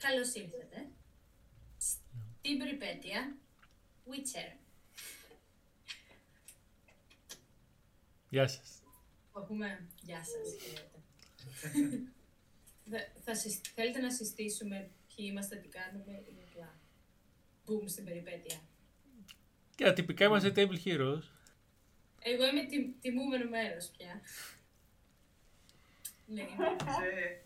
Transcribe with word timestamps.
Καλώς 0.00 0.34
ήρθατε 0.34 0.88
στην 1.78 2.58
περιπέτεια 2.58 3.36
Witcher. 4.06 4.56
Γεια 8.28 8.48
σας. 8.48 8.82
Θα 9.32 9.40
πούμε 9.40 9.86
γεια 10.02 10.24
σας, 10.24 10.56
θα, 12.90 12.98
θα 13.24 13.34
θέλετε 13.74 14.00
να 14.00 14.10
συστήσουμε 14.12 14.90
ποιοι 15.16 15.26
είμαστε, 15.30 15.56
τι 15.56 15.68
κάνουμε 15.68 16.12
ή 16.12 16.42
απλά 16.48 16.78
μπούμε 17.66 17.88
στην 17.88 18.04
περιπέτεια. 18.04 18.60
Και 19.74 19.84
ατυπικά 19.86 20.24
είμαστε 20.24 20.52
Table 20.56 20.82
Heroes. 20.84 21.22
Εγώ 22.22 22.46
είμαι 22.46 22.64
τιμ, 22.66 22.92
τιμούμενο 23.00 23.50
μέρος 23.50 23.86
πια. 23.96 24.20
ναι, 26.26 26.42
Είσαι 26.42 27.42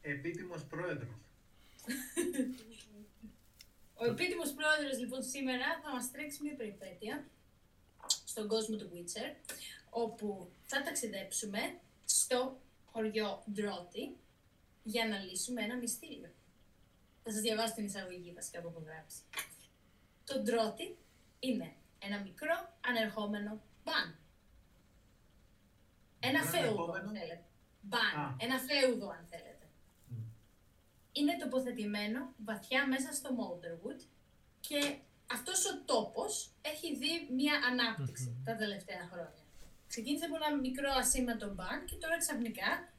επίτιμος 0.00 0.64
πρόεδρος. 0.64 1.21
Ο 3.94 4.04
επίτιμος 4.04 4.52
πρόεδρος 4.52 4.98
λοιπόν 4.98 5.22
σήμερα 5.22 5.80
θα 5.82 5.90
μας 5.92 6.10
τρέξει 6.10 6.42
μια 6.42 6.54
περιπέτεια 6.54 7.26
στον 8.24 8.48
κόσμο 8.48 8.76
του 8.76 8.90
Witcher, 8.92 9.34
όπου 9.90 10.50
θα 10.62 10.82
ταξιδέψουμε 10.82 11.80
στο 12.04 12.60
χωριό 12.84 13.42
Ντρότι 13.52 14.16
για 14.82 15.08
να 15.08 15.18
λύσουμε 15.18 15.62
ένα 15.62 15.76
μυστήριο. 15.76 16.30
Θα 17.22 17.32
σας 17.32 17.40
διαβάσω 17.40 17.74
την 17.74 17.84
εισαγωγή 17.84 18.32
βασικά 18.32 18.60
που 18.60 18.68
έχω 18.68 18.82
γράψει. 18.86 19.20
Το 20.24 20.40
Ντρότι 20.40 20.96
είναι 21.38 21.72
ένα 21.98 22.20
μικρό 22.20 22.76
ανερχόμενο 22.86 23.62
μπαν. 23.84 24.18
Ένα 26.20 26.42
φέουδο, 26.42 26.92
αν 26.92 27.06
θέλετε. 27.06 27.44
Μπαν. 27.80 28.36
Ένα 28.40 28.58
φέουδο, 28.58 29.08
αν 29.08 29.26
θέλετε 29.30 29.51
είναι 31.12 31.36
τοποθετημένο 31.40 32.34
βαθιά 32.44 32.86
μέσα 32.86 33.12
στο 33.12 33.30
Motorwood 33.38 34.00
και 34.60 34.98
αυτός 35.26 35.66
ο 35.66 35.82
τόπος 35.84 36.50
έχει 36.62 36.96
δει 36.96 37.28
μία 37.30 37.54
ανάπτυξη 37.70 38.42
τα 38.44 38.56
τελευταία 38.56 39.08
χρόνια. 39.12 39.44
Ξεκίνησε 39.86 40.24
από 40.24 40.36
ένα 40.36 40.56
μικρό 40.56 40.90
ασήμαντο 40.92 41.48
μπαν 41.54 41.84
και 41.84 41.96
τώρα 41.96 42.18
ξαφνικά 42.18 42.92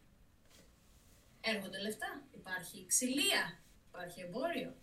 έρχονται 1.42 1.82
λεφτά. 1.82 2.24
Υπάρχει 2.32 2.86
ξυλία, 2.86 3.60
υπάρχει 3.88 4.22
εμπόριο. 4.22 4.76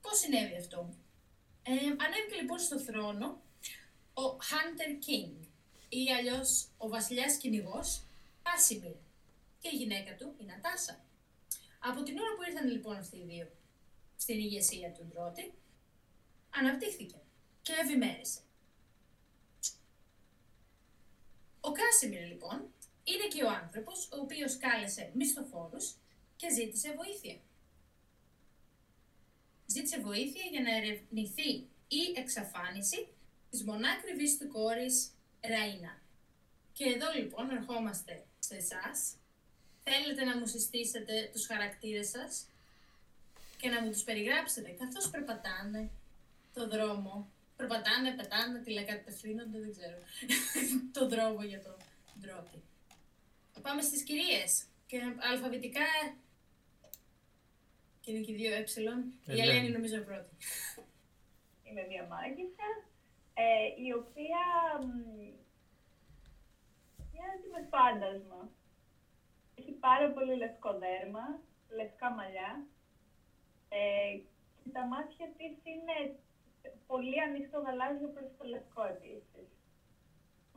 Πώς 0.00 0.18
συνέβη 0.18 0.56
αυτό; 0.56 0.94
Ε, 1.62 1.72
ανέβηκε 1.72 2.40
λοιπόν 2.40 2.58
στο 2.58 2.78
θρόνο 2.78 3.42
ο 4.14 4.22
Hunter 4.22 4.90
King 5.06 5.46
ή 5.88 6.12
αλλιώς 6.18 6.68
ο 6.76 6.88
βασιλιάς 6.88 7.36
κυνηγός 7.36 8.02
Πάσιμιρ 8.42 8.96
και 9.58 9.68
η 9.72 9.76
γυναίκα 9.76 10.14
του 10.14 10.34
η 10.38 10.44
Νατάσα. 10.44 11.04
Από 11.84 12.02
την 12.02 12.18
ώρα 12.18 12.34
που 12.36 12.42
ήρθαν 12.48 12.68
λοιπόν 12.70 12.96
αυτοί 12.96 13.16
οι 13.16 13.24
δύο 13.24 13.48
στην 14.16 14.38
ηγεσία 14.38 14.92
του 14.92 15.06
Ντρότη, 15.08 15.52
αναπτύχθηκε 16.50 17.20
και 17.62 17.72
ευημέρισε. 17.72 18.40
Ο 21.60 21.72
Κάσιμιρ 21.72 22.26
λοιπόν 22.26 22.72
είναι 23.04 23.26
και 23.34 23.44
ο 23.44 23.48
άνθρωπος 23.48 24.08
ο 24.12 24.20
οποίος 24.20 24.56
κάλεσε 24.56 25.10
μισθοφόρους 25.14 25.94
και 26.36 26.50
ζήτησε 26.50 26.94
βοήθεια. 26.96 27.36
Ζήτησε 29.66 30.00
βοήθεια 30.00 30.42
για 30.50 30.60
να 30.60 30.76
ερευνηθεί 30.76 31.50
η 31.88 32.02
εξαφάνιση 32.16 33.08
της 33.50 33.64
μονάκριβης 33.64 34.38
του 34.38 34.48
κόρης 34.48 35.12
Ραΐνα. 35.40 36.02
Και 36.72 36.84
εδώ 36.84 37.06
λοιπόν 37.16 37.50
ερχόμαστε 37.50 38.26
σε 38.38 38.56
εσάς 38.56 39.16
θέλετε 39.82 40.24
να 40.24 40.38
μου 40.38 40.46
συστήσετε 40.46 41.30
τους 41.32 41.46
χαρακτήρες 41.46 42.08
σας 42.08 42.46
και 43.56 43.68
να 43.68 43.82
μου 43.82 43.90
τους 43.90 44.02
περιγράψετε 44.02 44.70
καθώς 44.70 45.10
περπατάνε 45.10 45.90
το 46.54 46.68
δρόμο. 46.68 47.30
Περπατάνε, 47.56 48.14
πετάνε, 48.14 48.58
τηλεκατευθύνονται, 48.58 49.58
δεν 49.58 49.70
ξέρω. 49.70 49.98
το 50.96 51.08
δρόμο 51.08 51.42
για 51.42 51.62
το 51.62 51.76
ντρόπι. 52.20 52.62
Πάμε 53.62 53.82
στις 53.82 54.02
κυρίες 54.02 54.64
και 54.86 54.98
αλφαβητικά 55.30 55.84
και 58.00 58.10
είναι 58.10 58.20
και 58.20 58.32
δύο 58.32 58.52
ε. 58.54 58.64
Η 59.24 59.40
Ελένη 59.40 59.70
νομίζω 59.70 59.94
είναι 59.94 60.04
πρώτη. 60.04 60.36
Είμαι 61.66 61.86
μια 61.88 62.06
μάγισσα, 62.06 62.68
ε, 63.34 63.82
η 63.84 63.92
οποία 63.92 64.42
μοιάζει 67.12 67.48
με 67.52 67.68
φάντασμα. 67.70 68.50
Έχει 69.62 69.72
πάρα 69.72 70.08
πολύ 70.10 70.34
λευκό 70.36 70.70
δέρμα, 70.78 71.24
λευκά 71.78 72.10
μαλλιά 72.10 72.66
ε, 73.68 74.16
και 74.62 74.70
τα 74.72 74.84
μάτια 74.86 75.26
της 75.36 75.54
είναι 75.72 75.96
πολύ 76.86 77.20
ανοιχτό 77.20 77.58
γαλάζιο 77.66 78.08
προς 78.08 78.28
το 78.38 78.44
λευκό 78.44 78.82
επίσης. 78.94 79.48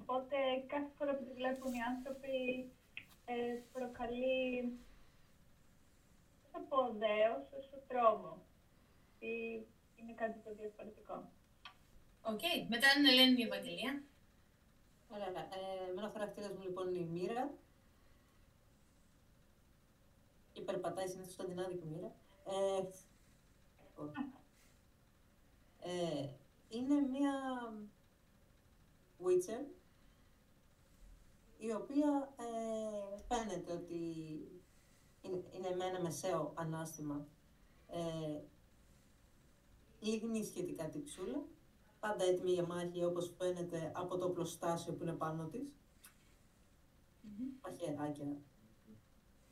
Οπότε 0.01 0.37
κάθε 0.67 0.91
φορά 0.97 1.11
που 1.15 1.23
τη 1.23 1.33
βλέπουν 1.39 1.73
οι 1.73 1.81
άνθρωποι 1.93 2.35
ε, 3.25 3.35
προκαλεί 3.73 4.33
τόσο 6.41 6.65
πω 6.69 6.79
δέος 7.03 7.43
όσο 7.59 7.75
τρόμο. 7.87 8.31
Ή 9.19 9.33
είναι 9.97 10.13
κάτι 10.21 10.37
το 10.45 10.51
διαφορετικό. 10.59 11.15
OK. 12.21 12.39
Okay. 12.39 12.57
Μετά 12.73 12.87
είναι 12.97 13.09
Ελένη 13.09 13.41
η 13.41 13.47
Ευαγγελία. 13.49 13.93
Ωραία. 15.13 15.27
Ε, 15.27 15.93
με 15.93 15.99
ένα 16.01 16.11
χαρακτήρας 16.13 16.51
μου 16.51 16.63
λοιπόν 16.67 16.85
είναι 16.87 17.03
η 17.07 17.11
Μοίρα 17.15 17.45
και 20.55 20.61
περπατάει 20.61 21.07
συνήθως 21.07 21.33
στον 21.33 21.47
την 21.47 21.59
άδικη 21.59 21.85
μοίρα. 21.85 22.15
Ε, 22.45 22.83
ε, 25.79 26.29
είναι 26.69 27.01
μία 27.01 27.33
Witcher 29.23 29.65
η 31.57 31.71
οποία 31.71 32.33
ε, 32.35 33.21
φαίνεται 33.27 33.71
ότι 33.71 33.95
είναι, 35.21 35.43
είναι 35.51 35.75
με 35.75 35.85
ένα 35.85 36.01
μεσαίο 36.01 36.53
ανάστημα 36.55 37.27
ε, 37.87 38.41
λίγνη 39.99 40.43
σχετικά 40.43 40.89
την 40.89 41.03
ψούλα, 41.03 41.45
πάντα 41.99 42.23
έτοιμη 42.23 42.51
για 42.51 42.65
μάχη 42.65 43.03
όπως 43.03 43.33
φαίνεται 43.37 43.91
από 43.95 44.17
το 44.17 44.29
πλωστάσιο 44.29 44.93
που 44.93 45.03
είναι 45.03 45.13
πάνω 45.13 45.45
της. 45.45 45.67
Mm-hmm. 47.23 47.59
Μαχαιράκια, 47.61 48.37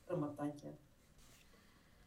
χρωματάκια. 0.05 0.77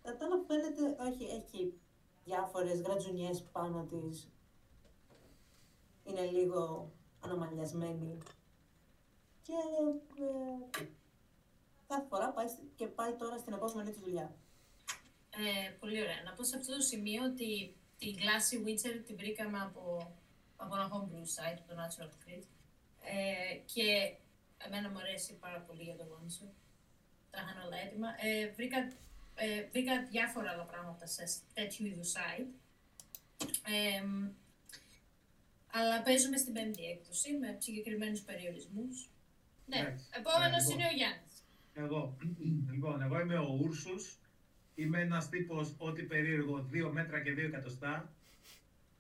Κατά 0.07 0.45
φαίνεται, 0.47 0.97
όχι, 1.03 1.25
έχει 1.25 1.81
διάφορες 2.25 2.81
γρατζουνιές 2.81 3.43
πάνω 3.53 3.85
της. 3.85 4.31
Είναι 6.05 6.25
λίγο 6.25 6.93
αναμαλιασμένη. 7.21 8.19
Και 9.43 9.53
ε, 9.53 10.81
κάθε 11.87 12.07
φορά 12.09 12.31
πάει 12.33 12.47
και 12.77 12.87
πάει 12.87 13.13
τώρα 13.15 13.39
στην 13.39 13.53
επόμενη 13.53 13.91
της 13.91 14.01
δουλειά. 14.01 14.35
Ε, 15.31 15.71
πολύ 15.71 16.03
ωραία. 16.03 16.23
Να 16.25 16.33
πω 16.33 16.45
σε 16.45 16.57
αυτό 16.57 16.75
το 16.75 16.81
σημείο 16.81 17.25
ότι 17.25 17.77
την 17.99 18.15
Glassy 18.17 18.67
Witcher 18.67 19.03
την 19.07 19.17
βρήκαμε 19.17 19.59
από, 19.59 20.15
από 20.57 20.75
ένα 20.75 20.91
homebrew 20.93 21.27
site, 21.37 21.61
το 21.67 21.75
Natural 21.81 22.11
Crit. 22.23 22.45
Ε, 23.01 23.57
και 23.73 24.17
εμένα 24.59 24.91
μου 24.91 24.99
αρέσει 24.99 25.39
πάρα 25.39 25.61
πολύ 25.61 25.83
για 25.83 25.97
το 25.97 26.05
one 26.05 26.49
Τα 27.31 27.39
είχαν 27.41 27.67
όλα 27.67 27.77
έτοιμα. 27.77 28.09
Ε, 28.21 28.53
βρήκα 28.57 28.93
ε, 29.37 29.69
βρήκα 29.73 30.07
διάφορα 30.11 30.51
άλλα 30.51 30.65
πράγματα 30.65 31.07
σε 31.07 31.25
τέτοιου 31.55 31.87
είδους 31.87 32.13
site. 32.13 32.47
αλλά 35.71 36.03
παίζουμε 36.03 36.37
στην 36.37 36.53
πέμπτη 36.53 36.85
έκδοση 36.85 37.33
με 37.33 37.57
συγκεκριμένους 37.59 38.21
περιορισμούς. 38.21 39.11
Ναι, 39.67 39.81
ναι. 39.81 39.97
επόμενος 40.19 40.63
λοιπόν. 40.63 40.79
είναι 40.79 40.89
ο 40.93 40.95
Γιάννης. 40.97 41.35
Εγώ. 41.75 42.17
λοιπόν, 42.73 43.03
εγώ 43.03 43.21
είμαι 43.21 43.39
ο 43.39 43.59
Ούρσους. 43.63 44.19
Είμαι 44.75 45.01
ένας 45.01 45.29
τύπος 45.29 45.75
ό,τι 45.79 46.03
περίεργο 46.03 46.69
2 46.73 46.91
μέτρα 46.93 47.21
και 47.23 47.33
2 47.33 47.39
εκατοστά. 47.39 48.13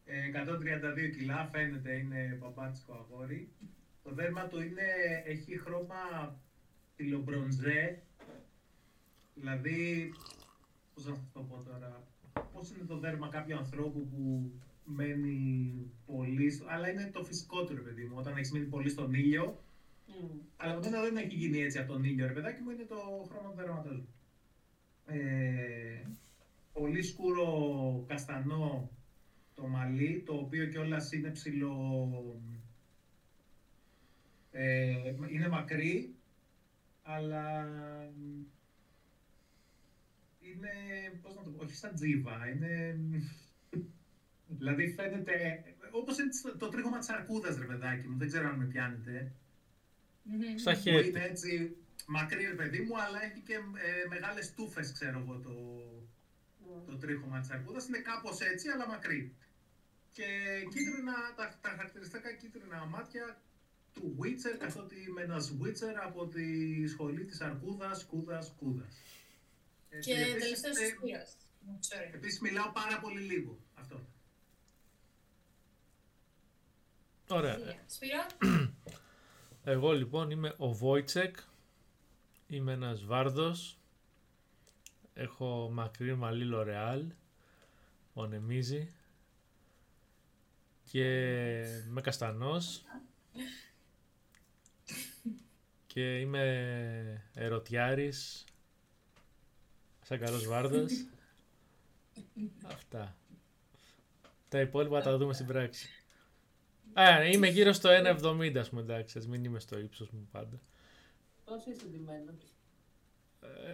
132 0.06 0.96
ε, 0.96 1.08
κιλά, 1.08 1.48
φαίνεται 1.52 1.92
είναι 1.92 2.38
παπάτσικο 2.40 2.92
αγόρι. 2.92 3.48
Το 4.02 4.10
δέρμα 4.14 4.46
του 4.46 4.60
είναι, 4.62 4.82
έχει 5.24 5.58
χρώμα 5.58 6.36
τηλεμπρονζέ, 6.96 8.02
Δηλαδή, 9.38 10.12
πώς 10.94 11.04
να 11.04 11.18
το 11.32 11.40
πω 11.40 11.62
τώρα, 11.62 12.02
πώς 12.52 12.70
είναι 12.70 12.84
το 12.84 12.98
δέρμα 12.98 13.28
κάποιου 13.28 13.56
ανθρώπου 13.56 14.06
που 14.06 14.52
μένει 14.84 15.90
πολύ, 16.06 16.60
αλλά 16.66 16.90
είναι 16.90 17.10
το 17.12 17.24
φυσικό 17.24 17.64
του 17.64 17.74
ρε 17.74 17.80
παιδί 17.80 18.04
μου, 18.04 18.14
όταν 18.18 18.36
έχεις 18.36 18.50
μείνει 18.50 18.66
πολύ 18.66 18.88
στον 18.88 19.14
ήλιο, 19.14 19.62
mm. 20.08 20.38
αλλά 20.56 20.74
ποτέ 20.74 20.90
δεν 20.90 21.16
έχει 21.16 21.34
γίνει 21.34 21.58
έτσι 21.58 21.78
από 21.78 21.92
τον 21.92 22.04
ήλιο 22.04 22.26
ρε 22.26 22.32
παιδάκι 22.32 22.60
μου, 22.62 22.70
είναι 22.70 22.84
το 22.84 23.26
χρώμα 23.28 23.50
του 23.50 23.56
δέρματος 23.56 23.96
μου. 23.96 24.08
Ε, 25.06 26.06
πολύ 26.72 27.02
σκούρο 27.02 28.04
καστανό 28.08 28.90
το 29.54 29.66
μαλλί, 29.66 30.22
το 30.26 30.34
οποίο 30.34 30.66
κιόλας 30.66 31.12
είναι 31.12 31.30
ψηλό, 31.30 32.40
ε, 34.50 35.14
είναι 35.30 35.48
μακρύ, 35.48 36.14
αλλά 37.02 37.68
είναι, 40.54 40.72
πώς 41.22 41.34
να 41.34 41.42
το 41.42 41.50
πω, 41.50 41.64
όχι 41.64 41.74
σαν 41.74 41.94
τζίβα, 41.94 42.48
είναι... 42.48 42.98
δηλαδή 44.46 44.92
φαίνεται, 44.92 45.64
όπως 45.90 46.18
είναι 46.18 46.56
το 46.58 46.68
τρίχωμα 46.68 46.98
της 46.98 47.08
αρκούδας, 47.08 47.58
ρε 47.58 47.64
παιδάκι 47.64 48.06
μου, 48.08 48.18
δεν 48.18 48.28
ξέρω 48.28 48.48
αν 48.48 48.58
με 48.58 48.64
πιάνετε. 48.64 49.32
Μμμ. 50.22 50.56
Στα 50.56 50.72
Που 50.72 50.78
χέρια. 50.78 51.06
είναι 51.06 51.24
έτσι 51.24 51.76
μακρύ, 52.06 52.44
ρε 52.46 52.54
παιδί 52.54 52.80
μου, 52.80 53.00
αλλά 53.00 53.24
έχει 53.24 53.40
και 53.40 53.54
ε, 53.54 54.08
μεγάλες 54.08 54.54
τούφες, 54.54 54.92
ξέρω 54.92 55.18
εγώ, 55.18 55.38
το, 55.38 55.54
το 56.86 56.96
τρίχωμα 56.96 57.40
της 57.40 57.50
αρκούδας. 57.50 57.88
Είναι 57.88 57.98
κάπως 57.98 58.40
έτσι, 58.40 58.68
αλλά 58.68 58.88
μακρύ. 58.88 59.34
Και 60.12 60.24
κίτρινα, 60.70 61.14
τα, 61.36 61.58
τα 61.60 61.68
χαρακτηριστικά 61.68 62.32
κίτρινα 62.32 62.86
μάτια 62.86 63.40
του 63.92 64.16
Witcher, 64.20 64.56
καθότι 64.58 64.94
είμαι 65.08 65.22
ένας 65.22 65.54
Witcher 65.60 65.94
από 66.04 66.26
τη 66.26 66.86
σχολή 66.86 67.24
της 67.24 67.40
αρκούδας, 67.40 68.04
κούδας, 68.04 68.54
κούδας. 68.58 68.96
Και 70.00 70.12
Ε, 70.12 70.20
επίσης, 70.20 70.60
τελευταίος 70.60 70.76
ε, 70.76 70.84
ο 70.84 70.88
Σπύρος. 70.88 71.34
Sorry. 71.88 72.14
Επίσης 72.14 72.40
μιλάω 72.40 72.72
πάρα 72.72 73.00
πολύ 73.00 73.20
λίγο. 73.20 73.58
Αυτό. 73.74 74.00
Ωραία. 77.28 77.54
Τέλεια. 77.54 77.82
Σπύρο, 77.86 78.26
Εγώ 79.64 79.92
λοιπόν 79.92 80.30
είμαι 80.30 80.54
ο 80.56 80.72
Βόιτσεκ. 80.72 81.36
Είμαι 82.46 82.72
ένας 82.72 83.04
βάρδος. 83.04 83.78
Έχω 85.14 85.70
μακρύ 85.72 86.14
μαλλί 86.14 86.44
Λορεάλ. 86.44 87.12
Ονεμίζει. 88.14 88.88
Και 90.90 91.04
είμαι 91.88 92.00
καστανός. 92.00 92.82
Και 95.86 96.18
είμαι 96.18 97.24
ερωτιάρης. 97.34 98.44
Σαν 100.06 100.18
καλός 100.18 100.46
βάρδος. 100.46 100.92
Αυτά. 102.64 103.16
Τα 104.48 104.60
υπόλοιπα 104.60 105.00
τα 105.02 105.16
δούμε 105.16 105.32
στην 105.32 105.46
πράξη. 105.46 105.88
Α, 106.92 107.24
είμαι 107.24 107.48
γύρω 107.48 107.72
στο 107.72 107.88
1,70 107.90 108.56
ας 108.58 108.68
πούμε 108.68 108.80
εντάξει, 108.82 109.18
ας 109.18 109.26
μην 109.26 109.44
είμαι 109.44 109.58
στο 109.58 109.78
ύψος 109.78 110.10
μου 110.10 110.28
πάντα. 110.32 110.60
Τόσο 111.44 111.70
είσαι 111.70 111.86
ντυμένος; 111.86 112.54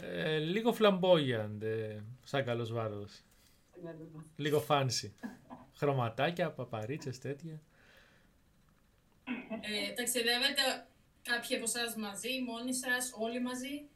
Ε, 0.02 0.38
λίγο 0.38 0.76
flamboyant, 0.78 1.60
ε, 1.62 2.00
σαν 2.24 2.44
καλός 2.44 2.72
βάρδος. 2.72 3.22
Λίγο 4.36 4.64
fancy. 4.68 5.10
Χρωματάκια, 5.74 6.50
παπαρίτσες, 6.50 7.18
τέτοια. 7.18 7.60
ε, 9.60 9.92
ταξιδεύετε 9.94 10.86
κάποιοι 11.22 11.56
από 11.56 11.64
εσάς 11.64 11.96
μαζί, 11.96 12.42
μόνοι 12.46 12.74
σας, 12.74 13.12
όλοι 13.18 13.40
μαζί; 13.40 13.86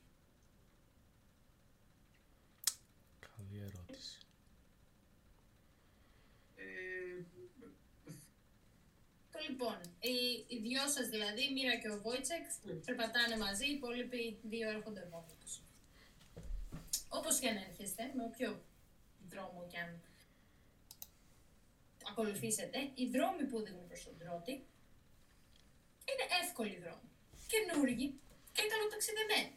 Καλή 3.37 3.61
ερώτηση. 3.63 4.19
Ε, 6.57 7.23
Το 9.31 9.33
λοιπόν, 9.49 9.79
οι, 10.01 10.17
οι 10.49 10.57
δυο 10.59 10.89
σας 10.89 11.07
δηλαδή, 11.09 11.43
η 11.45 11.53
Μοίρα 11.53 11.77
και 11.77 11.91
ο 11.91 12.01
Βόιτσεκ, 12.01 12.45
περπατάνε 12.85 13.37
μαζί, 13.37 13.67
οι 13.69 13.75
υπόλοιποι 13.75 14.39
δύο 14.43 14.69
έρχονται 14.69 15.09
μόνοι 15.11 15.35
τους. 15.41 15.61
Όπως 17.09 17.39
και 17.39 17.49
αν 17.49 17.57
έρχεστε, 17.57 18.13
με 18.17 18.23
όποιο 18.23 18.63
δρόμο 19.31 19.67
και 19.71 19.79
αν 19.79 20.03
ακολουθήσετε, 22.11 22.79
οι 22.95 23.07
δρόμοι 23.15 23.45
που 23.49 23.57
οδηγούν 23.57 23.87
προς 23.87 24.05
τον 24.05 24.19
Τρώτη 24.19 24.53
είναι 26.11 26.27
εύκολοι 26.43 26.77
δρόμοι, 26.85 27.09
καινούργοι 27.53 28.21
και 28.53 28.63
καλοταξιδεμένοι. 28.73 29.53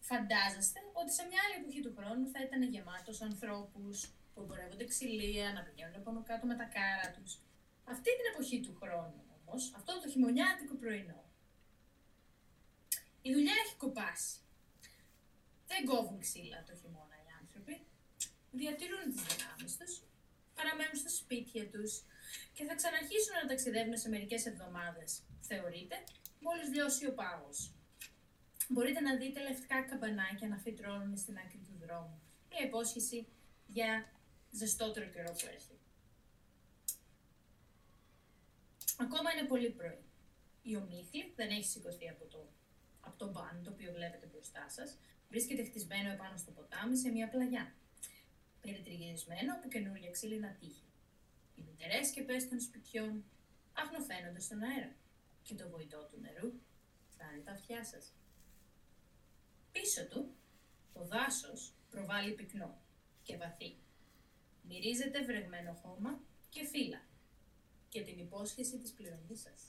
Φαντάζεστε 0.00 0.80
ότι 0.92 1.12
σε 1.12 1.22
μια 1.28 1.40
άλλη 1.44 1.56
εποχή 1.60 1.80
του 1.82 1.94
χρόνου 1.96 2.24
θα 2.32 2.40
ήταν 2.46 2.62
γεμάτος 2.62 3.20
ανθρώπους 3.20 3.96
που 4.34 4.40
εμπορεύονται 4.42 4.84
ξυλία, 4.84 5.52
να 5.52 5.60
πηγαίνουν 5.62 6.02
πάνω 6.02 6.22
κάτω 6.22 6.46
με 6.46 6.56
τα 6.60 6.64
κάρα 6.76 7.10
τους. 7.16 7.32
Αυτή 7.84 8.10
την 8.16 8.26
εποχή 8.32 8.60
του 8.60 8.76
χρόνου 8.80 9.24
όμως, 9.38 9.72
αυτό 9.74 10.00
το 10.00 10.08
χειμωνιάτικο 10.08 10.74
πρωινό, 10.74 11.24
η 13.22 13.32
δουλειά 13.32 13.54
έχει 13.64 13.76
κοπάσει. 13.76 14.36
Δεν 15.66 15.84
κόβουν 15.84 16.20
ξύλα 16.20 16.64
το 16.68 16.74
χειμώνα 16.80 17.16
οι 17.24 17.30
άνθρωποι. 17.40 17.86
Διατηρούν 18.50 19.04
τις 19.10 19.22
δυνάμεις 19.28 19.76
τους, 19.78 19.92
παραμένουν 20.54 20.96
στα 21.02 21.08
σπίτια 21.08 21.70
τους 21.70 21.92
και 22.52 22.64
θα 22.64 22.74
ξαναρχίσουν 22.74 23.34
να 23.42 23.48
ταξιδεύουν 23.48 23.96
σε 23.96 24.08
μερικές 24.08 24.46
εβδομάδες, 24.46 25.22
θεωρείται, 25.40 25.96
μόλις 26.40 26.68
λιώσει 26.74 27.06
ο 27.06 27.12
πάγος. 27.14 27.74
Μπορείτε 28.68 29.00
να 29.00 29.16
δείτε 29.16 29.40
λευκά 29.42 29.82
καμπανάκια 29.82 30.48
να 30.48 30.58
φυτρώνουν 30.58 31.16
στην 31.16 31.36
άκρη 31.38 31.60
του 31.66 31.76
δρόμου. 31.86 32.22
Μια 32.50 32.66
υπόσχεση 32.66 33.26
για 33.66 34.12
ζεστότερο 34.50 35.06
καιρό 35.06 35.32
που 35.32 35.46
έρχεται. 35.54 35.83
Ακόμα 38.96 39.32
είναι 39.32 39.48
πολύ 39.48 39.70
πρωί. 39.70 40.02
Η 40.62 40.76
ομίχλη 40.76 41.32
δεν 41.36 41.50
έχει 41.50 41.64
σηκωθεί 41.64 42.08
από 42.08 42.24
το, 42.24 42.48
από 43.00 43.18
το 43.18 43.30
μπαν 43.30 43.62
το 43.64 43.70
οποίο 43.70 43.92
βλέπετε 43.92 44.26
μπροστά 44.26 44.68
σας. 44.68 44.98
Βρίσκεται 45.28 45.64
χτισμένο 45.64 46.10
επάνω 46.10 46.36
στο 46.36 46.50
ποτάμι 46.50 46.96
σε 46.96 47.10
μια 47.10 47.28
πλαγιά. 47.28 47.74
Περιτριγυρισμένο 48.60 49.54
από 49.54 49.68
καινούργια 49.68 50.10
ξύλινα 50.10 50.56
τείχη. 50.60 50.88
Οι 51.54 51.62
μητερές 51.62 52.06
σκεπές 52.06 52.48
των 52.48 52.60
σπιτιών 52.60 53.24
αγνοφαίνονται 53.72 54.40
στον 54.40 54.62
αέρα 54.62 54.94
και 55.42 55.54
το 55.54 55.68
βοητό 55.68 56.08
του 56.10 56.18
νερού 56.20 56.52
φτάνει 57.08 57.42
τα 57.42 57.52
αυτιά 57.52 57.84
σας. 57.84 58.12
Πίσω 59.72 60.06
του, 60.06 60.34
το 60.92 61.04
δάσος 61.04 61.72
προβάλλει 61.90 62.32
πυκνό 62.32 62.78
και 63.22 63.36
βαθύ. 63.36 63.76
Μυρίζεται 64.62 65.24
βρεγμένο 65.24 65.72
χώμα 65.72 66.20
και 66.48 66.64
φύλλα 66.64 67.00
και 67.94 68.02
την 68.02 68.18
υπόσχεση 68.18 68.78
της 68.78 68.90
πληρωμής 68.90 69.40
σας. 69.40 69.60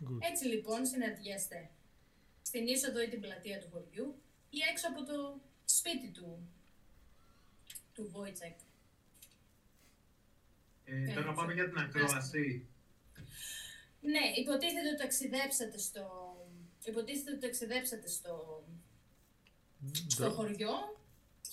Good. 0.00 0.18
Έτσι 0.30 0.44
λοιπόν 0.44 0.86
συναντιέστε 0.86 1.70
στην 2.42 2.66
είσοδο 2.66 3.00
ή 3.02 3.08
την 3.08 3.20
πλατεία 3.20 3.60
του 3.60 3.68
χωριού 3.72 4.22
ή 4.50 4.58
έξω 4.70 4.88
από 4.88 5.04
το 5.04 5.40
σπίτι 5.64 6.08
του, 6.10 6.48
του 7.94 8.08
Βόιτσεκ. 8.10 8.58
ε, 10.84 11.14
τώρα 11.14 11.32
πάμε 11.32 11.52
για 11.52 11.68
την 11.68 11.78
ακρόαση. 11.78 12.66
Ναι, 14.00 14.24
υποτίθεται 14.36 14.88
ότι 14.88 14.98
ταξιδέψατε 14.98 15.78
στο... 15.78 16.04
Υποτίθεται 16.84 17.30
ότι 17.30 17.40
ταξιδέψατε 17.40 18.08
στο, 18.08 18.64
στο 20.08 20.24
Ντρο- 20.24 20.34
χωριό 20.34 21.00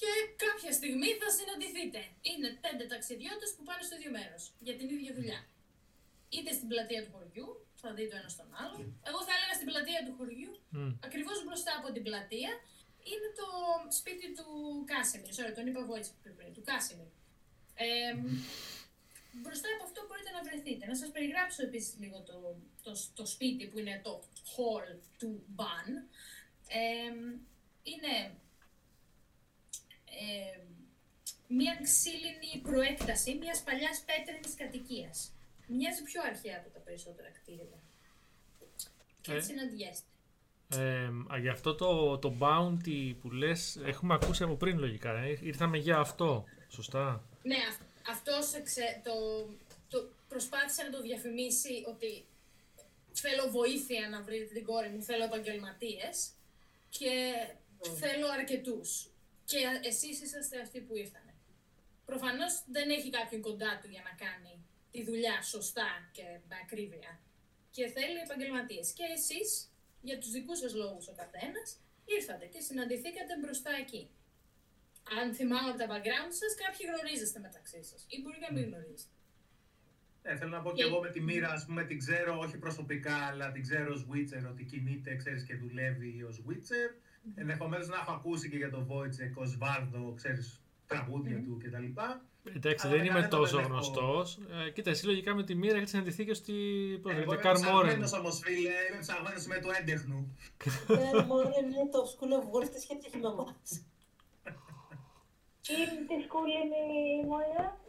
και 0.04 0.14
κάποια 0.46 0.72
στιγμή 0.80 1.10
θα 1.22 1.30
συναντηθείτε. 1.38 2.01
Είναι 2.30 2.50
πέντε 2.66 2.84
ταξιδιώτες 2.94 3.50
που 3.56 3.63
πάνε 3.68 3.84
στο 3.88 3.96
ίδιο 3.98 4.12
μέρος 4.18 4.44
για 4.66 4.75
την 4.80 4.88
ίδια 4.96 5.12
δουλειά. 5.18 5.39
Είτε 6.36 6.51
στην 6.58 6.68
πλατεία 6.72 7.01
του 7.04 7.12
χωριού, 7.16 7.48
θα 7.82 7.89
δείτε 7.96 8.10
το 8.12 8.18
ένας 8.22 8.32
στον 8.38 8.50
άλλο. 8.62 8.75
Εγώ 9.10 9.20
θα 9.27 9.34
έλεγα 9.36 9.54
στην 9.60 9.68
πλατεία 9.72 10.01
του 10.06 10.13
χωριού, 10.18 10.51
Μμ. 10.75 10.92
ακριβώς 11.08 11.38
μπροστά 11.46 11.72
από 11.80 11.88
την 11.96 12.04
πλατεία, 12.08 12.51
είναι 13.12 13.30
το 13.39 13.48
σπίτι 14.00 14.27
του 14.38 14.48
Κάσιμιρ. 14.92 15.32
Sorry, 15.38 15.54
τον 15.58 15.66
είπα 15.68 15.80
εγώ 15.86 15.96
έτσι 16.00 16.12
πιο 16.22 16.32
πριν, 16.38 16.50
του 16.56 16.63
Κάσιμιρ. 16.70 17.10
Ε, 17.86 18.13
μπροστά 19.42 19.68
από 19.75 19.84
αυτό 19.88 20.00
μπορείτε 20.08 20.32
να 20.38 20.42
βρεθείτε. 20.48 20.84
Να 20.92 20.96
σας 21.01 21.10
περιγράψω 21.16 21.62
επίσης 21.68 21.94
λίγο 22.04 22.18
το, 22.30 22.38
το, 22.86 22.92
το 23.18 23.25
σπίτι 23.34 23.63
που 23.70 23.77
είναι 23.80 23.96
το 24.04 24.13
hall 24.51 24.88
του 25.20 25.30
Μπαν. 25.54 25.88
Ε, 26.82 27.12
είναι 27.92 28.13
ε, 30.22 30.60
μια 31.48 31.79
ξύλινη 31.84 32.62
προέκταση 32.63 33.36
μιας 33.36 33.62
παλιάς 33.62 34.03
πέτρινης 34.05 34.55
κατοικίας. 34.55 35.32
Μοιάζει 35.67 36.03
πιο 36.03 36.22
αρχαία 36.22 36.58
από 36.58 36.70
τα 36.70 36.79
περισσότερα 36.79 37.29
κτίρια. 37.29 37.79
Και 39.22 39.32
Ε. 39.32 39.36
έτσι 39.36 39.48
συναντιέστε. 39.50 40.05
Ε, 40.70 41.10
α, 41.34 41.38
γι' 41.39 41.50
αυτό 41.50 41.75
το, 41.75 42.17
το 42.17 42.36
bounty 42.39 43.15
που 43.22 43.32
λες 43.32 43.79
έχουμε 43.86 44.13
ακούσει 44.13 44.43
από 44.43 44.55
πριν 44.55 44.79
λογικά. 44.79 45.17
Ε. 45.17 45.39
Ήρθαμε 45.41 45.77
για 45.77 45.98
αυτό. 45.98 46.43
Σωστά; 46.70 47.24
Ναι, 47.43 47.55
αυ- 47.70 48.10
αυτός 48.10 48.53
εξε- 48.53 49.01
το, 49.03 49.12
το 49.89 50.10
προσπάθησε 50.27 50.84
να 50.84 50.89
το 50.89 51.01
διαφημίσει 51.01 51.84
ότι 51.88 52.25
θέλω 53.13 53.50
βοήθεια 53.50 54.10
να 54.10 54.22
βρείτε 54.22 54.53
την 54.53 54.65
κόρη 54.65 54.89
μου, 54.89 55.01
θέλω 55.01 55.24
επαγγελματίες 55.24 56.29
και 56.89 57.34
θέλω 58.00 58.27
αρκετούς. 58.39 59.08
Και 59.46 59.60
εσείς 59.84 60.22
είσαστε 60.22 60.60
αυτοί 60.62 60.80
που 60.82 60.96
ήρθανε. 60.98 61.34
Προφανώς 62.06 62.64
δεν 62.76 62.90
έχει 62.90 63.10
κάποιον 63.10 63.42
κοντά 63.42 63.80
του 63.82 63.90
για 63.90 64.02
να 64.08 64.14
κάνει 64.26 64.54
τη 64.92 65.04
δουλειά 65.04 65.42
σωστά 65.42 65.90
και 66.12 66.24
με 66.50 66.56
ακρίβεια. 66.64 67.20
Και 67.72 67.88
θέλει 67.88 68.18
επαγγελματίες. 68.26 68.92
Και 68.98 69.04
εσείς, 69.18 69.72
για 70.02 70.18
τους 70.20 70.32
δικούς 70.32 70.58
σας 70.60 70.74
λόγους 70.74 71.08
ο 71.08 71.14
καθένας, 71.22 71.68
ήρθατε 72.06 72.46
και 72.46 72.60
συναντηθήκατε 72.60 73.34
μπροστά 73.42 73.72
εκεί. 73.84 74.04
Αν 75.20 75.34
θυμάμαι 75.34 75.70
από 75.70 75.78
τα 75.78 75.88
background 75.92 76.32
σας, 76.42 76.52
κάποιοι 76.64 76.84
γνωρίζεστε 76.90 77.40
μεταξύ 77.40 77.84
σας. 77.84 78.06
Ή 78.14 78.22
μπορεί 78.22 78.38
να 78.46 78.52
μην 78.54 78.64
γνωρίζετε. 78.70 79.12
Ναι, 80.24 80.36
θέλω 80.38 80.50
να 80.50 80.62
πω 80.62 80.70
και 80.72 80.76
Και- 80.76 80.88
εγώ 80.90 81.00
με 81.02 81.10
τη 81.10 81.22
μοίρα, 81.22 81.50
ας 81.58 81.66
πούμε, 81.66 81.84
την 81.86 81.98
ξέρω 82.00 82.40
όχι 82.40 82.58
προσωπικά, 82.58 83.16
αλλά 83.28 83.52
την 83.52 83.62
ξέρω 83.62 83.94
ως 83.94 84.08
Witcher, 84.12 84.44
ότι 84.52 84.64
κινείται, 84.64 85.16
ξέρεις, 85.16 85.44
και 85.44 85.56
δουλεύει 85.56 86.24
ως 86.24 86.44
Witcher. 86.48 86.90
Ενδεχομένως 87.36 87.88
να 87.88 87.96
έχω 87.96 88.12
ακούσει 88.12 88.50
και 88.50 88.58
για 88.58 88.70
τον 88.70 88.86
Βόιτσεκ 88.86 89.38
ως 89.38 89.58
Βάρδο, 89.58 90.13
ξέρεις, 90.15 90.62
τραγούδια 90.88 91.44
του 91.44 91.58
κτλ. 91.63 92.01
Εντάξει, 92.56 92.88
Αλλά 92.88 92.96
δεν 92.96 93.06
είμαι 93.06 93.20
δεν 93.20 93.30
τον 93.30 93.39
τόσο 93.39 93.60
έχω. 93.60 93.68
γνωστός. 93.68 94.39
Ε, 94.65 94.70
κοίτα, 94.70 94.89
εσύ 94.89 95.06
λογικά 95.06 95.36
με 95.36 95.44
τη 95.44 95.56
μοίρα 95.56 95.77
έχεις 95.77 95.89
συναντηθεί 95.89 96.25
και 96.25 96.34
στη. 96.34 96.53
Πώς 97.01 97.12
Εγώ 97.12 97.20
λέγεται, 97.20 97.34
είμαι 97.34 97.42
Καρμόρεν. 97.42 97.86
ψαγμένος 97.88 98.13
όμως 98.13 98.39
φίλε, 98.44 98.70
είμαι 98.89 99.00
ψαγμένος 99.00 99.46
με 99.46 99.60
του 99.60 99.70
έντεχνου. 99.80 100.38
Ναι, 100.88 101.24
μόνο 101.25 101.42
είναι 101.42 101.89
το 101.92 102.00
School 102.12 102.32
of 102.39 102.46
Wolf 102.63 102.70
τις 102.70 102.82
σχέση 102.82 103.00
έχει 103.08 103.18
με 103.18 103.27
εμάς. 103.27 103.86
Τι 105.62 105.74
τι 106.08 106.24
σκούλη 106.24 106.53
είναι 106.63 106.80
η 107.24 107.25
Μόιρα; 107.27 107.80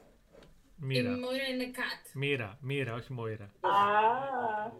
Η 0.80 0.84
Μοίρα. 0.86 1.10
Μόιρα 1.10 1.44
είναι 1.52 1.70
cat. 1.74 2.10
Μοίρα, 2.14 2.58
μοίρα, 2.60 2.94
όχι 2.94 3.12
μοίρα. 3.12 3.44
Α, 3.44 3.70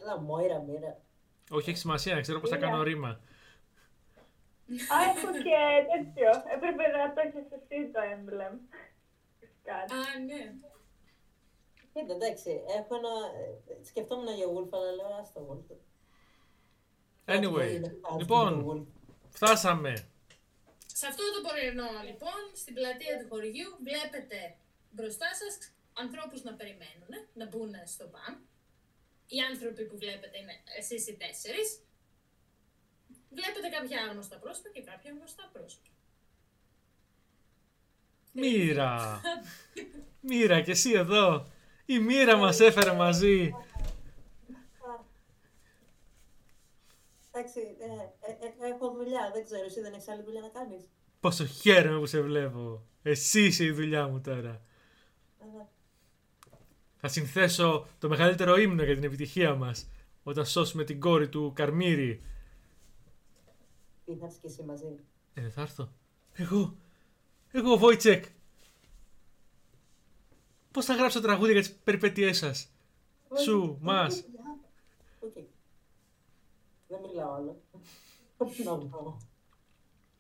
Έλα, 0.03 0.21
μόιρα, 0.21 0.59
μοίρα. 0.69 1.01
Όχι, 1.51 1.71
έχει 1.71 1.79
σημασία, 1.79 2.15
να 2.15 2.21
ξέρω 2.21 2.41
πώ 2.41 2.47
θα 2.47 2.57
Μοίρα. 2.57 2.69
κάνω 2.69 2.83
ρήμα. 2.83 3.21
Α, 4.95 4.97
έχω 5.11 5.29
και 5.47 5.59
τέτοιο. 5.93 6.31
Έπρεπε 6.55 6.85
να 6.97 7.13
το 7.15 7.21
έχεις 7.27 7.47
εσύ 7.57 7.79
το 7.95 8.01
emblem. 8.15 8.55
Φυσικά. 9.41 9.75
Α, 9.75 10.19
ναι. 10.29 10.43
Κοίτα, 11.93 12.15
εντάξει, 12.15 12.51
έχω 12.79 12.93
ένα... 13.01 13.13
ε, 13.41 13.85
Σκεφτόμουν 13.85 14.35
για 14.35 14.47
Wolf, 14.55 14.69
αλλά 14.73 14.91
λέω 14.99 15.15
άστα 15.21 15.41
Wolf. 15.49 15.67
Anyway, 17.35 17.71
Είναι 17.75 17.89
κάτι 18.03 18.19
λοιπόν, 18.19 18.55
με 18.55 18.63
το 18.63 18.69
Wolf. 18.71 18.85
φτάσαμε. 19.29 19.93
Σε 20.87 21.07
αυτό 21.07 21.23
το 21.35 21.41
πρωινό, 21.49 21.89
λοιπόν, 22.09 22.39
στην 22.55 22.75
πλατεία 22.75 23.19
του 23.19 23.27
χωριού, 23.29 23.69
βλέπετε 23.89 24.57
μπροστά 24.91 25.29
σας 25.41 25.73
ανθρώπους 25.93 26.43
να 26.43 26.53
περιμένουν, 26.55 27.13
να 27.35 27.47
μπουν 27.47 27.73
στο 27.95 28.05
παμ. 28.15 28.35
Οι 29.27 29.39
άνθρωποι 29.51 29.85
που 29.85 29.97
βλέπετε 29.99 30.39
είναι 30.39 30.55
εσείς 30.79 31.07
οι 31.09 31.17
τέσσερις. 31.17 31.69
Βλέπετε 33.35 33.69
κάποια 33.77 34.03
άγνωστα 34.09 34.37
πρόσωπα 34.37 34.69
και 34.69 34.83
κάποια 34.83 35.11
γνωστά 35.17 35.51
πρόσωπα. 35.53 35.89
Μοίρα. 38.33 39.21
Μοίρα, 40.29 40.61
και 40.61 40.71
εσύ 40.71 40.93
εδώ. 40.93 41.47
Η 41.87 41.99
μοίρα 41.99 42.37
μας 42.37 42.61
έφερε 42.61 42.93
μαζί. 42.93 43.55
Εντάξει, 47.37 47.61
ε, 47.61 47.85
ε, 48.31 48.67
ε, 48.67 48.73
έχω 48.73 48.91
δουλειά, 48.91 49.31
δεν 49.35 49.45
ξέρω, 49.45 49.65
εσύ 49.65 49.81
δεν 49.81 49.93
έχεις 49.93 50.09
άλλη 50.09 50.23
δουλειά 50.23 50.41
να 50.41 50.49
κάνεις. 50.49 50.89
Πόσο 51.21 51.45
χαίρομαι 51.47 51.99
που 51.99 52.07
σε 52.07 52.21
βλέπω. 52.21 52.87
Εσύ 53.03 53.45
είσαι 53.45 53.65
η 53.65 53.71
δουλειά 53.71 54.09
μου 54.09 54.21
τώρα. 54.21 54.63
Αλλά, 55.43 55.69
Θα 56.97 57.09
συνθέσω 57.09 57.87
το 57.99 58.09
μεγαλύτερο 58.09 58.57
ύμνο 58.57 58.83
για 58.83 58.95
την 58.95 59.05
επιτυχία 59.05 59.55
μας. 59.55 59.89
Όταν 60.23 60.47
σώσουμε 60.47 60.85
την 60.85 61.01
κόρη 61.01 61.29
του 61.29 61.53
Καρμύρη. 61.55 62.23
Τι 64.05 64.15
θα 64.17 64.25
έρθεις 64.25 64.41
και 64.41 64.47
εσύ 64.47 64.63
μαζί. 64.63 64.87
Ε, 65.35 65.41
δεν 65.41 65.53
θα 65.53 65.61
έρθω. 65.61 65.93
Εγώ. 66.33 66.77
Εγώ, 67.53 67.77
Βόιτσεκ. 67.77 68.25
Πώς 70.71 70.85
θα 70.85 70.95
γράψω 70.95 71.21
τραγούδια 71.21 71.53
για 71.53 71.61
τις 71.63 71.73
περιπέτειές 71.75 72.37
σας; 72.37 72.73
Σου, 73.45 73.79
μας. 73.81 74.25
Οκ. 75.21 75.33
Δεν 76.89 77.01
μιλάω 77.01 77.33
άλλο. 77.33 77.63
Να 78.65 78.77
πω. 78.77 79.19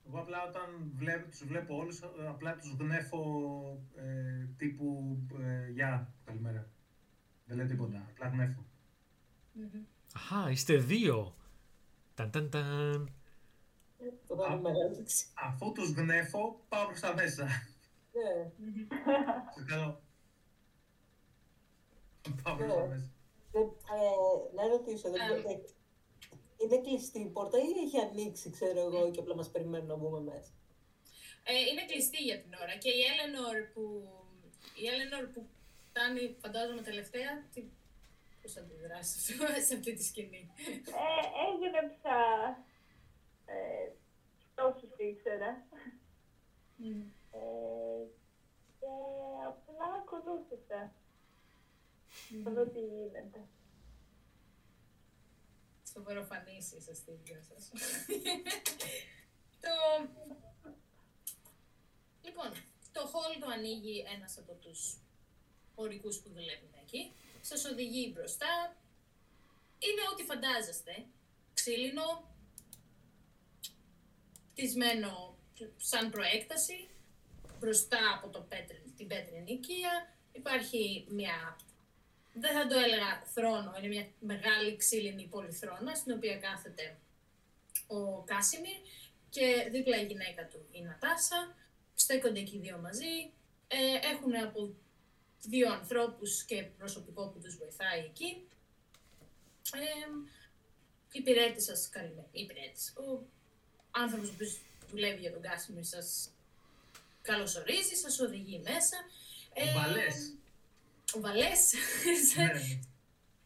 Εγώ 0.07 0.19
απλά 0.19 0.49
όταν 0.49 0.93
βλέπω, 0.95 1.31
τους 1.31 1.45
βλέπω 1.45 1.77
όλους, 1.77 2.01
ε, 2.01 2.27
απλά 2.29 2.57
τους 2.57 2.71
γνέφω 2.79 3.23
ε, 3.97 4.49
τύπου 4.57 5.19
ε, 5.41 5.71
«Γεια, 5.71 6.15
καλημέρα». 6.25 6.69
Δεν 7.47 7.57
λέω 7.57 7.67
τίποτα, 7.67 8.07
απλά 8.11 8.29
γνέφω. 8.29 8.65
Αχά, 10.15 10.51
είστε 10.51 10.77
δύο. 10.77 11.35
Ταν 12.15 12.31
ταν 12.31 12.51
ταν. 12.51 13.13
Το 14.27 14.37
θα 14.37 14.47
είναι 14.53 14.61
μεγάλη 14.61 14.95
λέξη. 14.95 15.27
Αφού 15.35 15.73
τους 15.73 15.91
γνέφω, 15.91 16.61
πάω 16.69 16.87
προς 16.87 17.01
τα 17.01 17.15
μέσα. 17.15 17.45
Ναι. 18.13 18.51
Σε 19.55 19.65
καλό. 19.69 20.01
Πάω 22.43 22.57
προς 22.57 22.73
τα 22.75 22.87
μέσα. 22.87 23.11
Δεν- 23.53 23.63
ε, 23.63 24.55
Να 24.57 24.67
ρωτήσω, 24.69 25.11
δεν 25.11 25.21
Α. 25.21 25.35
ε, 25.35 25.61
είναι 26.63 26.79
κλειστή 26.81 27.21
η 27.21 27.27
πόρτα 27.27 27.59
ή 27.59 27.69
έχει 27.85 27.99
ανοίξει, 28.07 28.51
ξέρω 28.51 28.81
εγώ, 28.81 29.11
και 29.11 29.21
απλά 29.21 29.35
μας 29.37 29.51
περιμένουν 29.51 29.87
να 29.87 29.97
μπούμε 29.97 30.21
μέσα; 30.21 30.51
Ε, 31.45 31.53
είναι 31.71 31.85
κλειστή 31.87 32.23
για 32.23 32.41
την 32.43 32.53
ώρα 32.63 32.77
και 32.77 32.91
η 32.91 33.01
Έλενορ 33.11 33.57
που, 33.73 33.83
η 34.83 34.87
Έλενορ 34.93 35.25
που 35.33 35.47
φτάνει, 35.89 36.37
φαντάζομαι 36.43 36.83
τελευταία, 36.83 37.31
τι, 37.53 37.61
πώς 38.43 38.53
θα 38.53 38.61
αντιδράσει 38.61 39.33
αυτό, 39.33 39.47
σε 39.67 39.75
αυτή 39.75 39.95
τη 39.95 40.05
σκηνή; 40.05 40.51
Ε, 41.05 41.23
έγνεψα 41.47 42.17
ε, 43.47 43.91
όσους 44.63 44.91
ήξερα. 44.99 45.67
Ε, 47.31 48.05
και 48.79 48.91
απλά 49.47 49.95
ακολούθησα. 50.01 50.93
Θα 52.45 52.51
δω 52.51 52.67
τι 52.67 52.81
γίνεται. 52.81 53.49
Σοβαροφανείς 55.93 56.73
είσαστε 56.73 57.13
οι 57.13 57.21
δυο 57.25 57.41
σας. 57.49 57.71
το... 59.63 59.71
Λοιπόν, 62.23 62.51
το 62.93 63.11
hall 63.13 63.37
το 63.41 63.47
ανοίγει 63.47 64.05
ένας 64.15 64.39
από 64.39 64.53
τους 64.53 64.99
ορικούς 65.75 66.19
που 66.19 66.29
δουλεύουν 66.29 66.75
εκεί. 66.83 67.13
Σας 67.41 67.65
οδηγεί 67.65 68.13
μπροστά. 68.15 68.77
Είναι 69.79 70.03
ό,τι 70.13 70.23
φαντάζεστε. 70.23 71.07
Ξύλινο, 71.55 72.34
χτισμένο 74.55 75.39
σαν 75.77 76.11
προέκταση, 76.11 76.89
μπροστά 77.61 77.99
από 78.17 78.29
το 78.29 78.41
πέτρι, 78.49 78.83
την 78.97 79.07
πέτρινη 79.07 79.53
οικία. 79.53 80.15
Υπάρχει 80.33 81.07
μια 81.11 81.57
δεν 82.35 82.53
θα 82.53 82.67
το 82.67 82.79
έλεγα 82.79 83.23
θρόνο, 83.25 83.75
είναι 83.79 83.89
μια 83.89 84.07
μεγάλη 84.19 84.77
ξύλινη 84.77 85.27
πολυθρόνα 85.27 85.95
στην 85.95 86.13
οποία 86.13 86.37
κάθεται 86.37 86.99
ο 87.87 88.23
Κάσιμιρ 88.23 88.77
και 89.29 89.69
δίπλα 89.71 90.01
η 90.01 90.07
γυναίκα 90.07 90.47
του 90.47 90.67
η 90.71 90.83
Νατάσα. 90.83 91.57
Στέκονται 91.95 92.41
και 92.41 92.57
οι 92.57 92.59
δύο 92.59 92.79
μαζί. 92.79 93.33
Ε, 93.69 94.09
έχουν 94.13 94.37
από 94.37 94.75
δύο 95.41 95.73
ανθρώπους 95.73 96.45
και 96.45 96.63
προσωπικό 96.63 97.29
που 97.29 97.39
τους 97.39 97.57
βοηθάει 97.57 98.01
εκεί. 98.01 98.49
Ε, 99.73 100.09
η 101.13 101.19
υπηρέτη 101.19 101.63
σας, 101.63 101.89
καλημέρα, 101.89 102.29
η 102.33 102.41
υπηρέτης, 102.41 102.93
ο 102.97 103.27
άνθρωπος 103.95 104.31
που 104.31 104.45
δουλεύει 104.91 105.21
για 105.21 105.33
τον 105.33 105.43
Κάσιμιρ 105.43 105.85
σας 105.85 106.31
καλωσορίζει, 107.23 107.95
σας 107.95 108.21
οδηγεί 108.21 108.61
μέσα. 108.65 108.97
Ο 109.55 109.79
Βαλές. 109.79 110.35
Ο 111.17 111.21
Βαλές 111.21 111.73
Ναι. 112.37 112.79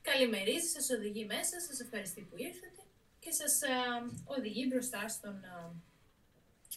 καλημερίζει, 0.03 0.67
σας 0.67 0.91
οδηγεί 0.91 1.25
μέσα, 1.25 1.61
σας 1.61 1.81
ευχαριστεί 1.81 2.21
που 2.21 2.37
ήρθατε 2.39 2.83
και 3.21 3.31
σας 3.31 3.63
α, 3.63 3.75
οδηγεί 4.25 4.67
μπροστά 4.69 5.09
στον, 5.09 5.45
α, 5.45 5.73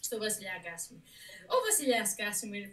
στο 0.02 0.18
βασιλιά 0.18 0.62
Κάσιμιρ. 0.64 1.02
Ο 1.48 1.56
βασιλιάς 1.70 2.16
Κάσιμιρ 2.16 2.70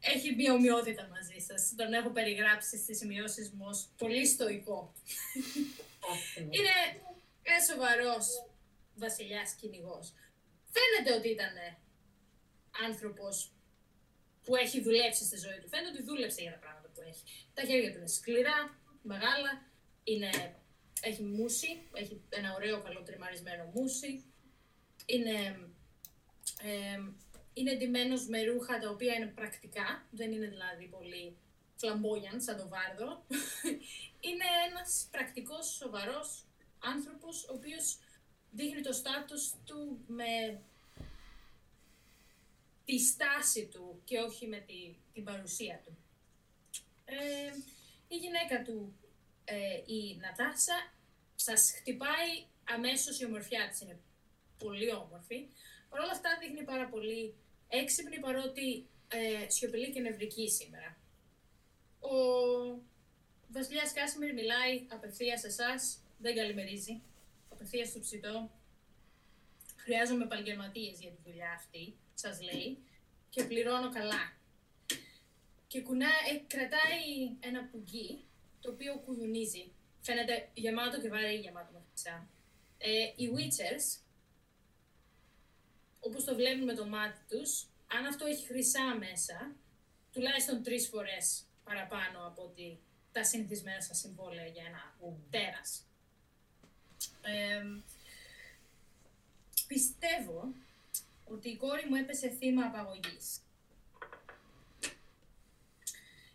έχει 0.00 0.34
μια 0.34 0.52
ομοιότητα 0.52 1.08
μαζί 1.08 1.38
σας. 1.48 1.72
Τον 1.76 1.92
έχω 1.92 2.08
περιγράψει 2.10 2.76
στις 2.78 2.98
σημειώσεις 2.98 3.50
μου 3.50 3.64
ως 3.68 3.88
πολύ 3.98 4.26
στοικό. 4.26 4.92
Άσχημο. 6.12 6.48
Είναι 6.50 6.74
ένα 7.42 7.64
σοβαρός 7.64 8.26
βασιλιάς 8.94 9.52
κυνηγός. 9.52 10.12
Φαίνεται 10.74 11.18
ότι 11.18 11.28
ήταν 11.28 11.54
άνθρωπος 12.88 13.52
που 14.44 14.56
έχει 14.56 14.80
δουλέψει 14.82 15.24
στη 15.24 15.36
ζωή 15.36 15.58
του. 15.60 15.68
Φαίνεται 15.68 15.90
ότι 15.90 16.02
δούλεψε 16.02 16.42
για 16.42 16.52
τα 16.52 16.58
πράγματα 16.58 16.88
που 16.94 17.00
έχει. 17.00 17.22
Τα 17.54 17.62
χέρια 17.64 17.90
του 17.92 17.98
είναι 17.98 18.06
σκληρά, 18.06 18.78
μεγάλα, 19.02 19.52
είναι, 20.04 20.30
έχει 21.00 21.22
μουσι, 21.22 21.88
έχει 21.92 22.22
ένα 22.28 22.54
ωραίο 22.54 22.82
καλό 22.82 23.02
τριμαρισμένο 23.02 23.64
μουσι. 23.74 24.24
Είναι, 25.06 25.38
ε, 26.62 26.98
είναι 27.52 27.70
εντυμένος 27.70 28.26
με 28.28 28.44
ρούχα 28.44 28.78
τα 28.78 28.88
οποία 28.90 29.14
είναι 29.14 29.26
πρακτικά, 29.26 30.06
δεν 30.10 30.32
είναι 30.32 30.46
δηλαδή 30.46 30.86
πολύ 30.86 31.36
φλαμπόγιαν 31.76 32.40
σαν 32.40 32.56
το 32.56 32.68
βάρδο. 32.68 33.26
είναι 34.28 34.44
ένας 34.70 35.08
πρακτικός, 35.10 35.66
σοβαρός 35.66 36.44
άνθρωπος, 36.78 37.44
ο 37.48 37.54
οποίος 37.54 37.98
δείχνει 38.54 38.80
το 38.80 38.92
στάτους 38.92 39.52
του 39.64 39.98
με 40.06 40.60
τη 42.84 42.98
στάση 42.98 43.66
του 43.66 44.00
και 44.04 44.18
όχι 44.18 44.46
με 44.46 44.58
τη, 44.58 44.94
την 45.12 45.24
παρουσία 45.24 45.80
του. 45.84 45.96
Ε, 47.04 47.52
η 48.08 48.16
γυναίκα 48.16 48.62
του, 48.62 48.94
ε, 49.44 49.92
η 49.92 50.16
Νατάσα, 50.20 50.92
σας 51.34 51.72
χτυπάει 51.78 52.44
αμέσως 52.64 53.20
η 53.20 53.24
ομορφιά 53.24 53.68
της. 53.68 53.80
Είναι 53.80 53.98
πολύ 54.58 54.92
όμορφη. 54.92 55.48
Παρ' 55.88 56.00
όλα 56.00 56.10
αυτά 56.10 56.38
δείχνει 56.40 56.64
πάρα 56.64 56.88
πολύ 56.88 57.34
έξυπνη 57.68 58.18
παρότι 58.18 58.86
ε, 59.08 59.48
σιωπηλή 59.50 59.90
και 59.90 60.00
νευρική 60.00 60.48
σήμερα. 60.48 60.96
Ο 62.00 62.16
βασιλιάς 63.48 63.92
Κάσιμιρ 63.92 64.32
μιλάει 64.34 64.86
απευθείας 64.88 65.40
σε 65.40 65.46
εσάς, 65.46 65.98
δεν 66.18 66.34
καλημερίζει. 66.34 67.02
Απευθείας 67.54 67.88
στο 67.88 68.00
ψητό. 68.00 68.50
χρειάζομαι 69.76 70.24
επαγγελματίες 70.24 71.00
για 71.00 71.10
τη 71.10 71.16
δουλειά 71.24 71.52
αυτή, 71.52 71.96
σας 72.14 72.42
λέει, 72.42 72.78
και 73.30 73.44
πληρώνω 73.44 73.90
καλά. 73.90 74.32
Και 75.66 75.82
κουνά, 75.82 76.06
ε, 76.06 76.36
κρατάει 76.46 77.36
ένα 77.40 77.64
πουγγί, 77.64 78.24
το 78.60 78.70
οποίο 78.70 78.98
κουδουνίζει. 78.98 79.72
Φαίνεται 80.00 80.50
γεμάτο 80.54 81.00
και 81.00 81.08
βαρύ 81.08 81.36
γεμάτο 81.36 81.72
με 81.72 81.80
χρυσά. 81.88 82.28
Ε, 82.78 82.90
οι 83.16 83.30
Witchers, 83.34 84.02
όπως 86.00 86.24
το 86.24 86.34
βλέπουν 86.34 86.64
με 86.64 86.74
το 86.74 86.86
μάτι 86.86 87.20
τους, 87.28 87.66
αν 87.86 88.06
αυτό 88.06 88.26
έχει 88.26 88.46
χρυσά 88.46 88.96
μέσα, 88.98 89.56
τουλάχιστον 90.12 90.62
τρεις 90.62 90.88
φορές 90.88 91.44
παραπάνω 91.64 92.26
από 92.26 92.42
ότι 92.42 92.82
τα 93.12 93.24
συνηθισμένα 93.24 93.80
σας 93.80 93.98
συμβόλαια 93.98 94.46
για 94.46 94.64
ένα 94.64 94.96
τέρας. 95.30 95.86
Ε, 97.22 97.64
πιστεύω 99.66 100.52
ότι 101.24 101.48
η 101.48 101.56
κόρη 101.56 101.86
μου 101.88 101.94
έπεσε 101.94 102.28
θύμα 102.28 102.64
απαγωγής. 102.64 103.40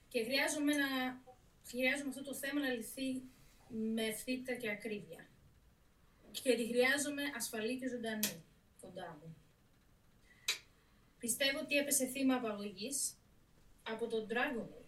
Και 0.08 0.24
χρειάζομαι, 0.24 0.74
να, 0.74 1.22
χρειάζομαι 1.66 2.10
αυτό 2.10 2.24
το 2.24 2.34
θέμα 2.34 2.60
να 2.60 2.70
λυθεί 2.70 3.22
με 3.68 4.04
ευθύτητα 4.04 4.54
και 4.54 4.70
ακρίβεια. 4.70 5.28
Και 6.32 6.56
τη 6.56 6.68
χρειάζομαι 6.68 7.24
ασφαλή 7.36 7.80
και 7.80 7.88
ζωντανή 7.88 8.44
κοντά 8.82 9.18
μου. 9.22 9.36
Πιστεύω 11.20 11.60
ότι 11.60 11.76
έπεσε 11.76 12.06
θύμα 12.06 12.36
απαγωγής 12.36 13.14
από 13.84 14.08
τον 14.08 14.28
Dragomir, 14.30 14.84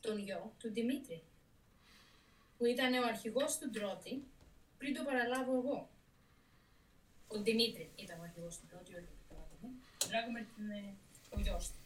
τον 0.00 0.18
γιο 0.18 0.54
του 0.58 0.72
Δημήτρη, 0.72 1.22
που 2.58 2.64
ήταν 2.64 2.92
ο 2.92 3.06
αρχηγός 3.06 3.58
του 3.58 3.70
Ντρότη 3.70 4.24
πριν 4.78 4.94
το 4.94 5.02
παραλάβω 5.04 5.56
εγώ. 5.56 5.88
Ο 7.28 7.42
Δημήτρη 7.42 7.90
ήταν 7.96 8.20
ο 8.20 8.22
αρχηγός 8.22 8.58
του 8.58 8.66
Ντρότη, 8.68 8.94
όχι 8.94 9.04
ο 9.04 9.34
Dragomir. 9.34 9.72
Ο 10.04 10.06
Dragomir 10.10 10.46
ήταν 10.54 10.96
ο 11.30 11.40
γιος 11.40 11.70
του. 11.70 11.78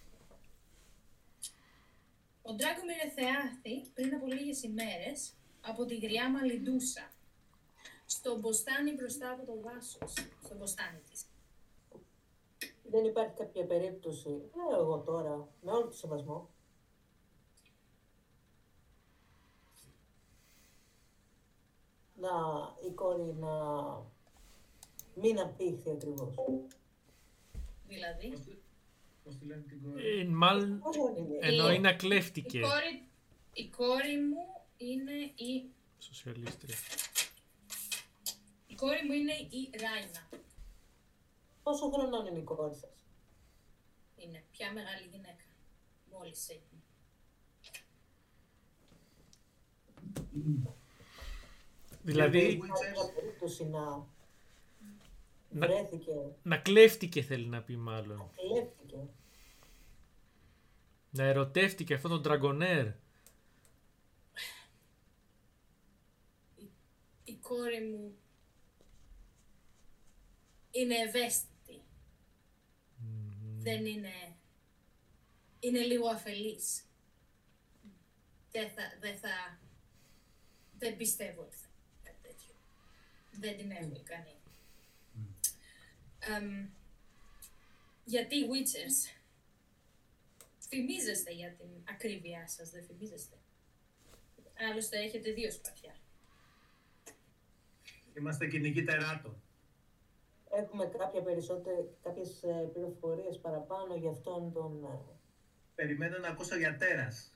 Ο 2.43 2.55
Dragomir 2.59 3.07
εθεάθη 3.07 3.91
πριν 3.95 4.15
από 4.15 4.27
λίγες 4.27 4.63
ημέρες 4.63 5.33
από 5.61 5.85
τη 5.85 5.97
γριά 5.97 6.31
Μαλιντούσα, 6.31 7.11
στο 8.07 8.39
μποστάνι 8.39 8.93
μπροστά 8.93 9.31
από 9.31 9.45
το 9.47 9.61
δάσος, 9.61 10.13
στο 10.45 10.55
μποστάνι 10.55 11.01
της. 11.11 11.25
Δεν 12.83 13.05
υπάρχει 13.05 13.35
κάποια 13.37 13.65
περίπτωση, 13.65 14.29
λέω 14.29 14.81
εγώ 14.81 14.99
τώρα, 14.99 15.49
με 15.63 15.71
όλο 15.71 15.87
το 15.87 15.97
σεβασμό, 15.97 16.49
να 22.21 22.31
η 22.89 22.93
κόρη 22.95 23.33
να 23.35 23.55
μην 25.15 25.39
απήχθη 25.41 25.91
ακριβώς. 25.91 26.35
Δηλαδή, 27.89 28.29
Πώς 28.31 28.41
τη- 28.41 28.59
Πώς 29.25 29.39
τη 29.39 29.45
λένε 29.47 29.63
την 29.63 29.83
κόρη; 29.83 30.21
Ε, 30.21 30.25
μάλλον 30.25 30.79
Πώς 30.79 30.97
δεν 30.97 31.25
είναι. 31.25 31.39
εννοεί 31.41 31.79
να 31.79 31.91
η 31.91 31.97
κλέφτηκε. 31.97 32.61
κόρη, 32.61 33.09
η 33.53 33.69
κόρη 33.69 34.19
μου 34.19 34.47
είναι 34.77 35.13
η, 35.35 35.71
Σοσιαλίστρια. 35.99 36.77
η 38.67 38.75
κόρη 38.75 39.05
μου 39.07 39.13
είναι 39.13 39.33
η 39.33 39.71
Ράινα. 39.81 40.29
Πόσο 41.63 41.91
χρονών 41.91 42.27
είναι 42.27 42.39
η 42.39 42.43
κόρη 42.43 42.75
σας; 42.75 43.05
Είναι 44.17 44.45
πια 44.51 44.73
μεγάλη 44.73 45.07
γυναίκα. 45.11 45.45
Μόλις 46.13 46.49
έγινε. 46.49 46.83
Δηλαδή 52.03 52.39
Και 52.39 52.45
οι 52.47 52.51
Υπάρχει 52.53 52.73
Witchers- 52.73 52.93
μια 53.05 53.13
περίπτωση 53.15 53.65
να 53.65 54.07
Να- 55.51 55.67
βρέθηκε, 55.67 56.13
να 56.43 56.57
κλέφτηκε 56.59 57.23
θέλει 57.23 57.47
να 57.47 57.63
πει 57.63 57.77
μάλλον. 57.77 58.31
κλέφτηκε. 58.37 58.97
Να 61.11 61.23
ερωτεύτηκε 61.25 61.95
αυτόν 61.95 62.23
τον 62.23 62.23
Dragonair. 62.33 62.93
Η 67.25 67.35
κόρη 67.35 67.81
μου 67.81 68.15
είναι 70.71 70.95
ευαίσθητη. 70.95 71.83
Δεν 73.59 73.87
είναι... 73.87 74.13
Είναι 75.61 75.81
λίγο 75.81 76.09
αφελής. 76.09 76.85
Δεν 78.53 78.69
θα... 78.71 78.83
Δεν, 79.01 79.19
θα, 79.19 79.59
δεν 80.79 80.97
πιστεύω 80.97 81.41
ότι 81.43 81.57
θα 81.57 81.67
είναι 81.69 81.69
κάτι 81.69 81.69
τέτοιο. 81.69 81.70
Δεν 83.31 83.57
την 83.57 83.71
έχω 83.71 83.93
ικανή. 83.95 84.35
Εμ, 86.19 86.69
γιατί 88.05 88.37
οι 88.37 88.47
Witchers 88.51 89.19
φημίζεστε 90.59 91.33
για 91.33 91.53
την 91.53 91.69
ακρίβειά 91.91 92.49
σας, 92.49 92.71
δεν 92.71 92.85
φημίζεστε. 92.85 93.37
Άλλωστε 94.71 94.99
έχετε 94.99 95.33
δύο 95.33 95.51
σπαθιά. 95.51 95.95
Είμαστε 98.15 98.47
κυνηγοί 98.47 98.85
τεράτων. 98.85 99.43
Έχουμε 100.51 100.87
κάποια 100.99 101.23
περισσότερες, 101.23 101.85
κάποιες 102.03 102.43
ε, 102.43 102.71
πληροφορίες 102.73 103.39
παραπάνω 103.39 103.95
για 103.97 104.11
αυτόν 104.11 104.53
τον... 104.53 104.85
ε, 104.85 104.99
Περιμένω 105.75 106.19
να 106.19 106.29
ακούσω 106.29 106.57
για 106.57 106.77
τέρας. 106.77 107.35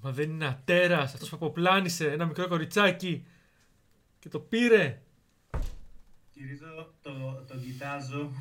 Μα 0.00 0.12
δεν 0.12 0.30
είναι 0.30 0.44
ένα 0.44 0.62
τέρας, 0.64 1.14
αυτός 1.14 1.28
που 1.28 1.36
αποπλάνησε 1.36 2.10
ένα 2.10 2.26
μικρό 2.26 2.48
κοριτσάκι 2.48 3.26
και 4.26 4.32
το 4.32 4.40
πήρε. 4.40 5.02
Κυρίζω, 6.30 6.94
το, 7.02 7.44
τον 7.48 7.62
κοιτάζω, 7.62 8.32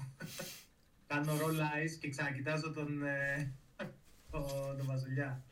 κάνω 1.07 1.33
roll 1.33 1.59
eyes 1.59 1.97
και 1.99 2.09
ξανακοιτάζω 2.09 2.73
τον, 2.73 3.03
ε, 3.03 3.53
τον, 4.31 4.77
τον 4.77 4.85
βασιλιά. 4.85 5.43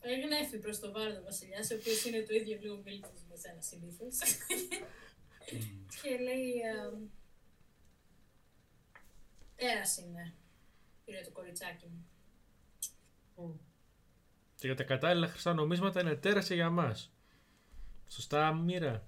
Εγνέφει 0.00 0.58
προς 0.58 0.78
το 0.78 0.92
βάρος 0.92 1.22
βασιλιά, 1.24 1.58
ο 1.72 1.74
οποίος 1.74 2.04
είναι 2.04 2.22
το 2.22 2.34
ίδιο 2.34 2.58
λίγο 2.60 2.82
μίλητος 2.84 3.24
με 3.28 3.36
σένα 3.36 3.60
συνήθως. 3.60 4.18
και 6.02 6.18
λέει. 6.22 6.52
Τέρας 9.56 9.96
είναι. 9.98 10.34
Πήρε 11.04 11.20
το 11.20 11.30
κοριτσάκι 11.30 11.86
μου. 11.86 12.08
μ, 13.34 13.56
Και 14.56 14.66
για 14.66 14.76
τα 14.76 14.84
κατάλληλα 14.84 15.28
χρυσά 15.28 15.54
νομίσματα 15.54 16.00
είναι 16.00 16.14
τέρας 16.14 16.46
και 16.46 16.54
για 16.54 16.70
μας. 16.70 17.12
Σωστά, 18.08 18.54
μοίρα. 18.54 19.06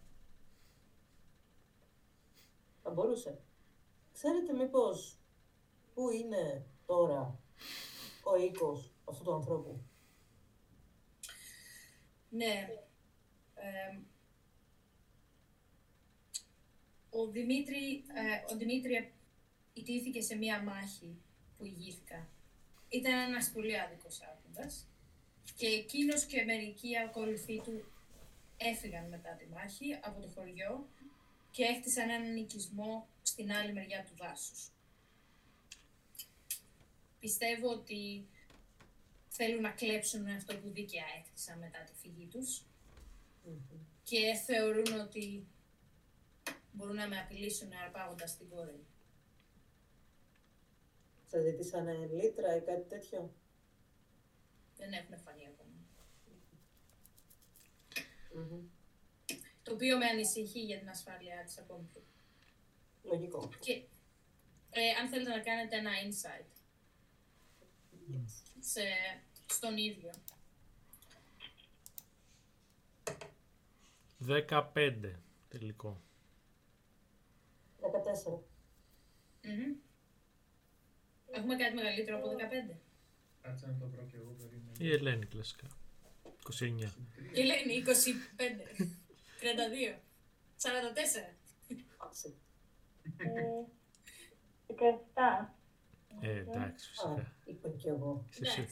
Θα 2.83 2.91
μπορούσε. 2.91 3.39
Ξέρετε 4.13 4.53
μήπως 4.53 5.19
πού 5.95 6.11
είναι 6.11 6.67
τώρα 6.87 7.39
ο 8.25 8.37
οίκος 8.37 8.93
αυτού 9.05 9.25
του 9.25 9.35
ανθρώπου; 9.35 9.81
Ναι. 12.29 12.69
Ε, 13.55 13.99
ο 17.11 17.27
Δημήτρη, 17.27 18.05
ε, 18.15 18.53
ο 18.53 18.57
Δημήτρη 18.57 19.13
ιτήθηκε 19.73 20.21
σε 20.21 20.35
μία 20.35 20.63
μάχη 20.63 21.17
που 21.57 21.65
ηγήθηκα. 21.65 22.29
Ήταν 22.89 23.13
ένας 23.13 23.51
πολύ 23.51 23.81
άδικος 23.81 24.21
άρχοντας 24.21 24.87
και 25.57 25.67
εκείνος 25.67 26.25
και 26.25 26.45
μερικοί 26.45 26.99
ακολουθοί 26.99 27.61
του 27.65 27.85
έφυγαν 28.61 29.09
μετά 29.09 29.31
τη 29.35 29.47
μάχη 29.47 29.99
από 30.03 30.21
το 30.21 30.29
χωριό 30.29 30.89
και 31.51 31.65
έχτισαν 31.65 32.11
έναν 32.11 32.37
οικισμό 32.37 33.09
στην 33.23 33.53
άλλη 33.53 33.73
μεριά 33.73 34.05
του 34.05 34.17
δάσους. 34.17 34.71
Πιστεύω 37.21 37.69
ότι 37.69 38.27
θέλουν 39.29 39.61
να 39.61 39.71
κλέψουν 39.71 40.27
αυτό 40.27 40.57
που 40.59 40.71
δίκαια 40.71 41.05
έκτισαν 41.19 41.59
μετά 41.59 41.79
τη 41.85 41.93
φυγή 41.95 42.27
τους 42.27 42.63
Μμμ. 43.45 43.79
και 44.03 44.35
θεωρούν 44.47 45.01
ότι 45.01 45.47
μπορούν 46.73 46.97
να 46.97 47.09
με 47.09 47.19
απειλήσουν 47.19 47.73
αρπάγοντας 47.85 48.37
την 48.37 48.49
κόρη 48.49 48.73
μου. 48.73 48.87
Σας 51.27 51.43
ζητήσανε 51.43 51.93
λίτρα 52.13 52.57
ή 52.57 52.61
κάτι 52.61 52.89
τέτοιο; 52.89 53.33
Δεν 54.77 54.93
έχουν 54.93 55.19
φανεί 55.19 55.47
ακόμα. 55.47 55.70
Μμμ. 58.35 58.69
Το 59.63 59.73
οποίο 59.73 59.99
με 59.99 60.07
ανησυχεί 60.07 60.61
για 60.61 60.79
την 60.79 60.89
ασφάλειά 60.89 61.45
της 61.45 61.59
ακόμη 61.59 61.85
πιο. 61.93 62.03
Λογικό. 63.03 63.49
Και 63.61 63.73
ε, 64.71 64.91
αν 65.01 65.09
θέλετε 65.09 65.31
να 65.31 65.41
κάνετε 65.41 65.77
ένα 65.77 65.91
insight 66.05 66.51
σε, 68.61 68.83
στον 69.47 69.77
ίδιο. 69.77 70.11
15 74.27 75.13
τελικό. 75.49 76.01
14. 77.81 78.39
Μμμ. 79.43 79.75
Έχουμε 81.31 81.57
κάτι 81.57 81.75
μεγαλύτερο 81.75 82.17
από 82.17 82.29
15. 82.73 82.77
Κάτσε 83.43 83.67
να 83.67 83.77
το 83.79 83.89
βρω 83.89 84.05
και 84.05 84.17
εγώ 84.17 84.31
περίμενα. 84.39 84.73
Η 84.79 84.93
Ελένη 84.93 85.27
κλασικά. 85.27 85.80
29. 86.51 86.93
Και 87.33 87.45
λένε 87.45 87.73
25, 87.73 88.77
32, 89.41 89.99
44. 90.57 91.35
Άσε. 91.97 92.35
Ε, 93.17 93.65
17. 94.67 95.55
Ε, 96.21 96.39
εντάξει, 96.39 96.91
Α, 96.91 97.09
φυσικά. 97.09 97.33
είπα 97.45 97.69
κι 97.69 97.89
εγώ. 97.89 98.27
Είσαι 98.31 98.45
εσύ. 98.45 98.61
Εντάξει, 98.61 98.69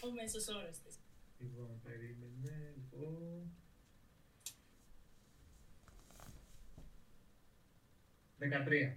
το- 0.00 0.06
ο 0.08 0.10
μέσος 0.12 0.48
όρος 0.48 0.78
της. 0.86 0.94
Λοιπόν, 1.38 1.80
περίμενε, 1.84 2.74
λοιπόν. 2.76 3.52
13. 8.38 8.96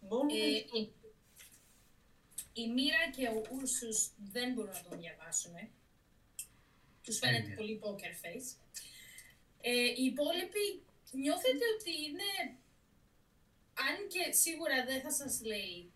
Μόνος 0.00 0.32
Ε, 0.32 0.56
έτσι. 0.56 0.92
Η, 2.54 2.62
η 2.62 2.68
Μοίρα 2.72 3.10
και 3.16 3.28
ο 3.28 3.42
Ούρσους 3.52 4.10
δεν 4.32 4.52
μπορούν 4.52 4.70
να 4.70 4.82
τον 4.88 4.98
διαβάσουν. 4.98 5.54
Τους 7.02 7.18
φαίνεται 7.18 7.42
Τέλεια. 7.42 7.56
πολύ 7.56 7.80
poker 7.82 8.14
face. 8.24 8.48
Ε, 9.60 9.70
οι 9.70 10.04
υπόλοιποι 10.04 10.82
νιώθετε 11.12 11.64
ότι 11.78 11.92
είναι, 12.04 12.58
αν 13.74 14.08
και 14.08 14.32
σίγουρα 14.32 14.84
δεν 14.84 15.00
θα 15.00 15.10
σας 15.10 15.40
λέει 15.44 15.92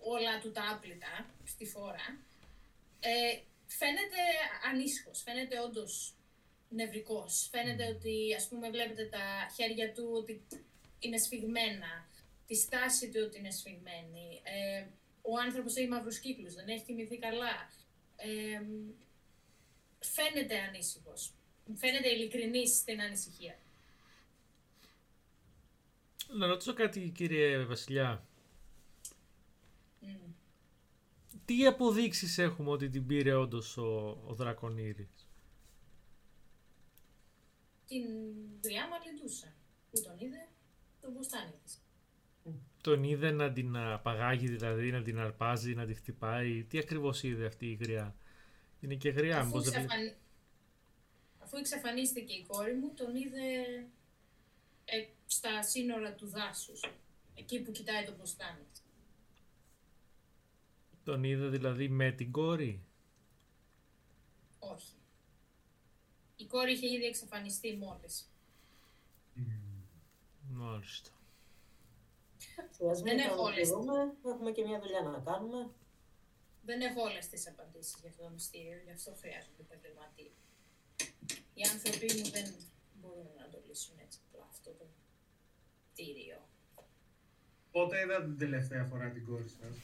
όλα 0.00 0.40
του 0.40 0.52
τα 0.52 0.70
άπλυτα 0.70 1.34
στη 1.44 1.66
φόρα, 1.66 2.18
ε, 3.00 3.38
φαίνεται 3.66 4.22
ανήσυχος, 4.70 5.22
φαίνεται 5.22 5.60
όντως 5.60 6.14
νευρικός. 6.68 7.48
Φαίνεται 7.50 7.86
ότι, 7.86 8.34
ας 8.36 8.48
πούμε, 8.48 8.70
βλέπετε 8.70 9.04
τα 9.04 9.50
χέρια 9.54 9.92
του 9.92 10.10
ότι 10.12 10.46
είναι 10.98 11.18
σφιγμένα, 11.18 12.07
τη 12.48 12.54
στάση 12.54 13.10
του 13.10 13.20
ότι 13.26 13.38
είναι 13.38 13.50
σφιγμένη. 13.50 14.40
Ε, 14.42 14.86
ο 15.22 15.38
άνθρωπος 15.38 15.76
έχει 15.76 15.88
μαύρους 15.88 16.18
κύκλους, 16.18 16.54
δεν 16.54 16.68
έχει 16.68 16.84
κοιμηθεί 16.84 17.18
καλά. 17.18 17.70
Ε, 18.16 18.62
φαίνεται 19.98 20.58
ανήσυχος. 20.58 21.32
Φαίνεται 21.74 22.08
ειλικρινής 22.08 22.76
στην 22.76 23.00
ανησυχία. 23.00 23.58
Να 26.28 26.46
ρωτήσω 26.46 26.72
κάτι, 26.72 27.12
κύριε 27.14 27.64
Βασιλιά. 27.64 28.26
Μμ. 30.00 30.32
Τι 31.44 31.66
αποδείξεις 31.66 32.38
έχουμε 32.38 32.70
ότι 32.70 32.88
την 32.88 33.06
πήρε 33.06 33.34
όντως 33.34 33.76
ο, 33.76 34.20
ο 34.26 34.34
Δρακονήρης. 34.34 35.28
Την 37.86 38.04
δουλειά 38.60 38.88
Μαρλιντούσα 38.88 39.54
που 39.90 40.02
τον 40.02 40.18
είδε 40.18 40.48
το 41.00 41.10
μπουστάνι 41.10 41.52
της. 41.64 41.82
Τον 42.80 43.04
είδε 43.04 43.30
να 43.30 43.52
την 43.52 43.76
απαγάγει, 43.76 44.48
δηλαδή 44.48 44.90
να 44.90 45.02
την 45.02 45.18
αρπάζει, 45.18 45.74
να 45.74 45.86
τη 45.86 45.94
χτυπάει. 45.94 46.64
Τι 46.64 46.78
ακριβώς 46.78 47.22
είδε 47.22 47.46
αυτή 47.46 47.66
η 47.66 47.74
γριά; 47.74 48.16
Είναι 48.80 48.94
και 48.94 49.10
γριά, 49.10 49.38
Αφού, 49.38 49.46
μήπως 49.46 49.64
δεν... 49.64 49.82
εξαφανι... 49.82 50.14
Αφού 51.38 51.56
εξαφανίστηκε 51.56 52.32
η 52.32 52.44
κόρη 52.48 52.74
μου, 52.74 52.92
τον 52.94 53.16
είδε 53.16 53.46
ε, 54.84 55.06
στα 55.26 55.62
σύνορα 55.62 56.12
του 56.14 56.28
δάσους, 56.28 56.80
εκεί 57.34 57.60
που 57.60 57.70
κοιτάει 57.70 58.04
το 58.04 58.14
μπουστάνι 58.18 58.62
της. 58.72 58.82
Τον 61.04 61.24
είδε 61.24 61.48
δηλαδή 61.48 61.88
με 61.88 62.12
την 62.12 62.32
κόρη; 62.32 62.82
Όχι. 64.58 64.92
Η 66.36 66.46
κόρη 66.46 66.72
είχε 66.72 66.86
ήδη 66.86 67.04
εξαφανιστεί 67.04 67.76
μόλις. 67.76 68.30
Μάλιστα. 70.50 71.10
Ας 72.90 73.02
μην 73.02 73.16
δεν 73.16 73.18
έχω 73.18 73.42
όλες. 73.42 73.68
παραπληρούμε, 73.68 74.12
έχουμε 74.32 74.50
και 74.52 74.64
μια 74.64 74.80
δουλειά 74.80 75.00
να 75.00 75.18
κάνουμε. 75.30 75.70
Δεν 76.62 76.80
έχω 76.80 77.00
όλες 77.02 77.28
τις 77.28 77.48
απαντήσεις 77.48 77.96
για 78.00 78.10
αυτό 78.10 78.22
το 78.22 78.30
μυστήριο, 78.30 78.78
γι' 78.84 78.90
αυτό 78.90 79.14
χρειάζονται 79.20 79.62
επαγγελματίε. 79.66 80.30
Οι 81.54 81.62
άνθρωποι 81.72 82.06
μου 82.18 82.30
δεν 82.30 82.46
μπορούν 83.00 83.30
να 83.38 83.48
το 83.48 83.58
λύσουν 83.66 83.94
έτσι 84.04 84.18
απλά 84.26 84.46
αυτό 84.50 84.70
το 84.70 84.84
κτίριο. 85.92 86.38
Πότε 87.70 88.00
είδατε 88.00 88.24
την 88.24 88.38
τελευταία 88.38 88.84
φορά 88.84 89.10
την 89.10 89.24
κόρη 89.24 89.48
σας; 89.48 89.76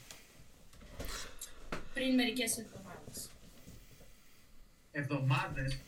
Πριν 1.93 2.15
μερικές 2.15 2.57
εβδομάδες. 2.57 3.29
Εβδομάδες; 4.91 5.79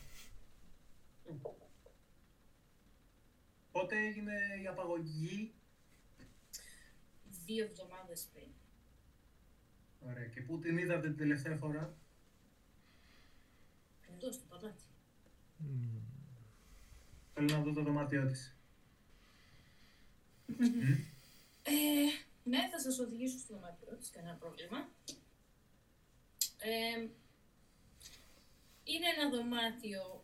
Πότε 3.71 3.95
έγινε 3.97 4.33
η 4.63 4.67
απαγωγή. 4.67 5.53
Δύο 7.47 7.65
εβδομάδες 7.65 8.27
πριν. 8.33 8.47
Ωραία. 10.09 10.25
Και 10.25 10.41
πού 10.41 10.59
την 10.59 10.77
είδατε 10.77 11.07
την 11.07 11.17
τελευταία 11.17 11.55
φορά; 11.55 11.97
Εδώ 14.13 14.31
στο 14.31 14.43
παλάτι. 14.49 14.83
Μμμ. 15.57 15.99
Θέλω 17.33 17.47
να 17.47 17.61
δω 17.61 17.73
το 17.73 17.83
δωμάτιό 17.83 18.27
της. 18.27 18.55
Μμ. 20.57 20.91
Ε, 21.63 21.73
ναι, 22.43 22.69
θα 22.71 22.79
σας 22.79 22.99
οδηγήσω 22.99 23.37
στο 23.37 23.53
δωμάτιο 23.53 23.95
της, 23.99 24.09
κανένα 24.09 24.35
πρόβλημα. 24.35 24.89
Ε, 26.57 27.07
είναι 28.83 29.07
ένα 29.17 29.29
δωμάτιο 29.29 30.23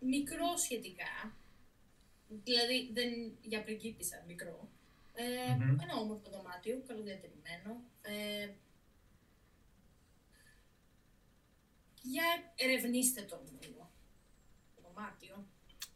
μικρό 0.00 0.56
σχετικά, 0.56 1.36
δηλαδή 2.28 2.90
δεν 2.92 3.08
για 3.42 3.62
πριγκίπισσα 3.62 4.24
μικρό. 4.26 4.68
Ε, 5.14 5.54
Μμμ. 5.54 5.78
Ένα 5.80 5.94
όμορφο 5.96 6.30
δωμάτιο, 6.30 6.82
καλοδιατηρημένο. 6.86 7.80
Ε, 8.02 8.48
για 12.02 12.24
ερευνήστε 12.54 13.22
το 13.22 13.42
λίγο. 13.60 13.90
Το 14.74 14.82
δωμάτιο. 14.86 15.46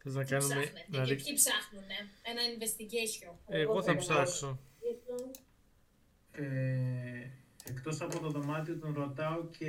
Θες 0.03 0.15
να 0.15 0.25
Τι 0.25 0.31
κάνουμε... 0.31 0.55
ψάχνετε 0.55 0.85
Να 0.89 1.05
και 1.05 1.15
δει... 1.15 1.23
ποιοι 1.23 1.35
ψάχνουνε. 1.35 1.99
Ένα 2.23 2.41
investigation. 2.55 3.35
Εγώ 3.47 3.47
θα 3.47 3.61
Εγώ 3.61 3.83
θα 3.83 3.97
ψάξω. 3.97 4.59
Ίσως, 4.81 5.31
Ε, 6.33 7.31
εκτός 7.65 8.01
από 8.01 8.19
το 8.19 8.31
δωμάτιο 8.31 8.79
τον 8.79 8.95
ρωτάω 8.95 9.47
και 9.47 9.67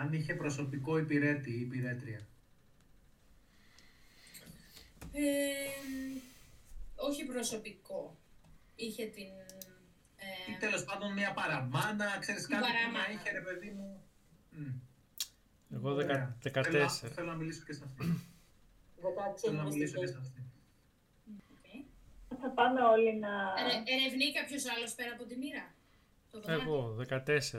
αν 0.00 0.12
είχε 0.12 0.34
προσωπικό 0.34 0.98
υπηρέτη 0.98 1.50
ή 1.50 1.60
υπηρέτρια. 1.60 2.26
Ε, 5.16 5.22
όχι 6.96 7.24
προσωπικό. 7.24 8.16
Είχε 8.74 9.06
την... 9.06 9.26
Ε, 10.16 10.52
Ή 10.52 10.56
τέλος 10.58 10.84
πάντων 10.84 11.12
μια 11.12 11.32
παραμάνα, 11.32 12.18
ξέρεις 12.18 12.46
Την 12.46 12.50
κάτι 12.50 12.66
που 12.66 12.72
να 12.72 12.78
παραμάνα. 12.80 13.10
είχε 13.12 13.30
ρε 13.30 13.40
παιδί 13.40 13.70
μου. 13.70 14.02
Μμ. 14.50 14.72
Εγώ 15.74 15.94
δεκα... 15.94 16.12
Ωραία. 16.12 16.36
14. 16.62 16.62
Θέλω, 16.62 16.88
θέλω 16.88 17.26
να 17.30 17.34
μιλήσω 17.36 17.64
και 17.64 17.72
σε 17.72 17.84
αυτή. 17.84 18.04
16 19.02 19.06
θέλω 19.36 19.56
να 19.56 19.62
μιλήσω 19.62 19.98
και 20.00 20.06
σε 20.06 20.14
investigation. 20.14 20.20
αυτή. 20.20 20.42
οκ. 22.28 22.40
Θα 22.40 22.50
πάμε 22.50 22.80
όλοι 22.80 23.16
να... 23.16 23.28
Ερε- 23.58 23.82
ερευνεί 23.88 24.32
κάποιος 24.32 24.64
άλλος 24.76 24.94
πέρα 24.94 25.12
από 25.12 25.24
τη 25.24 25.36
μοίρα; 25.36 25.74
Το 26.30 26.40
δωμάτιο. 26.40 26.72
Εγώ, 26.72 26.96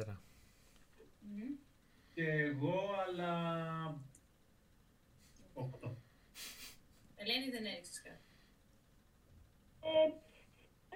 14. 0.06 0.18
Μμμ. 1.20 1.54
Και 2.14 2.24
εγώ, 2.32 2.80
αλλά... 3.08 3.32
Οχτώ. 5.54 5.98
Ελένη 7.26 7.50
δεν 7.56 7.66
έριξες 7.66 8.02
κάτι. 8.08 8.26
Ε, 9.90 10.10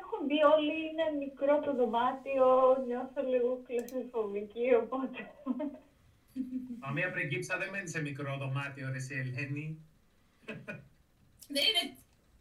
έχουν 0.02 0.20
μπει 0.26 0.40
όλοι, 0.56 0.76
είναι 0.88 1.06
μικρό 1.26 1.60
το 1.66 1.72
δωμάτιο, 1.80 2.48
νιώθω 2.88 3.22
λίγο 3.34 3.52
κλαισιφοβική, 3.68 4.68
οπότε... 4.82 5.20
Μα 6.82 6.90
μία 6.92 7.12
πριγκίψα 7.12 7.58
δεν 7.58 7.70
μένει 7.70 7.90
σε 7.90 8.02
μικρό 8.02 8.38
δωμάτιο, 8.38 8.90
ρε 8.92 8.98
εσύ 8.98 9.14
Ελένη. 9.24 9.68
Δεν 11.56 11.64
είναι, 11.70 11.84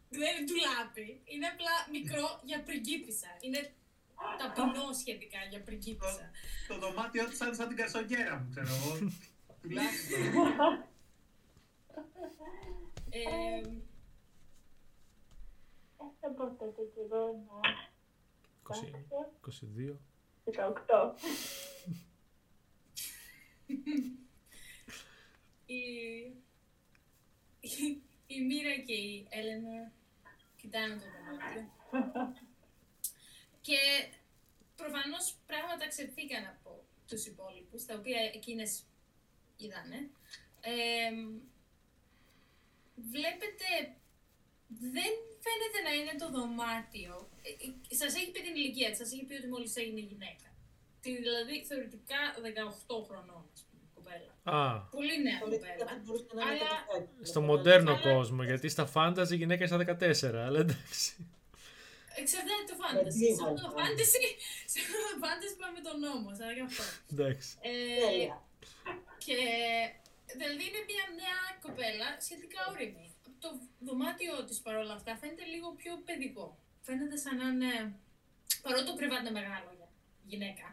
δεν 0.09 0.29
είναι 0.29 0.45
τουλάπι. 0.49 1.21
Είναι 1.25 1.47
απλά 1.53 1.75
μικρό 1.91 2.27
για 2.43 2.63
πριγκίπισσα. 2.63 3.31
Είναι 3.41 3.61
ταπεινό 4.39 4.87
σχετικά 5.01 5.39
για 5.49 5.61
πριγκίπισσα. 5.61 6.25
Το 6.67 6.79
δωμάτιο 6.79 7.27
της 7.27 7.37
σαν, 7.37 7.55
σαν 7.55 7.67
την 7.67 7.77
καρσονιέρα 7.77 8.37
μου, 8.37 8.47
ξέρω 8.49 8.71
εγώ. 8.77 9.11
Τουλάχιστον. 9.61 10.21
Ε, 13.09 13.19
Ε, 13.19 13.61
θα 16.19 16.29
πω 16.29 16.43
τότε 16.55 16.81
και 16.93 16.99
εγώ 16.99 17.43
να 17.47 17.59
20, 18.63 18.73
22. 19.41 19.97
φτάσω. 20.51 20.79
18. 20.87 21.15
η, 25.65 25.75
η, 27.59 28.01
η 28.27 28.41
Μοίρα 28.41 28.75
και 28.85 28.93
η 28.93 29.27
Έλενα 29.29 29.91
κοιτάνε 30.55 30.95
το 30.95 31.05
δωμάτιο. 31.25 31.69
και 33.61 33.77
προφανώς 34.75 35.35
πράγματα 35.45 35.87
ξεφύγαν 35.87 36.45
από 36.45 36.83
τους 37.07 37.25
υπόλοιπους, 37.25 37.85
τα 37.85 37.95
οποία 37.95 38.21
εκείνες 38.33 38.83
είδανε. 39.57 40.09
Ε, 40.61 41.09
βλέπετε, 43.13 43.67
δεν 44.95 45.11
φαίνεται 45.45 45.79
να 45.87 45.91
είναι 45.97 46.13
το 46.21 46.27
δωμάτιο. 46.35 47.13
Ε, 47.47 47.49
ε, 47.91 47.95
σας 48.01 48.11
έχει 48.17 48.29
πει 48.33 48.39
την 48.47 48.55
ηλικία 48.59 48.89
της, 48.89 48.97
σας 49.01 49.09
έχει 49.13 49.23
πει 49.27 49.33
ότι 49.39 49.47
μόλις 49.53 49.71
έγινε 49.81 50.01
γυναίκα. 50.11 50.47
Τη- 51.01 51.19
Δηλαδή 51.25 51.55
θεωρητικά 51.69 52.19
18 52.41 52.97
χρονών, 53.07 53.43
ας 53.55 53.61
πούμε, 53.67 53.83
κοπέλα. 53.97 54.31
Α, 54.57 54.79
Πολύ 54.97 55.15
νέα 55.25 55.39
Πολύ 55.43 55.57
κοπέλα. 55.59 55.83
θα 55.89 55.95
μπορούσε 56.03 56.25
να 56.39 56.41
είναι 56.41 56.51
Αλλά 56.51 56.99
και 57.01 57.19
το 57.19 57.25
στο 57.31 57.39
κάτι. 57.39 57.51
μοντέρνο 57.51 57.91
Αλλά- 57.93 58.01
κόσμο, 58.13 58.41
γιατί 58.49 58.67
στα 58.75 58.85
φάνταζι 58.95 59.33
η 59.35 59.37
γυναίκα 59.41 59.59
είναι 59.63 59.71
στα 59.73 59.77
14, 59.77 60.39
αλλά 60.47 60.59
εντάξει. 60.65 61.09
εξαρτάται 62.21 62.65
το 62.71 62.75
φάνταση. 62.83 63.17
Με 63.19 63.25
Σε 63.25 63.31
αυτό 63.31 63.45
το 63.45 63.53
τίποτα. 63.55 63.75
φάνταση, 63.77 64.21
σε 64.71 64.77
αυτό 64.83 64.97
το 65.07 65.13
φάνταση 65.23 65.55
πάμε 65.63 65.79
τον 65.87 65.95
νόμο, 66.05 66.27
σαν 66.37 66.47
γι' 66.57 66.65
αυτό. 66.69 66.83
εντάξει. 67.13 67.49
Ε, 67.69 67.71
Τέλεια. 68.05 68.35
και 69.25 69.37
δηλαδή 70.37 70.63
είναι 70.67 70.83
μια 70.91 71.05
νέα 71.21 71.41
κοπέλα 71.61 72.07
σχετικά 72.19 72.59
όρημη. 72.69 73.15
Το 73.39 73.49
δωμάτιο 73.79 74.45
της 74.45 74.59
παρόλα 74.59 74.93
αυτά 74.93 75.17
φαίνεται 75.17 75.45
λίγο 75.45 75.71
πιο 75.71 76.01
παιδικό. 76.05 76.57
Φαίνεται 76.81 77.17
σαν 77.17 77.37
να 77.37 77.47
είναι. 77.47 77.99
Παρότι 78.61 78.85
το 78.85 78.95
κρεβάτι 78.95 79.21
είναι 79.21 79.39
μεγάλο 79.39 79.69
για 79.77 79.89
γυναίκα. 80.25 80.67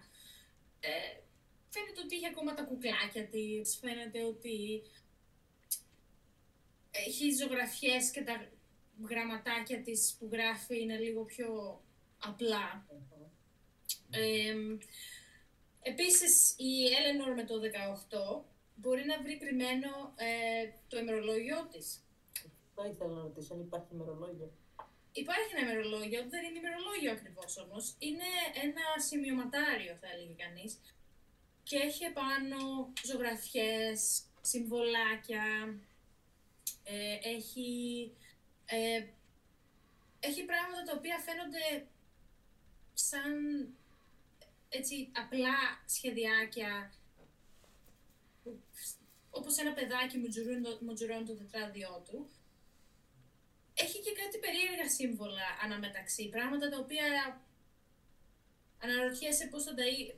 Ε, 0.81 1.21
φαίνεται 1.69 2.01
ότι 2.05 2.17
έχει 2.17 2.27
ακόμα 2.27 2.55
τα 2.55 2.63
κουκλάκια 2.63 3.25
της. 3.27 3.79
Φαίνεται 3.81 4.25
ότι 4.25 4.83
έχει 6.91 7.35
ζωγραφιές 7.35 8.11
και 8.11 8.23
τα 8.23 8.49
γραμματάκια 9.09 9.83
της 9.83 10.17
που 10.19 10.29
γράφει 10.33 10.81
είναι 10.81 10.99
λίγο 10.99 11.25
πιο 11.25 11.81
απλά. 12.19 12.87
Ε, 14.11 14.55
επίσης, 15.83 16.55
η 16.59 16.95
Έλενορ 16.99 17.35
με 17.35 17.45
το 17.45 17.61
18 17.61 18.45
μπορεί 18.77 19.05
να 19.05 19.23
βρει 19.23 19.39
κρυμμένο 19.39 20.13
ε, 20.17 20.71
το 20.89 20.99
ημερολόγιο 20.99 21.69
της. 21.73 22.01
Αυτό 22.69 22.91
ήθελα 22.91 23.15
να 23.15 23.23
ρωτήσω, 23.23 23.55
αν 23.55 23.61
υπάρχει 23.61 23.89
ημερολόγιο. 23.93 24.53
Υπάρχει 25.13 25.51
ένα 25.57 25.71
ημερολόγιο, 25.71 26.21
δεν 26.29 26.45
είναι 26.45 26.59
ημερολόγιο 26.59 27.13
ακριβώς 27.13 27.57
όμως. 27.59 27.95
Είναι 27.99 28.31
ένα 28.63 28.85
σημειωματάριο, 29.09 29.95
θα 30.01 30.09
έλεγε 30.13 30.35
κανείς. 30.45 30.81
Και 31.63 31.77
έχει 31.77 32.05
επάνω 32.05 32.93
ζωγραφιές, 33.05 34.23
συμβολάκια, 34.41 35.45
ε, 36.85 37.19
έχει, 37.35 37.71
ε, 38.67 39.05
έχει 40.21 40.45
πράγματα 40.45 40.83
τα 40.83 40.93
οποία 40.97 41.19
φαίνονται 41.19 41.87
σαν 42.95 43.33
έτσι 44.69 45.09
απλά 45.13 45.55
σχεδιάκια 45.87 46.93
όπως 49.37 49.59
ένα 49.59 49.73
παιδάκι 49.73 50.19
μουτζουρώνει 50.19 50.61
το, 50.63 50.79
μουτζουρώνει 50.81 51.25
το 51.27 51.35
τετράδιό 51.35 52.03
του. 52.09 52.31
Έχει 53.75 53.99
και 54.01 54.13
κάτι 54.13 54.39
περίεργα 54.39 54.89
σύμβολα 54.91 55.47
αναμεταξύ, 55.65 56.29
πράγματα 56.29 56.69
τα 56.69 56.79
οποία 56.79 57.41
αναρωτιέσαι 58.83 59.47
πώς 59.47 59.63
θα 59.65 59.75
τα, 59.75 59.85
εί- 59.87 60.15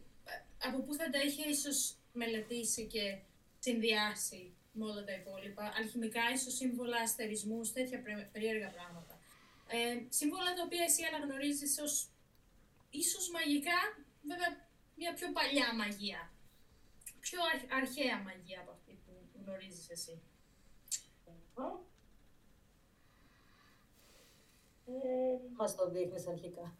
από 0.62 0.78
πού 0.82 0.94
θα 0.94 1.10
τα 1.10 1.18
είχε 1.22 1.48
ίσως 1.48 1.94
μελετήσει 2.12 2.86
και 2.86 3.18
συνδυάσει 3.58 4.52
με 4.72 4.84
όλα 4.84 5.04
τα 5.04 5.12
υπόλοιπα. 5.12 5.72
Αλχημικά, 5.76 6.22
ίσως 6.34 6.54
σύμβολα 6.54 6.96
αστερισμούς, 6.96 7.72
τέτοια 7.72 8.02
πρέ- 8.02 8.26
περίεργα 8.32 8.68
πράγματα. 8.70 9.20
Ε, 9.68 9.98
σύμβολα 10.08 10.54
τα 10.54 10.62
οποία 10.64 10.82
εσύ 10.82 11.02
αναγνωρίζεις 11.04 11.78
ως 11.78 12.08
ίσως 12.90 13.30
μαγικά, 13.30 13.78
βέβαια 14.22 14.66
μια 14.96 15.12
πιο 15.14 15.32
παλιά 15.32 15.74
μαγεία. 15.74 16.30
Πιο 17.20 17.38
αρχ- 17.54 17.72
αρχαία 17.72 18.18
μαγεία 18.18 18.60
από 18.60 18.70
αυτή 18.70 18.77
που 18.77 18.77
γνωρίζεις 19.48 19.90
εσύ. 19.90 20.20
Ε, 24.86 25.38
Μας 25.56 25.74
το 25.76 25.90
δείχνεις 25.90 26.26
αρχικά. 26.26 26.74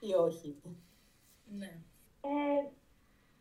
Ή 0.00 0.14
όχι. 0.14 0.56
Ναι. 1.58 1.78
ε, 2.20 2.66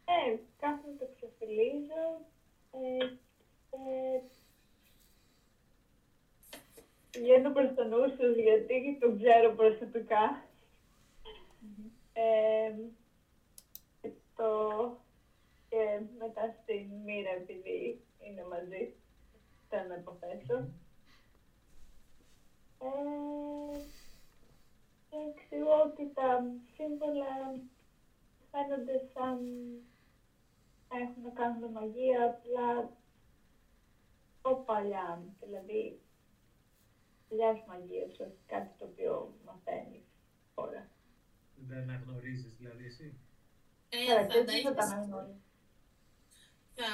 ε, 0.05 0.37
κάθομαι 0.59 0.95
το 0.99 1.07
ξεφυλίζω. 1.15 2.25
Ε, 2.71 3.05
ε, 3.69 4.21
πηγαίνω 7.11 7.51
προς 7.51 7.73
τον 7.75 7.93
Ούρσους 7.93 8.35
γιατί 8.35 8.97
τον 8.99 9.17
ξέρω 9.17 9.55
προσωπικά. 9.55 10.45
Ε, 12.13 12.73
και 14.01 14.11
το 14.35 14.97
και 15.69 15.99
μετά 16.17 16.55
στην 16.61 16.87
μοίρα 17.05 17.29
επειδή 17.29 18.01
είναι 18.25 18.43
μαζί. 18.43 18.93
Θα 19.69 19.85
με 19.87 19.95
υποθέσω. 19.99 20.57
Ε, 22.79 23.77
και 25.09 25.17
εξηγώ 25.29 25.81
ότι 25.81 26.11
τα 26.13 26.43
σύμβολα 26.75 27.33
φαίνονται 28.51 28.97
σαν 29.13 29.37
να 30.89 30.97
έχουν 30.97 31.21
να 31.23 31.29
κάνουν 31.29 31.59
με 31.59 31.69
μαγεία, 31.69 32.25
απλά 32.25 32.89
πιο 34.41 34.55
παλιά, 34.65 35.23
δηλαδή 35.41 35.99
παλιάς 37.29 37.59
μαγείας, 37.67 38.19
όχι 38.19 38.39
κάτι 38.47 38.69
το 38.77 38.85
οποίο 38.85 39.33
μαθαίνεις 39.45 40.03
τώρα. 40.55 40.89
Δεν 41.67 41.77
αναγνωρίζεις 41.77 42.55
δηλαδή 42.57 42.85
εσύ; 42.85 43.15
Ε, 43.89 44.05
Τώρα, 44.07 44.21
θα, 44.21 44.27
και 44.27 44.43
τα 44.43 44.51
εσύ 44.51 44.61
θα 44.61 44.73
τα 44.73 44.81
έχεις- 44.83 44.93
αναγνωρίζεις. 44.93 45.41
θα, 46.75 46.85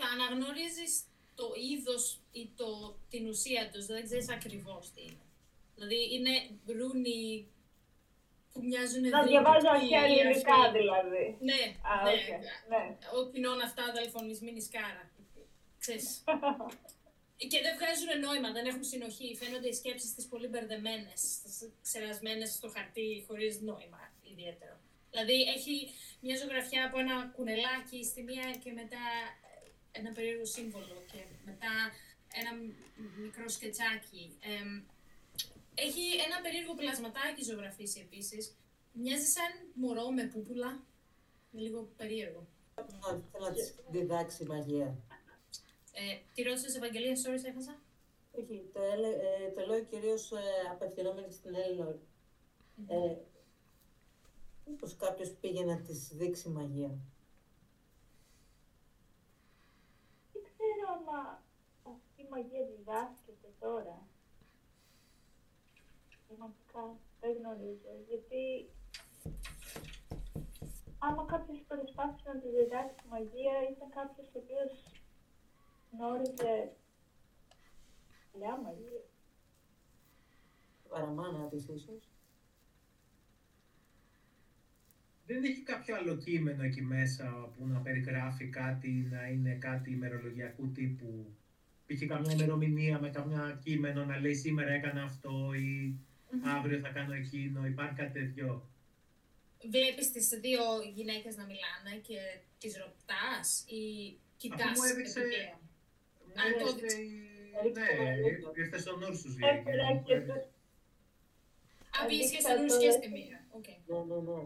θα 0.00 0.06
αναγνωρίζεις 0.14 0.92
το 1.34 1.46
είδος 1.70 2.04
ή 2.32 2.42
το, 2.56 2.68
την 3.10 3.28
ουσία 3.28 3.70
τους, 3.72 3.86
δεν 3.86 4.04
ξέρεις 4.04 4.28
ακριβώς 4.30 4.90
τι 4.92 5.00
είναι. 5.02 5.24
Δηλαδή 5.74 6.14
είναι 6.14 6.34
ρούνοι 6.78 7.48
που 8.52 8.60
μοιάζουν 8.68 9.08
Να 9.08 9.22
διαβάζω 9.22 9.68
αρχαία 9.68 10.04
ελληνικά 10.04 10.60
δηλαδή. 10.78 11.24
Ναι, 11.40 11.62
Α, 11.92 11.94
ναι. 12.04 12.10
οκ, 12.12 12.28
ναι. 12.70 12.82
Ο 13.16 13.30
κοινών 13.32 13.60
αυτά 13.60 13.82
αδελφονισμένη 13.92 14.60
σκάρα. 14.60 15.04
Ξέρεις. 15.78 16.08
Και 17.50 17.60
δεν 17.64 17.74
βγάζουν 17.78 18.10
νόημα, 18.26 18.52
δεν 18.52 18.66
έχουν 18.66 18.84
συνοχή. 18.84 19.36
Φαίνονται 19.40 19.68
οι 19.68 19.72
σκέψεις 19.72 20.14
της 20.14 20.26
πολύ 20.26 20.46
μπερδεμένες, 20.46 21.20
ξερασμένες 21.82 22.50
στο 22.50 22.68
χαρτί, 22.68 23.24
χωρίς 23.26 23.60
νόημα 23.60 24.02
ιδιαίτερο. 24.32 24.76
Δηλαδή 25.10 25.42
έχει 25.56 25.74
μια 26.20 26.36
ζωγραφιά 26.36 26.86
από 26.86 26.98
ένα 26.98 27.32
κουνελάκι 27.36 28.04
στη 28.04 28.22
μία 28.22 28.48
και 28.62 28.72
μετά 28.72 29.04
ένα 29.92 30.10
περίεργο 30.12 30.44
σύμβολο 30.44 31.02
και 31.12 31.18
μετά 31.44 31.70
ένα 32.40 32.54
μ- 32.54 33.18
μικρό 33.24 33.48
σκετσάκι. 33.48 34.36
Εμ, 34.40 34.82
έχει 35.74 36.02
ένα 36.26 36.40
περίεργο 36.42 36.74
πλασματάκι 36.74 37.42
ζωγραφίσει 37.44 38.00
επίσης. 38.00 38.54
Μοιάζει 38.92 39.26
σαν 39.26 39.50
μωρό 39.74 40.10
με 40.10 40.24
πούπουλα. 40.24 40.82
Είναι 41.52 41.62
λίγο 41.62 41.88
περίεργο. 41.96 42.46
Να, 42.74 43.08
θέλω 43.32 43.44
να 43.48 43.52
της 43.52 43.74
διδάξει 43.90 44.44
μαγεία. 44.44 44.96
Ε, 45.92 46.18
τη 46.34 46.42
ρώτησες 46.42 46.76
Ευαγγελία, 46.76 47.12
sorry, 47.14 47.38
σε 47.40 47.48
έχασα. 47.48 47.80
Όχι, 48.32 48.70
το, 48.72 48.82
έλε, 48.82 49.08
ε, 49.08 49.50
το 49.54 49.66
λέω 49.66 49.84
κυρίως 49.84 50.32
ε, 50.32 50.36
απευθυνόμενη 50.70 51.32
στην 51.32 51.54
Έλληνα. 51.54 51.98
Ε, 52.86 53.16
μήπως 54.66 54.96
κάποιος 54.96 55.30
πήγε 55.40 55.64
να 55.64 55.80
της 55.80 56.08
δείξει 56.12 56.48
μαγεία. 56.48 56.98
Δεν 60.32 60.88
ξέρω 61.10 61.22
άμα 61.22 61.42
αυτή 61.82 62.22
η 62.22 62.28
μαγεία 62.30 62.64
διδάσκεται 62.66 63.48
τώρα. 63.60 64.08
Πραγματικά 66.26 66.98
δεν 67.20 67.36
γνωρίζω. 67.38 67.92
Γιατί 68.08 68.70
άμα 70.98 71.24
κάποιο 71.24 71.54
προσπάθησε 71.68 72.32
να 72.32 72.40
τη 72.40 72.48
διδάξει 72.48 73.06
μαγεία, 73.08 73.56
ήταν 73.70 73.88
κάποιο 73.90 74.24
ο 74.24 74.38
οποίο 74.42 74.62
γνώριζε 75.92 76.72
παλιά 78.32 78.56
μαγεία. 78.56 79.02
Παραμάνα 80.88 81.48
της 81.48 81.68
ίσως. 81.68 82.08
Δεν 85.30 85.44
έχει 85.44 85.60
κάποιο 85.60 85.96
άλλο 85.96 86.16
κείμενο 86.16 86.62
εκεί 86.62 86.82
μέσα 86.82 87.52
που 87.56 87.66
να 87.66 87.78
περιγράφει 87.80 88.46
κάτι, 88.48 88.88
να 89.10 89.26
είναι 89.28 89.52
κάτι 89.54 89.90
ημερολογιακού 89.90 90.72
τύπου. 90.72 91.34
Π.χ. 91.86 92.06
καμιά 92.06 92.32
ημερομηνία 92.32 92.98
με 93.00 93.10
καμιά 93.10 93.60
κείμενο 93.64 94.04
να 94.04 94.18
λέει 94.20 94.34
σήμερα 94.34 94.70
έκανα 94.72 95.02
αυτό 95.02 95.50
ή 95.54 95.94
αύριο 96.56 96.78
θα 96.78 96.88
κάνω 96.88 97.12
εκείνο. 97.14 97.66
Υπάρχει 97.66 97.94
κάτι 97.94 98.12
τέτοιο. 98.20 98.68
Βλέπεις 99.70 100.12
τις 100.12 100.28
δύο 100.28 100.62
γυναίκες 100.94 101.36
να 101.36 101.44
μιλάνε 101.44 101.92
και 102.06 102.18
τις 102.58 102.76
ρωτάς 102.82 103.64
ή 103.78 103.82
κοιτάς 104.36 104.78
μου 104.78 104.84
έδειξε- 104.90 105.16
επιπλέον. 105.16 105.58
Μου; 106.26 106.40
Α, 106.40 106.44
το 106.60 106.66
έδειξε 106.68 107.00
η- 107.00 107.28
Έδειξες 107.58 107.86
το 107.88 108.02
Ναι, 108.02 108.04
μαγείο. 108.04 108.52
ήρθε 108.62 108.78
στον 108.78 109.02
Ούρσους 109.02 109.34
η 109.38 109.40
Έφερα 109.52 109.82
εκείνη 109.84 109.98
που 109.98 110.04
και 110.06 110.14
έδειξε. 110.14 110.32
το 111.92 111.98
Α, 111.98 112.06
πήγες 112.08 112.30
και 112.30 112.36
Έδειξα 112.36 112.50
στην 112.56 112.66
το- 112.68 112.74
ουσία 112.76 112.92
στη 112.98 113.08
μοίρα. 113.14 113.38
Οκ. 113.58 113.68
Ναι, 113.90 113.98
ναι, 114.10 114.18
ναι. 114.28 114.40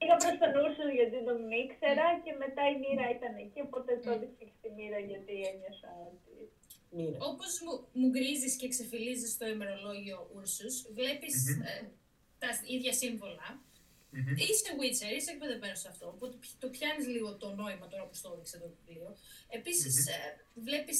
Πήγα 0.00 0.16
προς 0.22 0.36
τον 0.42 0.52
Ούρσο 0.62 0.84
γιατί 0.98 1.16
τον 1.28 1.40
ήξερα 1.64 2.06
και 2.24 2.32
μετά 2.42 2.62
η 2.72 2.74
μοίρα 2.82 3.06
ήταν 3.16 3.32
εκεί, 3.44 3.60
οπότε 3.68 3.90
το 4.04 4.08
Mm. 4.10 4.14
έδειξα 4.16 4.42
και 4.48 4.54
στη 4.58 4.68
μοίρα 4.76 4.98
γιατί 5.10 5.34
ένιωσα 5.50 5.90
ότι... 6.10 6.32
Μοίρα. 6.96 7.18
Όπως 7.30 7.50
μου, 7.64 7.72
μου 7.98 8.08
γκρίζεις 8.14 8.54
και 8.60 8.68
ξεφυλίζεις 8.74 9.32
το 9.40 9.46
ημερολόγιο 9.54 10.18
Ούρσους, 10.34 10.74
βλέπεις 10.98 11.34
Μμμ. 11.48 11.62
ε, 11.70 11.74
τα 12.42 12.48
ίδια 12.74 12.92
σύμβολα 13.02 13.48
Μμμ. 14.12 14.34
Είσαι 14.48 14.70
Witcher, 14.80 15.10
είσαι 15.16 15.30
εκπαιδευμένος 15.34 15.78
σε 15.82 15.88
αυτό, 15.92 16.04
οπότε 16.14 16.34
πι- 16.42 16.58
το 16.62 16.68
πιάνεις 16.74 17.06
λίγο 17.14 17.28
το 17.42 17.48
νόημα 17.60 17.86
τώρα 17.92 18.04
που 18.08 18.14
στο 18.20 18.28
έδειξε 18.34 18.56
το 18.62 18.68
βιβλίο. 18.74 19.08
Επίσης, 19.58 19.94
Μμμ. 19.98 20.14
ε, 20.14 20.18
βλέπεις, 20.68 20.98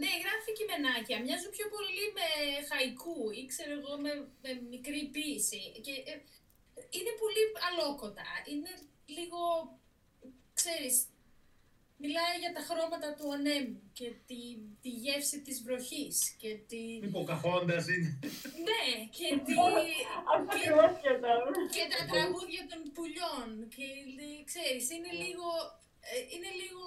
ναι, 0.00 0.10
γράφει 0.22 0.50
κειμενάκια, 0.58 1.16
μοιάζουν 1.24 1.50
πιο 1.56 1.66
πολύ 1.74 2.04
με 2.18 2.26
χαϊκού 2.70 3.18
ή 3.40 3.42
ξέρω 3.52 3.72
εγώ 3.80 3.92
με, 4.04 4.12
με 4.42 4.50
μικρή 4.72 5.00
ποίηση. 5.14 5.60
Και, 5.86 5.94
ε, 6.12 6.14
είναι 6.96 7.12
πολύ 7.22 7.42
αλόκοτα, 7.68 8.26
είναι 8.52 8.72
λίγο, 9.16 9.40
ξέρεις, 10.58 10.94
μιλάει 12.04 12.34
για 12.42 12.52
τα 12.56 12.62
χρώματα 12.68 13.08
του 13.16 13.26
ανέμου 13.36 13.80
και 13.98 14.08
τη, 14.28 14.40
τη 14.82 14.90
γεύση 15.04 15.36
της 15.46 15.56
βροχής 15.66 16.16
και 16.40 16.50
τη... 16.70 16.80
Μη 17.02 17.08
Ποκαχόντας 17.16 17.84
είναι. 17.94 18.10
Ναι, 18.68 18.82
και 19.16 19.26
τη... 19.46 19.52
Αυτό 19.58 19.80
και- 19.86 20.06
ακριβώς 20.44 20.90
σκεφτόμουν. 20.98 21.54
και 21.74 21.84
τα 21.94 22.00
τραγούδια 22.12 22.62
των 22.70 22.80
πουλιών 22.94 23.48
και 23.74 23.86
λέ- 24.16 24.44
ξέρεις, 24.50 24.84
είναι 24.94 25.12
λίγο, 25.24 25.48
ε, 26.12 26.16
είναι 26.34 26.50
λίγο 26.62 26.82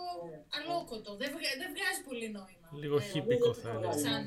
αλόκοτο, 0.58 1.12
δεν, 1.22 1.30
βγα- 1.36 1.58
δεν 1.62 1.70
βγάζει 1.76 2.02
πολύ 2.10 2.28
νόημα. 2.38 2.68
Λίγο 2.84 2.98
Ε, 3.04 3.06
χύπικο 3.12 3.50
θα 3.54 3.70
δεν 3.72 3.78
έλεγα. 3.84 3.98
Σαν... 4.06 4.24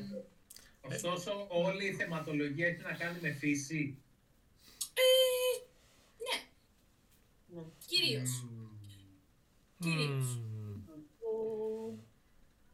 Ωστόσο, 0.91 1.31
όλη 1.65 1.85
η 1.87 1.93
θεματολογία 1.99 2.67
έχει 2.67 2.81
να 2.89 2.93
κάνει 3.01 3.17
με 3.25 3.31
φύση. 3.41 3.81
Ε, 5.01 5.07
ναι, 5.07 5.28
Ναι. 7.53 7.61
κυρίως. 7.87 8.43
Μμμ. 8.43 8.67
Κυρίως. 9.79 10.35
Μμμ. 10.37 10.81
Που- 11.19 11.99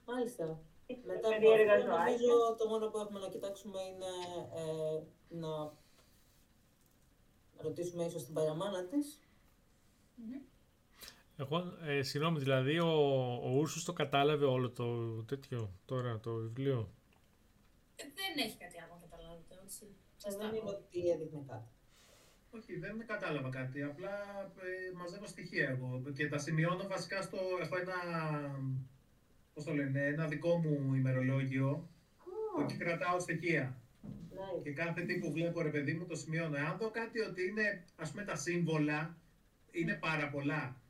Μάλιστα. 0.05 0.59
Μετά 1.05 1.27
από 1.27 1.29
Περίεργα 1.39 1.73
αυτό, 1.73 1.85
ζωάκια. 1.87 2.03
νομίζω 2.05 2.55
το 2.57 2.67
μόνο 2.67 2.87
που 2.89 2.97
έχουμε 2.97 3.19
να 3.19 3.29
κοιτάξουμε 3.29 3.79
είναι 3.81 4.11
ε, 4.55 5.03
να 5.35 5.73
ρωτήσουμε 7.57 8.05
ίσως 8.05 8.23
την 8.25 8.33
παραμάνα 8.33 8.85
της. 8.85 9.19
Μμμ. 10.15 10.41
Εγώ, 11.37 11.77
ε, 11.85 12.01
συγγνώμη, 12.03 12.39
δηλαδή 12.39 12.79
ο, 12.79 12.87
ο 13.43 13.49
Ούρσους 13.57 13.83
το 13.83 13.93
κατάλαβε 13.93 14.45
όλο 14.45 14.71
το 14.71 15.13
τέτοιο 15.23 15.71
τώρα, 15.85 16.19
το 16.19 16.33
βιβλίο. 16.33 16.89
Ε, 17.95 18.03
Δεν 18.03 18.45
έχει 18.45 18.57
κάτι 18.57 18.79
άλλο 18.81 18.93
να 19.01 19.07
καταλάβετε, 19.07 19.59
έτσι. 19.63 19.95
Σας 20.15 20.37
τα 20.37 20.39
Δεν 20.39 20.49
είναι 20.55 20.59
πω. 20.71 20.77
ότι 20.77 21.09
έδειχνε 21.09 21.43
κάτι. 21.47 21.67
Όχι, 22.57 22.79
δεν 22.79 23.03
κατάλαβα 23.07 23.49
κάτι. 23.49 23.81
Απλά 23.83 24.09
ε, 24.61 24.95
μαζεύω 24.95 25.27
στοιχεία 25.27 25.69
εγώ 25.69 26.03
και 26.15 26.27
τα 26.27 26.37
σημειώνω 26.37 26.87
βασικά 26.87 27.21
στο. 27.21 27.37
Έχω 27.61 27.77
ένα. 27.77 27.95
Πώς 29.53 29.63
το 29.63 29.73
λένε, 29.73 30.05
ένα 30.05 30.27
δικό 30.27 30.57
μου 30.57 30.93
ημερολόγιο 30.93 31.89
που 32.55 32.61
εκεί 32.61 32.75
κρατάω 32.77 33.19
στοιχεία. 33.19 33.77
Nice. 34.03 34.63
Και 34.63 34.71
κάθε 34.71 35.01
τι 35.01 35.17
που 35.19 35.31
βλέπω, 35.31 35.61
ρε 35.61 35.69
παιδί 35.69 35.93
μου, 35.93 36.05
το 36.05 36.15
σημειώνω. 36.15 36.57
Αν 36.57 36.77
δω 36.77 36.89
κάτι 36.91 37.19
ότι 37.19 37.47
είναι, 37.47 37.83
ας 37.95 38.11
πούμε, 38.11 38.23
τα 38.23 38.35
σύμβολα, 38.35 39.17
είναι 39.71 39.93
πάρα 39.93 40.29
πολλά. 40.29 40.81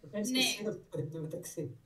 Το 0.00 0.06
κάνεις 0.12 0.30
Ναι. 0.30 0.38
και 0.38 0.44
εσύ 0.44 0.66
αυτό 0.68 0.98
εν 0.98 1.10
τω 1.10 1.18
μεταξύ. 1.18 1.76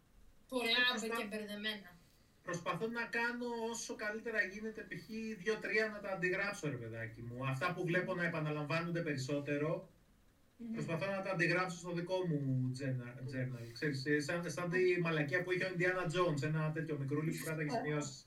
Πολλά 0.48 1.16
και 1.18 1.26
μπερδεμένα. 1.30 1.98
Προσπαθώ 2.42 2.86
να 2.86 3.04
κάνω 3.04 3.46
όσο 3.70 3.94
καλύτερα 3.94 4.40
γίνεται, 4.42 4.80
π.χ. 4.88 5.06
δύο-τρία 5.42 5.88
να 5.88 6.00
τα 6.00 6.10
αντιγράψω, 6.10 6.68
ρε 6.68 6.76
παιδάκι 6.76 7.20
μου. 7.22 7.46
Αυτά 7.46 7.72
που 7.74 7.84
βλέπω 7.84 8.14
να 8.14 8.24
επαναλαμβάνονται 8.24 9.00
περισσότερο, 9.02 9.88
Μμμ. 10.56 10.72
προσπαθώ 10.72 11.06
να 11.10 11.22
τα 11.22 11.30
αντιγράψω 11.30 11.78
στο 11.78 11.92
δικό 11.92 12.26
μου 12.26 12.70
journal. 12.78 13.16
journal. 13.32 13.66
Ξέρεις, 13.72 14.06
ε, 14.06 14.20
σαν, 14.20 14.50
σαν 14.50 14.70
τη 14.70 15.00
μαλακία 15.00 15.42
που 15.42 15.52
είχε 15.52 15.64
ο 15.64 15.68
Indiana 15.76 16.04
Jones, 16.14 16.42
ένα 16.42 16.72
τέτοιο 16.74 16.98
μικρούλι 16.98 17.30
που 17.36 17.44
κάταγε 17.44 17.70
σημειώσεις. 17.70 18.24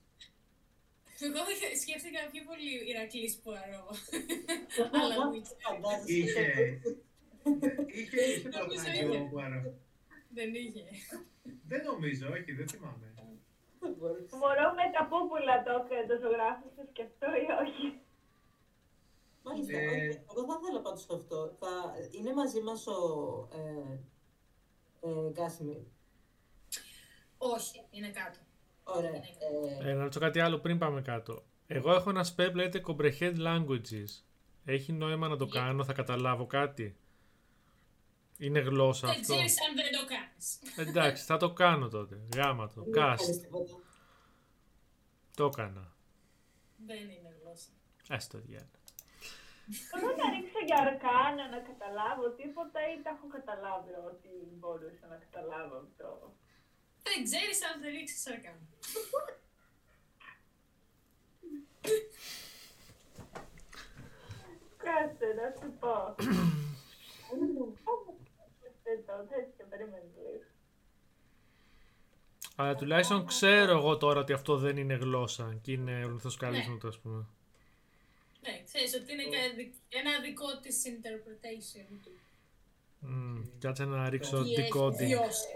Εγώ 1.19 1.41
σκέφτηκα 1.81 2.19
πιο 2.31 2.41
πολύ 2.49 2.71
Ηρακλής 2.91 3.35
Πουαρό. 3.43 3.85
Αλλά 5.01 5.15
Witcher. 5.31 5.57
Φαντάζεσαι. 5.65 6.13
Είχε, 6.13 6.45
είχε, 7.99 8.21
είχε 8.21 8.49
Νομίζω 8.49 8.83
πρωτάκι 8.83 9.05
είχε. 9.05 9.17
ο 9.17 9.27
Πουαρό. 9.29 9.61
Δεν 10.37 10.53
είχε. 10.53 10.83
Δεν 11.67 11.81
νομίζω, 11.83 12.27
όχι, 12.29 12.51
δεν 12.51 12.67
θυμάμαι. 12.69 13.07
Δεν 13.83 13.93
μπορείς. 13.99 14.29
Μπορώ 14.39 14.67
με 14.79 14.85
τα 14.95 15.01
πούπουλα 15.09 15.55
το, 15.65 15.73
το 16.09 16.15
ζωγράφισες 16.23 16.87
και 16.95 17.03
αυτό 17.09 17.27
ή 17.43 17.45
όχι. 17.63 17.85
Μάλιστα. 19.45 19.77
Ε, 19.77 19.85
όχι. 20.07 20.19
Εγώ 20.29 20.41
θα 20.49 20.59
ήθελα 20.61 20.79
πάντως 20.85 21.05
αυτό. 21.19 21.39
Θα... 21.59 21.69
Είναι 22.17 22.33
μαζί 22.33 22.61
μας 22.61 22.87
ο 22.87 22.97
ε, 23.59 23.93
ε, 25.09 25.29
Γκάσιμιρ. 25.31 25.81
Όχι, 27.37 27.77
είναι 27.91 28.09
κάτω. 28.09 28.39
Ωραία. 28.83 29.15
Ε, 29.81 29.89
Ε, 29.89 29.93
να 29.93 30.01
ρωτήσω 30.01 30.19
κάτι 30.19 30.39
άλλο 30.39 30.57
πριν 30.59 30.77
πάμε 30.77 31.01
κάτω. 31.01 31.43
Εγώ 31.67 31.93
έχω 31.93 32.09
ένα 32.09 32.25
spell 32.25 32.47
που 32.51 32.57
λέγεται 32.57 32.81
Comprehend 32.87 33.37
Languages. 33.47 34.23
Έχει 34.65 34.91
νόημα 34.91 35.27
να 35.27 35.37
το 35.37 35.45
Για- 35.45 35.61
κάνω, 35.61 35.83
θα 35.83 35.93
καταλάβω 35.93 36.45
κάτι; 36.45 36.97
Είναι 38.43 38.59
γλώσσα 38.59 39.07
Δεν 39.07 39.19
αυτό. 39.19 39.33
ξέρεις 39.33 39.55
αν 39.67 39.75
δεν 39.75 39.91
το 39.97 40.03
κάνεις. 40.13 40.47
Εντάξει, 40.75 41.23
θα 41.23 41.37
το 41.37 41.53
κάνω 41.53 41.87
τότε. 41.89 42.19
Γάμα 42.35 42.67
το. 42.67 42.81
μην 42.81 42.89
Cast. 42.89 42.95
κάνεις 42.97 43.41
τίποτα. 43.41 43.73
Το 45.35 45.45
έκανα. 45.45 45.93
Δεν 46.85 46.97
είναι 47.13 47.31
γλώσσα. 47.41 47.69
Ας 48.09 48.27
το 48.27 48.37
διάλογο. 48.45 48.81
Μπορώ 49.91 50.15
να 50.21 50.25
ρίξω 50.35 50.59
για 50.65 50.77
αρκάνα 50.85 51.49
να 51.49 51.59
καταλάβω 51.69 52.29
τίποτα 52.29 52.79
ή 52.93 53.01
τα 53.03 53.09
έχω 53.15 53.27
καταλάβει 53.37 53.91
ότι 54.11 54.29
μπορούσα 54.59 55.05
να 55.07 55.15
καταλάβω 55.15 55.75
αυτό. 55.85 56.35
Δεν 57.03 57.23
ξέρεις 57.23 57.59
αν 57.67 57.81
δεν 57.81 57.91
ρίξεις 57.91 58.27
αρκά. 58.27 58.53
Κάτσε 64.83 65.27
να 65.39 65.47
σου 65.59 65.69
πω. 65.79 65.95
Δεν 68.95 69.05
το 69.05 69.13
τέτοιο, 69.29 69.65
περίμενε 69.69 70.03
λίγο. 70.15 70.43
Αλλά 72.55 72.75
τουλάχιστον 72.75 73.25
ξέρω 73.25 73.71
εγώ 73.77 73.97
τώρα 73.97 74.19
ότι 74.19 74.33
αυτό 74.33 74.57
δεν 74.57 74.77
είναι 74.77 74.93
γλώσσα 74.93 75.57
και 75.61 75.71
είναι 75.71 76.05
ορθοσκαλίσματο, 76.05 76.87
ας 76.87 76.99
πούμε. 76.99 77.25
Ναι, 78.41 78.63
ξέρεις 78.65 78.93
ότι 78.95 79.11
είναι 79.13 79.23
κα- 79.23 79.53
δι- 79.55 79.73
ένα 79.89 80.19
δικό 80.21 80.59
της 80.59 80.83
interpretation 80.91 81.97
του. 82.03 82.11
Μμ, 82.99 83.41
Κάτσε 83.59 83.85
να 83.85 84.09
ρίξω 84.09 84.43
Τι 84.43 84.53
έχει 84.53 84.71
decoding. 84.73 84.93
βιώσει. 84.95 85.47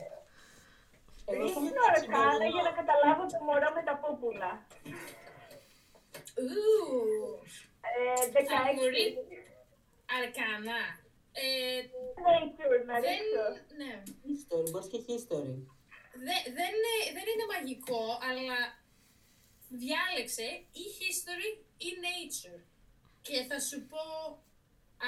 Εγώ 1.26 1.48
στο 1.48 1.60
Ρίξω 1.60 1.60
μεταξύ 1.60 2.02
αρκάνα 2.02 2.32
μπορώ 2.32 2.50
για 2.54 2.64
να 2.64 2.70
να- 2.70 2.76
καταλάβω 2.82 3.26
το 3.26 3.40
μωρό 3.46 3.70
με 3.76 3.84
τα 3.88 3.96
πούπουλα. 4.02 4.52
Ου, 6.44 6.52
Ε, 7.82 8.16
θα 8.16 8.26
16. 8.32 8.76
μπορεί 8.76 9.06
αρκανά. 10.20 10.82
Ε, 11.42 11.82
Nature 12.28 12.82
να 12.90 12.96
δεν, 13.06 13.18
ρίξω. 13.18 13.46
ναι. 13.80 13.92
History, 14.28 14.68
μπορείς 14.72 14.88
και 14.92 15.00
history. 15.08 15.56
Δε- 16.28 16.48
δεν, 16.58 16.70
είναι, 16.78 16.94
δεν 17.18 17.26
είναι 17.32 17.46
μαγικό, 17.54 18.04
αλλά 18.30 18.58
διάλεξε 19.82 20.48
ή 20.82 20.84
history 21.00 21.50
ή 21.78 21.90
nature. 22.06 22.60
Και 23.22 23.46
θα 23.50 23.60
σου 23.60 23.80
πω 23.92 24.02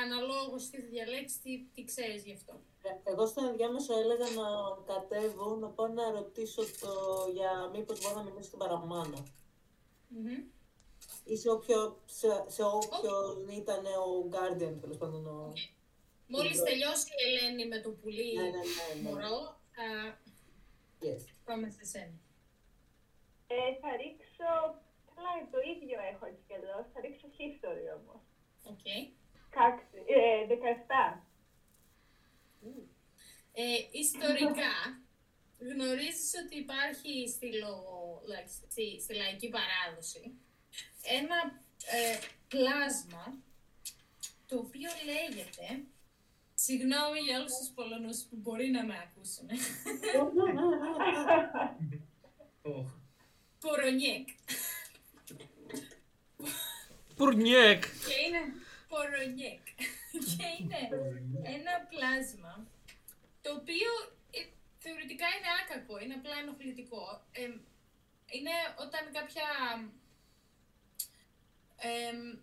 αναλόγως 0.04 0.70
τι 0.70 0.82
θα 0.82 0.88
διαλέξεις, 0.88 1.42
τι, 1.42 1.52
τι 1.74 1.84
ξέρεις 1.84 2.24
γι' 2.24 2.34
αυτό. 2.34 2.54
Ε, 2.82 2.90
Εγώ 3.12 3.26
στο 3.28 3.46
ενδιάμεσο 3.46 3.94
έλεγα 4.00 4.26
να 4.42 4.48
κατέβω, 4.94 5.56
να 5.56 5.68
πάω 5.68 5.88
να 5.88 6.12
ρωτήσω 6.12 6.62
το 6.82 6.92
για 7.34 7.70
μήπως 7.74 8.00
μπορώ 8.02 8.16
να 8.16 8.24
μιλήσω 8.24 8.44
στην 8.48 8.60
παραμάνα. 8.60 9.24
Μμμ. 10.08 10.44
Ή 11.24 11.36
σε, 11.38 11.50
όποιο, 11.50 12.00
σε, 12.06 12.28
σε 12.48 12.64
όποιον 12.64 13.48
ήταν 13.50 13.86
ο 13.86 14.30
Guardian, 14.32 14.76
τέλος 14.82 14.98
πάντων. 14.98 15.28
Ο... 15.28 15.54
Μόλις 16.34 16.52
Λοιπόν. 16.52 16.66
τελειώσει 16.68 17.08
η 17.12 17.22
Ελένη 17.28 17.66
με 17.68 17.80
το 17.82 17.90
πουλί 17.90 18.34
Ναι, 18.36 18.42
ναι, 18.42 18.50
ναι, 18.50 18.56
ναι. 18.96 19.02
μωρό, 19.10 19.38
θα 19.76 19.88
Yes. 21.06 21.22
πάμε 21.46 21.70
σε 21.70 21.86
σένα. 21.86 22.18
Ε, 23.48 23.56
θα 23.82 23.90
ρίξω. 24.02 24.52
Καλά, 25.16 25.32
το 25.54 25.60
ίδιο 25.74 25.98
έχω 26.12 26.26
έτσι 26.26 26.44
κι 26.48 26.54
αλλιώς. 26.54 26.86
Θα 26.94 27.00
ρίξω 27.02 27.28
history 27.38 27.88
όμως. 28.00 28.22
Οκ. 28.72 28.86
Κάξι, 29.56 29.98
ε, 30.18 30.46
17. 30.48 31.24
Ε, 33.54 33.64
ιστορικά, 33.92 34.74
γνωρίζεις 35.60 36.32
ότι 36.46 36.58
υπάρχει 36.58 37.30
στη, 37.30 37.58
λο- 37.58 38.22
like, 38.32 38.50
στη, 38.70 39.00
στη 39.02 39.14
λαϊκή 39.16 39.50
παράδοση 39.50 40.34
ένα 41.04 41.62
ε, 41.92 42.18
πλάσμα 42.48 43.38
το 44.48 44.58
οποίο 44.58 44.90
λέγεται 45.06 45.84
Συγγνώμη 46.64 47.20
για 47.20 47.40
όλους 47.40 47.58
τους 47.58 47.70
Πολωνούς 47.76 48.20
που 48.24 48.36
μπορεί 48.36 48.68
να 48.70 48.86
με 48.86 48.96
ακούσουν. 49.06 49.48
Οχ. 52.62 52.92
Πορονιέκ. 53.60 54.28
Πουρνιέκ! 57.16 57.84
Και 57.84 58.18
είναι 58.26 58.42
Πορονιέκ. 58.88 59.64
Και 60.12 60.48
είναι 60.60 60.82
ένα 61.44 61.74
πλάσμα 61.90 62.68
το 63.42 63.50
οποίο 63.54 63.92
ε, 64.32 64.42
θεωρητικά 64.78 65.26
είναι 65.36 65.50
άκακο, 65.62 66.00
είναι 66.00 66.14
απλά 66.14 66.36
ενοχλητικό. 66.42 67.26
Ε, 67.32 67.42
είναι 68.36 68.56
όταν 68.86 69.04
κάποια... 69.14 69.48
εμ, 71.78 72.38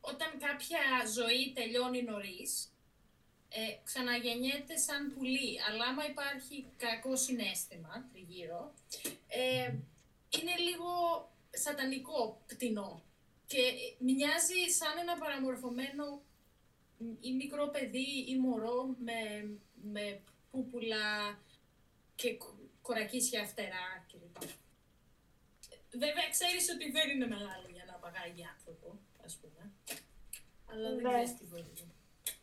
όταν 0.00 0.38
κάποια 0.38 0.82
ζωή 1.16 1.52
τελειώνει 1.54 2.02
νωρίς 2.02 2.72
ε, 3.52 3.76
ξαναγεννιέται 3.84 4.76
σαν 4.76 5.12
πουλί, 5.14 5.60
αλλά 5.68 5.84
άμα 5.84 6.04
υπάρχει 6.06 6.66
κακό 6.76 7.16
συνέστημα 7.16 8.08
τριγύρω, 8.12 8.74
ε, 9.28 9.74
είναι 10.40 10.56
λίγο 10.68 10.90
σατανικό 11.50 12.42
πτηνό 12.46 13.02
και 13.46 13.62
μοιάζει 13.98 14.60
σαν 14.78 14.98
ένα 14.98 15.18
παραμορφωμένο 15.18 16.22
ή 17.20 17.32
μικρό 17.32 17.68
παιδί 17.68 18.24
ή 18.28 18.38
μωρό 18.38 18.94
με, 18.98 19.18
με 19.82 20.20
πούπουλα 20.50 21.38
και 22.14 22.36
κο- 22.36 22.58
κορακίσια 22.82 23.44
φτερά 23.46 24.06
κλπ. 24.12 24.36
Βέβαια, 25.90 26.28
ξέρεις 26.30 26.70
ότι 26.74 26.90
δεν 26.90 27.10
είναι 27.10 27.26
μεγάλο 27.26 27.68
για 27.72 27.84
να 27.84 27.92
παγάγει 27.92 28.44
άνθρωπο, 28.44 28.98
ας 29.24 29.36
πούμε. 29.40 29.70
Αλλά 30.66 30.88
δεν 30.94 31.02
Ναι. 31.02 31.08
ξέρεις 31.10 31.36
τι 31.38 31.44
μπορεί. 31.44 31.72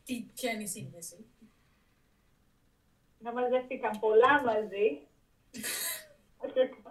Τι, 0.07 0.25
ποια 0.35 0.51
είναι 0.51 0.63
η 0.63 0.67
σύνδεση. 0.67 1.25
Να 3.19 3.31
μαζεύτηκαν 3.33 3.99
πολλά 3.99 4.43
μαζί. 4.43 4.99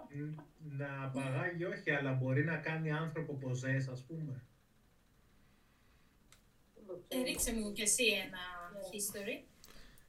Ν- 0.09 0.39
Να 0.77 1.09
παγάγει 1.13 1.63
όχι, 1.65 1.91
αλλά 1.91 2.11
μπορεί 2.13 2.43
να 2.43 2.57
κάνει 2.57 2.91
άνθρωπο 2.91 3.33
ποζές, 3.33 3.87
ας 3.87 4.03
πούμε. 4.07 4.43
Ε, 7.07 7.21
ρίξε 7.21 7.53
μου 7.53 7.71
κι 7.71 7.81
εσύ 7.81 8.05
ένα 8.05 8.39
history. 8.91 9.43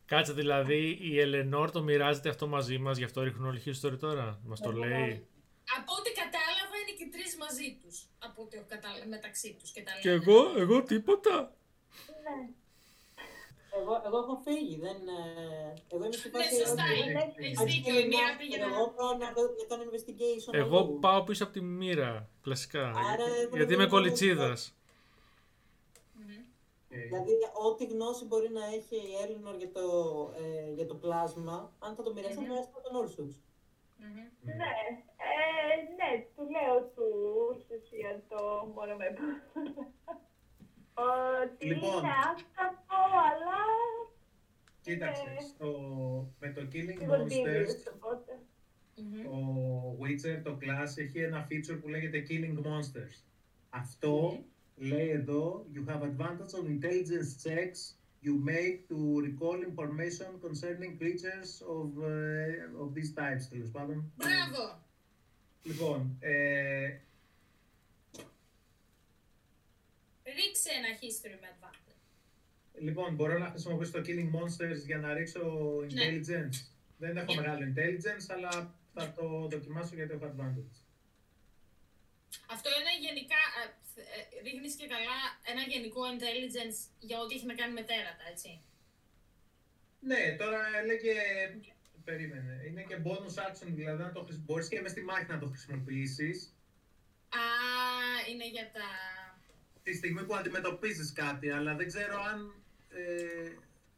Κάτσε 0.07 0.33
δηλαδή 0.33 0.99
η 1.01 1.21
Ελενόρ 1.21 1.71
το 1.71 1.83
μοιράζεται 1.83 2.29
αυτό 2.29 2.47
μαζί 2.47 2.79
μας, 2.79 2.99
γι' 2.99 3.05
αυτό 3.05 3.23
ρίχνουν 3.23 3.47
όλοι 3.49 3.63
history 3.67 3.99
τώρα; 3.99 4.41
Μας 4.45 4.61
το 4.61 4.73
Ναι, 4.73 4.87
λέει. 4.89 5.27
Από 5.79 5.93
ό,τι 5.99 6.11
κατάλαβα 6.13 6.75
είναι 6.83 6.97
και 6.99 7.09
τρεις 7.17 7.37
μαζί 7.37 7.79
τους. 7.83 8.07
Από 8.19 8.43
ό,τι 8.43 8.57
έχω 8.57 8.67
κατάλαβα 8.69 9.07
μεταξύ 9.07 9.55
τους 9.59 9.71
και 9.71 9.83
τα 9.83 9.91
λένε. 9.91 10.03
Και 10.03 10.11
εγώ, 10.11 10.59
εγώ 10.59 10.83
τίποτα. 10.83 11.57
Ναι. 12.09 12.49
Εγώ, 13.81 13.95
εγώ 14.07 14.19
έχω 14.25 14.35
φύγει, 14.47 14.77
δεν... 14.87 14.99
ε, 15.19 15.23
Εγώ 15.93 16.05
είμαι 16.05 16.13
στη 16.21 16.29
Ναι, 16.31 16.39
φάση... 16.39 16.55
σωστά 16.57 16.85
όχι, 16.93 17.11
είναι. 17.11 17.19
όχι. 17.29 17.45
Έχεις 17.45 17.59
όχι, 17.61 17.71
δίκιο. 17.77 17.95
όχι, 17.95 18.05
Η 18.05 18.09
μία 18.09 18.27
όχι, 18.29 18.37
πήγε 18.39 18.57
να... 18.57 18.67
Εγώ 18.67 18.83
πάω 18.97 19.13
να 19.23 19.27
δω- 19.37 19.55
να 19.61 19.65
κάνω 19.71 19.83
investigation 19.91 20.53
Εγώ 20.63 20.79
αλλού. 20.79 20.99
πάω 21.05 21.23
πίσω 21.25 21.45
από 21.45 21.53
τη 21.53 21.61
μοίρα, 21.61 22.29
κλασικά. 22.43 22.85
Άρα, 23.11 23.27
εγώ 23.43 23.57
Γιατί 23.57 23.57
δεν 23.57 23.69
είμαι 23.75 23.77
μπορώ- 23.77 23.91
κολιτσίδας. 23.91 24.61
Μμμ. 26.19 26.31
Ε, 26.91 26.99
Δηλαδή, 27.09 27.33
ό,τι 27.69 27.85
γνώση 27.85 28.25
μπορεί 28.25 28.51
να 28.59 28.65
έχει 28.67 28.97
η 28.97 29.15
Έλληνορ 29.23 29.55
για 29.57 29.71
το, 29.73 29.85
ε, 30.43 30.73
για 30.73 30.87
το 30.87 30.95
πλάσμα, 30.95 31.73
αν 31.79 31.95
θα 31.95 32.03
το 32.03 32.13
μοιραστεί, 32.13 32.35
θα 32.35 32.41
Μμμ. 32.41 32.47
το 32.49 32.53
μοιραστεί 32.53 32.73
με 32.77 32.81
τον 32.87 32.95
Όλσουτς. 33.01 33.37
Μμμ. 34.01 34.23
Ναι, 34.61 34.71
ε, 35.31 35.75
ναι, 35.99 36.11
του 36.35 36.43
λέω 36.55 36.77
του 36.95 37.07
για 38.01 38.23
το 38.29 38.39
μόνο 38.75 38.97
με 38.97 39.07
Ότι 40.99 41.67
Λοιπόν. 41.67 41.99
είναι 41.99 42.09
άστατο, 42.33 42.99
αλλά 43.29 43.59
Κοίταξε, 44.81 45.23
Ε, 45.39 45.43
στο, 45.43 45.71
με 46.41 46.49
το 46.53 46.61
Killing 46.73 46.99
λίγο 47.01 47.15
Monsters, 47.15 47.29
τίμιος, 47.29 47.75
οπότε. 47.95 48.39
Μμμ. 48.97 49.27
ο 49.27 49.97
Witcher, 50.01 50.41
το 50.45 50.59
class, 50.63 50.97
έχει 50.97 51.19
ένα 51.19 51.47
feature 51.51 51.79
που 51.81 51.89
λέγεται 51.89 52.27
Killing 52.29 52.57
Monsters. 52.67 53.23
Αυτό 53.71 54.45
λέει 54.77 55.09
εδώ, 55.09 55.67
you 55.75 55.91
have 55.91 56.03
advantage 56.03 56.53
on 56.59 56.67
intelligence 56.79 57.43
checks 57.45 57.81
you 58.27 58.35
make 58.53 58.77
to 58.93 58.99
recall 59.29 59.59
information 59.71 60.31
concerning 60.47 60.93
creatures 61.01 61.51
of, 61.77 61.89
uh, 61.99 62.83
of 62.83 62.89
these 62.95 63.13
types, 63.15 63.49
τέλος 63.51 63.71
πάντων. 63.73 64.13
Μπράβο! 64.17 64.83
Λοιπόν, 65.63 66.17
ε, 66.21 66.99
Ρίξε 70.39 70.71
ένα 70.81 70.91
history 71.01 71.37
με 71.43 71.49
advantage. 71.55 71.97
λοιπόν, 72.87 73.15
μπορώ 73.15 73.39
να 73.39 73.49
χρησιμοποιήσω 73.53 73.93
το 73.93 74.03
Killing 74.07 74.31
Monsters 74.37 74.81
για 74.87 74.99
να 74.99 75.13
ρίξω 75.15 75.43
intelligence. 75.89 76.57
Δεν 76.99 77.17
έχω 77.17 77.35
Ναι. 77.35 77.41
μεγάλο 77.41 77.63
intelligence, 77.73 78.27
αλλά 78.35 78.75
θα 78.95 79.13
το 79.17 79.25
δοκιμάσω 79.53 79.95
γιατί 79.95 80.13
έχω 80.15 80.27
advantage. 80.33 80.77
Αυτό 82.55 82.69
είναι 82.79 82.93
γενικά, 83.07 83.41
ε, 83.61 84.01
ε, 84.37 84.43
ρίχνεις 84.43 84.75
και 84.75 84.87
καλά 84.95 85.17
ένα 85.53 85.63
γενικό 85.73 86.01
intelligence 86.15 86.79
για 87.01 87.19
ό,τι 87.21 87.35
έχει 87.35 87.47
να 87.47 87.55
κάνει 87.55 87.73
με 87.73 87.83
τέρατα, 87.83 88.25
έτσι. 88.33 88.61
Ναι, 90.01 90.37
τώρα 90.39 90.61
έλεγε. 90.83 91.15
Περίμενε. 92.05 92.63
Είναι 92.67 92.83
και 92.83 92.97
bonus 93.05 93.37
action, 93.47 93.69
δηλαδή 93.81 94.03
να 94.03 94.13
το 94.13 94.21
χρησι... 94.25 94.41
μπορείς 94.47 94.69
και 94.69 94.81
μες 94.81 94.91
στη 94.91 95.01
μάχη 95.03 95.27
να 95.29 95.39
το 95.39 95.47
χρησιμοποιήσεις. 95.47 96.55
Α, 97.29 97.45
είναι 98.31 98.49
για 98.49 98.71
τα... 98.73 98.87
Τη 99.89 99.95
στιγμή 100.01 100.23
που 100.27 100.35
αντιμετωπίζεις 100.41 101.13
κάτι, 101.23 101.47
αλλά 101.51 101.73
δεν 101.75 101.87
ξέρω 101.93 102.17
αν. 102.31 102.39
Ε, 102.89 103.51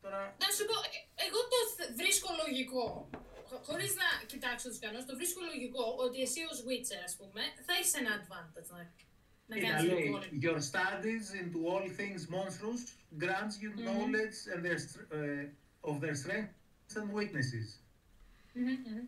τώρα. 0.02 0.22
Να 0.44 0.48
σου 0.56 0.64
πω, 0.68 0.76
ε, 0.96 0.98
εγώ 1.26 1.40
το 1.52 1.58
θ- 1.76 1.92
βρίσκω 2.00 2.28
λογικό, 2.44 2.84
χω- 3.48 3.62
χωρίς 3.68 3.92
να 4.02 4.08
κοιτάξω 4.32 4.68
τους 4.68 4.78
κανόνες, 4.78 5.04
το 5.10 5.14
βρίσκω 5.20 5.40
λογικό 5.52 5.84
ότι 6.06 6.18
εσύ 6.26 6.40
ως 6.52 6.58
Witcher, 6.66 7.00
ας 7.08 7.14
πούμε, 7.18 7.42
θα 7.66 7.72
έχεις 7.78 7.92
ένα 8.00 8.10
advantage 8.20 8.68
να, 8.76 8.82
να 9.46 9.54
Κοίτα, 9.56 9.68
κάνεις 9.68 9.84
λέει, 9.90 10.04
recall. 10.10 10.24
Your 10.46 10.60
studies 10.70 11.26
into 11.40 11.58
all 11.70 11.86
things 12.00 12.20
monstrous 12.36 12.82
grants 13.22 13.54
you 13.62 13.70
Mhm. 13.74 13.82
knowledge 13.86 14.38
and 14.52 14.60
their, 14.66 14.78
str- 14.84 15.08
uh, 15.18 15.44
of 15.90 15.94
their 16.04 16.16
strengths 16.22 16.94
and 17.00 17.08
weaknesses. 17.18 17.66
Μμμ, 18.52 18.64
μμμ. 18.86 19.06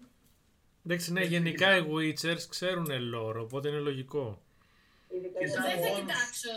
Εντάξει, 0.87 1.13
ναι, 1.13 1.21
Έτσι, 1.21 1.33
γενικά 1.33 1.77
οι 1.77 1.85
είναι. 1.89 2.13
Witchers 2.21 2.43
ξέρουν 2.49 2.87
lore, 3.15 3.37
οπότε 3.37 3.69
είναι 3.69 3.79
λογικό. 3.79 4.43
Ειδικά 5.15 5.39
Και 5.41 5.47
για 5.51 5.55
σαν 5.55 5.63
Δεν 5.69 5.79
θα 5.85 5.89
bonus. 5.91 5.99
κοιτάξω. 6.01 6.53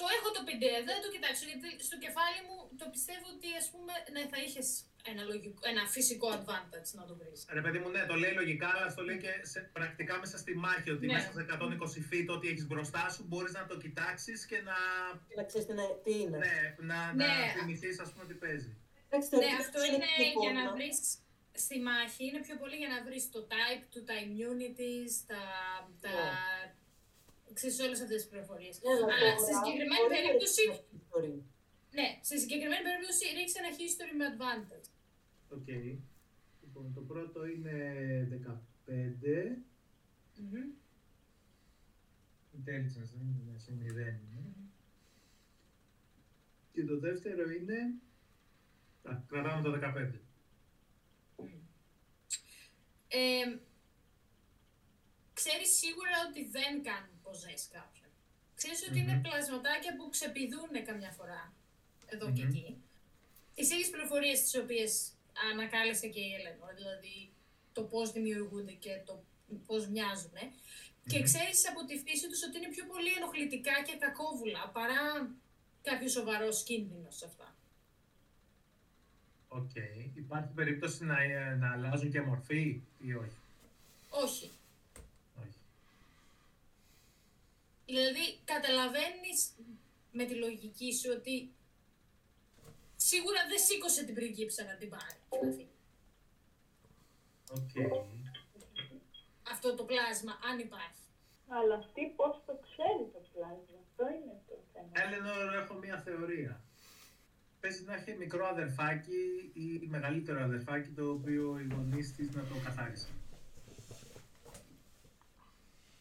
Το 0.00 0.06
έχω 0.16 0.28
το 0.36 0.42
PDF, 0.48 0.82
δεν 0.88 0.94
θα 0.98 1.02
το 1.06 1.10
κοιτάξω 1.16 1.42
γιατί 1.50 1.68
στο 1.88 1.96
κεφάλι 2.04 2.38
μου 2.46 2.56
το 2.80 2.86
πιστεύω 2.94 3.26
ότι 3.34 3.48
ας 3.62 3.66
πούμε 3.72 3.92
ναι, 4.14 4.22
θα 4.32 4.38
είχες 4.44 4.68
ένα, 5.10 5.22
λογικό, 5.32 5.58
ένα 5.72 5.82
φυσικό 5.96 6.28
advantage 6.38 6.90
να 7.00 7.04
το 7.08 7.14
βρεις. 7.20 7.38
Ρε 7.58 7.62
παιδί 7.64 7.78
μου, 7.82 7.88
ναι, 7.94 8.02
το 8.10 8.14
λέει 8.22 8.32
λογικά, 8.40 8.68
αλλά 8.74 8.86
το 8.98 9.02
λέει 9.08 9.18
και 9.24 9.32
σε, 9.52 9.58
πρακτικά 9.76 10.14
μέσα 10.22 10.36
στη 10.42 10.52
μάχη. 10.64 10.88
Ότι 10.96 11.06
Ναι. 11.06 11.12
μέσα 11.14 11.30
σε 11.36 11.42
120 11.48 12.00
feet, 12.08 12.28
ό,τι 12.36 12.46
έχεις 12.52 12.66
μπροστά 12.70 13.04
σου, 13.14 13.22
μπορείς 13.28 13.52
να 13.58 13.64
το 13.70 13.74
κοιτάξεις 13.84 14.38
και 14.50 14.58
να, 14.68 14.78
να 15.38 15.42
ξέρεις 15.48 15.66
τι 15.66 15.72
είναι- 15.72 15.94
τι 16.04 16.12
είναι. 16.22 16.38
ναι, 16.44 16.56
να, 16.90 16.98
Ναι. 17.20 17.26
να 17.26 17.52
θυμηθείς, 17.58 17.96
ας 18.04 18.08
πούμε, 18.12 18.24
τι 18.30 18.34
παίζει. 18.42 18.70
Εντάξει, 19.08 19.28
Ναι, 19.28 19.30
θεωρητικά 19.34 19.62
αυτό 19.66 19.78
είναι 19.84 19.94
είναι 19.94 20.10
την 20.32 20.40
για 20.44 20.52
να 20.58 20.62
εικόνα. 20.62 20.76
βρεις 20.76 20.98
στη 21.64 21.76
μάχη, 21.88 22.22
είναι 22.28 22.40
πιο 22.46 22.56
πολύ 22.62 22.76
για 22.82 22.90
να 22.94 22.98
βρεις 23.06 23.24
το 23.34 23.40
type 23.52 23.84
του, 23.92 24.00
τα 24.08 24.14
immunities, 24.26 25.12
τα... 25.30 25.40
τα... 26.04 26.12
Ξέρεις 27.52 27.78
όλες 27.86 28.00
αυτές 28.04 28.18
τις 28.20 28.30
πληροφορίες. 28.30 28.74
Ναι, 28.82 28.90
αλλά 28.92 29.04
Αλλά 29.04 29.14
τώρα 29.20 29.38
σε 29.46 29.52
συγκεκριμένη 29.58 30.02
μπορεί 30.02 30.14
να 30.14 30.16
περίπτωση, 30.16 30.62
ρίξεις 30.62 30.86
history. 30.94 31.34
ναι, 31.98 32.08
σε 32.28 32.36
συγκεκριμένη 32.42 32.82
περίπτωση 32.88 33.22
ρίξε 33.36 33.56
ένα 33.62 33.70
history 33.78 34.12
με 34.20 34.24
advantage. 34.32 34.86
OK. 35.56 35.68
Λοιπόν, 36.62 36.84
το 36.96 37.00
πρώτο 37.10 37.38
είναι 37.46 37.74
15. 38.32 39.56
Μμμ. 40.40 40.66
Intelligence 42.56 43.10
δεν 43.16 43.26
είναι, 43.36 43.58
σε 43.64 43.72
0 43.72 43.84
είναι. 43.84 44.42
Και 46.72 46.84
το 46.84 46.98
δεύτερο 46.98 47.50
είναι... 47.50 47.78
Α, 49.02 49.12
κρατάμε 49.28 49.62
το 49.62 49.78
15. 49.82 50.18
Ε, 53.08 53.58
ξέρεις 55.40 55.70
σίγουρα 55.80 56.16
ότι 56.28 56.40
δεν 56.56 56.72
κάνουν 56.88 57.14
ποζές 57.24 57.60
κάποιον. 57.76 58.10
Ξέρεις 58.58 58.80
ότι 58.88 58.98
είναι 59.02 59.14
Μμμ. 59.18 59.22
πλασματάκια 59.26 59.92
που 59.96 60.04
ξεπηδούν 60.14 60.72
καμιά 60.88 61.10
φορά 61.18 61.42
εδώ 62.14 62.26
και 62.36 62.44
Μμμ. 62.44 62.48
εκεί. 62.50 62.66
Τις 63.54 63.70
ίδιες 63.72 63.90
πληροφορίες 63.90 64.38
τις 64.42 64.54
οποίες 64.62 64.92
ανακάλεσε 65.52 66.06
και 66.14 66.20
η 66.28 66.30
Ελένο, 66.38 66.66
δηλαδή 66.78 67.16
το 67.72 67.82
πώς 67.92 68.06
δημιουργούνται 68.12 68.72
και 68.84 68.92
το 69.08 69.14
πώς 69.66 69.82
μοιάζουν. 69.88 70.36
Και 71.10 71.18
Μμμ. 71.18 71.24
ξέρεις 71.24 71.68
από 71.70 71.80
τη 71.88 71.94
φύση 72.04 72.28
τους 72.28 72.42
ότι 72.46 72.56
είναι 72.58 72.68
πιο 72.76 72.84
πολύ 72.92 73.10
ενοχλητικά 73.18 73.74
και 73.86 73.96
κακόβουλα 74.04 74.62
παρά 74.78 75.02
κάποιος 75.82 76.12
σοβαρός 76.12 76.62
κίνδυνος 76.62 77.16
σε 77.16 77.24
αυτά. 77.30 77.48
ΟΚ. 79.48 79.70
Υπάρχει 80.14 80.52
περίπτωση 80.54 81.04
να, 81.04 81.22
ε, 81.22 81.54
να 81.54 81.72
αλλάζουν 81.72 82.10
και 82.10 82.20
μορφή 82.20 82.80
ή 82.98 83.14
όχι. 83.14 83.36
Όχι; 84.10 84.44
όχι. 84.44 84.50
Δηλαδή, 87.90 88.24
καταλαβαίνεις 88.44 89.40
με 90.12 90.24
τη 90.24 90.34
λογική 90.34 90.94
σου 90.94 91.10
ότι 91.18 91.52
σίγουρα 92.96 93.40
δεν 93.50 93.58
σήκωσε 93.66 94.04
την 94.04 94.14
πριγκίπισσα 94.14 94.64
να 94.64 94.74
την 94.80 94.88
πάρει 94.88 95.18
και 95.30 95.38
να 95.42 95.50
φύγει. 95.52 95.76
ΟΚ. 97.58 97.74
Αυτό 99.52 99.74
το 99.74 99.84
πλάσμα, 99.84 100.32
αν 100.50 100.58
υπάρχει. 100.58 101.02
Αλλά 101.48 101.74
αυτή 101.74 102.02
πώς 102.16 102.34
το 102.46 102.54
ξέρει 102.66 103.04
το 103.14 103.20
πλάσμα; 103.32 103.78
Αυτό 103.86 104.04
είναι 104.14 104.34
το 104.48 104.56
θέμα. 104.72 104.90
Έλενορ, 105.02 105.54
έχω 105.54 105.74
μία 105.74 105.98
θεωρία. 106.06 106.60
Παίζει 107.60 107.84
να 107.84 107.94
έχει 107.94 108.12
μικρό 108.12 108.46
αδερφάκι 108.46 109.50
ή 109.54 109.86
μεγαλύτερο 109.86 110.42
αδερφάκι 110.42 110.90
το 110.90 111.10
οποίο 111.10 111.58
οι 111.58 111.66
γονείς 111.74 112.14
της 112.14 112.30
να 112.30 112.42
το 112.42 112.54
καθάρισαν. 112.64 113.10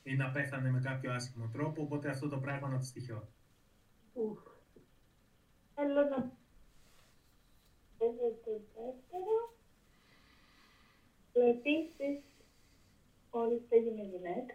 Ή 0.10 0.16
να 0.16 0.32
πέθανε 0.32 0.70
με 0.70 0.80
κάποιο 0.80 1.14
άσχημο 1.14 1.50
τρόπο, 1.54 1.82
οπότε 1.82 2.10
αυτό 2.10 2.30
το 2.30 2.38
πράγμα 2.40 2.68
να 2.68 2.78
τη 2.80 2.92
τυχιώνει. 2.92 3.28
Ουφ. 4.14 4.40
Θέλω 5.76 6.02
να... 6.04 6.32
το 7.98 8.14
δεύτερο. 8.76 9.56
Επίσης, 11.34 12.20
μόλις 13.32 13.62
έγινε 13.70 14.04
γυναίκα. 14.04 14.54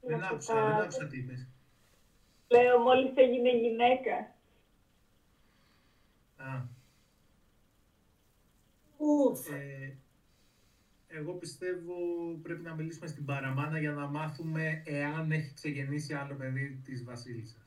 Δεν 0.00 0.18
Να 0.18 0.26
άκουσα, 0.28 0.54
το 0.54 0.60
δεν 0.60 0.70
τα- 0.76 0.82
άκουσα 0.82 1.06
τι 1.06 1.18
είπες. 1.18 1.46
Λέω, 2.48 2.78
μόλις 2.78 3.12
έγινε 3.16 3.56
γυναίκα. 3.56 4.34
Α, 6.36 6.62
Ουφ. 8.98 9.48
ε, 9.50 9.96
εγώ 11.14 11.32
πιστεύω 11.32 11.94
πρέπει 12.42 12.62
να 12.62 12.74
μιλήσουμε 12.74 13.06
στην 13.06 13.24
παραμάνα 13.24 13.78
για 13.78 13.92
να 13.92 14.06
μάθουμε 14.06 14.82
εάν 14.86 15.32
έχει 15.32 15.54
ξεγεννήσει 15.54 16.14
άλλο 16.14 16.34
παιδί 16.34 16.80
της 16.84 17.04
βασίλισσας. 17.04 17.66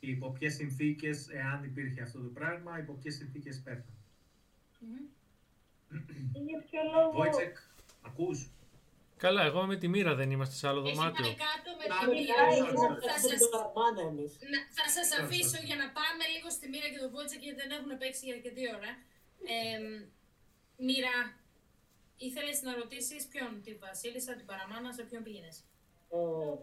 Υπό 0.00 0.30
ποιες 0.30 0.54
συνθήκες, 0.54 1.28
εάν 1.28 1.64
υπήρχε 1.64 2.02
αυτό 2.02 2.18
το 2.18 2.28
πράγμα, 2.28 2.78
υπό 2.78 2.92
ποιες 2.92 3.14
συνθήκες 3.14 3.60
πέθανε. 3.64 3.84
Μμμ. 4.80 5.06
Και 6.32 6.40
για 6.48 6.58
ποιο 6.70 6.80
λόγο... 6.94 7.10
Βόιτσεκ, 7.12 7.56
ακούς; 8.02 8.48
Καλά, 9.16 9.42
εγώ 9.50 9.60
με 9.66 9.76
τη 9.76 9.88
μοίρα 9.88 10.14
δεν 10.14 10.30
είμαστε 10.30 10.54
σε 10.60 10.68
άλλο 10.68 10.80
Έχει 10.84 10.94
δωμάτιο. 10.96 11.24
πάει 11.24 11.36
κάτω 11.48 11.68
με 11.78 11.84
Α, 11.94 11.98
τη 12.00 12.04
ναι, 12.06 12.12
μοίρα. 12.14 12.36
ναι, 12.46 12.56
Λοιπόν, 12.68 12.90
ναι, 12.92 13.00
Θα 13.06 13.12
Αυτό 13.18 13.28
σας, 13.32 13.40
το 13.44 13.48
παραπάνω 13.56 14.00
εμείς. 14.10 14.32
να, 14.52 14.58
θα 14.78 14.84
σας 14.96 15.06
Ευχαριστώ. 15.10 15.24
αφήσω 15.26 15.58
για 15.68 15.76
να 15.82 15.86
πάμε 15.98 16.22
λίγο 16.34 16.48
στη 16.56 16.64
μοίρα 16.72 16.88
και 16.92 17.00
το 17.04 17.08
Βότσα 17.14 17.36
γιατί 17.42 17.56
δεν 17.62 17.70
έχουν 17.78 17.90
παίξει 18.00 18.22
για 18.26 18.34
αρκετή 18.38 18.62
ώρα. 18.78 18.90
Ε, 19.54 19.56
μοίρα, 20.86 21.14
ήθελες 22.26 22.62
να 22.62 22.74
ρωτήσεις 22.74 23.26
ποιον, 23.26 23.62
τη 23.62 23.74
Βασίλισσα, 23.74 24.34
την 24.34 24.46
Παραμάνα, 24.46 24.92
σε 24.92 25.02
ποιον 25.02 25.22
πήγαινες; 25.22 25.64
Ε, 26.08 26.18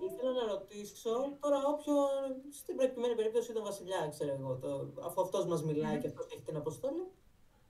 ήθελα 0.08 0.32
να 0.32 0.46
ρωτήσω 0.54 1.38
τώρα 1.40 1.60
όποιον 1.74 2.08
στην 2.52 2.76
προκειμένη 2.76 3.16
περίπτωση 3.16 3.54
τον 3.54 3.64
Βασιλιά, 3.64 4.08
ξέρω 4.10 4.32
εγώ, 4.32 4.56
το, 4.56 4.94
αφού 5.06 5.22
αυτός 5.22 5.46
μας 5.46 5.64
μιλάει 5.64 6.00
και 6.00 6.08
αυτός 6.08 6.26
έχει 6.34 6.42
την 6.42 6.56
αποστόλη. 6.56 7.06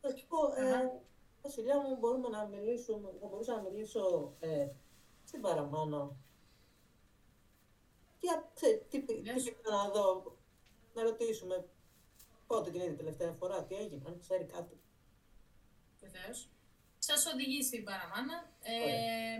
Θα 0.01 0.13
του 0.13 0.21
πω, 0.27 0.37
ε, 0.61 0.71
Αχα. 0.73 1.01
Βασιλιά 1.41 1.79
μου, 1.81 1.97
μπορούμε 1.99 2.29
να 2.29 2.45
μιλήσουμε, 2.45 3.09
θα 3.21 3.27
μπορούσα 3.27 3.55
να 3.55 3.61
μιλήσω 3.61 4.33
ε, 4.39 4.67
στην 5.23 5.41
παραμάνα. 5.41 6.15
Για, 8.19 8.51
ξέ, 8.53 8.85
τι, 8.89 9.01
τι 9.01 9.13
Βεβαίως. 9.15 9.43
πήγα 9.43 9.75
να 9.75 9.89
δω, 9.89 10.37
να 10.93 11.03
ρωτήσουμε 11.03 11.65
πότε 12.47 12.69
την 12.71 12.81
είδε 12.81 12.93
τελευταία 12.93 13.31
φορά, 13.31 13.63
τι 13.63 13.75
έγινε, 13.75 14.01
αν 14.07 14.19
ξέρει 14.19 14.43
κάτι. 14.45 14.79
Βεβαίως. 15.99 16.49
Σας 17.13 17.33
οδηγεί 17.33 17.63
στην 17.63 17.83
Παραμάνα. 17.83 18.49
Ε, 18.61 18.81
Ωραία. 18.83 19.37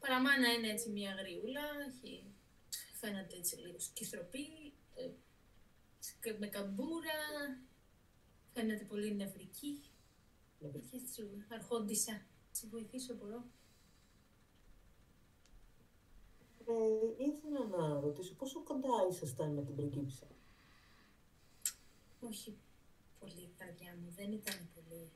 παραμάνα 0.00 0.52
είναι 0.52 0.68
έτσι 0.68 0.90
μια 0.90 1.12
γριούλα. 1.12 1.60
Έχει, 1.88 2.24
φαίνεται 3.00 3.36
έτσι 3.36 3.56
λίγο 3.56 3.78
σκυθροπή. 3.78 4.72
Ε, 4.94 5.08
σ- 5.98 6.38
με 6.38 6.46
καμπούρα. 6.46 7.18
Φαίνεται 8.52 8.84
πολύ 8.84 9.14
νευρική. 9.14 9.82
Και 10.58 10.96
έτσι 10.96 11.44
αρχόντισα. 11.48 12.22
Σε 12.50 12.66
βοηθήσω 12.66 13.14
μπορώ. 13.14 13.44
Ε, 16.66 17.24
ήθελα 17.24 17.66
να 17.66 18.00
ρωτήσω 18.00 18.34
πόσο 18.34 18.62
κοντά 18.62 18.88
ήσασταν 19.10 19.50
με 19.52 19.62
την 19.64 19.74
πριγκίπισσα; 19.76 20.26
Όχι 22.20 22.56
πολύ 23.20 23.52
καρδιά 23.58 23.96
μου. 24.00 24.12
Δεν 24.16 24.32
ήταν 24.32 24.68
πολύ 24.74 25.10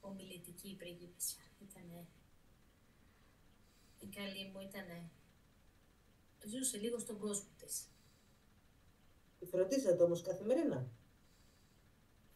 ομιλητική 0.00 0.68
η 0.68 0.74
πρίγκιπισσα. 0.74 1.38
Ήτανε... 1.62 2.06
Η 3.98 4.06
καλή 4.06 4.50
μου 4.52 4.60
ήτανε... 4.60 5.10
Ζούσε 6.44 6.78
λίγο 6.78 6.98
στον 6.98 7.18
κόσμο 7.18 7.48
της. 7.58 7.88
Τη 9.38 9.46
φροντίζατε 9.46 10.02
όμως 10.02 10.22
καθημερινά; 10.22 10.90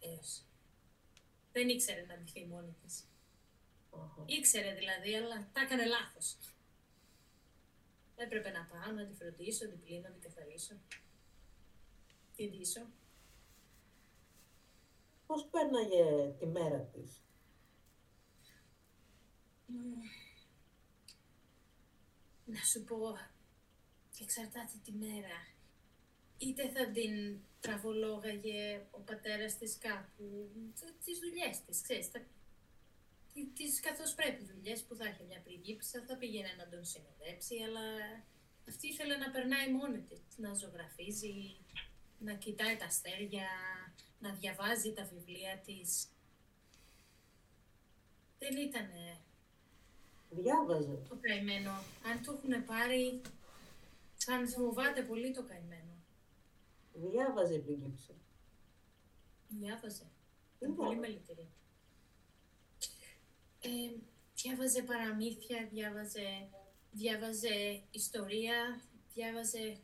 Έως. 0.01 0.43
Δεν 1.53 1.69
ήξερε 1.69 2.05
να 2.05 2.17
ντυθεί 2.17 2.47
μόνη 2.47 2.75
της. 2.83 3.05
Αχα. 3.91 4.23
Ήξερε 4.27 4.75
δηλαδή, 4.75 5.15
αλλά 5.15 5.49
τα 5.53 5.61
έκανε 5.61 5.87
λάθος. 5.87 6.37
Έπρεπε 8.17 8.51
να 8.51 8.65
πάω 8.65 8.93
να 8.93 9.07
τη 9.07 9.15
φροντίσω, 9.15 9.69
την 9.69 9.81
πλύνω, 9.81 10.09
να 10.09 10.15
την 10.15 10.21
καθαρίσω. 10.21 10.75
Την 12.37 12.51
ντύσω. 12.51 12.87
Πώς 15.27 15.49
πέρναγε 15.51 16.35
τη 16.39 16.47
μέρα 16.47 16.81
της; 16.81 17.24
Να 22.45 22.63
σου 22.63 22.85
πω, 22.85 23.17
εξαρτάται 24.21 24.73
τη 24.85 24.93
μέρα. 24.93 25.47
Είτε 26.39 26.69
θα 26.71 26.91
την 26.91 27.39
τραβολόγαγε 27.61 28.87
ο 28.91 28.99
πατέρας 29.01 29.59
της 29.59 29.79
κάπου, 29.79 30.51
τε- 30.81 30.99
τις 31.05 31.19
δουλειές 31.19 31.61
της, 31.67 31.83
ξέρεις, 31.83 32.11
τα... 32.11 32.21
τι- 33.33 33.47
τις 33.47 33.81
καθώς 33.81 34.15
πρέπει 34.15 34.45
δουλειές 34.45 34.83
που 34.83 34.95
θα 34.95 35.05
έχει 35.05 35.23
μια 35.25 35.41
πριγκίπισσα, 35.41 36.05
θα 36.07 36.17
πήγαινε 36.17 36.55
να 36.59 36.69
τον 36.69 36.85
συνοδέψει, 36.85 37.57
αλλά 37.63 37.87
αυτή 38.69 38.87
ήθελε 38.89 39.17
να 39.17 39.31
περνάει 39.31 39.73
μόνη 39.73 40.01
της, 40.01 40.21
να 40.37 40.55
ζωγραφίζει, 40.55 41.57
να 42.19 42.35
κοιτάει 42.35 42.77
τα 42.77 42.85
αστέρια, 42.85 43.49
να 44.19 44.33
διαβάζει 44.35 44.93
τα 44.93 45.05
βιβλία 45.05 45.59
της. 45.67 46.07
Δεν 48.39 48.57
ήτανε 48.57 49.21
Διάβαζε. 50.35 50.99
το 51.09 51.17
καημένο. 51.21 51.71
Αν 52.11 52.25
το 52.25 52.33
έχουν 52.33 52.65
πάρει, 52.65 53.21
σαν 54.17 54.49
φοβάται 54.49 55.03
πολύ 55.03 55.33
το 55.33 55.43
καημένο. 55.43 55.95
Διάβαζε 56.93 57.55
η 57.55 57.59
πριγκίπισσα. 57.59 58.13
Διάβαζε. 59.49 60.03
Τι 60.59 60.65
Ήταν 60.65 60.75
πολύ 60.75 60.89
διάβαζε; 60.89 61.01
μελιτηρή. 61.01 61.49
Ε, 63.61 63.69
διάβαζε 64.35 64.83
παραμύθια, 64.83 65.69
διάβαζε, 65.73 66.49
διάβαζε 66.91 67.83
ιστορία, 67.91 68.81
διάβαζε... 69.15 69.79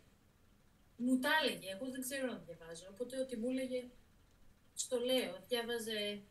Μου 0.97 1.19
τα 1.19 1.31
έλεγε, 1.43 1.71
εγώ 1.71 1.91
δεν 1.91 2.01
ξέρω 2.01 2.27
να 2.27 2.39
διαβάζω, 2.39 2.87
οπότε 2.91 3.21
ό,τι 3.21 3.37
μου 3.37 3.49
έλεγε, 3.49 3.89
στο 4.75 4.99
λέω. 4.99 5.45
Διάβαζε 5.49 6.23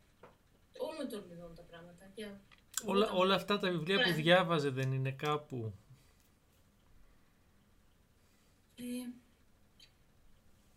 όλων 0.78 1.10
των 1.10 1.32
ειδών 1.32 1.56
τα 1.56 1.62
πράγματα. 1.62 2.12
Δια... 2.16 2.42
Όλα, 2.86 3.12
όλα 3.12 3.36
αυτά 3.36 3.60
τα 3.60 3.70
βιβλία 3.72 4.02
που 4.04 4.10
Ναι. 4.10 4.16
διάβαζε 4.16 4.70
δεν 4.70 4.92
είναι 4.92 5.12
κάπου; 5.12 5.74
Ε, 8.76 8.84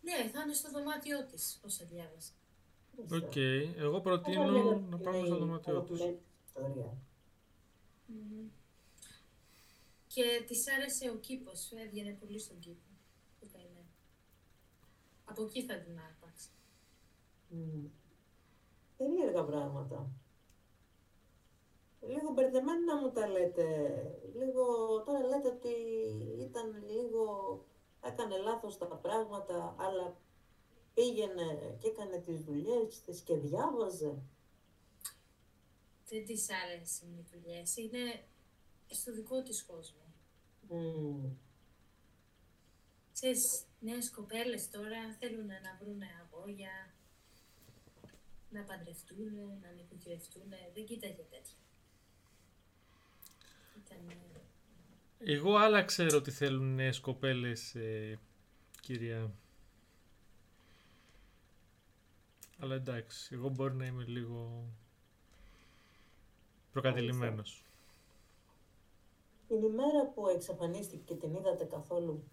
ναι, 0.01 0.29
θα 0.31 0.41
είναι 0.41 0.53
στο 0.53 0.71
δωμάτιό 0.71 1.25
της 1.25 1.59
όσα 1.65 1.85
διάβασε. 1.85 2.31
ΟΚ, 3.11 3.35
εγώ 3.77 4.01
προτείνω 4.01 4.79
να 4.89 4.97
πάμε 4.97 5.25
στο 5.25 5.37
δωμάτιό 5.37 5.81
τους. 5.81 5.99
Ιστορία. 6.45 6.97
Μμμ. 8.05 8.47
Και 10.07 10.43
της 10.47 10.67
άρεσε 10.71 11.09
ο 11.09 11.15
κήπος, 11.15 11.71
έβγαινε 11.71 12.11
πολύ 12.19 12.39
στον 12.39 12.59
κήπο. 12.59 12.87
Το 13.39 13.47
καημένο. 13.53 13.85
Από 15.25 15.43
εκεί 15.43 15.63
θα 15.65 15.75
την 15.79 15.99
άρπαξε. 15.99 16.49
Μμμ. 17.49 17.85
Περίεργα 18.97 19.43
πράγματα. 19.43 20.09
Λίγο 22.07 22.31
μπερδεμένα 22.33 22.95
μου 22.97 23.11
τα 23.11 23.27
λέτε. 23.27 23.65
Λίγο, 24.33 24.63
τώρα 25.03 25.19
λέτε 25.19 25.47
ότι 25.47 25.75
ήταν 26.39 26.83
λίγο, 26.87 27.65
έκανε 28.01 28.37
λάθος 28.37 28.77
τα 28.77 28.85
πράγματα, 28.85 29.75
αλλά 29.79 30.17
πήγαινε 30.93 31.77
και 31.79 31.87
έκανε 31.87 32.17
τις 32.17 32.43
δουλειές 32.43 33.01
της 33.01 33.21
και 33.21 33.35
διάβαζε. 33.35 34.21
Δεν 36.05 36.25
της 36.25 36.47
άρεσαν 36.49 37.17
οι 37.17 37.25
δουλειές. 37.31 37.77
Είναι 37.77 38.23
στο 38.87 39.13
δικό 39.13 39.41
της 39.41 39.65
κόσμο. 39.65 40.13
Μμμ. 40.67 41.35
Ξέρεις, 43.13 43.65
νέες 43.79 44.11
κοπέλες 44.11 44.69
τώρα 44.69 45.17
θέλουν 45.19 45.45
να 45.45 45.77
βρουν 45.81 46.01
αγόρια, 46.23 46.93
να 48.49 48.63
παντρευτούν, 48.63 49.33
να 49.61 49.71
νοικοκυρευτούν. 49.71 50.49
Δεν 50.73 50.85
κοίταγε 50.85 51.23
τέτοια. 51.29 51.62
Ήταν... 53.85 54.17
Εγώ 55.19 55.55
άλλα 55.55 55.83
ξέρω 55.83 56.17
ότι 56.17 56.31
θέλουν 56.31 56.75
νέες 56.75 56.99
κοπέλες, 56.99 57.75
ε, 57.75 58.19
κυρία. 58.81 59.31
Αλλά 62.59 62.75
εντάξει, 62.75 63.29
εγώ 63.33 63.49
μπορεί 63.49 63.75
να 63.75 63.85
είμαι 63.85 64.03
λίγο 64.03 64.67
προκατελημένος. 66.71 67.63
Την 69.47 69.63
ημέρα 69.63 70.05
που 70.13 70.27
εξαφανίστηκε 70.27 71.03
και 71.03 71.15
την 71.15 71.35
είδατε 71.35 71.63
καθόλου. 71.63 72.23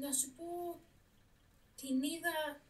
Να 0.00 0.12
σου 0.12 0.32
πω, 0.36 0.80
την 1.74 2.02
είδα 2.02 2.60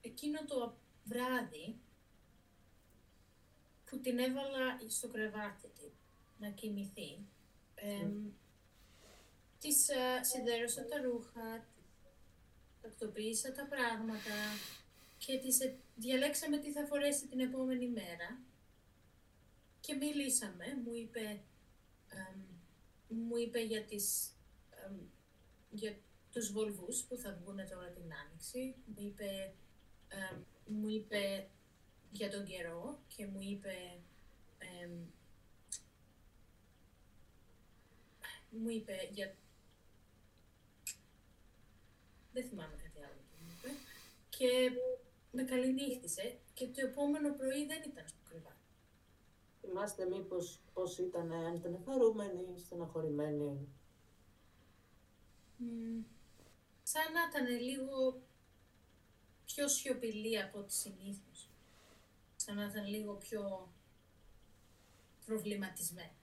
εκείνο 0.00 0.44
το 0.44 0.74
βράδυ 1.04 1.76
που 3.92 4.00
την 4.00 4.18
έβαλα 4.18 4.80
στο 4.86 5.08
κρεβάτι 5.08 5.68
τη 5.68 5.86
να 6.38 6.48
κοιμηθεί. 6.48 7.18
Εμ, 7.74 8.30
της 9.58 9.88
ε, 9.88 10.22
σιδέρωσα 10.22 10.84
τα 10.84 11.00
ρούχα, 11.02 11.66
τακτοποίησα 12.82 13.52
τα 13.52 13.66
πράγματα, 13.66 14.36
και 15.18 15.38
της 15.38 15.60
ε- 15.60 15.78
διαλέξαμε 15.96 16.58
τι 16.58 16.72
θα 16.72 16.86
φορέσει 16.86 17.26
την 17.26 17.40
επόμενη 17.40 17.88
μέρα. 17.88 18.40
Και 19.80 19.94
μιλήσαμε, 19.94 20.64
μου 20.84 20.94
είπε, 20.94 21.40
εμ, 22.08 22.40
μου 23.08 23.36
είπε 23.36 23.60
για, 23.60 23.84
τις, 23.84 24.36
εμ, 24.86 24.96
για 25.70 25.98
τους 26.32 26.52
βολβούς 26.52 27.02
που 27.02 27.16
θα 27.16 27.38
βγουν 27.40 27.56
τώρα 27.56 27.88
την 27.88 28.12
Άνοιξη, 28.24 28.74
μου 28.84 29.06
είπε, 29.06 29.54
εμ, 30.08 30.42
μου 30.66 30.88
είπε 30.88 31.48
για 32.12 32.30
τον 32.30 32.44
καιρό 32.44 32.98
και 33.16 33.26
μου 33.26 33.40
είπε 33.40 34.00
εμ, 34.58 34.90
μου 38.50 38.68
είπε 38.68 39.08
για... 39.12 39.34
Δεν 42.32 42.44
θυμάμαι 42.44 42.76
κάτι 42.82 43.04
άλλο 43.04 43.20
που 43.30 43.36
μου 43.44 43.50
είπε. 43.58 43.68
Και 44.28 44.70
με 45.30 45.42
καληνύχτησε 45.42 46.38
και 46.54 46.66
το 46.66 46.86
επόμενο 46.86 47.34
πρωί 47.34 47.66
δεν 47.66 47.82
ήταν 47.86 48.08
στο 48.08 48.18
κρεβάτι. 48.28 48.56
Θυμάστε 49.60 50.04
μήπως 50.04 50.60
πώς 50.72 50.98
ήταν, 50.98 51.32
αν 51.32 51.54
ήταν 51.54 51.82
χαρούμενοι, 51.84 52.58
στεναχωρημένοι; 52.58 53.68
Μμμ, 55.56 56.02
σαν 56.82 57.12
να 57.12 57.20
ήταν 57.30 57.60
λίγο 57.60 58.22
πιο 59.44 59.68
σιωπηλή 59.68 60.40
από 60.40 60.58
ό,τι 60.58 60.72
συνήθως. 60.72 61.31
Σαν 62.44 62.56
να 62.56 62.64
ήταν 62.64 62.86
λίγο 62.86 63.12
πιο 63.14 63.72
προβληματισμένη. 65.26 66.16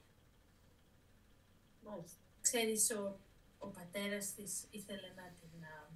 Μάλιστα. 1.84 2.18
Ξέρεις, 2.40 2.90
ο, 2.90 3.18
ο 3.58 3.66
πατέρας 3.66 4.34
της 4.34 4.66
ήθελε 4.70 5.08
να 5.16 5.34
την... 5.40 5.64
Α, 5.64 5.88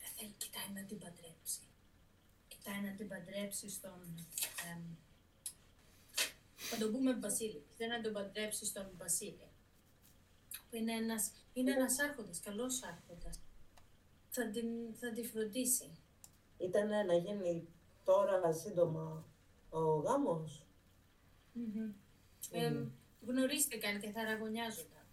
δεν 0.00 0.10
θέλει, 0.16 0.34
κοιτάει 0.36 0.70
να 0.74 0.82
την 0.82 0.98
παντρέψει. 0.98 1.60
Κοιτάει 2.48 2.80
να 2.80 2.92
την 2.92 3.08
παντρέψει 3.08 3.70
στον... 3.70 4.26
εμ, 4.72 4.82
θα 6.56 6.76
τον 6.76 6.92
πούμε 6.92 7.14
Βασίλη. 7.14 7.64
Θέλει 7.76 7.90
να 7.90 8.00
τον 8.00 8.12
παντρέψει 8.12 8.66
στον 8.66 8.90
Βασίλη. 8.96 9.48
Που 10.70 10.76
είναι 10.76 10.92
ένας, 10.92 11.30
είναι 11.52 11.72
ένας 11.72 11.98
άρχοντας, 11.98 12.40
καλός 12.40 12.82
άρχοντας. 12.82 13.40
Θα 14.28 14.50
την, 14.50 14.94
θα 15.00 15.12
τη 15.12 15.24
φροντίσει. 15.24 15.90
Ήταν 16.58 16.88
να 17.06 17.14
γίνει 17.14 17.68
τώρα 18.04 18.52
σύντομα 18.52 19.24
ο 19.70 19.78
γάμος. 19.80 20.66
Μμμ. 21.52 21.92
Εμ, 22.50 22.88
γνωρίστηκαν 23.26 24.00
και 24.00 24.10
θα 24.10 24.20
αραγωνιάζονταν 24.20 25.06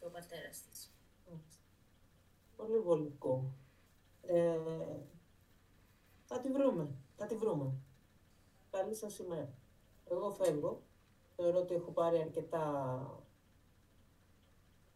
ο 0.00 0.08
πατέρας 0.08 0.62
της. 0.62 0.94
Μάλιστα. 1.30 1.62
Πολύ 2.56 2.78
βολικό. 2.78 3.52
Ε, 4.22 4.58
θα 6.24 6.40
τη 6.40 6.50
βρούμε, 6.50 6.94
θα 7.16 7.26
τη 7.26 7.36
βρούμε. 7.36 7.72
Καλή 8.70 8.94
σας 8.94 9.18
ημέρα. 9.18 9.54
Εγώ 10.10 10.30
φεύγω. 10.30 10.82
Θεωρώ 11.36 11.58
ότι 11.58 11.74
έχω 11.74 11.90
πάρει 11.90 12.20
αρκετά... 12.20 12.64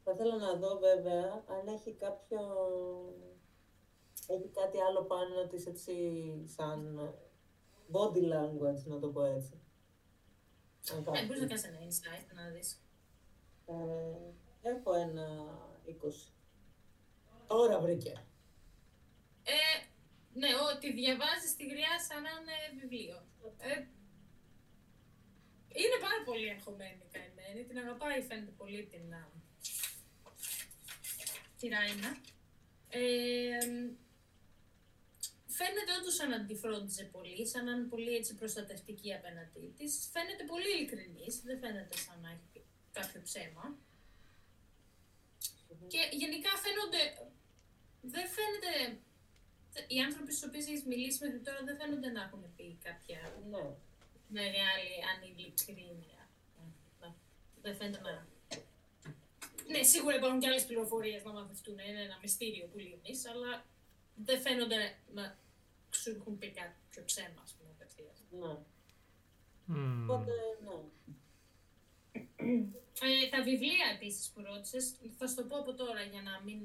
Θα 0.05 0.13
ήθελα 0.13 0.37
να 0.37 0.55
δω 0.55 0.79
βέβαια 0.79 1.45
αν 1.47 1.67
έχει 1.67 1.93
κάποιο... 1.93 2.41
Έχει 4.31 4.49
κάτι 4.49 4.79
άλλο 4.81 5.03
πάνω 5.05 5.47
της 5.47 5.67
έτσι 5.67 5.95
σαν 6.57 6.99
body 7.93 8.23
language, 8.35 8.83
να 8.85 8.99
το 8.99 9.09
πω 9.09 9.25
έτσι. 9.25 9.61
Αν 10.93 10.99
Ε, 10.99 11.03
κάτι. 11.03 11.27
μπορείς 11.27 11.41
να 11.43 11.47
κάνεις 11.47 11.65
ένα 11.65 11.79
insight 11.87 12.35
να 12.35 12.49
δεις. 12.49 12.83
Ε, 13.67 14.69
έχω 14.71 14.95
ένα 14.95 15.27
20. 15.87 16.33
Τώρα 17.47 17.81
βρήκε. 17.81 18.27
Ε, 19.43 19.87
ναι, 20.33 20.49
ότι 20.75 20.93
διαβάζεις 20.93 21.57
τη 21.57 21.67
γριά 21.67 22.01
σαν 22.09 22.23
να 22.23 22.31
είναι 22.31 22.81
βιβλίο. 22.81 23.17
Ε, 23.59 23.75
είναι 25.81 25.99
πάρα 26.01 26.23
πολύ 26.25 26.51
αγχωμένη 26.51 27.03
η 27.07 27.09
καημένη. 27.13 27.65
Την 27.65 27.79
αγαπάει, 27.79 28.23
φαίνεται 28.23 28.51
πολύ 28.51 28.85
την, 28.87 29.15
α, 29.15 29.29
τη 31.59 31.69
Ράινα. 31.69 32.11
Ε, 32.89 33.59
φαίνεται 35.59 35.93
όντως 35.99 36.15
σαν 36.19 36.29
να 36.31 36.39
τη 36.47 36.55
φρόντιζε 36.63 37.05
πολύ, 37.15 37.47
σαν 37.53 37.65
να 37.65 37.73
είναι 37.73 37.89
πολύ 37.95 38.13
έτσι 38.21 38.35
προστατευτική 38.41 39.15
απέναντί 39.19 39.67
της. 39.79 39.93
Φαίνεται 40.13 40.45
πολύ 40.53 40.69
ειλικρινής, 40.75 41.35
δεν 41.47 41.59
φαίνεται 41.63 41.97
σαν 42.05 42.19
να 42.25 42.29
έχει 42.35 42.47
πει 42.53 42.61
κάποιο 42.93 43.21
ψέμα. 43.29 43.65
Και 45.93 46.01
γενικά 46.23 46.51
φαίνονται. 46.65 47.03
Δεν 48.15 48.27
φαίνεται. 48.37 48.73
Οι 49.95 49.99
άνθρωποι 50.01 50.33
στους 50.33 50.49
οποίους 50.49 50.67
έχεις 50.67 50.85
μιλήσει 50.85 51.19
μέχρι 51.25 51.41
τώρα 51.47 51.61
δεν 51.65 51.77
φαίνονται 51.81 52.09
να 52.17 52.23
έχουν 52.23 52.43
πει 52.57 52.79
κάποια 52.83 53.21
Ναι. 53.51 53.65
μεγάλη 54.39 54.91
ανηλικρίνεια. 55.13 56.21
Ε, 56.59 56.63
να- 57.01 57.17
Δεν 57.63 57.77
φαίνεται 57.77 58.01
να. 58.01 58.27
Ναι, 59.73 59.83
σίγουρα 59.83 60.17
υπάρχουν 60.17 60.41
και 60.41 60.47
άλλες 60.49 60.65
πληροφορίες 60.67 61.23
να 61.25 61.33
μαθευτούν. 61.33 61.79
Είναι 61.79 62.03
ένα 62.03 62.19
μυστήριο 62.23 62.67
που 62.67 62.79
λύνεις, 62.79 63.27
αλλά 63.27 63.67
δεν 64.15 64.41
φαίνονται 64.41 64.97
να 65.15 65.39
σου 65.91 66.11
έχουν 66.11 66.39
πει 66.39 66.51
κάποιο 66.51 67.05
ψέμα, 67.05 67.41
ας 67.43 67.53
πούμε, 67.57 67.71
απευθείας. 67.71 68.25
Ναι. 68.31 68.57
Μμμ. 69.65 70.11
Οπότε, 70.11 70.33
ναι. 70.65 70.79
Ε, 73.01 73.29
τα 73.31 73.43
βιβλία 73.43 73.87
επίσης 73.95 74.31
που 74.31 74.43
ρώτησες, 74.43 74.85
θα 75.19 75.27
σου 75.27 75.35
το 75.35 75.45
πω 75.45 75.57
από 75.59 75.75
τώρα 75.75 76.03
για 76.03 76.23
να 76.23 76.41
μην 76.45 76.59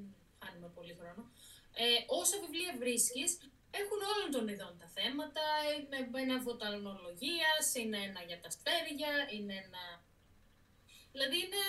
χάνουμε 0.43 0.69
πολύ 0.77 0.93
χρόνο. 0.99 1.31
Ε, 1.73 1.85
όσα 2.07 2.37
βιβλία 2.39 2.75
βρίσκεις, 2.79 3.31
έχουν 3.81 3.99
όλων 4.13 4.29
των 4.35 4.45
ειδών 4.51 4.73
τα 4.81 4.87
θέματα. 4.97 5.43
Είναι 5.73 6.21
ένα 6.25 6.37
βοτανολογία, 6.47 7.51
είναι 7.81 7.99
ένα 8.09 8.21
για 8.29 8.39
τα 8.41 8.47
αστέρια, 8.47 9.13
είναι 9.35 9.55
ένα. 9.65 9.83
Δηλαδή 11.11 11.37
είναι 11.45 11.63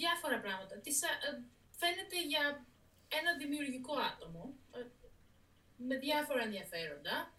διάφορα 0.00 0.38
πράγματα. 0.44 0.74
Της, 0.84 1.02
α, 1.02 1.10
ε, 1.26 1.44
φαίνεται 1.80 2.18
για 2.32 2.44
ένα 3.18 3.30
δημιουργικό 3.42 3.94
άτομο 4.10 4.42
ε, 4.72 4.78
με 5.76 5.96
διάφορα 5.96 6.42
ενδιαφέροντα 6.42 7.32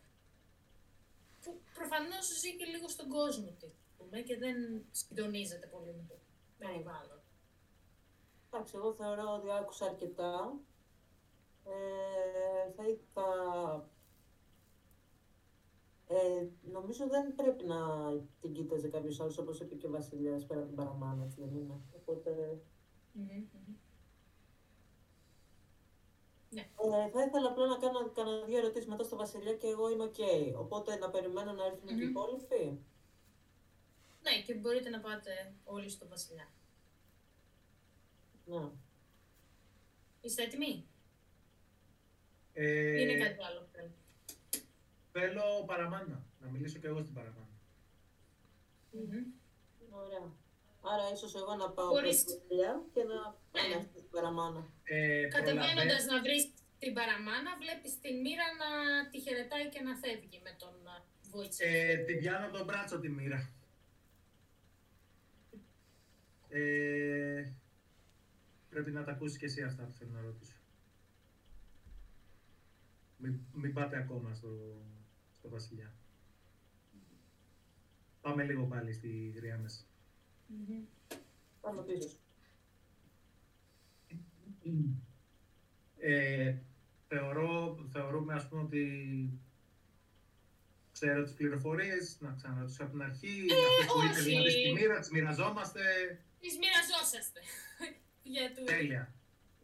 που 1.42 1.62
προφανώς 1.74 2.26
ζει 2.40 2.56
και 2.58 2.66
λίγο 2.66 2.88
στον 2.88 3.10
κόσμο 3.10 3.52
της 3.60 3.70
ας 3.86 3.94
πούμε, 3.98 4.22
και 4.22 4.38
δεν 4.38 4.86
συντονίζεται 4.92 5.68
πολύ 5.68 5.94
με 5.98 6.06
το 6.08 6.16
περιβάλλον. 6.58 7.22
Εντάξει, 8.50 8.74
εγώ 8.76 8.94
θεωρώ 8.94 9.34
ότι 9.34 9.52
άκουσα 9.52 9.86
αρκετά. 9.86 10.60
Ε, 11.64 12.72
θα, 12.76 12.84
θα, 13.14 13.26
ε, 16.08 16.48
νομίζω 16.72 17.08
δεν 17.08 17.36
πρέπει 17.36 17.64
να 17.64 17.80
την 18.42 18.54
κοίταζε 18.54 18.88
κάποιος 18.88 19.20
άλλος 19.20 19.38
όπως 19.38 19.60
είπε 19.60 19.76
και 19.76 19.88
ο 19.88 19.90
Βασιλιάς 19.90 20.46
πέρα 20.46 20.60
από 20.60 20.68
την 20.68 20.78
παραμάνα, 20.78 21.24
έτσι 21.24 21.42
δεν 21.42 21.56
είναι. 21.56 21.80
Οπότε 21.96 22.62
Μμμ, 23.12 23.46
μμμ. 26.62 26.94
ε, 26.94 27.10
θα 27.10 27.22
ήθελα 27.24 27.48
απλά 27.48 27.66
να 27.68 27.78
κάνω 27.78 28.10
κανένα 28.12 28.46
δύο 28.46 28.58
ερωτήσεις 28.58 28.88
μετά 28.88 29.04
στο 29.04 29.16
Βασιλιά 29.16 29.54
και 29.54 29.68
εγώ 29.68 29.90
είμαι 29.90 30.04
οκ. 30.04 30.16
Οπότε 30.58 30.98
να 30.98 31.10
περιμένω 31.10 31.52
να 31.54 31.66
έρθουν 31.66 31.88
και 31.88 31.94
οι 31.94 31.98
Μμμ. 32.06 32.10
υπόλοιποι. 32.10 32.82
Ναι, 34.22 34.42
και 34.46 34.54
μπορείτε 34.54 34.90
να 34.90 35.00
πάτε 35.00 35.54
όλοι 35.64 35.90
στο 35.90 36.08
Βασιλιά. 36.08 36.48
Ναι. 38.46 38.70
Είστε 40.22 40.44
έτοιμοι; 40.44 40.88
Ε, 42.54 43.00
ή 43.00 43.02
είναι 43.02 43.18
κάτι 43.24 43.44
άλλο 43.44 43.60
που 43.60 43.68
θέλετε. 43.72 43.94
Θέλω 45.12 45.64
παραμάνα. 45.66 46.26
Να 46.42 46.48
μιλήσω 46.48 46.80
και 46.80 46.88
εγώ 46.88 47.02
στην 47.02 47.14
παραμάνα. 47.14 47.48
Μμμ. 48.92 49.26
Ωραία. 49.92 50.32
Άρα 50.82 51.12
ίσως 51.14 51.36
εγώ 51.36 51.56
να 51.56 51.70
πάω 51.70 51.88
Μπορείς- 51.90 52.24
προς 52.24 52.36
τη 52.36 52.40
Βασιλιά 52.42 52.84
και 52.94 53.04
να 53.04 53.16
Ναι. 53.16 53.62
πάμε 53.62 53.76
αυτή 53.76 54.02
την 54.02 54.10
παραμάνα. 54.10 54.68
Ε, 54.90 55.28
Κατεβαίνοντας 55.28 56.06
να 56.06 56.22
βρεις 56.22 56.44
την 56.80 56.94
παραμάνα, 56.94 57.52
βλέπεις 57.62 58.00
την 58.00 58.16
μοίρα 58.24 58.48
να 58.62 58.70
τη 59.10 59.20
χαιρετάει 59.20 59.70
και 59.70 59.82
να 59.82 59.96
φεύγει 59.96 60.40
με 60.44 60.56
τον 60.60 60.74
Βόιτσε. 61.32 61.64
Ε, 61.64 61.98
την 61.98 62.18
πιάνω 62.20 62.46
από 62.46 62.58
τον 62.58 62.66
μπράτσο 62.66 63.00
τη 63.00 63.10
μοίρα. 63.10 63.50
Ε, 66.50 67.52
πρέπει 68.70 68.92
να 68.92 69.04
τα 69.04 69.12
ακούσεις 69.12 69.38
και 69.38 69.46
εσύ 69.46 69.62
αυτά 69.64 69.84
που 69.84 69.92
θέλω 69.92 70.12
να 70.12 70.22
ρωτήσω. 70.22 70.58
Μην, 73.18 73.40
μην 73.54 73.74
πάτε 73.74 73.98
ακόμα 73.98 74.34
στο, 74.34 74.82
στο 75.38 75.50
βασιλιά. 75.50 75.94
Πάμε 78.22 78.44
λίγο 78.44 78.66
πάλι 78.66 78.94
στη 78.94 79.34
γριά 79.36 79.58
μέσα. 79.58 79.84
Μμμ. 80.48 80.84
Πάμε 81.62 81.82
πίσω. 81.82 82.10
Ε, 86.00 86.56
θεωρώ, 87.08 87.78
θεωρούμε 87.92 88.34
ας 88.34 88.48
πούμε 88.48 88.62
ότι 88.62 88.84
ξέρω 90.92 91.24
τις 91.24 91.34
πληροφορίες, 91.34 92.18
να 92.20 92.34
ξαναρωτήσω 92.38 92.84
από 92.84 92.92
την 92.92 93.02
αρχή, 93.02 93.46
αυτές 93.52 93.86
που 93.94 94.02
είπε 94.04 94.20
όχι. 94.20 94.30
δηλαδή 94.30 94.50
στη 94.50 94.72
μοίρα, 94.72 95.00
τις 95.00 95.10
μοιραζόμαστε, 95.10 95.82
Τις 96.40 96.54
μοιραζόσαστε. 96.62 97.40
Για 98.34 98.46
του... 98.54 98.64
τέλεια. 98.64 99.14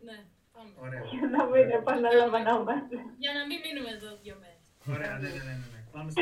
Ναι. 0.08 0.20
Πάμε. 0.54 0.72
Ωραία. 0.86 1.04
Για 1.12 1.28
να 1.36 1.41
μην 1.51 1.70
επαναλαμβανόμαστε. 1.80 2.95
Για 3.24 3.32
να 3.38 3.41
μην 3.47 3.58
μείνουμε 3.64 3.91
εδώ 3.97 4.10
δύο 4.24 4.36
μέρες. 4.41 4.66
Ωραία, 4.93 5.14
ναι, 5.22 5.30
ναι, 5.36 5.43
ναι, 5.47 5.56
ναι. 5.62 5.68
ναι. 5.74 5.82
Πάμε 5.93 6.10
στο, 6.12 6.22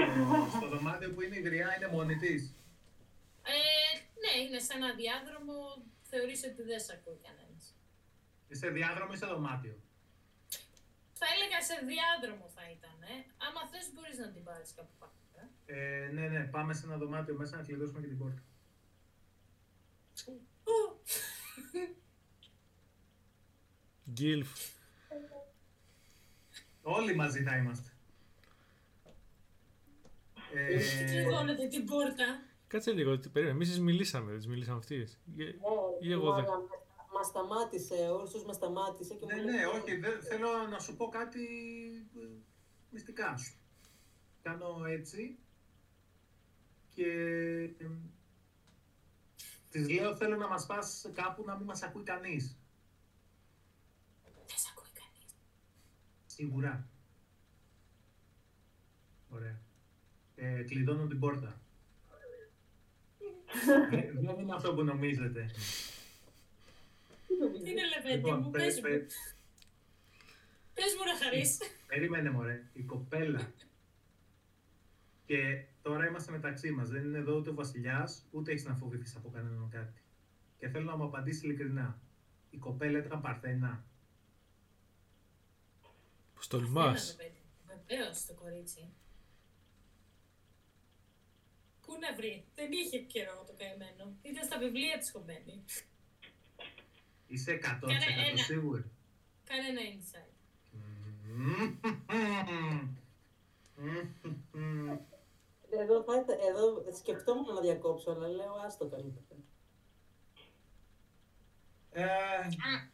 στο 0.58 0.68
δωμάτιο 0.74 1.10
που 1.14 1.22
είναι 1.22 1.38
η 1.42 1.44
γριά, 1.48 1.68
είναι 1.76 1.90
μόνη 1.96 2.16
τη. 2.24 2.34
Ε, 3.54 3.58
ναι, 4.22 4.32
είναι 4.44 4.60
σε 4.66 4.74
ένα 4.78 4.90
διάδρομο. 5.02 5.58
Θεωρείς 6.12 6.40
ότι 6.50 6.62
δεν 6.70 6.80
σε 6.86 6.92
ακούει 6.98 7.20
κανένας. 7.28 7.51
Είσαι 8.52 8.70
διάδρομο 8.70 9.12
ή 9.14 9.18
σε 9.18 9.26
δωμάτιο; 9.26 9.76
Θα 11.20 11.26
έλεγα 11.34 11.60
σε 11.70 11.76
διάδρομο 11.92 12.46
θα 12.56 12.64
ήταν. 12.76 12.98
Ε. 13.02 13.16
Άμα 13.46 13.62
θες 13.72 13.88
μπορείς 13.94 14.18
να 14.18 14.32
την 14.32 14.44
πάρεις 14.44 14.74
κάπου 14.74 14.94
πάνω. 15.00 15.14
Ε. 15.66 16.06
Ε, 16.06 16.08
ναι, 16.12 16.28
ναι, 16.28 16.44
πάμε 16.44 16.74
σε 16.74 16.86
ένα 16.86 16.98
δωμάτιο 16.98 17.36
μέσα 17.36 17.58
να 17.58 17.64
κλειδώσουμε 17.64 18.00
και 18.02 18.08
την 18.08 18.18
πόρτα. 18.18 18.42
Ου, 20.64 21.02
Γκίλφ. 24.12 24.50
Όλοι 26.82 27.16
μαζί 27.16 27.44
θα 27.44 27.58
είμαστε. 27.58 27.90
Ε, 30.54 31.06
Κλειδώνετε 31.06 31.68
την 31.68 31.86
πόρτα. 31.86 32.44
Κάτσε 32.68 32.92
λίγο, 32.92 33.20
τι 33.20 33.30
περίμενε. 33.30 33.56
Εμείς 33.56 33.80
μιλήσαμε, 33.80 34.30
δεν 34.30 34.38
τις 34.38 34.48
μιλήσαμε 34.48 34.78
αυτοί. 34.78 35.08
Ή 36.00 36.12
εγώ 36.12 36.34
δεν. 36.34 36.46
Μας 37.14 37.28
σταμάτησε, 37.28 38.10
ο 38.10 38.22
Ούρσος 38.22 38.46
μας 38.46 38.56
σταμάτησε 38.56 39.14
και 39.14 39.26
ναι, 39.26 39.36
μου 39.36 39.44
ναι, 39.44 39.52
λέει, 39.52 39.64
όχι, 39.64 39.96
δεν, 39.96 40.22
θέλω 40.22 40.68
να 40.70 40.80
σου 40.80 40.96
πω 40.96 41.08
κάτι 41.10 41.44
ε, 42.16 42.28
μυστικά 42.90 43.38
σου. 43.38 43.56
Κάνω 44.42 44.86
έτσι 44.86 45.40
και 46.94 47.12
ε, 47.78 47.88
της 49.70 49.90
λέω 49.90 50.16
θέλω 50.16 50.36
να 50.36 50.48
μας 50.48 50.66
πας 50.66 51.10
κάπου 51.14 51.44
να 51.46 51.56
μην 51.58 51.66
μας 51.66 51.84
ακούει 51.84 52.04
κανείς. 52.04 52.58
Δεν 54.24 54.58
σε 54.58 54.68
ακούει 54.72 54.90
κανείς. 54.94 55.36
Σίγουρα. 56.26 56.88
Ωραία. 59.30 59.60
Ε, 60.36 60.64
κλειδώνω 60.64 61.08
την 61.08 61.20
πόρτα. 61.20 61.56
Ε, 63.92 64.12
Δεν 64.12 64.40
είναι 64.40 64.54
αυτό 64.54 64.74
που 64.74 64.84
νομίζετε. 64.84 65.52
Τι 67.64 67.70
είναι 67.72 67.82
λεβέντη 67.96 68.16
Λοιπόν, 68.16 68.40
μου, 68.42 68.50
πε- 68.50 68.62
πες 68.62 68.76
μου. 68.76 68.82
πε- 68.82 69.12
Πες 70.74 70.96
μου 70.98 71.04
να 71.06 71.18
χαρείς. 71.26 71.58
Περίμενε 71.88 72.30
μωρέ, 72.30 72.70
η 72.74 72.82
κοπέλα. 72.84 73.52
Και 75.26 75.66
τώρα 75.82 76.08
είμαστε 76.08 76.32
μεταξύ 76.32 76.72
μας. 76.72 76.90
Δεν 76.90 77.04
είναι 77.06 77.18
εδώ 77.18 77.36
ούτε 77.38 77.50
ο 77.50 77.54
βασιλιάς, 77.54 78.26
ούτε 78.32 78.52
έχεις 78.52 78.66
να 78.66 78.76
φοβηθείς 78.76 79.16
από 79.16 79.30
κανέναν 79.30 79.70
κάτι. 79.72 80.02
Και 80.58 80.68
θέλω 80.70 80.86
να 80.86 80.98
μου 80.98 81.04
απαντήσεις 81.04 81.44
ειλικρινά. 81.44 82.00
Η 82.50 82.58
κοπέλα 82.58 82.98
ήταν 82.98 83.22
παρθένα. 83.22 83.84
Πώς 86.36 86.48
τολμάς; 86.48 87.18
Βεβαίως 87.68 88.26
το 88.26 88.34
κορίτσι. 88.34 88.90
Πού 91.86 91.98
να 92.00 92.16
βρει, 92.16 92.46
δεν 92.56 92.72
είχε 92.72 93.00
καιρό 93.00 93.44
το 93.48 93.54
καημένο. 93.58 94.16
Ήταν 94.22 94.44
στα 94.44 94.58
βιβλία 94.60 94.98
της 94.98 95.12
κομμένη. 95.12 95.64
Είσαι 97.32 97.52
100% 97.52 97.60
Κάνε 97.80 98.28
ένα. 98.30 98.38
σίγουρη. 98.44 98.92
Κάνε 99.44 99.68
ένα 99.68 99.82
insight. 99.94 100.32
Εδώ, 105.70 106.04
θα, 106.04 106.16
ήθε- 106.16 106.40
εδώ 106.50 106.84
σκεφτόμουν 107.00 107.54
να 107.54 107.62
διακόψω, 107.62 108.12
αλλά 108.12 108.28
λέω 108.28 108.54
άστο 108.66 108.86
καλύτερα. 108.88 109.40
Ε, 111.92 112.04
Α, 112.04 112.90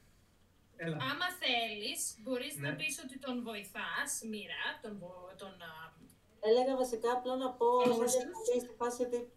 Έλα. 0.76 0.96
άμα 0.96 1.28
θέλεις, 1.42 2.16
μπορείς 2.24 2.56
Ναι. 2.56 2.70
να 2.70 2.76
πεις 2.76 3.00
ότι 3.04 3.20
τον 3.20 3.44
βοηθάς, 3.44 4.22
μοίρα, 4.30 4.64
τον, 4.82 4.98
βο- 5.00 5.32
τον 5.38 5.50
α, 5.62 5.96
Έλεγα 6.40 6.76
βασικά 6.76 7.12
απλά 7.12 7.36
να 7.36 7.50
πω 7.52 7.66
Ούρσος. 7.66 8.12
σαν 8.12 8.22
διακοπή 8.22 8.60
στη 8.60 8.74
φάση 8.78 9.02
ότι 9.04 9.32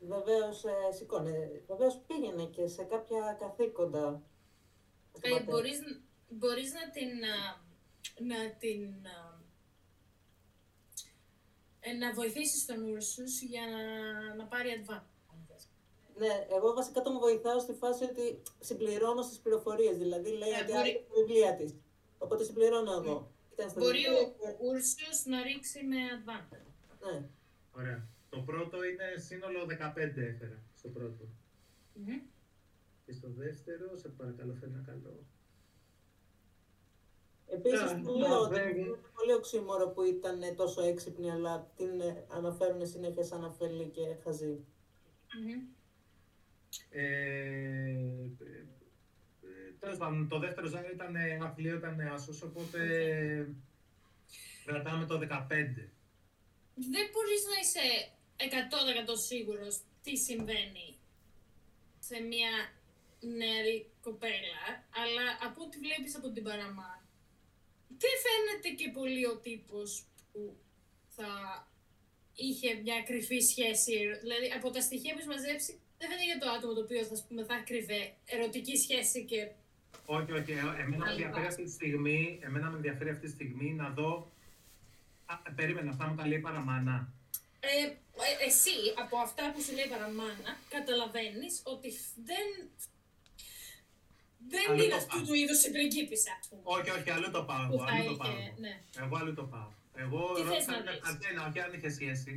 Βεβαίως 0.00 0.64
ε, 0.64 0.72
σηκώνε. 0.96 1.62
Βεβαίως 1.66 2.00
πήγαινε 2.06 2.44
και 2.44 2.66
σε 2.66 2.82
κάποια 2.82 3.36
καθήκοντα. 3.40 4.22
στον 5.16 5.30
Ε, 5.30 5.34
πατέρα. 5.34 5.44
μπορείς, 5.50 5.78
μπορείς 6.28 6.72
να 6.72 6.90
την, 6.90 7.24
α, 7.24 7.60
να 8.20 8.50
την, 8.58 9.06
α, 9.06 9.40
ε, 11.80 11.92
να 11.92 12.12
βοηθήσεις 12.12 12.66
τον 12.66 12.82
Ούρσους 12.84 13.40
για 13.42 13.62
να, 13.66 14.34
να 14.34 14.44
πάρει 14.44 14.84
advantage. 14.86 15.64
Ναι, 16.18 16.46
εγώ 16.50 16.72
βασικά 16.74 17.00
τον 17.02 17.18
βοηθάω 17.18 17.58
στη 17.60 17.72
φάση 17.72 18.04
ότι 18.04 18.42
συμπληρώνω 18.60 19.22
στις 19.22 19.38
πληροφορίες. 19.38 19.96
Δηλαδή 19.98 20.30
λέει 20.30 20.50
Ε, 20.50 20.54
ότι 20.54 20.64
μπορεί- 20.64 20.76
άρεσε 20.76 20.98
τη 21.08 21.20
βιβλία 21.20 21.54
της. 21.54 21.74
Οπότε 22.18 22.44
συμπληρώνω 22.44 22.92
εγώ. 22.92 23.30
Ήταν 23.52 23.70
στα 23.70 23.80
Μπορεί 23.80 23.98
βιβλία 23.98 24.20
ο 24.20 24.24
και- 24.24 24.56
Ούρσους 24.58 25.24
να 25.24 25.42
ρίξει 25.42 25.82
με 25.84 25.96
advantage. 26.16 26.70
Ναι. 27.12 27.26
Ωραία. 27.76 28.06
Το 28.36 28.42
πρώτο 28.42 28.84
είναι 28.84 29.16
σύνολο 29.16 29.64
15 29.64 29.96
έφερα 30.16 30.62
στο 30.74 30.88
πρώτο. 30.88 31.24
Μμμ. 31.94 32.20
Και 33.04 33.12
στο 33.12 33.28
δεύτερο, 33.30 33.96
σε 33.96 34.08
παρακαλώ, 34.08 34.54
φέρει 34.60 34.72
ένα 34.72 34.82
καλό. 34.86 35.24
Επίσης 37.46 37.92
Ναι, 37.92 38.02
του 38.02 38.18
λέω 38.18 38.40
ότι 38.40 38.54
βέβαια. 38.54 38.70
είναι 38.70 38.98
πολύ 39.14 39.32
οξύμορο 39.32 39.88
που 39.88 40.02
ήταν 40.02 40.42
ε, 40.42 40.52
τόσο 40.52 40.82
έξυπνη, 40.82 41.30
αλλά 41.30 41.70
την 41.76 42.00
ε, 42.00 42.24
αναφέρουν 42.28 42.86
συνέχεια 42.86 43.24
σαν 43.24 43.44
αφελή 43.44 43.88
και 43.88 44.16
χαζή. 44.22 44.64
Μμμ. 45.40 45.62
Ε, 46.90 48.30
Τέλος 49.78 49.98
πάντων, 49.98 50.28
το 50.28 50.38
δεύτερο 50.38 50.66
ζάρι 50.66 50.92
ήταν 50.92 51.16
ε, 51.16 51.38
αθλείο, 51.42 51.76
ήταν 51.76 52.00
άσος, 52.00 52.42
οπότε 52.42 52.78
κρατάμε 54.64 55.06
το 55.06 55.18
15. 55.18 55.18
Δεν 56.78 57.06
μπορείς 57.12 57.42
να 57.50 57.60
είσαι 57.60 58.10
100% 58.36 59.16
σίγουρος 59.26 59.80
τι 60.02 60.16
συμβαίνει 60.16 60.88
σε 61.98 62.20
μια 62.20 62.52
νεαρή 63.20 63.90
κοπέλα, 64.02 64.62
αλλά 65.02 65.26
από 65.46 65.62
ό,τι 65.64 65.78
βλέπεις 65.78 66.16
από 66.16 66.30
την 66.30 66.42
παραμά, 66.42 67.04
δεν 67.88 68.14
φαίνεται 68.24 68.68
και 68.82 68.90
πολύ 68.90 69.26
ο 69.26 69.36
τύπος 69.36 70.04
που 70.32 70.56
θα 71.16 71.30
είχε 72.34 72.74
μια 72.74 73.02
κρυφή 73.02 73.40
σχέση. 73.40 73.96
Δηλαδή, 74.20 74.52
από 74.56 74.70
τα 74.70 74.80
στοιχεία 74.80 75.12
που 75.12 75.18
έχεις 75.18 75.30
μαζέψει, 75.34 75.80
δεν 75.98 76.08
φαίνεται 76.08 76.24
για 76.32 76.38
το 76.38 76.48
άτομο 76.50 76.72
το 76.74 76.80
οποίο 76.80 77.04
θα, 77.04 77.12
ας 77.12 77.24
πούμε, 77.26 77.44
θα 77.44 77.56
κρυβέ 77.66 78.14
ερωτική 78.26 78.76
σχέση 78.76 79.24
και 79.24 79.48
Όχι, 80.06 80.32
όχι. 80.32 80.52
ε, 80.52 80.58
Εμένα 80.58 80.96
με 80.96 81.10
Άλλη 81.10 81.22
ενδιαφέρει 81.22 81.32
βάση. 81.44 81.46
αυτή 81.46 81.64
τη 81.64 81.70
στιγμή, 81.70 82.38
εμένα 82.42 82.70
με 82.70 82.76
ενδιαφέρει 82.76 83.10
αυτή 83.10 83.26
τη 83.26 83.32
στιγμή 83.32 83.72
να 83.72 83.88
δω. 83.90 84.30
Α, 85.26 85.34
περίμενα, 85.56 85.90
αυτά 85.90 86.06
μου 86.08 86.14
τα 86.16 86.26
λέει 86.26 86.38
η 86.38 86.40
παραμάνα. 86.40 87.08
Ε, 87.60 87.84
ε, 87.86 87.96
εσύ 88.48 88.70
από 89.02 89.16
αυτά 89.18 89.52
που 89.52 89.60
σου 89.62 89.72
λέει 89.72 89.84
η 89.84 89.88
παραμάνα 89.88 90.50
καταλαβαίνεις 90.68 91.54
ότι 91.64 91.90
φ- 91.90 92.16
δεν, 92.30 92.46
δεν 94.48 94.70
Αλλά 94.70 94.82
είναι 94.82 94.90
το 94.92 94.96
αυτού 94.96 95.16
πάω. 95.16 95.26
του 95.26 95.34
είδους 95.34 95.64
η 95.64 95.70
πριγκίπισσα, 95.70 96.32
ας 96.40 96.48
πούμε. 96.48 96.62
Όχι, 96.64 96.90
όχι, 96.90 97.10
αλλού 97.10 97.30
το 97.30 97.42
πάω. 97.44 97.66
που 97.68 97.72
Εγώ, 97.74 97.86
θα 97.86 97.92
αλλού 97.94 98.04
το 98.04 98.10
είχε, 98.10 98.22
πάω. 98.22 98.32
εγώ. 98.32 98.54
ναι. 98.58 98.74
Εγώ 99.02 99.16
αλλού 99.16 99.34
το 99.34 99.44
πάω. 99.44 99.70
Εγώ 99.94 100.20
Τι 100.34 100.40
θες 100.40 100.48
ρώτησα 100.50 100.70
να 100.70 100.80
μια 100.82 100.92
δεις; 100.92 101.00
καρτένα, 101.00 101.46
όχι 101.48 101.60
αν 101.60 101.72
είχε 101.76 101.90
σχέση. 101.98 102.34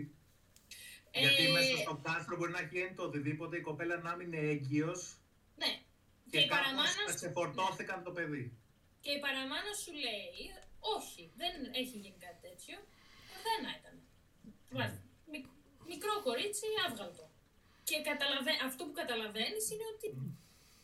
Ε, 1.12 1.20
Γιατί 1.20 1.44
μέσα 1.52 1.78
στο 1.78 1.94
κάστρο 2.04 2.36
μπορεί 2.38 2.52
να 2.52 2.62
γίνει 2.62 2.94
το 2.94 3.04
οτιδήποτε, 3.04 3.58
η 3.58 3.62
κοπέλα 3.62 3.98
να 3.98 4.16
μην 4.16 4.28
είναι 4.34 4.50
έγκυος 4.54 5.00
Ναι. 5.62 5.72
Και, 6.32 6.38
και 6.38 6.44
η 6.46 6.48
παραμάνα 6.48 6.82
κάπως 6.90 6.96
να 7.06 7.12
σου- 7.12 7.16
ξεφορτώθηκαν 7.20 8.04
το 8.04 8.12
παιδί. 8.12 8.46
και 9.02 9.12
η 9.12 9.20
παραμάνα 9.20 9.72
σου 9.84 9.92
λέει, 10.06 10.34
όχι, 10.98 11.32
δεν 11.42 11.52
έχει 11.82 11.96
γίνει 12.04 12.18
κάτι 12.26 12.40
τέτοιο. 12.48 12.78
Δεν 13.46 13.60
ήταν. 13.80 13.96
Βάζ- 14.78 14.92
μικ- 14.92 15.09
μικρό 15.94 16.14
κορίτσι, 16.28 16.68
άβγαλτο. 16.86 17.26
Και 17.88 17.98
καταλαβα... 18.10 18.52
αυτό 18.70 18.82
που 18.88 18.96
καταλαβαίνεις 19.02 19.66
είναι 19.72 19.86
ότι 19.94 20.08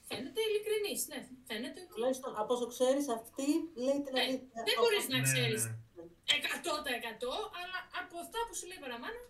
φαίνεται 0.09 0.39
ειλικρινής. 0.47 1.01
Ναι, 1.11 1.19
φαίνεται 1.49 1.79
ότι 1.83 1.91
Τουλάχιστον 1.95 2.31
από 2.41 2.51
όσο 2.55 2.67
ξέρεις, 2.75 3.05
αυτή 3.19 3.47
λέει 3.85 3.99
την 4.05 4.13
Ναι, 4.15 4.21
αλήθεια. 4.25 4.59
δεν 4.67 4.75
μπορείς 4.81 5.05
να 5.13 5.17
Ναι, 5.17 5.27
ξέρεις 5.29 5.61
ναι. 5.65 5.73
100% 7.29 7.59
αλλά 7.59 7.77
από 8.01 8.15
αυτά 8.23 8.39
που 8.47 8.53
σου 8.59 8.65
λέει 8.69 8.79
η 8.81 8.83
παραμάνα, 8.85 9.21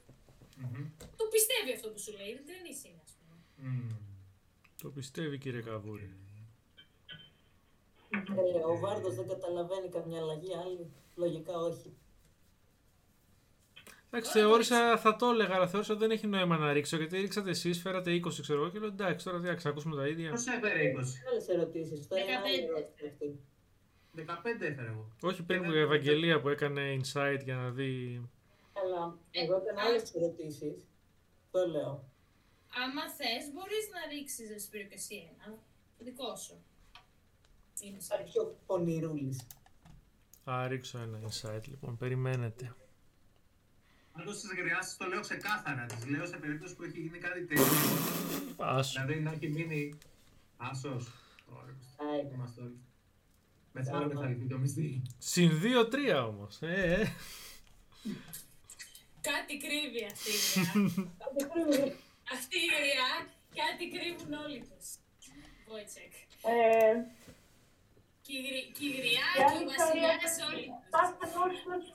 Μμμ. 0.61 0.85
το 1.19 1.23
πιστεύει 1.33 1.71
αυτό 1.77 1.87
που 1.93 1.99
σου 2.05 2.11
λέει. 2.17 2.29
Ειλικρινής 2.33 2.79
είναι, 2.87 3.01
ας 3.07 3.11
πούμε. 3.17 3.35
Μμμ. 3.69 3.89
Το 4.81 4.87
πιστεύει 4.97 5.35
κύριε 5.43 5.61
Καβούρη. 5.69 6.09
Ε, 8.55 8.63
ο 8.71 8.77
Βάρδος 8.79 9.15
δεν 9.15 9.27
καταλαβαίνει 9.27 9.89
καμιά 9.89 10.19
αλλαγή, 10.19 10.55
άλλη. 10.63 10.91
Λογικά 11.15 11.53
όχι. 11.69 11.89
Εντάξει, 14.17 14.39
θεώρησα, 14.39 14.97
θα 14.97 15.15
το 15.15 15.25
έλεγα, 15.25 15.55
αλλά 15.55 15.67
θεώρησα 15.67 15.93
ότι 15.93 16.01
δεν 16.01 16.11
έχει 16.11 16.27
νόημα 16.27 16.57
να 16.57 16.73
ρίξω 16.73 16.97
γιατί 16.97 17.17
ρίξατε 17.17 17.49
εσείς, 17.49 17.81
φέρατε 17.81 18.11
20 18.11 18.41
ξέρω 18.41 18.61
εγώ 18.61 18.69
και 18.69 18.79
λέω 18.79 18.87
εντάξει, 18.87 19.25
τώρα 19.25 19.39
τι 19.39 19.45
να 19.45 19.55
ξακούσουμε 19.55 19.95
τα 19.95 20.07
ίδια. 20.07 20.29
Πώς 20.29 20.47
έφερε 20.47 20.91
20. 20.91 20.97
Άλλες 21.29 21.47
ερωτήσεις. 21.47 22.07
Τώρα 22.07 22.23
είναι 22.23 22.35
άλλη 22.35 22.67
15. 22.67 22.69
ερώτηση 22.69 23.05
αυτή. 23.07 23.39
15 24.15 24.61
έφερα 24.61 24.89
εγώ. 24.89 25.11
Όχι 25.21 25.43
πριν 25.43 25.63
που 25.63 25.71
η 25.71 25.79
Ευαγγελία 25.79 26.41
που 26.41 26.49
έκανε 26.49 26.99
insight 26.99 27.39
για 27.43 27.55
να 27.55 27.69
δει. 27.69 28.21
Αλλά 28.73 29.17
εγώ 29.31 29.61
ήταν 29.63 29.77
άλλες 29.77 30.13
ερωτήσεις. 30.15 30.75
Το 31.51 31.67
λέω. 31.67 32.03
Άμα 32.83 33.09
θες, 33.17 33.51
μπορείς 33.53 33.89
να 33.93 34.13
ρίξεις 34.13 34.49
Εσπύρο 34.49 34.83
και 34.83 34.93
εσύ 34.93 35.29
ένα. 35.31 35.57
Δικό 35.97 36.35
σου. 36.35 36.63
Είναι 37.79 37.97
Θα 37.99 38.17
πιο 38.17 38.57
πονηρούλης. 38.65 39.47
Α, 40.43 40.67
ρίξω 40.67 40.97
ένα 40.97 41.19
insight 41.27 41.61
λοιπόν, 41.67 41.97
περιμένετε. 41.97 42.75
Αν 44.17 44.25
το 44.25 44.31
στις 44.33 44.49
γριάσεις 44.59 44.97
το 44.97 45.05
λέω 45.05 45.21
ξεκάθαρα. 45.21 45.85
Τις 45.85 46.05
λέω 46.07 46.25
σε 46.25 46.37
περίπτωση 46.37 46.75
που 46.75 46.83
έχει 46.83 46.99
γίνει 46.99 47.17
κάτι 47.17 47.45
τέτοιο. 47.45 47.63
Άσο. 48.57 48.91
δηλαδή 49.01 49.19
να 49.21 49.31
έχει 49.31 49.47
μείνει 49.49 49.97
άσος. 50.57 51.11
Ωραία. 51.49 51.75
Άι, 52.13 52.31
Είμαστε 52.33 52.61
όλοι. 52.61 52.77
Μετά 53.71 54.07
δεν 54.07 54.17
θα 54.17 54.27
λυθεί 54.27 54.47
το 54.47 54.57
μυστή. 54.57 55.01
Συν 55.17 55.51
2-3 55.61 56.25
όμως. 56.27 56.61
Ε, 56.61 56.93
ε. 56.93 57.07
Κάτι 59.21 59.57
κρύβει 59.57 60.03
αυτή 60.11 60.29
η 60.31 60.37
γριά. 60.37 61.95
αυτή 62.35 62.57
η 62.67 62.69
γριά, 62.77 63.09
κάτι 63.61 63.83
κρύβουν 63.93 64.33
όλοι 64.45 64.59
τους. 64.69 64.87
Βόιτσεκ. 65.67 66.13
Ε, 66.53 66.93
Και 68.25 68.33
η 68.39 68.41
γρι- 68.47 68.69
και 68.77 68.85
η 68.85 68.91
γριά 68.97 69.25
και 69.33 69.39
και 69.39 69.43
άλλη 69.49 69.63
ο 69.63 69.73
ιστορία, 69.79 70.07
βασιλιάς 70.15 70.35
όλοι 70.51 70.65
τους. 71.63 71.87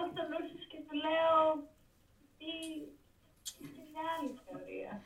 Πάω 0.00 0.10
στο 0.12 0.22
νου 0.28 0.38
σου- 0.38 0.38
πάω 0.38 0.46
στο 0.46 0.52
νου 0.52 0.60
σου 0.60 0.68
και 0.68 0.76
του 0.88 0.94
λέω 1.04 1.68
τι 2.38 2.50
τι 3.58 3.64
είναι 3.64 4.00
άλλη 4.18 4.30
ιστορία. 4.38 5.02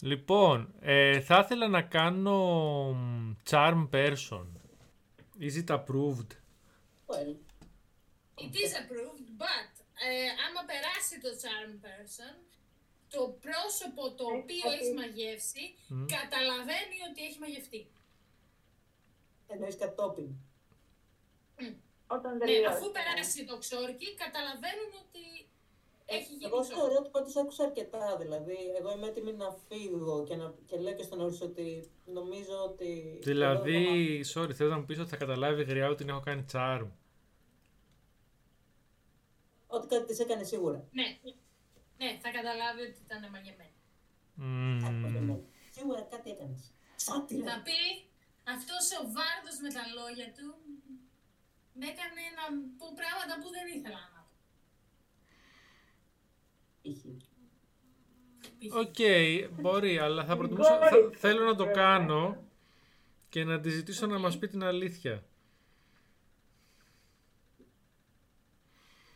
Λοιπόν, 0.00 0.74
ε, 0.80 1.20
θα 1.20 1.38
ήθελα 1.44 1.68
να 1.68 1.82
κάνω 1.82 2.38
μ, 2.92 3.32
charm 3.50 3.88
person. 3.90 4.46
Is 5.40 5.54
it 5.64 5.68
approved? 5.78 6.30
well, 7.06 7.30
It 8.44 8.54
is 8.64 8.72
approved, 8.82 9.28
but 9.44 9.70
ε, 10.08 10.28
άμα 10.46 10.60
περάσει 10.70 11.20
το 11.20 11.28
charm 11.42 11.72
person, 11.86 12.34
το 13.08 13.38
πρόσωπο 13.40 14.02
το 14.14 14.24
Έχει 14.28 14.38
οποίο 14.42 14.70
κάτι. 14.70 14.76
έχει 14.84 14.92
μαγεύσει 14.94 15.74
Μμ. 15.88 16.04
καταλαβαίνει 16.06 16.96
ότι 17.10 17.24
έχει 17.24 17.38
μαγευτεί. 17.38 17.86
εννοείς 19.46 19.76
κατόπιν. 19.76 20.28
Όταν 22.06 22.32
Ναι, 22.36 22.44
τελειώσει. 22.44 22.66
αφού 22.76 22.90
περάσει 22.92 23.44
το 23.44 23.58
ξόρκι, 23.58 24.14
καταλαβαίνουν 24.14 24.92
ότι 25.04 25.48
έχει 26.06 26.32
γίνει 26.32 26.44
Εγώ 26.44 26.60
ξόρκι. 26.60 26.78
θεωρώ 26.80 26.96
ότι 26.98 27.10
πάντως 27.10 27.36
άκουσα 27.36 27.64
αρκετά, 27.64 28.16
δηλαδή. 28.16 28.56
Εγώ 28.78 28.92
είμαι 28.92 29.06
έτοιμη 29.06 29.32
να 29.32 29.56
φύγω 29.68 30.24
και, 30.24 30.36
να, 30.36 30.54
και 30.66 30.76
λέω 30.76 30.94
και 30.94 31.02
στον 31.02 31.20
Όρις 31.20 31.40
ότι 31.40 31.90
νομίζω 32.04 32.56
ότι... 32.64 33.18
Δηλαδή, 33.22 33.80
sorry, 34.34 34.52
θέλω 34.52 34.70
να 34.70 34.78
μου 34.78 34.84
πεις 34.84 34.98
ότι 34.98 35.08
θα 35.08 35.16
καταλάβει 35.16 35.60
η 35.60 35.64
γριά 35.64 35.86
ότι 35.88 35.96
την 35.96 36.08
έχω 36.08 36.20
κάνει 36.20 36.44
charm. 36.52 36.86
Ότι 39.66 39.86
κάτι 39.86 40.04
της 40.04 40.18
έκανε 40.18 40.42
σίγουρα. 40.44 40.88
Ναι, 40.92 41.18
ναι, 41.96 42.18
θα 42.22 42.30
καταλάβει 42.30 42.80
ότι 42.82 42.98
ήταν 43.06 43.30
μαγεμένη. 43.30 43.72
Μμμ. 44.34 45.38
Σίγουρα 45.70 46.00
κάτι 46.10 46.30
έκανες. 46.30 46.72
Σάτυρα. 46.96 47.44
Θα 47.52 47.62
πει 47.66 47.80
αυτός 48.54 48.84
ο 48.98 49.00
βάρδος 49.16 49.56
με 49.64 49.70
τα 49.76 49.82
λόγια 49.98 50.28
του 50.36 50.46
με 51.76 51.86
έκανε 51.86 52.20
να 52.38 52.44
πω 52.78 52.86
πράγματα 53.00 53.34
που 53.42 53.48
δεν 53.50 53.78
ήθελα 53.78 53.98
να 54.14 54.20
πω. 54.22 54.28
Είχε. 56.82 57.08
Π.χ. 58.58 58.74
Οκ, 58.76 58.96
μπορεί, 59.60 59.98
αλλά 59.98 60.24
θα 60.24 60.36
προτιμούσα. 60.36 60.78
θα- 60.78 61.10
θέλω 61.16 61.44
να 61.44 61.54
το 61.54 61.70
κάνω 61.70 62.44
και 63.28 63.44
να 63.44 63.60
τη 63.60 63.70
ζητήσω 63.70 64.06
να 64.06 64.18
μας 64.18 64.38
πει 64.38 64.48
την 64.48 64.62
αλήθεια. 64.62 65.24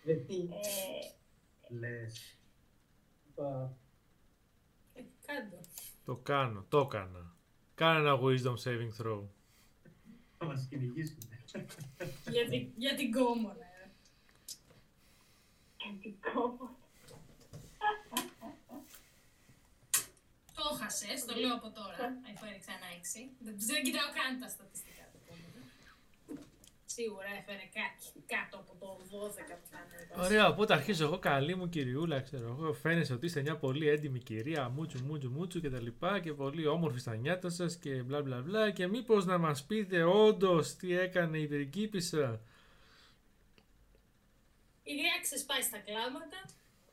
Δηλαδή, 0.02 0.48
Ε, 1.68 1.74
Λες. 1.74 2.38
είπα, 3.28 3.76
Ε, 4.94 5.02
Κάντο. 5.26 5.60
Το 6.04 6.16
κάνω, 6.16 6.64
το 6.68 6.78
έκανα. 6.78 7.36
Κάνε 7.74 7.98
ένα 7.98 8.18
wisdom 8.22 8.54
saving 8.64 9.02
throw. 9.02 9.22
Θα 10.38 10.46
μας 10.46 10.66
κυνηγήσουν. 10.70 11.27
Για, 12.30 12.48
την, 12.50 12.72
για 12.76 12.94
την 12.94 13.12
κόμμονα. 13.12 13.64
ε. 13.64 13.90
Κεντικό. 15.76 16.76
Το 20.54 20.62
έχασες, 20.74 21.24
το 21.24 21.34
λέω 21.34 21.54
από 21.54 21.70
τώρα, 21.70 22.04
αφού 22.34 22.44
έριξα 22.46 22.72
ένα 22.72 22.88
6. 23.02 23.30
Δεν, 23.38 23.54
δεν 23.58 23.82
κοιτάω 23.84 24.08
καν 24.18 24.38
τα 24.40 24.48
στατιστικά 24.48 24.88
του 24.92 24.96
κόμμονα. 24.96 24.97
Σίγουρα 26.98 27.30
έφερε 27.40 27.66
κάτι 27.78 28.04
κάτω 28.26 28.56
από 28.62 28.72
το 28.80 28.88
12 29.00 29.56
που 29.60 29.66
θα 29.70 29.78
είναι. 29.84 30.24
Ωραία, 30.24 30.48
οπότε 30.48 30.72
αρχίζω 30.74 31.04
εγώ 31.04 31.18
καλή 31.18 31.54
μου 31.54 31.68
κυριούλα, 31.68 32.20
ξέρω 32.20 32.56
εγώ. 32.58 32.72
Φαίνεσαι 32.72 33.12
ότι 33.12 33.26
είστε 33.26 33.40
μια 33.42 33.56
πολύ 33.56 33.88
έντιμη 33.88 34.18
κυρία, 34.18 34.68
μούτσου 34.68 35.04
μούτσου 35.04 35.30
μούτσου 35.30 35.60
και 35.60 35.70
τα 35.70 35.80
λοιπά 35.80 36.20
και 36.20 36.32
πολύ 36.32 36.66
όμορφη 36.66 36.98
στα 36.98 37.14
νιάτα 37.16 37.50
σας 37.50 37.76
και 37.76 37.90
μπλα 37.90 38.22
μπλα 38.22 38.40
μπλα 38.40 38.70
και 38.70 38.86
μήπως 38.86 39.24
να 39.24 39.38
μας 39.38 39.64
πείτε 39.64 40.02
όντως 40.02 40.76
τι 40.76 40.98
έκανε 40.98 41.38
η 41.38 41.46
πριγκίπισσα; 41.46 42.40
Η 44.82 44.92
γριά 44.92 45.18
ξεσπάει 45.22 45.62
στα 45.62 45.78
κλάματα. 45.78 46.40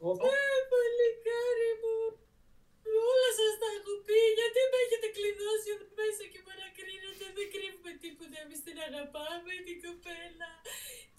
εγώ 0.01 0.12
Ε, 0.12 0.56
παλικάρι 0.72 1.72
μου, 1.82 2.18
όλα 3.12 3.30
σας 3.39 3.54
τα 3.62 3.68
έχω 3.78 3.93
πει, 4.08 4.20
γιατί 4.39 4.60
με 4.72 4.78
έχετε 4.86 5.08
κλειδώσει 5.18 5.68
εδώ 5.76 5.88
μέσα 6.00 6.24
και 6.32 6.39
με 6.46 6.52
ανακρίνετε, 6.58 7.26
δεν 7.38 7.48
κρύβουμε 7.54 7.91
τίποτα, 8.04 8.36
εμείς 8.43 8.60
την 8.66 8.78
αγαπάμε 8.88 9.54
την 9.68 9.78
κοπέλα. 9.86 10.52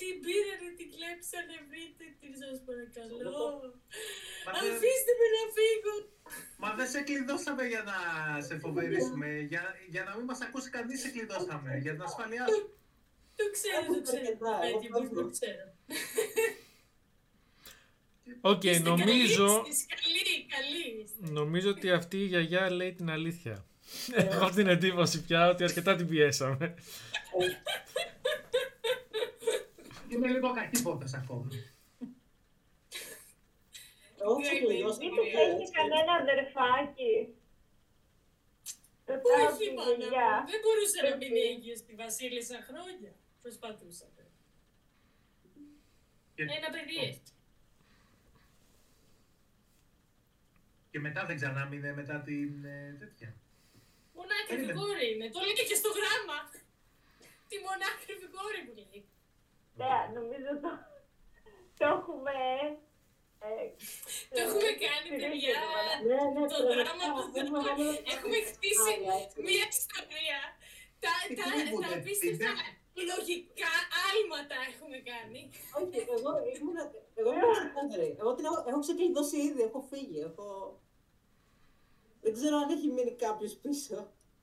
Την 0.00 0.14
πήρανε, 0.24 0.68
την 0.78 0.88
κλέψανε, 0.94 1.56
βρείτε 1.70 2.04
την 2.20 2.32
σας 2.40 2.56
παρακαλώ. 2.66 3.38
Μα 4.46 4.50
δεν- 4.60 4.74
Αφήστε 4.76 5.12
με 5.20 5.26
να 5.36 5.42
φύγω. 5.56 5.94
Μα 6.62 6.68
δεν 6.78 6.88
σε 6.92 7.00
κλειδώσαμε 7.08 7.64
για 7.72 7.82
να 7.90 7.96
σε 8.48 8.54
φοβερήσουμε. 8.64 9.28
Για, 9.50 9.62
για 9.94 10.02
να 10.06 10.10
μην 10.16 10.24
μας 10.30 10.40
ακούσει 10.46 10.68
κανείς 10.76 10.98
σε 11.02 11.08
κλειδώσαμε. 11.14 11.70
Για 11.84 11.92
την 11.94 12.02
ασφαλειά 12.08 12.44
σου. 12.54 12.62
Το 13.40 13.44
ξέρω, 13.56 13.84
το 13.94 14.00
ξέρω, 14.06 14.20
αρκετά, 14.20 14.52
παιδί 14.60 14.86
εγώ 14.90 14.98
μου, 15.02 15.08
το 15.08 15.14
φεύγω. 15.14 15.30
ξέρω. 15.36 15.66
Οκ, 18.40 18.64
Είστε 18.64 18.88
νομίζω, 18.90 19.46
καλοί, 19.46 19.68
είστε 19.70 19.84
Καλή, 19.88 20.02
καλή 20.02 20.14
είστε. 20.14 20.15
Νομίζω 21.20 21.70
ότι 21.70 21.90
αυτή 21.90 22.16
η 22.20 22.24
γιαγιά 22.26 22.70
λέει 22.70 22.92
την 22.92 23.10
αλήθεια. 23.10 23.64
Έχω 24.14 24.50
την 24.50 24.66
εντύπωση 24.66 25.22
πια 25.22 25.48
ότι 25.48 25.64
αρκετά 25.64 25.96
την 25.96 26.06
πιέσαμε. 26.08 26.74
Είμαι 30.08 30.28
λίγο 30.28 30.52
κακύποπτος 30.52 31.12
ακόμα. 31.14 31.48
εγώ 34.20 34.40
ξεκλειδώσα 34.40 34.98
Μην 34.98 35.10
το 35.10 35.16
του 35.16 35.22
πέρα, 35.32 35.40
Έχει 35.40 35.60
έτσι. 35.62 35.72
κανένα 35.78 36.12
αδερφάκι. 36.22 37.14
Ρωτάω 39.10 39.46
Όχι, 39.52 39.68
τη 39.68 39.74
μάνα 39.76 39.90
μου. 39.90 39.96
γιαγιά. 39.98 40.30
Δεν 40.52 40.60
μπορούσε 40.62 40.98
να 41.08 41.12
μείνει 41.16 41.40
έγκυος 41.50 41.78
στη 41.78 41.92
Βασίλισσα 42.02 42.58
χρόνια. 42.68 43.12
Προσπαθούσατε. 43.42 44.22
Και, 46.34 46.42
Ένα 46.58 46.68
παιδί 46.74 46.96
έχει. 47.08 47.22
Και 50.96 51.02
μετά 51.08 51.22
δεν 51.28 51.36
ξανά 51.40 51.62
μείνε 51.70 51.90
μετά 52.00 52.16
την 52.28 52.50
ε, 52.64 52.96
τέτοια. 53.02 53.30
Μονάκριβη 54.16 54.48
Περίμενε. 54.48 54.78
κόρη 54.80 55.06
είναι. 55.12 55.26
Το 55.34 55.40
λέει 55.46 55.66
και 55.70 55.78
στο 55.82 55.90
γράμμα. 55.98 56.38
Τη 57.48 57.56
μονάκριβη 57.66 58.26
κόρη 58.36 58.60
που 58.66 58.72
λέει. 58.80 59.00
Ναι, 59.80 59.94
νομίζω 60.16 60.50
το, 60.64 60.72
το 61.78 61.84
έχουμε... 61.96 62.34
Ε, 63.46 63.64
Το 64.34 64.38
έχουμε 64.44 64.70
κάνει, 64.84 65.06
στηρίξει 65.08 65.30
παιδιά. 65.30 65.54
το 65.64 65.68
μάνα. 65.74 65.94
Ναι, 66.10 66.20
ναι, 66.34 66.42
Το 66.52 66.56
πραγματικά, 66.56 66.80
δράμα 66.80 67.06
του 67.16 67.24
θέλουμε 67.34 67.58
δράμα. 67.64 67.68
να 67.68 67.72
δούμε- 67.78 68.02
Έχουμε 68.14 68.38
χτίσει 68.50 68.92
Άλλα, 68.96 69.14
έτσι. 69.22 69.36
μία 69.48 69.66
ιστορία. 69.76 70.38
Τα, 71.04 71.12
Τι 71.28 71.34
τα, 71.38 71.44
κρύβουνε, 71.50 71.86
τα 71.86 71.96
απίστευτα 71.98 72.50
τι 72.94 73.00
λογικά 73.12 73.72
άλματα 74.08 74.56
έχουμε 74.70 74.98
κάνει. 75.10 75.40
Όχι, 75.80 75.96
εγώ 76.16 76.30
ήμουν, 76.56 76.76
εγώ 77.20 77.30
ήμουν 77.36 77.52
ξεκάθαρη. 77.58 78.08
Εγώ 78.20 78.30
την 78.36 78.44
έχω, 78.48 78.58
έχω 78.70 78.80
ξεκλειδώσει 78.86 79.36
ήδη, 79.48 79.60
έχω 79.68 79.80
φύγει. 79.90 80.18
Έχω... 80.28 80.46
Δεν 82.26 82.34
ξέρω 82.38 82.56
αν 82.62 82.68
έχει 82.76 82.88
μείνει 82.96 83.14
κάποιος 83.26 83.52
πίσω. 83.62 83.96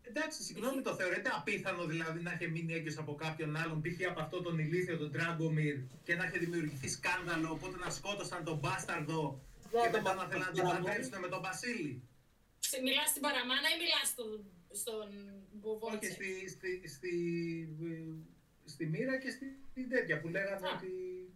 Εντάξει, 0.09 0.43
συγγνώμη, 0.43 0.81
το 0.81 0.93
θεωρείτε 0.95 1.29
απίθανο 1.39 1.85
δηλαδή 1.85 2.19
να 2.21 2.31
είχε 2.31 2.47
μείνει 2.47 2.73
έγκυος 2.73 2.97
από 2.97 3.15
κάποιον 3.15 3.55
άλλον, 3.55 3.81
π.χ. 3.81 3.97
από 4.09 4.21
αυτό 4.21 4.41
τον 4.41 4.59
ηλίθιο, 4.59 4.97
τον 4.97 5.11
Τραγκομίρ, 5.11 5.75
και 6.03 6.15
να 6.15 6.23
είχε 6.25 6.37
δημιουργηθεί 6.37 6.89
σκάνδαλο, 6.89 7.49
οπότε 7.51 7.77
να 7.77 7.89
σκότωσαν 7.89 8.43
τον 8.43 8.57
μπάσταρδο 8.57 9.41
Δεν 9.71 9.81
και 9.81 9.89
το 9.89 9.97
μετά 9.97 10.13
να 10.13 10.25
θέλουν 10.29 10.45
να 10.45 10.51
την 10.51 10.61
παραμονή. 10.63 10.85
παντρέψουν 10.85 11.19
με 11.19 11.27
τον 11.27 11.41
Βασίλη. 11.41 11.93
Σε 12.59 12.81
μιλάς 12.81 13.09
στην 13.09 13.21
παραμάνα 13.21 13.67
ή 13.73 13.75
μιλάς 13.83 14.07
στον, 14.13 14.31
στον 14.81 15.07
Όχι, 15.07 15.47
Μποβότσε. 15.59 16.11
στη, 16.11 16.49
στη, 16.49 16.71
στη, 16.95 17.13
ε, 17.81 18.13
στη 18.65 18.83
μοίρα 18.85 19.15
και 19.23 19.29
στη, 19.35 19.45
στην 19.71 19.89
τέτοια 19.89 20.15
που 20.21 20.27
λέγανε 20.35 20.67
Α. 20.67 20.71
ότι. 20.75 20.87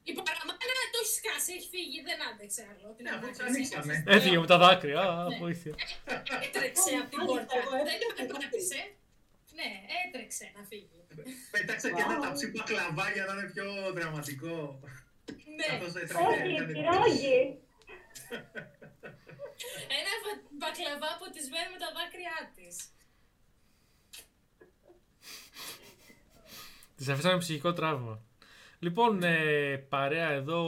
Η 0.10 0.14
παραμάνα 0.28 0.84
το 0.94 0.98
έχεις 1.04 1.16
σκάσει, 1.20 1.50
έχει 1.58 1.68
φύγει, 1.74 2.00
δεν 2.10 2.18
άντεξε 2.30 2.62
άλλο. 2.72 2.88
Την 2.98 3.04
Ναι, 3.06 3.12
αφού 3.16 3.26
ανάκριση. 3.26 3.38
ξανοίξανε. 3.40 3.96
Έφυγε 4.16 4.38
με 4.44 4.48
τα 4.54 4.58
δάκρυα. 4.64 5.02
Α, 5.02 5.28
Ναι. 5.30 5.38
βοήθεια. 5.44 5.74
Έτρεξε 6.46 6.92
από 7.02 7.10
την 7.14 7.20
Μάλιστα, 7.20 7.36
πόρτα. 7.40 7.56
εγώ 7.64 7.76
Δεν 7.90 7.98
έπρεπε 8.06 8.24
το 8.32 8.34
να 8.38 8.40
πάτησε. 8.44 8.82
Ναι, 9.58 9.70
έτρεξε 10.04 10.46
να 10.58 10.62
φύγει. 10.70 11.00
Πέταξε 11.54 11.88
και 11.96 12.02
ένα 12.08 12.16
Wow. 12.20 12.24
ταψί 12.26 12.46
μπακλαβά 12.52 13.06
για 13.16 13.24
να 13.28 13.34
είναι 13.36 13.48
πιο 13.54 13.66
δραματικό. 13.98 14.56
Ναι, 15.58 15.68
Καθώς 15.72 15.94
έτρεχε, 16.02 16.26
Όχι, 16.32 16.52
έκανε- 16.56 16.74
πυρόγι. 16.78 17.40
ένα 20.00 20.12
βα- 20.24 20.44
μπακλαβά 20.60 21.10
ποτισμένο 21.20 21.68
με 21.74 21.80
τα 21.84 21.90
δάκρυά 21.98 22.38
της. 22.58 22.76
Της 26.98 27.10
αφήσαμε 27.10 27.38
ψυχικό 27.38 27.74
τραύμα. 27.74 28.22
Λοιπόν, 28.80 29.24
ε, 29.24 29.78
παρέα 29.90 30.30
εδώ, 30.30 30.64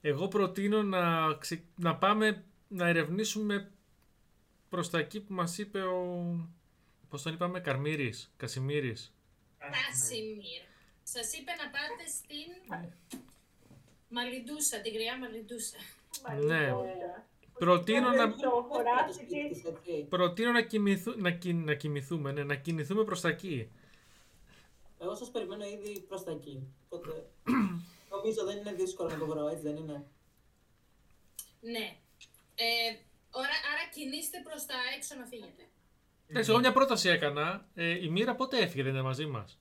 εγώ 0.00 0.28
προτείνω 0.28 0.82
να, 0.82 1.32
ξε- 1.38 1.64
να 1.76 1.96
πάμε 1.96 2.44
να 2.68 2.88
ερευνήσουμε 2.88 3.70
προς 4.68 4.90
τα 4.90 4.98
εκεί 4.98 5.20
που 5.20 5.32
μας 5.34 5.58
είπε 5.58 5.80
ο... 5.82 6.04
Πώς 7.08 7.22
τον 7.22 7.32
είπαμε, 7.34 7.60
Καρμύρης, 7.60 8.32
Κασιμύρης. 8.36 9.14
Κάσιμιρ. 9.58 10.62
Σας 11.02 11.32
είπε 11.32 11.50
να 11.50 11.64
πάτε 11.70 12.08
στην 12.08 12.76
Μαλιντούσα, 14.08 14.80
την 14.80 14.92
γριά 14.92 15.18
Μαλιντούσα. 15.18 15.76
Ναι. 16.46 16.72
Προτείνω 17.58 18.10
να, 18.10 18.34
Το 18.36 18.66
χωράφι 18.70 19.02
Το 19.04 19.08
της 19.08 19.16
σπίτι, 19.16 19.38
έτσι. 19.90 20.06
προτείνω 20.08 20.50
να, 20.50 20.62
κοιμηθού, 20.62 21.14
να, 21.20 21.30
κοι- 21.30 21.64
να 21.64 21.74
κοιμηθούμε, 21.74 22.32
ναι, 22.32 22.44
να 22.44 22.54
κινηθούμε 22.54 23.04
προς 23.04 23.20
τα 23.20 23.28
εκεί. 23.28 23.70
Εγώ 25.02 25.14
σας 25.14 25.30
περιμένω 25.30 25.64
ήδη 25.64 26.00
προς 26.00 26.24
τα 26.24 26.30
εκεί. 26.30 26.74
Οπότε 26.88 27.30
νομίζω 28.14 28.44
δεν 28.44 28.56
είναι 28.58 28.72
δύσκολο 28.72 29.08
να 29.10 29.18
το 29.18 29.26
βρω, 29.26 29.48
έτσι 29.48 29.62
δεν 29.62 29.76
είναι. 29.76 30.06
Ναι. 31.60 31.96
Ε, 32.54 32.96
ώρα, 33.30 33.46
άρα 33.72 33.88
κινήστε 33.94 34.40
προς 34.44 34.66
τα 34.66 34.74
έξω 34.96 35.14
να 35.14 35.24
φύγετε. 35.26 35.68
Εντάξει, 36.26 36.50
εγώ 36.50 36.58
μια 36.58 36.72
πρόταση 36.72 37.08
έκανα. 37.08 37.68
Ε, 37.74 38.04
η 38.04 38.08
Μοίρα 38.08 38.34
πότε 38.34 38.58
έφυγε, 38.58 38.82
δεν 38.82 38.92
είναι 38.92 39.02
μαζί 39.02 39.26
μας; 39.26 39.58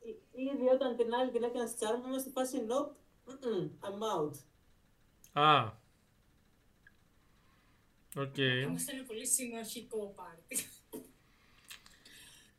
Ή- 0.00 0.40
Ήδη 0.54 0.68
όταν 0.74 0.96
την 0.96 1.14
άλλη 1.14 1.30
την 1.30 1.42
έκανα 1.42 1.66
τσάρμα 1.66 2.08
ήμασταν 2.08 2.20
στη 2.20 2.30
φάση 2.30 2.66
nope, 2.68 2.90
mm-mm, 3.30 3.70
I'm 3.88 4.00
out. 4.18 4.34
Α. 5.32 5.72
Οκ. 8.16 8.34
Όμως 8.66 8.86
είναι 8.88 9.02
πολύ 9.06 9.26
συνοχικό 9.26 10.12
πάρτι. 10.16 10.66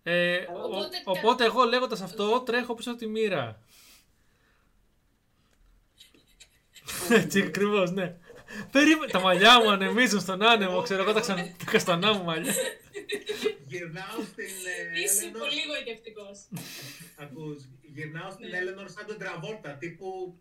Ε, 0.10 0.38
ο- 0.38 0.64
Οπότε- 0.64 1.02
οπότε 1.06 1.46
εγώ 1.46 1.64
λέγοντας 1.64 2.02
αυτό 2.02 2.40
τρέχω 2.42 2.74
πίσω 2.74 2.90
από 2.90 3.00
τη 3.00 3.08
Μοίρα. 3.08 3.60
Έτσι 7.10 7.42
ακριβώς, 7.42 7.92
ναι. 7.92 8.16
Περίμενε. 8.72 9.12
Τα 9.12 9.20
μαλλιά 9.20 9.62
μου 9.64 9.70
ανεμίζουν 9.70 10.20
στον 10.20 10.42
άνεμο, 10.42 10.82
ξέρω 10.82 11.02
εγώ 11.02 11.14
τα, 11.14 11.20
ξαν... 11.20 11.36
τα 11.36 11.72
καστανά 11.72 12.14
μου 12.14 12.24
μαλλιά. 12.24 12.54
Γυρνάω 13.68 14.22
στην 14.32 14.46
ε, 14.96 15.00
Είσαι 15.00 15.22
Έλενορ. 15.24 15.40
πολύ 15.48 15.62
γοητευτικός. 15.68 16.40
Ακούς, 17.18 17.64
γυρνάω 17.94 18.32
στην 18.32 18.48
Ναι. 18.50 18.58
Έλενορ 18.58 18.90
σαν 18.90 19.06
τον 19.06 19.18
Τραβόρτα, 19.18 19.72
τύπου... 19.74 20.38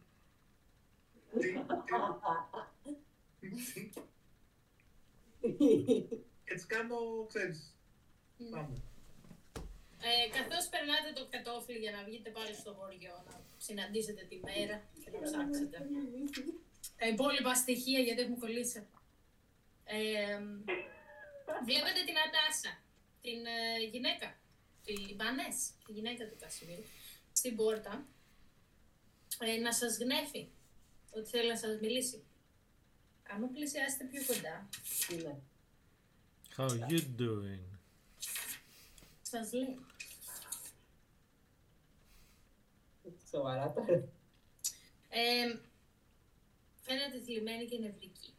Τι- 1.40 1.52
τι- 3.40 3.90
Και 6.44 6.54
της 6.54 6.66
κάνω, 6.66 6.96
ξέρεις, 7.28 7.74
πάμε. 8.50 8.82
Ε, 10.00 10.28
καθώς 10.36 10.64
περνάτε 10.72 11.10
το 11.14 11.26
κατόφλι 11.30 11.78
για 11.78 11.92
να 11.96 12.04
βγείτε 12.04 12.30
πάλι 12.30 12.54
στο 12.54 12.72
χωριό, 12.78 13.16
να 13.28 13.34
συναντήσετε 13.56 14.22
τη 14.30 14.36
μέρα 14.48 14.76
και 15.02 15.10
να 15.10 15.18
ψάξετε 15.26 15.78
τα 16.98 17.06
υπόλοιπα 17.08 17.54
στοιχεία 17.54 18.00
γιατί 18.00 18.20
έχουν 18.22 18.38
κολλήσει. 18.38 18.86
Ε, 19.84 20.38
βλέπετε 21.64 22.00
την 22.08 22.16
Ατάσα, 22.26 22.72
την 23.22 23.46
ε, 23.46 23.84
γυναίκα, 23.92 24.38
την 24.84 25.16
Βανές, 25.16 25.56
τη 25.86 25.92
γυναίκα 25.92 26.28
του 26.28 26.36
Κασιμίρ, 26.40 26.78
στην 27.32 27.56
πόρτα, 27.56 28.06
ε, 29.38 29.56
να 29.56 29.72
σας 29.72 29.98
γνέφει 29.98 30.48
ότι 31.10 31.28
θέλει 31.28 31.48
να 31.48 31.56
σας 31.56 31.80
μιλήσει. 31.80 32.24
Άμα 33.28 33.46
πλησιάσετε 33.46 34.04
πιο 34.04 34.22
κοντά, 34.26 34.68
Είναι. 35.12 35.42
How 36.56 36.68
you 36.90 37.00
doing? 37.18 37.75
Σας 39.36 39.52
λέει 39.52 39.78
Σοβαρά 43.30 43.72
τώρα. 43.72 44.08
Ε, 45.08 45.58
φαίνεται 46.82 47.20
θλιμμένη 47.24 47.64
και 47.66 47.78
νευρική. 47.78 48.34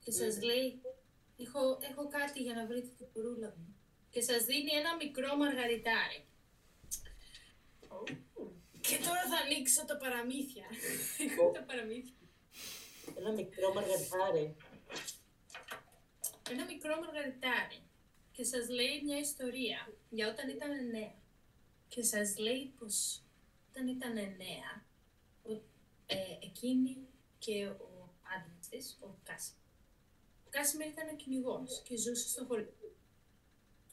Και 0.00 0.10
σας 0.10 0.42
λέει, 0.42 0.82
έχω, 1.36 1.78
έχω 1.90 2.08
κάτι 2.08 2.42
για 2.42 2.54
να 2.54 2.66
βρείτε 2.66 2.88
την 2.96 3.06
κουρούλα 3.12 3.54
μου. 3.56 3.76
Και 4.10 4.20
σας 4.20 4.44
δίνει 4.44 4.72
ένα 4.72 4.96
μικρό 4.96 5.36
μαργαριτάρι. 5.36 6.24
Και 8.80 8.96
τώρα 8.96 9.22
θα 9.30 9.36
ανοίξω 9.44 9.84
τα 9.84 9.96
παραμύθια. 9.96 10.66
τα 11.56 11.62
παραμύθια. 11.62 12.16
Ένα 13.18 13.32
μικρό 13.32 13.72
μαργαριτάρι. 13.74 14.56
Ένα 16.50 16.64
μικρό 16.64 17.00
μαργαριτάρι. 17.00 17.82
Και 18.36 18.44
σας 18.44 18.68
λέει 18.68 19.02
μια 19.04 19.18
ιστορία 19.18 19.92
για 20.10 20.28
όταν 20.28 20.48
ήταν 20.48 20.88
νέα. 20.90 21.14
Και 21.88 22.02
σας 22.02 22.38
λέει 22.38 22.72
πως 22.78 23.22
όταν 23.68 23.88
ήταν 23.88 24.12
νέα, 24.14 24.84
ο, 25.42 25.52
ε, 26.06 26.16
εκείνη 26.42 26.96
και 27.38 27.66
ο 27.66 28.08
άντρας 28.22 28.68
της, 28.68 28.98
ο 29.00 29.06
Κάσιμ. 29.22 29.56
Ο 30.46 30.48
Κάσιμερ 30.50 30.88
ήταν 30.88 31.16
κυνηγός 31.16 31.82
και 31.84 31.96
ζούσε 31.96 32.28
στο 32.28 32.44
χωριό. 32.44 32.72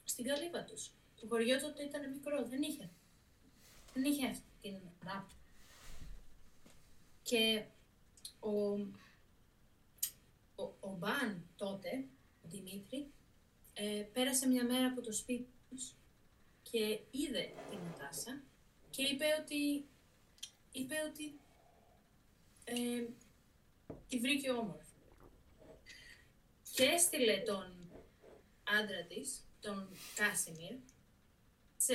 Στην 0.04 0.24
καλύβα 0.24 0.64
τους. 0.64 0.90
Το 1.20 1.26
χωριό 1.28 1.60
τότε 1.60 1.82
ήταν 1.82 2.10
μικρό, 2.10 2.44
δεν 2.44 2.62
είχε. 2.62 2.90
Δεν 3.94 4.04
είχε 4.04 4.26
αυτή 4.26 4.44
την 4.60 4.76
ανάπτυξη. 5.00 5.36
Και 7.22 7.64
ο, 8.40 8.70
ο, 10.54 10.74
ο 10.80 10.96
Μπαν 10.98 11.44
τότε, 11.56 12.04
ο 12.44 12.48
Δημήτρη, 12.48 13.12
ε, 13.74 14.06
πέρασε 14.12 14.48
μια 14.48 14.64
μέρα 14.64 14.86
από 14.86 15.00
το 15.00 15.12
σπίτι 15.12 15.48
τους 15.68 15.94
και 16.62 17.00
είδε 17.10 17.52
την 17.70 17.78
Νατάσα 17.78 18.42
και 18.90 19.02
είπε 19.02 19.24
ότι, 19.40 19.86
είπε 20.72 20.94
ότι 21.10 21.40
ε, 22.64 23.04
τη 24.08 24.18
βρήκε 24.18 24.50
όμορφη. 24.50 24.86
Και 26.72 26.84
έστειλε 26.84 27.38
τον 27.38 27.90
άντρα 28.64 29.04
της, 29.04 29.44
τον 29.60 29.88
Κάσιμιρ, 30.14 30.74
σε... 31.76 31.94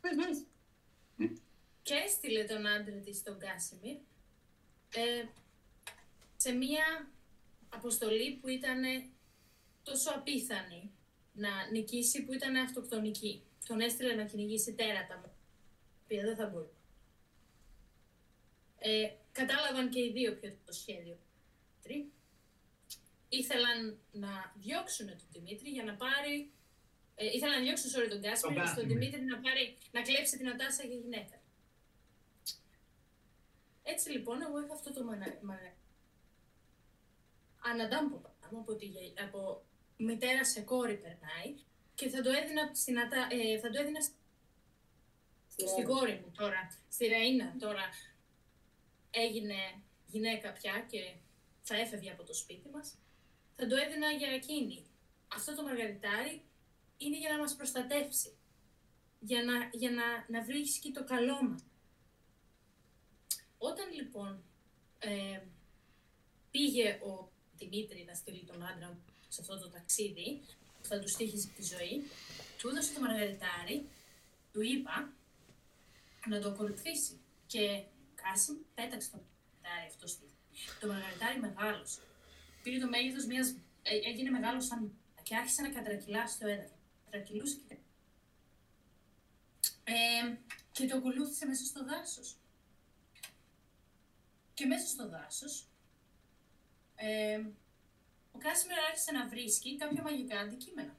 Πες, 0.00 0.16
πες. 0.26 0.44
και 1.82 1.94
έστειλε 1.94 2.44
τον 2.44 2.66
άντρα 2.66 2.96
της, 2.96 3.22
τον 3.22 3.38
Κάσιμιρ, 3.38 3.96
ε, 4.94 5.24
σε 6.36 6.52
μία 6.52 7.10
αποστολή 7.68 8.32
που 8.40 8.48
ήταν 8.48 8.82
τόσο 9.82 10.10
απίθανη 10.14 10.90
να 11.32 11.70
νικήσει 11.70 12.24
που 12.24 12.32
ήταν 12.32 12.56
αυτοκτονική. 12.56 13.42
Τον 13.66 13.80
έστειλε 13.80 14.14
να 14.14 14.24
κυνηγήσει 14.24 14.74
τέρατα, 14.74 15.20
τα 15.20 15.34
οποία 16.04 16.22
δεν 16.22 16.36
θα 16.36 16.46
μπορούσε. 16.46 16.72
Ε, 18.78 19.10
κατάλαβαν 19.32 19.90
και 19.90 20.00
οι 20.00 20.12
δύο 20.12 20.36
ποιο 20.36 20.48
ήταν 20.48 20.60
το 20.66 20.72
σχέδιο. 20.72 21.18
Δημήτρη. 21.82 22.12
Ήθελαν 23.28 23.98
να 24.12 24.54
διώξουν 24.56 25.06
τον 25.06 25.28
Δημήτρη 25.30 25.70
για 25.70 25.84
να 25.84 25.94
πάρει... 25.94 26.52
Ε, 27.14 27.26
ήθελαν 27.26 27.58
να 27.58 27.62
διώξουν 27.62 27.90
sorry, 27.90 28.08
τον 28.08 28.22
Κάσπερ 28.22 28.52
Τον 28.52 28.62
και 28.62 28.66
στον 28.66 28.84
Κάσπερ. 28.84 28.86
Δημήτρη 28.86 29.20
να, 29.20 29.38
πάρει, 29.40 29.78
να 29.90 30.02
κλέψει 30.02 30.38
την 30.38 30.48
Ατάσα 30.48 30.84
για 30.84 30.96
γυναίκα. 30.96 31.40
Έτσι 33.82 34.10
λοιπόν, 34.10 34.42
εγώ 34.42 34.64
είχα 34.64 34.74
αυτό 34.74 34.92
το 34.92 35.04
μανα... 35.04 35.38
μανα... 35.42 35.74
αναντάμπο 37.58 38.16
πράγμα, 38.16 38.58
από, 38.58 38.74
τη, 38.74 38.86
γε- 38.86 39.20
από 39.20 39.64
μητέρα 39.96 40.44
σε 40.44 40.60
κόρη 40.60 40.96
περνάει 40.96 41.54
και 41.94 42.08
θα 42.08 42.22
το 42.22 42.30
έδινα, 42.30 42.74
στην 42.74 42.98
Ατα... 42.98 43.28
ε, 43.30 43.58
θα 43.58 43.70
το 43.70 43.80
έδινα 43.80 44.00
στην 45.56 45.84
κόρη 45.84 46.12
μου 46.24 46.32
τώρα, 46.36 46.78
στη 46.88 47.06
Ραίνα 47.06 47.56
τώρα 47.58 47.88
έγινε 49.10 49.54
γυναίκα 50.06 50.52
πια 50.52 50.86
και 50.90 51.14
θα 51.62 51.76
έφευγε 51.76 52.10
από 52.10 52.22
το 52.24 52.34
σπίτι 52.34 52.68
μας, 52.68 52.98
θα 53.56 53.66
το 53.66 53.76
έδινα 53.76 54.10
για 54.10 54.28
εκείνη. 54.28 54.86
Αυτό 55.28 55.54
το 55.54 55.62
μαργαριτάρι 55.62 56.42
είναι 56.96 57.18
για 57.18 57.30
να 57.32 57.38
μας 57.38 57.56
προστατεύσει, 57.56 58.36
για 59.20 59.44
να, 59.44 59.70
για 59.72 59.90
να, 59.90 60.26
να 60.28 60.44
βρίσκει 60.44 60.90
το 60.90 61.04
καλό 61.04 61.42
μας. 61.42 61.64
Όταν 63.58 63.92
λοιπόν 63.92 64.44
ε, 64.98 65.40
πήγε 66.50 67.00
ο 67.02 67.30
Δημήτρη 67.56 68.04
να 68.04 68.14
στείλει 68.14 68.44
τον 68.44 68.66
άντρα 68.66 68.88
μου 68.88 69.04
σε 69.32 69.40
αυτό 69.40 69.58
το 69.58 69.68
ταξίδι, 69.68 70.42
που 70.78 70.84
θα 70.88 70.98
του 70.98 71.08
στήχιζε 71.08 71.48
τη 71.56 71.62
ζωή, 71.62 72.02
του 72.58 72.68
έδωσε 72.68 72.92
το 72.94 73.00
μαργαριτάρι, 73.00 73.88
του 74.52 74.62
είπα 74.62 75.12
να 76.26 76.40
το 76.40 76.48
ακολουθήσει. 76.48 77.20
Και 77.46 77.60
ο 77.60 78.14
Κάσιμ 78.14 78.56
πέταξε 78.74 79.10
το 79.10 79.16
μαργαριτάρι 79.16 79.86
αυτό 79.92 80.06
στη 80.06 80.24
Το 80.80 80.86
μαργαριτάρι 80.86 81.40
μεγάλωσε. 81.40 82.00
Πήρε 82.62 82.78
το 82.78 82.88
μέγεθος 82.88 83.26
μιας. 83.26 83.54
έγινε 83.82 84.30
μεγάλος 84.30 84.64
σαν. 84.66 84.92
και 85.22 85.36
άρχισε 85.36 85.62
να 85.62 85.70
κατρακυλά 85.70 86.26
στο 86.26 86.46
έδαφος. 86.46 86.78
Κατρακυλούσε 87.04 87.56
και. 87.68 87.76
Ε, 89.84 90.36
και 90.72 90.86
το 90.86 90.96
ακολούθησε 90.96 91.46
μέσα 91.46 91.64
στο 91.64 91.84
δάσος. 91.84 92.36
Και 94.54 94.66
μέσα 94.66 94.86
στο 94.86 95.08
δάσος. 95.08 95.66
Ε, 96.94 97.40
ο 98.32 98.38
Κάσιμερ 98.38 98.78
άρχισε 98.78 99.12
να 99.12 99.28
βρίσκει 99.28 99.76
κάποια 99.76 100.02
μαγικά 100.02 100.40
αντικείμενα. 100.40 100.96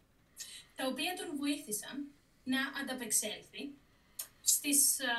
Τα 0.76 0.88
οποία 0.88 1.14
τον 1.16 1.38
βοήθησαν 1.38 2.12
να 2.44 2.60
ανταπεξέλθει 2.82 3.74
στις, 4.42 5.00
α, 5.00 5.14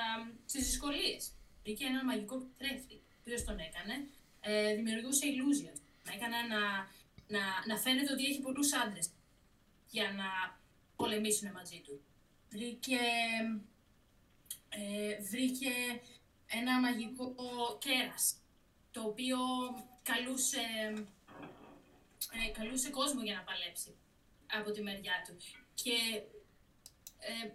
στις 0.44 0.64
δυσκολίες. 0.64 1.32
Βρήκε 1.62 1.84
ένα 1.84 2.04
μαγικό 2.04 2.46
τρέφτη, 2.58 2.94
ο 2.94 3.16
οποίος 3.20 3.44
τον 3.44 3.58
έκανε, 3.58 4.08
ε, 4.40 4.74
δημιουργούσε 4.74 5.26
illusions. 5.26 5.80
Έκανε 6.14 6.36
να, 6.36 6.60
να, 7.28 7.66
να 7.66 7.76
φαίνεται 7.78 8.12
ότι 8.12 8.24
έχει 8.24 8.40
πολλούς 8.40 8.72
άντρες 8.72 9.10
για 9.90 10.12
να 10.12 10.58
πολεμήσουν 10.96 11.50
μαζί 11.52 11.80
του. 11.84 12.04
Βρήκε, 12.50 12.98
ε, 14.68 15.22
βρήκε 15.22 15.72
ένα 16.46 16.80
μαγικό 16.80 17.34
κέρας, 17.80 18.36
το 18.90 19.02
οποίο 19.02 19.38
καλούσε, 20.02 20.62
ε, 22.46 22.50
καλούσε 22.52 22.90
κόσμο 22.90 23.22
για 23.22 23.34
να 23.34 23.42
παλέψει 23.42 23.96
από 24.58 24.70
τη 24.70 24.82
μεριά 24.82 25.24
του. 25.26 25.36
Και 25.74 26.22
ε, 27.18 27.50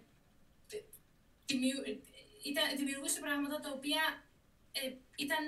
δημιου- 1.46 1.84
ήταν, 2.42 2.76
δημιουργούσε 2.76 3.20
πράγματα 3.20 3.60
τα 3.60 3.70
οποία 3.70 4.24
ε, 4.72 4.92
ήταν 5.16 5.44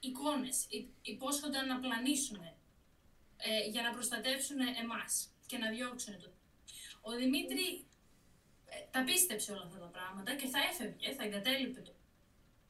εικόνες, 0.00 0.66
υ- 0.68 0.90
υπόσχονταν 1.02 1.66
να 1.66 1.78
πλανήσουν 1.80 2.42
ε, 3.36 3.68
για 3.68 3.82
να 3.82 3.90
προστατεύσουν 3.92 4.60
εμάς 4.82 5.28
και 5.46 5.58
να 5.58 5.70
διώξουν 5.70 6.18
το. 6.20 6.32
Ο 7.00 7.10
Δημήτρη 7.16 7.86
ε, 8.66 8.80
τα 8.90 9.04
πίστεψε 9.04 9.52
όλα 9.52 9.62
αυτά 9.66 9.78
τα 9.78 9.86
πράγματα 9.86 10.34
και 10.34 10.46
θα 10.48 10.58
έφευγε, 10.70 11.12
θα 11.12 11.24
εγκατέλειπε 11.24 11.80
το 11.80 11.92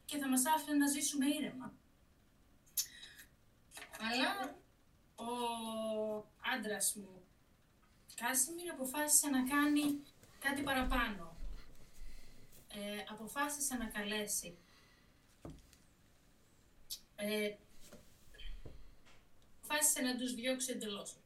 και 0.04 0.18
θα 0.18 0.28
μας 0.28 0.42
άφηνε 0.46 0.76
να 0.76 0.86
ζήσουμε 0.86 1.26
ήρεμα. 1.26 1.74
Αλλά 3.98 4.58
ο 5.20 5.30
άντρας 6.54 6.94
μου, 6.94 7.22
Κάσιμιρ, 8.14 8.70
αποφάσισε 8.70 9.28
να 9.28 9.42
κάνει 9.42 10.02
κάτι 10.38 10.62
παραπάνω. 10.62 11.36
Ε, 12.68 13.04
αποφάσισε 13.10 13.74
να 13.74 13.84
καλέσει 13.84 14.58
ε, 17.20 17.54
αποφάσισε 19.56 20.00
να 20.00 20.16
τους 20.16 20.34
διώξει 20.34 20.72
εντελώς. 20.72 21.16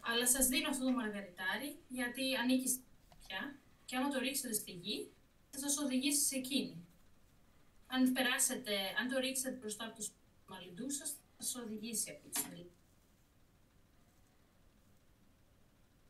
Αλλά 0.00 0.26
σας 0.28 0.46
δίνω 0.46 0.68
αυτό 0.68 0.84
το 0.84 0.90
μαργαριτάρι, 0.90 1.78
γιατί 1.88 2.34
ανήκει 2.34 2.68
στην 2.68 2.82
πια 3.26 3.58
και 3.84 3.96
άμα 3.96 4.08
το 4.08 4.18
ρίξετε 4.18 4.54
στη 4.54 4.70
γη, 4.70 5.12
θα 5.50 5.58
σας 5.58 5.78
οδηγήσει 5.78 6.24
σε 6.24 6.36
εκείνη. 6.36 6.86
Αν 7.86 8.12
περάσετε, 8.12 8.72
αν 8.98 9.08
το 9.08 9.18
ρίξετε 9.18 9.50
μπροστά 9.50 9.84
από 9.84 9.96
το 9.96 10.06
μαλλιντούς 10.46 10.96
σας, 10.96 11.10
θα 11.10 11.16
σας 11.44 11.54
οδηγήσει 11.62 12.10
από 12.10 12.28
τη 12.28 12.38
στιγμή. 12.38 12.66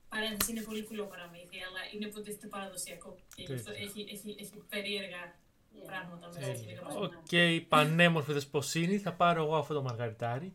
Παρένθεση, 0.08 0.50
είναι 0.50 0.60
πολύ 0.62 0.82
κουλό 0.84 1.04
παραμύθι, 1.06 1.58
αλλά 1.68 1.80
είναι 1.94 2.06
υποτίθεται 2.06 2.46
παραδοσιακό. 2.46 3.16
Και 3.34 3.42
γι' 3.42 3.54
αυτό 3.54 3.70
Τέλεια. 3.72 3.84
έχει, 3.88 4.00
έχει, 4.10 4.34
έχει 4.38 4.52
περίεργα 4.68 5.42
Yeah. 5.76 5.86
πράγματα 5.86 6.26
μέσα. 6.26 6.40
Τέλεια. 6.40 6.54
και 6.54 6.66
λίγα 6.66 6.80
Οκ. 6.82 6.88
πράγματα. 6.88 7.18
Οκ, 7.18 7.66
πανέμορφη 7.68 8.32
δεσποσύνη. 8.32 8.98
Θα 8.98 9.12
πάρω 9.14 9.42
εγώ 9.44 9.56
αυτό 9.56 9.74
το 9.74 9.82
μαργαριτάρι. 9.82 10.54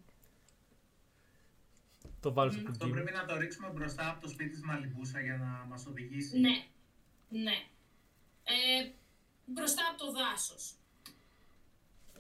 Το 2.20 2.34
βάλω 2.34 2.52
στο 2.52 2.60
Μμμ. 2.62 2.68
Αυτό 2.70 2.86
κουτί. 2.86 2.98
μου. 3.00 3.04
πρέπει 3.06 3.18
να 3.18 3.26
το 3.26 3.38
ρίξουμε 3.38 3.70
μπροστά 3.70 4.10
από 4.10 4.22
το 4.22 4.28
σπίτι 4.30 4.50
της 4.50 4.62
Μαλιντούσα 4.62 5.20
για 5.22 5.38
να 5.38 5.66
μας 5.70 5.86
οδηγήσει. 5.86 6.40
Ναι, 6.40 6.66
ναι. 7.30 7.58
Ε, 8.44 8.92
μπροστά 9.46 9.82
από 9.92 9.98
το 10.06 10.12
δάσος. 10.12 10.74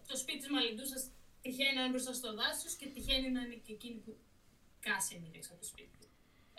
Το 0.07 0.17
σπίτι 0.17 0.37
της 0.37 0.49
Μαλιντούσας 0.49 1.09
τυχαίνει 1.49 1.73
να 1.75 1.81
είναι 1.81 1.89
μπροστά 1.93 2.13
στο 2.13 2.29
δάσος 2.39 2.73
και 2.79 2.85
τυχαίνει 2.95 3.29
να 3.35 3.41
είναι 3.41 3.55
και 3.65 3.73
εκείνη 3.77 3.97
που 4.05 4.11
Κάσιμιρ 4.85 5.35
έξω 5.35 5.51
από 5.53 5.61
το 5.61 5.67
σπίτι. 5.67 5.97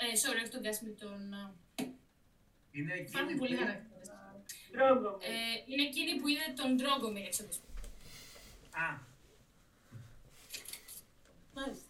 Ε, 0.02 0.04
sorry, 0.22 0.40
όχι 0.42 0.52
τον 0.56 0.62
Κάσιμιρ, 0.66 0.94
τον... 1.04 1.34
α, 1.40 1.42
Είναι 2.76 2.92
εκείνη 2.92 3.08
Υπάρχουν 3.08 3.32
που 3.32 3.38
πολλοί 3.42 3.54
είναι- 3.54 3.64
χαρακτήρες. 3.64 4.08
Ντρόγκο. 4.72 5.10
Ε, 5.32 5.32
είναι 5.70 5.82
εκείνη 5.90 6.12
που 6.20 6.26
είδε 6.32 6.46
τον 6.60 6.68
Ντρόγκομιρ 6.76 7.24
έξω 7.30 7.40
από 7.42 7.50
το 7.50 7.56
σπίτι. 7.58 7.78
Α, 8.84 8.86
Μάλιστα. 11.56 11.88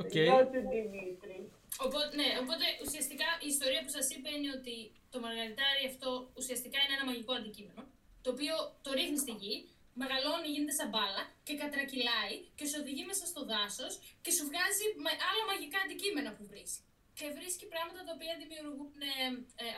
Οκ. 0.00 0.12
Γιο 0.14 0.40
του 0.52 0.60
Δημήτρη. 0.72 1.38
Οπότε, 1.86 2.08
ναι, 2.18 2.28
οπότε 2.42 2.64
ουσιαστικά 2.84 3.28
η 3.44 3.48
ιστορία 3.54 3.80
που 3.84 3.92
σας 3.96 4.06
είπα 4.14 4.28
είναι 4.36 4.50
ότι 4.58 4.76
το 5.12 5.18
μαργαριτάρι 5.24 5.82
αυτό 5.92 6.08
ουσιαστικά 6.40 6.78
είναι 6.82 6.94
ένα 6.98 7.04
μαγικό 7.10 7.32
αντικείμενο, 7.40 7.82
το 8.22 8.28
οποίο 8.34 8.54
το 8.84 8.90
ρίχνει 8.98 9.18
στη 9.24 9.32
γη, 9.40 9.56
μεγαλώνει, 10.02 10.48
γίνεται 10.54 10.74
σαν 10.80 10.88
μπάλα 10.92 11.22
και 11.46 11.54
κατρακυλάει 11.62 12.34
και 12.58 12.64
σε 12.70 12.76
οδηγεί 12.80 13.04
μέσα 13.10 13.24
στο 13.32 13.40
δάσος 13.50 13.92
και 14.24 14.30
σου 14.36 14.44
βγάζει 14.50 14.84
μα- 15.04 15.20
άλλα 15.30 15.42
μαγικά 15.50 15.78
αντικείμενα 15.84 16.30
που 16.36 16.44
βρίσκει. 16.52 16.82
Και 17.18 17.26
βρίσκει 17.38 17.66
πράγματα 17.74 18.00
τα 18.06 18.12
οποία 18.16 18.34
δημιουργούν, 18.42 18.92
ε, 19.14 19.26
ε, 19.64 19.68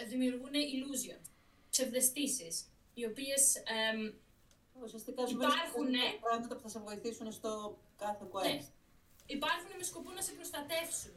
ε, 0.00 0.04
δημιουργούν 0.12 0.54
illusion, 0.74 1.20
ψευδεστήσεις, 1.72 2.54
οι 2.98 3.04
οποίες 3.10 3.42
εμ, 3.90 4.00
Ουσιαστικά 4.82 5.26
σου 5.26 5.34
Υπάρχουνε. 5.34 5.98
βρίσκουν 5.98 6.20
πράγματα 6.20 6.54
που 6.56 6.60
θα 6.62 6.68
σε 6.68 6.78
βοηθήσουν 6.78 7.32
στο 7.32 7.78
κάθε 7.96 8.24
quest. 8.32 8.42
Ναι. 8.42 8.60
υπάρχουν 9.26 9.70
με 9.78 9.82
σκοπό 9.82 10.10
να 10.10 10.22
σε 10.22 10.32
προστατεύσουν 10.32 11.14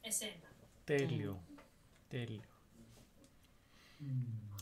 εσένα. 0.00 0.48
Τέλειο. 0.84 1.44
Τέλειο. 2.08 2.42
μ, 3.98 4.06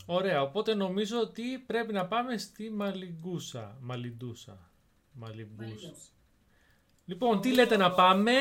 Ωραία, 0.07 0.43
οπότε 0.43 0.75
νομίζω 0.75 1.21
ότι 1.21 1.59
πρέπει 1.67 1.93
να 1.93 2.07
πάμε 2.07 2.39
στη 2.39 2.71
Μαλιγκούσα. 2.71 3.77
Μαλιντούσα. 3.81 4.59
Μαλιμπούσα. 5.13 5.65
Μαλινός. 5.65 6.11
Λοιπόν, 7.05 7.41
τι 7.41 7.53
λέτε 7.55 7.77
να 7.77 7.91
πάμε; 7.91 8.33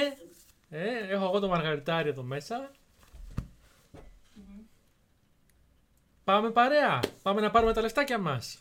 Ε, 0.69 1.13
έχω 1.13 1.25
εγώ 1.25 1.39
το 1.39 1.47
μαργαριτάρι 1.47 2.09
εδώ 2.09 2.23
μέσα. 2.23 2.71
Μμμ. 4.33 4.61
Πάμε 6.23 6.49
παρέα. 6.51 6.99
Πάμε 7.21 7.41
να 7.41 7.51
πάρουμε 7.51 7.73
τα 7.73 7.81
λεφτάκια 7.81 8.17
μας. 8.17 8.59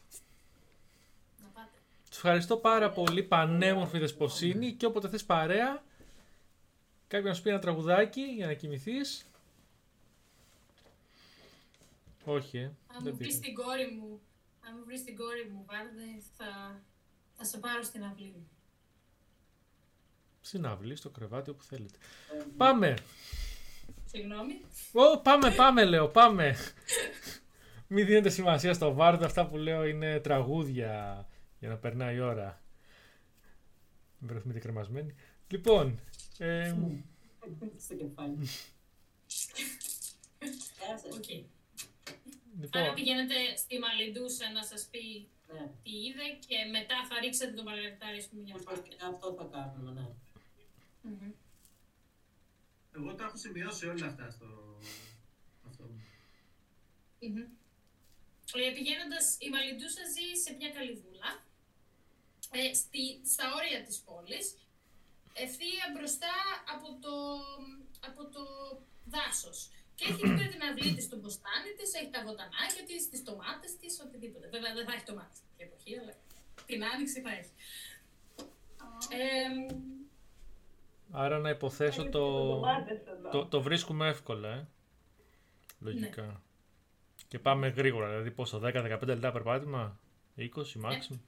Να 1.42 1.48
πάτε. 1.48 1.68
Τους 2.08 2.16
ευχαριστώ 2.16 2.56
πάρα 2.56 2.90
πολύ. 2.90 3.22
Πανέμορφη 3.22 3.98
δεσποσίνη. 3.98 4.72
Και 4.72 4.86
όποτε 4.86 5.08
θες 5.08 5.24
παρέα, 5.24 5.82
κάποιον 7.08 7.28
να 7.28 7.34
σου 7.34 7.42
πει 7.42 7.50
ένα 7.50 7.58
τραγουδάκι 7.58 8.20
για 8.20 8.46
να 8.46 8.52
κοιμηθείς. 8.52 9.26
Όχι, 12.24 12.58
ε. 12.58 12.64
Αν 12.64 12.74
Δεν 13.02 13.12
μου 13.12 13.16
πεις 13.16 13.26
πειράζει. 13.26 13.40
την 13.40 13.54
κόρη 13.54 13.90
μου, 13.98 14.20
αν 14.60 14.74
μου 14.78 14.84
βρεις 14.84 15.04
την 15.04 15.16
κόρη 15.16 15.50
μου, 15.52 15.64
Βάρδε, 15.66 16.22
θα, 16.36 16.80
θα 17.32 17.44
σε 17.44 17.58
πάρω 17.58 17.82
στην 17.82 18.04
αυλή 18.04 18.32
μου. 18.36 18.48
Στην 20.40 20.66
αυλή, 20.66 20.96
στο 20.96 21.10
κρεβάτι, 21.10 21.50
όπου 21.50 21.64
θέλετε. 21.64 21.98
Πάμε. 22.56 22.94
Συγγνώμη. 24.06 24.60
Ω, 24.92 25.20
πάμε, 25.20 25.50
πάμε, 25.50 25.84
λέω, 25.84 26.08
πάμε. 26.08 26.56
Μην 27.86 28.06
δίνετε 28.06 28.28
σημασία 28.28 28.74
στο 28.74 28.92
βάρδο, 28.94 29.24
αυτά 29.24 29.46
που 29.46 29.56
λέω 29.56 29.84
είναι 29.84 30.20
τραγούδια 30.20 31.26
για 31.58 31.68
να 31.68 31.76
περνάει 31.76 32.16
η 32.16 32.20
ώρα. 32.20 32.62
Μην 34.18 34.30
βρεθούμε 34.30 34.52
και 34.52 34.60
κρεμασμένοι. 34.60 35.14
Λοιπόν, 35.48 36.00
ε, 36.38 36.74
Στο 37.78 37.94
κεφάλι. 37.94 38.36
Γεια 40.78 40.98
σας. 40.98 41.16
Οκ. 41.16 41.24
Λοιπόν, 42.60 42.82
Άρα 42.82 42.92
πηγαίνετε 42.94 43.56
στη 43.56 43.78
Μαλιντούσα 43.78 44.50
να 44.52 44.62
σας 44.64 44.82
πει 44.90 45.28
Ναι. 45.52 45.70
τι 45.82 45.90
είδε 46.06 46.26
και 46.46 46.56
μετά 46.70 46.96
θα 47.08 47.20
ρίξετε 47.20 47.52
το 47.52 47.62
μαργαριτάρι, 47.62 48.18
ας 48.18 48.26
πούμε, 48.28 48.42
για 48.42 48.54
να 48.56 48.62
πάτε. 48.62 48.80
Ουσιαστικά 48.80 49.06
αυτό 49.06 49.34
θα 49.38 49.44
κάνουμε, 49.52 49.90
ναι. 50.00 50.06
Μμμ. 51.02 51.32
Εγώ 52.96 53.14
τα 53.14 53.24
έχω 53.24 53.36
σημειώσει 53.36 53.86
όλα 53.86 54.06
αυτά 54.06 54.30
στο... 54.30 54.46
Αυτό. 55.68 55.84
Μμμ. 57.20 57.36
Ε, 58.54 58.70
πηγαίνοντας, 58.74 59.36
η 59.38 59.48
Μαλιντούσα 59.50 60.02
ζει 60.14 60.26
σε 60.42 60.50
μια 60.58 60.70
καλυβούλα, 60.70 61.30
ε, 62.50 62.74
στη, 62.74 63.20
στα 63.32 63.44
όρια 63.54 63.82
της 63.86 63.98
πόλης, 64.06 64.46
ευθεία 65.34 65.84
μπροστά 65.94 66.34
από 66.74 66.88
το, 67.02 67.14
από 68.08 68.22
το 68.34 68.44
δάσος. 69.04 69.70
Και 69.94 70.04
έχει 70.08 70.20
εκεί 70.24 70.34
πέρα 70.38 70.48
την 70.56 70.62
αυλή 70.68 70.94
της, 70.94 71.08
το 71.08 71.16
μποστάνι 71.20 71.70
της, 71.78 71.94
έχει 71.98 72.10
τα 72.10 72.20
βοτανάκια 72.26 72.82
της, 72.88 73.08
τις 73.10 73.22
τομάτες 73.28 73.76
της, 73.80 73.92
οτιδήποτε. 74.04 74.48
Βέβαια 74.54 74.72
δεν 74.74 74.84
θα 74.86 74.92
έχει 74.96 75.04
τομάτες 75.10 75.38
την 75.56 75.66
εποχή, 75.66 75.92
αλλά 76.00 76.12
την 76.66 76.84
άνοιξη 76.84 77.20
θα 77.20 77.30
έχει. 77.40 77.52
Ε, 79.08 79.74
άρα 81.10 81.38
να 81.38 81.50
υποθέσω 81.50 82.00
Έχεις 82.00 82.12
το, 82.12 82.22
και 82.24 82.46
ντομάτες 82.54 83.00
εδώ. 83.06 83.28
το, 83.30 83.46
το 83.46 83.62
βρίσκουμε 83.62 84.08
εύκολα, 84.08 84.48
ε. 84.48 84.66
Λογικά. 85.80 86.42
Και 87.28 87.38
πάμε 87.38 87.68
γρήγορα, 87.68 88.08
δηλαδή 88.08 88.30
πόσο, 88.30 88.60
10-15 88.64 89.00
λεπτά 89.06 89.32
περπάτημα, 89.32 90.00
20 90.38 90.42
maximum. 90.84 91.18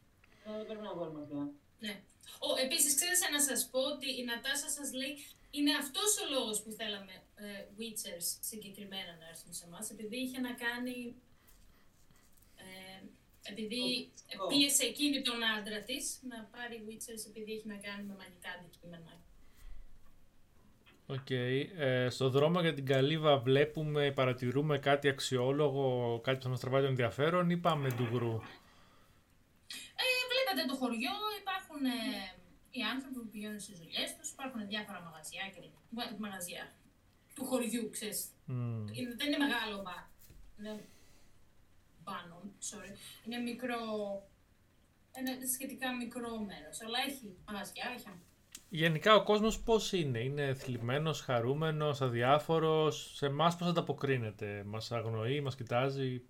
Ε, 0.45 0.51
Δεν 0.57 0.67
πρέπει 0.67 0.83
να 0.83 0.95
βγάλουμε 0.95 1.19
μακριά. 1.21 1.51
Ναι. 1.79 2.03
Ο, 2.47 2.49
επίσης, 2.65 2.95
ξέρετε 2.95 3.29
να 3.37 3.41
σας 3.41 3.69
πω 3.71 3.79
ότι 3.93 4.09
η 4.21 4.25
Νατάσα 4.25 4.69
σας 4.69 4.93
λέει 4.93 5.15
είναι 5.51 5.73
αυτός 5.83 6.11
ο 6.23 6.25
λόγος 6.35 6.63
που 6.63 6.71
θέλαμε 6.71 7.15
ε, 7.35 7.65
Witchers 7.79 8.29
συγκεκριμένα 8.41 9.13
να 9.21 9.27
έρθουν 9.29 9.53
σε 9.53 9.65
εμάς, 9.67 9.91
επειδή 9.91 10.17
είχε 10.17 10.39
να 10.41 10.53
κάνει... 10.65 11.15
Ε, 12.57 12.99
επειδή 13.51 14.13
Ω. 14.43 14.47
πίεσε 14.47 14.85
εκείνη 14.85 15.23
τον 15.23 15.45
άντρα 15.57 15.83
της 15.83 16.21
να 16.29 16.49
πάρει 16.55 16.77
Witchers 16.89 17.23
επειδή 17.29 17.53
έχει 17.53 17.67
να 17.67 17.77
κάνει 17.77 18.03
με 18.05 18.15
μαγικά 18.21 18.51
αντικείμενα. 18.59 19.13
Οκ. 21.07 21.31
Ε, 21.31 22.09
στο 22.11 22.29
δρόμο 22.29 22.61
για 22.61 22.75
την 22.75 22.87
καλύβα 22.87 23.39
βλέπουμε, 23.39 24.13
παρατηρούμε 24.13 24.79
κάτι 24.79 25.09
αξιόλογο, 25.09 26.21
κάτι 26.25 26.37
που 26.37 26.43
θα 26.43 26.49
μας 26.49 26.61
τραβάει 26.61 26.83
το 26.83 26.89
ενδιαφέρον 26.89 27.51
ή 27.51 27.57
πάμε 27.57 27.89
ντουγρού. 27.89 28.41
Ε, 30.03 30.05
βλέπετε 30.33 30.67
το 30.69 30.77
χωριό, 30.77 31.17
υπάρχουν 31.41 31.85
ε, 31.85 32.46
οι 32.79 32.83
άνθρωποι 32.95 33.19
που 33.19 33.29
πηγαίνουν 33.33 33.61
στις 33.61 33.79
δουλειές 33.79 34.09
τους, 34.17 34.31
υπάρχουν 34.31 34.67
διάφορα 34.73 35.01
μαγαζιά 35.01 35.45
και 35.55 35.61
μα- 35.97 36.17
μαγαζιά 36.19 36.65
του 37.35 37.45
χωριού, 37.45 37.91
ξέρεις. 37.91 38.21
Μμμ. 38.45 38.87
Είναι- 38.93 39.15
δεν 39.19 39.27
είναι 39.27 39.37
μεγάλο 39.47 39.77
μπαρ. 39.83 40.03
Είναι 40.59 40.85
πάνω, 42.05 42.43
sorry. 42.71 42.93
Είναι 43.27 43.39
μικρό, 43.39 43.79
ένα 45.13 45.31
σχετικά 45.55 45.97
μικρό 45.97 46.39
μέρος, 46.39 46.81
αλλά 46.85 46.99
έχει 47.07 47.37
μαγαζιά, 47.47 47.85
έχει 47.97 48.09
Γενικά 48.69 49.15
ο 49.15 49.23
κόσμος 49.23 49.61
πώς 49.63 49.93
είναι, 49.93 50.19
είναι 50.19 50.55
θλιμμένος, 50.55 51.21
χαρούμενος, 51.21 52.01
αδιάφορος, 52.01 53.13
σε 53.15 53.27
εμάς 53.27 53.57
πώς 53.57 53.69
ανταποκρίνεται, 53.69 54.63
μας 54.67 54.93
αγνοεί, 54.93 55.41
μας 55.41 55.57
κοιτάζει; 55.57 56.23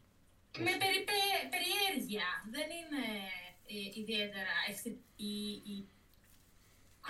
Με 0.58 0.64
περιπέ- 0.82 1.48
περιέργεια. 1.50 2.26
Δεν 2.50 2.62
είναι 2.70 3.04
ε, 3.68 4.00
ιδιαίτερα 4.00 4.50
εχθρική 4.68 5.62
ή 5.66 5.86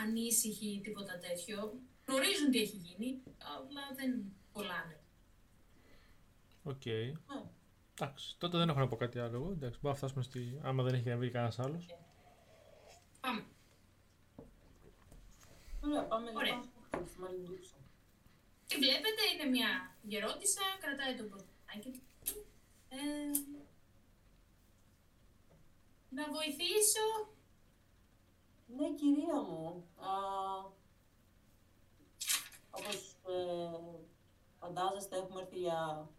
ανήσυχη 0.02 0.66
ή 0.66 0.80
τίποτα 0.80 1.18
τέτοιο. 1.18 1.80
Γνωρίζουν 2.06 2.50
τι 2.50 2.60
έχει 2.60 2.76
γίνει, 2.76 3.22
αλλά 3.38 3.94
δεν 3.96 4.24
κολλάνε. 4.52 5.00
Οκ. 6.62 6.86
Εντάξει, 7.94 8.36
τότε 8.38 8.58
δεν 8.58 8.68
έχω 8.68 8.78
να 8.78 8.88
πω 8.88 8.96
κάτι 8.96 9.18
άλλο. 9.18 9.36
εγώ. 9.36 9.50
Εντάξει, 9.50 9.78
μπορούμε 9.80 9.90
να 9.90 9.94
φτάσουμε 9.94 10.22
στη... 10.22 10.60
άμα 10.62 10.82
δεν 10.82 10.94
έχει 10.94 11.08
να 11.08 11.16
βρει 11.16 11.30
κανένας 11.30 11.58
άλλος. 11.58 11.86
Πάμε. 13.20 13.44
Ωραία, 15.84 16.04
πάμε 16.04 16.30
Ωραία. 16.34 16.54
λοιπόν 16.54 17.06
στη 17.06 17.18
Μαλιντούσα. 17.20 17.74
Τι 18.66 18.76
βλέπετε, 18.76 19.22
είναι 19.32 19.50
μια 19.50 19.96
γερότησα, 20.02 20.62
κρατάει 20.80 21.14
το 21.16 21.24
πορτάκι 21.24 21.90
του. 21.90 22.02
Ε, 22.88 22.96
να 26.08 26.24
βοηθήσω. 26.32 27.06
Ναι, 28.66 28.92
κυρία 28.94 29.40
μου. 29.40 29.84
Α, 29.96 30.14
όπως 32.70 33.16
ε, 33.26 34.04
φαντάζεστε, 34.58 35.16
έχουμε 35.16 35.40
έρθει 35.40 35.58
για... 35.58 36.10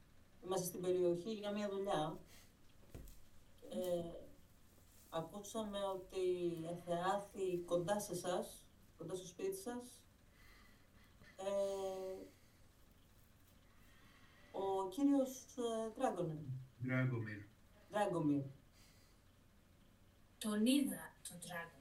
Είμαστε 0.44 0.66
στην 0.66 0.82
περιοχή 0.82 1.34
για 1.34 1.52
μια 1.52 1.70
δουλειά. 1.70 2.20
Ε, 3.70 4.28
ακούσαμε 5.10 5.80
ότι 5.84 6.20
εθεάθη 6.70 7.58
κοντά 7.66 8.00
σε 8.00 8.12
εσάς, 8.12 8.64
κοντά 8.98 9.16
στο 9.16 9.28
σπίτι 9.28 9.56
σας, 9.56 10.02
ε, 11.36 12.28
ο 14.52 14.88
κύριος 14.90 15.58
ε, 15.58 15.90
Ντράγκονεν, 15.96 16.46
Ντράγκομιρ. 16.86 17.42
Ντράγκομιρ. 17.92 18.44
Τον 20.38 20.66
είδα 20.66 21.14
τον 21.30 21.38
Dragon 21.42 21.77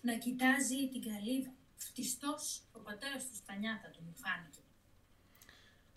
να 0.00 0.14
κοιτάζει 0.18 0.88
την 0.88 1.02
καλύβα. 1.02 1.52
Φτιστός 1.76 2.62
ο 2.72 2.78
πατέρας 2.78 3.24
του 3.24 3.34
στα 3.34 3.54
νιάτα 3.54 3.88
του 3.90 4.02
μου 4.06 4.14
φάνηκε. 4.14 4.60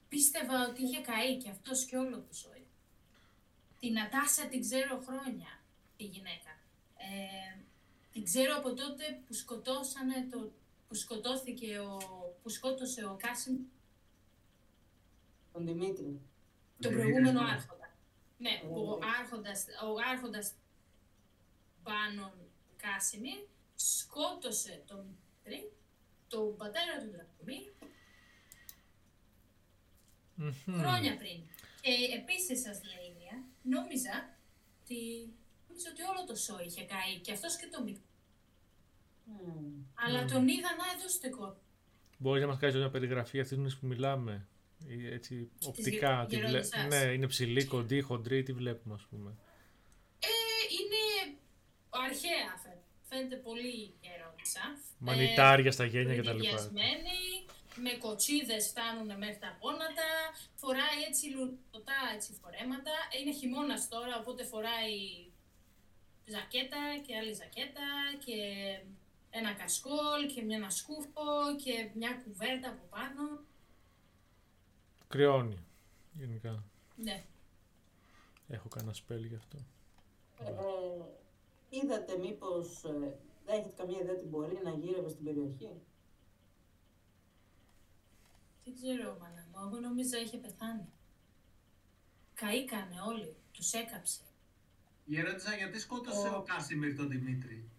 Πίστευα 0.09 0.67
ότι 0.67 0.83
είχε 0.83 1.01
καεί 1.01 1.37
και 1.37 1.49
αυτός 1.49 1.85
και 1.85 1.97
όλο 1.97 2.17
του 2.17 2.35
ζωή. 2.43 2.65
Την 3.79 3.99
Ατάσα 3.99 4.47
την 4.47 4.61
ξέρω 4.61 5.01
χρόνια, 5.05 5.59
τη 5.97 6.03
γυναίκα. 6.03 6.51
Ε, 6.97 7.59
την 8.11 8.23
ξέρω 8.23 8.55
από 8.57 8.73
τότε 8.73 9.21
που 9.25 9.33
σκοτώσανε 9.33 10.27
το, 10.31 10.51
που 10.87 10.95
σκοτώθηκε 10.95 11.79
ο, 11.79 11.97
που 12.43 12.49
σκότωσε 12.49 13.05
ο 13.05 13.17
Κάσιμ 13.19 13.57
τον 15.51 15.65
Δημήτρη. 15.65 16.21
τον 16.79 16.91
Ναι, 16.93 16.97
προηγούμενο 16.97 17.41
ναι. 17.41 17.51
άρχοντα. 17.51 17.95
Ναι, 18.37 18.61
που 18.61 18.81
ο 18.81 18.99
άρχοντας, 19.19 19.65
ο 19.83 20.11
άρχοντας 20.11 20.53
Πάνων 21.83 22.31
Κάσιμιρ 22.77 23.39
σκότωσε 23.81 24.83
τον 24.87 25.05
Δημήτρη, 25.43 25.71
τον 26.27 26.57
πατέρα 26.57 26.93
του 27.01 27.09
Δρακομύρ, 27.15 27.71
Μμμ. 30.35 30.79
χρόνια 30.79 31.17
πριν. 31.17 31.39
Και 31.81 31.91
επίσης 32.19 32.61
σας 32.61 32.79
λέει 32.83 33.05
η 33.09 33.13
Λία, 33.19 33.43
νόμιζα 33.61 34.37
ότι, 34.83 34.99
νόμιζα 35.67 35.89
ότι 35.91 36.01
όλο 36.01 36.23
το 36.25 36.35
σώο 36.35 36.59
είχε 36.59 36.83
καεί 36.85 37.19
και 37.21 37.31
αυτός 37.31 37.55
και 37.55 37.67
το 37.71 37.83
μικρό. 37.83 38.03
Μμμ. 39.25 39.83
Αλλά 39.93 40.25
τον 40.25 40.47
είδα 40.47 40.69
να 40.75 40.85
εδώ 40.99 41.09
στο 41.09 41.29
κόρ. 41.29 41.53
Μπορείς 42.17 42.41
να 42.41 42.47
μας 42.47 42.57
κάνεις 42.59 42.75
μια 42.75 42.89
περιγραφή 42.89 43.39
αυτής 43.39 43.77
που 43.77 43.87
μιλάμε. 43.87 44.47
Ή 44.87 45.07
έτσι, 45.07 45.49
οπτικά. 45.65 46.13
γε- 46.19 46.29
τι 46.29 46.35
βλέ- 46.47 46.49
γερόντισσας. 46.49 46.87
Ναι, 46.87 47.11
είναι 47.11 47.27
ψηλή, 47.27 47.65
κοντή, 47.65 48.01
χοντρή, 48.01 48.43
τι 48.43 48.53
βλέπουμε 48.53 48.93
ας 48.93 49.01
πούμε. 49.09 49.35
Ε, 50.19 50.27
είναι 50.79 51.37
αρχαία 51.89 52.53
φαίνεται. 53.11 53.35
Φαίνεται 53.35 53.35
πολύ 53.35 53.93
ερώτησα. 54.15 54.63
Μανιτάρια 54.97 55.71
στα 55.71 55.85
γένια 55.85 56.15
κτλ. 56.15 56.23
Προνηδιασμένη, 56.23 57.19
με 57.75 57.91
κοτσίδες 57.99 58.67
φτάνουν 58.67 59.17
μέχρι 59.17 59.37
τα 59.39 59.57
γόνατα, 59.61 60.09
φοράει 60.55 60.99
έτσι 61.07 61.29
λουρτωτά 61.29 61.99
έτσι 62.15 62.33
φορέματα. 62.41 62.91
Είναι 63.19 63.33
χειμώνας 63.33 63.87
τώρα, 63.89 64.19
οπότε 64.19 64.43
φοράει 64.43 64.95
ζακέτα 66.25 66.81
και 67.05 67.15
άλλη 67.17 67.33
ζακέτα 67.33 67.87
και 68.25 68.37
ένα 69.29 69.53
κασκόλ 69.53 70.21
και 70.33 70.41
μια 70.41 70.57
ένα 70.57 70.69
σκούφο 70.69 71.55
και 71.63 71.89
μια 71.93 72.21
κουβέρτα 72.23 72.69
από 72.69 72.85
πάνω. 72.89 73.23
Κρυώνει, 75.07 75.57
γενικά. 76.13 76.63
Ναι. 76.95 77.23
Έχω 78.47 78.67
κανένα 78.67 78.93
σπέλ 78.93 79.25
γι' 79.25 79.35
αυτό. 79.35 79.57
Ε, 80.39 80.51
είδατε 81.75 82.17
μήπως 82.17 82.83
ε, 82.83 83.17
δεν 83.45 83.55
έχετε 83.59 83.73
καμία 83.77 83.99
ιδέα 83.99 84.15
τι 84.17 84.25
μπορεί 84.25 84.59
να 84.63 84.71
γύρευε 84.71 85.09
στην 85.09 85.23
περιοχή; 85.23 85.69
Δεν 88.63 88.73
ξέρω, 88.75 89.17
μάνα 89.19 89.47
μου. 89.51 89.67
Εγώ 89.67 89.79
νόμιζα 89.79 90.17
είχε 90.17 90.37
πεθάνει. 90.37 90.85
Καήκανε 92.33 92.95
όλοι. 93.07 93.35
Τους 93.51 93.73
έκαψε. 93.73 94.19
Η 95.05 95.19
ερώτησα 95.19 95.55
γιατί 95.55 95.79
σκότωσε 95.79 96.27
Ο- 96.27 96.35
ο 96.37 96.41
Κάσιμιρ 96.41 96.95
τον 96.95 97.09
Δημήτρη. 97.09 97.69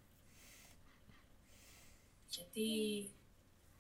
Γιατί 2.31 2.67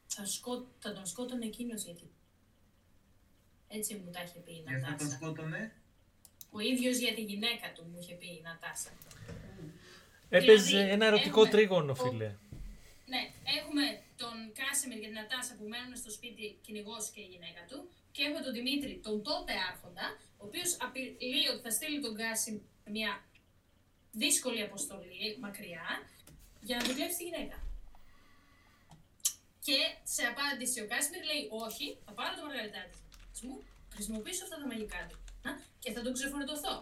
θα, 0.06 0.26
σκό... 0.26 0.66
θα 0.78 0.92
τον 0.92 1.06
σκότωνε 1.06 1.44
εκείνος 1.46 1.84
γιατί. 1.84 2.10
Έτσι 3.68 3.94
μου 3.94 4.10
τα 4.10 4.22
είχε 4.22 4.38
πει 4.38 4.50
η 4.52 4.54
Γιατί 4.66 4.80
θα 4.80 4.86
τον 4.86 4.90
Νατάσα. 4.90 5.10
σκότωνε; 5.10 5.72
Ο 6.50 6.60
ίδιος 6.60 6.96
για 6.98 7.14
τη 7.14 7.22
γυναίκα 7.22 7.72
του 7.72 7.84
μου 7.84 7.98
είχε 8.00 8.14
πει 8.14 8.26
η 8.26 8.40
Νατάσα. 8.42 8.90
Έπαιζε 10.38 10.64
Δηλαδή, 10.76 10.90
ένα 10.96 11.04
ερωτικό 11.06 11.40
έχουμε- 11.40 11.50
τρίγωνο, 11.54 11.92
ο- 11.92 12.02
φίλε. 12.04 12.30
Ναι, 13.12 13.22
έχουμε 13.58 13.84
τον 14.22 14.34
Κάσιμιρ 14.58 14.98
και 15.02 15.08
την 15.10 15.18
Νατάσα 15.20 15.52
που 15.58 15.64
μένουν 15.72 15.96
στο 16.02 16.10
σπίτι 16.16 16.44
κυνηγός 16.64 17.04
και 17.14 17.20
η 17.26 17.28
γυναίκα 17.32 17.60
του. 17.68 17.78
Και 18.14 18.22
έχουμε 18.26 18.40
τον 18.46 18.52
Δημήτρη, 18.58 18.92
τον 19.06 19.16
τότε 19.28 19.52
άρχοντα, 19.70 20.06
ο 20.40 20.42
οποίος 20.48 20.70
απειλεί 20.86 21.42
ότι 21.52 21.60
θα 21.66 21.70
στείλει 21.76 21.98
τον 22.06 22.14
Κάσιμιρ 22.20 22.62
σε 22.84 22.90
μια 22.96 23.12
δύσκολη 24.22 24.60
αποστολή 24.68 25.28
μακριά 25.44 25.86
για 26.66 26.76
να 26.76 26.82
του 26.86 26.94
κλέψει 26.96 27.16
τη 27.18 27.24
γυναίκα. 27.28 27.56
Και 29.66 29.78
σε 30.14 30.22
απάντηση 30.32 30.76
ο 30.84 30.86
Κάσιμιρ 30.92 31.22
λέει: 31.30 31.42
Όχι, 31.66 31.86
θα 32.04 32.12
πάρω 32.18 32.32
το 32.38 32.42
μαργαριτάρι 32.46 32.90
μου, 33.46 33.54
χρησιμοποιήσω 33.94 34.42
αυτά 34.46 34.56
τα 34.60 34.66
μαγικά 34.70 35.00
του 35.08 35.16
α, 35.48 35.50
και 35.82 35.90
θα 35.94 36.00
τον 36.04 36.12
ξεφορτωθώ. 36.16 36.74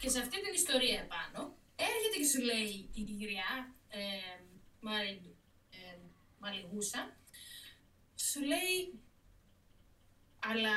Και 0.00 0.08
σε 0.14 0.18
αυτή 0.24 0.36
την 0.44 0.52
ιστορία 0.60 0.96
επάνω 1.06 1.40
έρχεται 1.76 2.16
και 2.16 2.28
σου 2.28 2.40
λέει 2.40 2.88
η 2.94 3.00
γυριά 3.00 3.74
ε, 3.88 4.42
Μαρι, 4.80 5.36
ε, 5.70 5.98
Μαλιγούσα, 6.38 7.16
σου 8.14 8.40
λέει 8.40 9.00
αλλά 10.38 10.76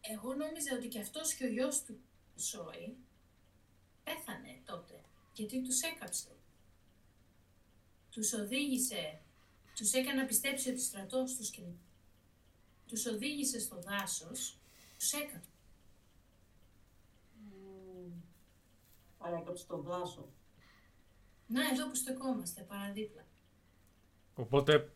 εγώ 0.00 0.34
νόμιζα 0.34 0.74
ότι 0.76 0.88
και 0.88 1.00
αυτός 1.00 1.34
και 1.34 1.44
ο 1.44 1.48
γιος 1.48 1.82
του 1.82 2.00
Σόη 2.36 2.96
πέθανε 4.04 4.62
τότε 4.64 5.00
γιατί 5.36 5.62
τους 5.62 5.80
έκαψε. 5.80 6.28
Τους 8.10 8.32
οδήγησε, 8.32 9.20
τους 9.76 9.92
έκανε 9.92 10.20
να 10.20 10.26
πιστέψει 10.26 10.70
ότι 10.70 10.80
στρατός 10.80 11.36
τους 11.36 11.50
και 11.50 11.62
τους 12.86 13.06
οδήγησε 13.06 13.60
στο 13.60 13.80
δάσος, 13.80 14.58
τους 14.98 15.12
έκαψε. 15.12 15.50
Άρα 19.26 19.36
έκαψε 19.36 19.66
τον 19.66 19.80
Βλάσο. 19.80 20.28
Να, 21.46 21.60
εδώ 21.72 21.88
που 21.88 21.94
στεκόμαστε, 21.94 22.62
παραδίπλα. 22.62 23.24
Οπότε 24.34 24.92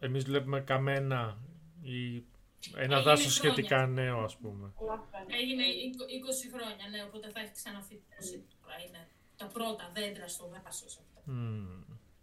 εμείς 0.00 0.24
βλέπουμε 0.24 0.60
καμένα 0.60 1.38
ή 1.82 2.16
ένα 2.16 2.24
Έγινε 2.76 3.00
δάσος 3.00 3.38
χρόνια. 3.38 3.54
σχετικά 3.54 3.86
νέο, 3.86 4.18
ας 4.24 4.36
πούμε. 4.36 4.72
Όλα 4.76 5.06
φαίνεται. 5.10 5.34
Έγινε 5.36 5.62
20 5.64 6.48
χρόνια, 6.54 6.88
ναι, 6.90 7.02
οπότε 7.02 7.30
θα 7.30 7.40
έχει 7.40 7.52
ξαναφυτρώσει 7.52 8.44
τώρα. 8.62 8.74
Είναι 8.88 9.08
τα 9.36 9.46
πρώτα 9.46 9.90
δέντρα 9.94 10.28
στο 10.28 10.48
δάσος 10.64 10.98
αυτά. 10.98 11.32
Μμμ. 11.32 11.82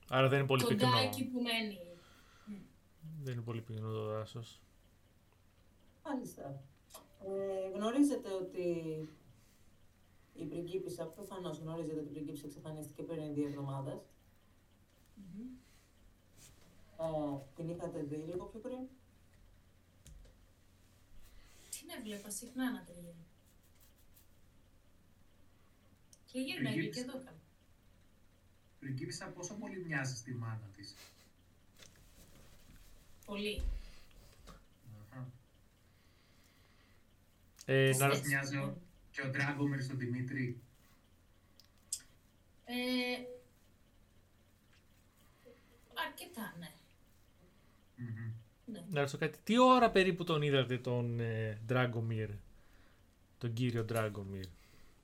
Άρα 0.09 0.27
δεν 0.27 0.38
είναι 0.39 0.47
πολύ 0.47 0.63
Κοντά 0.63 0.76
πυκνό. 0.76 0.97
εκεί 0.99 1.23
που 1.26 1.41
μένει. 1.41 1.80
Δεν 3.23 3.34
είναι 3.34 3.41
πολύ 3.41 3.61
πυκνό 3.61 3.91
το 3.91 4.03
δάσος. 4.05 4.61
Μάλιστα. 6.05 6.61
Ε, 7.27 7.69
γνωρίζετε 7.77 8.30
ότι 8.34 8.65
η 10.41 10.45
πριγκίπισσα, 10.45 11.05
προφανώς 11.05 11.57
γνωρίζετε 11.57 11.99
ότι 11.99 12.09
η 12.09 12.11
πριγκίπισσα 12.11 12.45
εξαφανίστηκε 12.45 13.03
πριν 13.03 13.34
δύο 13.34 13.47
εβδομάδες. 13.47 13.99
Ε, 16.97 17.38
την 17.55 17.69
είχατε 17.69 18.01
δει 18.03 18.15
λίγο 18.15 18.45
πιο 18.45 18.59
πριν; 18.59 18.80
Την 21.69 21.89
έβλεπα 21.97 22.30
συχνά 22.30 22.72
να 22.72 22.84
τριγύρω. 22.84 23.26
Και 26.26 26.39
γύρνα 26.39 26.69
εκεί 26.69 26.89
και 26.89 26.99
εδώ 26.99 27.11
καλά. 27.13 27.39
Πριγκίπισσα 28.80 29.27
πόσο 29.27 29.53
πολύ 29.53 29.85
μοιάζει 29.85 30.15
στη 30.15 30.34
μάνα 30.34 30.69
της; 30.76 30.95
Πολύ. 33.26 33.61
Αχα. 35.11 35.27
Ε, 37.65 37.95
να, 37.97 38.05
Όπως 38.05 38.22
μοιάζει 38.22 38.57
ο, 38.57 38.77
και 39.22 39.27
ο 39.27 39.30
Ντράγκομερ 39.30 39.81
στον 39.81 39.98
Δημήτρη. 39.98 40.61
Ε, 42.65 42.73
αρκετά, 46.07 46.56
ναι. 46.60 46.72
Μμμ. 47.95 48.31
ναι. 48.65 48.84
να 48.89 48.99
ρωτήσω 48.99 49.18
κάτι. 49.18 49.38
Τι 49.43 49.60
ώρα 49.60 49.91
περίπου 49.91 50.23
τον 50.23 50.41
είδατε 50.41 50.77
τον 50.77 51.19
ε, 51.19 51.61
Dragomir, 51.69 52.30
τον 53.38 53.53
κύριο 53.53 53.85
Dragomir; 53.89 54.45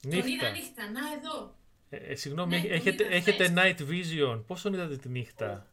Τον 0.02 0.12
είδα 0.12 0.50
νύχτα, 0.50 0.90
να 0.92 1.00
εδώ. 1.14 1.56
Ε, 1.90 1.96
ε, 1.98 2.16
συγγνώμη, 2.16 2.56
Ναι, 2.56 2.62
τον 2.62 2.72
έχετε, 2.72 3.04
είδα 3.04 3.14
έχετε 3.16 3.44
χθες. 3.44 3.54
night 3.56 3.90
vision. 3.90 4.44
Πώς 4.48 4.62
τον 4.62 4.74
είδατε 4.74 4.98
τη 4.98 5.10
νύχτα; 5.10 5.68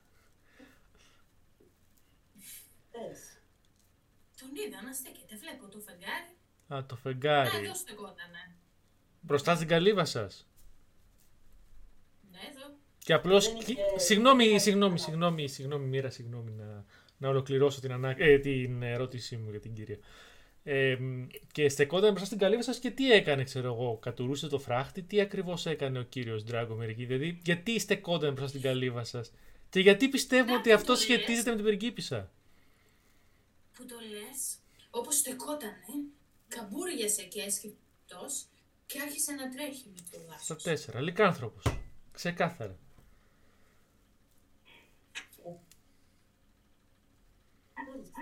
Θες. 2.91 3.39
Τον 4.41 4.49
είδα 4.66 4.83
να 4.83 4.93
στέκεται. 4.93 5.37
Βλέπω 5.37 5.69
το 5.69 5.79
φεγγάρι. 5.79 6.34
Α, 6.69 6.85
το 6.86 6.95
Να 6.95 7.01
φεγγάρι. 7.01 7.65
εδώ 7.65 7.74
στεκότανε. 7.74 8.55
Μπροστά 9.20 9.55
στην 9.55 9.69
καλύβα 9.69 10.05
σας. 10.05 10.49
Ναι, 12.31 12.39
εδώ. 12.51 12.74
Και 12.99 13.12
απλώς... 13.12 13.47
Δεν 13.47 13.57
είχε- 13.57 13.73
κι- 13.74 14.01
Συγγνώμη, 14.01 14.49
δεν 14.49 14.61
συγγνώμη, 14.61 14.95
είχε- 14.95 15.03
συγγνώμη, 15.05 15.49
συγγνώμη, 15.49 15.86
Μοίρα, 15.86 16.11
συγγνώμη 16.11 16.51
να, 16.51 16.85
να 17.19 17.28
ολοκληρώσω 17.28 17.81
την, 17.81 17.93
ανά... 17.93 18.15
ε, 18.19 18.39
την 18.39 18.82
ερώτησή 18.82 19.36
μου 19.36 19.51
για 19.51 19.61
την 19.61 19.74
κυρία. 19.74 19.99
Ε, 20.66 20.97
μ, 21.01 21.27
και 21.53 21.69
στεκόταν 21.69 22.09
μπροστά 22.09 22.27
στην 22.27 22.39
καλύβα 22.39 22.62
σας 22.62 22.78
και 22.78 22.91
τι 22.91 23.12
έκανε, 23.12 23.45
ξέρω 23.45 23.66
εγώ, 23.66 23.97
κατουρούσε 24.03 24.49
το 24.49 24.59
φράχτη, 24.59 25.03
τι 25.03 25.20
ακριβώς 25.20 25.66
έκανε 25.66 25.99
ο 25.99 26.03
κύριος 26.03 26.45
Ντράγκομερ 26.45 26.89
εκεί, 26.89 27.05
δηλαδή 27.05 27.41
γιατί 27.45 27.78
στεκόταν 27.78 28.28
μπροστά 28.32 28.49
στην 28.49 28.61
καλύβα 28.61 29.05
σας 29.05 29.32
και 29.70 29.81
γιατί 29.81 30.09
πιστεύω 30.09 30.51
Να, 30.53 30.57
ότι 30.59 30.69
που 30.69 30.74
αυτό 30.74 30.86
το 30.86 30.93
λες. 30.93 31.01
σχετίζεται 31.03 31.51
με 31.51 31.57
την 31.57 31.65
περικήπησα. 31.65 32.32
Που 33.73 33.86
το 33.86 33.95
λες, 34.11 34.57
όπως 34.91 35.16
στεκότανε, 35.16 35.74
καμπούριασε 36.56 37.22
και 37.22 37.40
έσκυπτος 37.43 38.47
και 38.86 39.01
άρχισε 39.01 39.32
να 39.32 39.48
τρέχει 39.51 39.89
με 39.89 40.01
το 40.10 40.18
Στα 40.18 40.26
δάσος. 40.28 40.62
τέσσερα, 40.62 41.01
λικάνθρωπος. 41.01 41.64
Ξεκάθαρα. 42.12 42.78
Μάλιστα. 47.89 48.20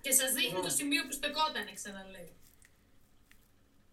Και 0.00 0.12
σας 0.12 0.32
δείχνει 0.32 0.60
το 0.60 0.68
σημείο 0.78 1.02
που 1.06 1.12
στεκότανε, 1.12 1.72
ξαναλέω. 1.72 2.28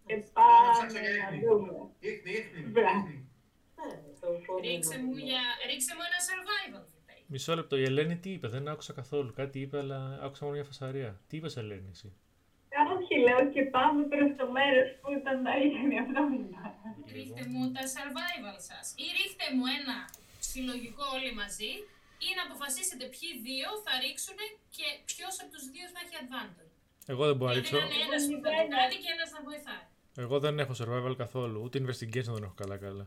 Και 0.06 0.14
Θα 0.16 0.30
πάμε 0.32 0.70
ψάξω 0.72 0.98
για 0.98 1.10
να 1.16 1.34
ίχνη. 1.36 1.46
δούμε. 1.46 1.72
Ίχνη, 1.98 2.32
ίχνη, 2.32 2.60
Μπρα. 2.72 2.90
ίχνη. 2.90 3.28
Ναι, 3.78 3.92
το 4.20 4.26
επόμενο 4.32 4.66
Ρίξε 4.74 4.98
μου, 4.98 5.10
είναι- 5.16 5.22
για... 5.30 5.40
Ρίξε 5.70 5.92
μου 5.94 6.02
ένα 6.08 6.18
survival, 6.28 6.84
Βιπέη. 6.94 7.24
Μισό 7.26 7.54
λεπτό, 7.54 7.76
η 7.76 7.82
Ελένη 7.82 8.16
τι 8.16 8.30
είπε, 8.32 8.48
δεν 8.48 8.68
άκουσα 8.68 8.92
καθόλου. 8.92 9.32
Κάτι 9.32 9.60
είπε, 9.60 9.78
αλλά 9.78 10.18
άκουσα 10.22 10.44
μόνο 10.44 10.56
μια 10.56 10.64
φασαρία. 10.66 11.20
Τι 11.28 11.36
είπες, 11.36 11.56
Ελένη, 11.56 11.88
εσύ; 11.90 12.12
Όχι, 13.26 13.34
λέω 13.36 13.40
και 13.54 13.62
πάμε 13.76 14.00
προς 14.12 14.28
το 14.40 14.44
μέρος 14.56 14.88
που 15.00 15.08
ήταν 15.18 15.36
τα 15.46 15.52
ίχνη 15.66 15.94
αυτό. 16.04 16.20
Ρίχτε 17.16 17.42
μου 17.52 17.62
τα 17.76 17.82
survival 17.94 18.56
σας. 18.68 18.84
Ή 19.04 19.06
ρίχτε 19.18 19.46
μου 19.56 19.64
ένα 19.78 19.96
συλλογικό 20.50 21.04
όλοι 21.16 21.32
μαζί 21.42 21.72
ή 22.26 22.28
να 22.38 22.42
αποφασίσετε 22.48 23.04
ποιοι 23.14 23.28
δύο 23.48 23.68
θα 23.84 23.92
ρίξουν 24.04 24.38
και 24.76 24.86
ποιος 25.10 25.34
από 25.42 25.50
τους 25.54 25.64
δύο 25.74 25.86
θα 25.94 25.98
έχει 26.04 26.14
advantage. 26.22 26.72
Εγώ 27.12 27.22
δεν 27.30 27.36
μπορώ 27.38 27.50
να 27.52 27.56
Γιατί 27.58 27.68
ρίξω. 27.70 27.78
να 27.82 27.94
είναι 27.94 28.06
ένας 28.10 28.22
που 28.30 28.38
θα 28.44 28.50
το 28.60 28.64
κάνει 28.76 28.96
και 29.02 29.10
ένας 29.16 29.28
θα 29.34 29.40
βοηθάει. 29.48 29.84
Εγώ 30.24 30.36
δεν 30.44 30.54
έχω 30.64 30.74
survival 30.80 31.14
καθόλου. 31.22 31.58
Ούτε 31.64 31.76
investigation 31.84 32.32
δεν 32.36 32.42
έχω 32.48 32.56
καλά-καλά. 32.62 33.06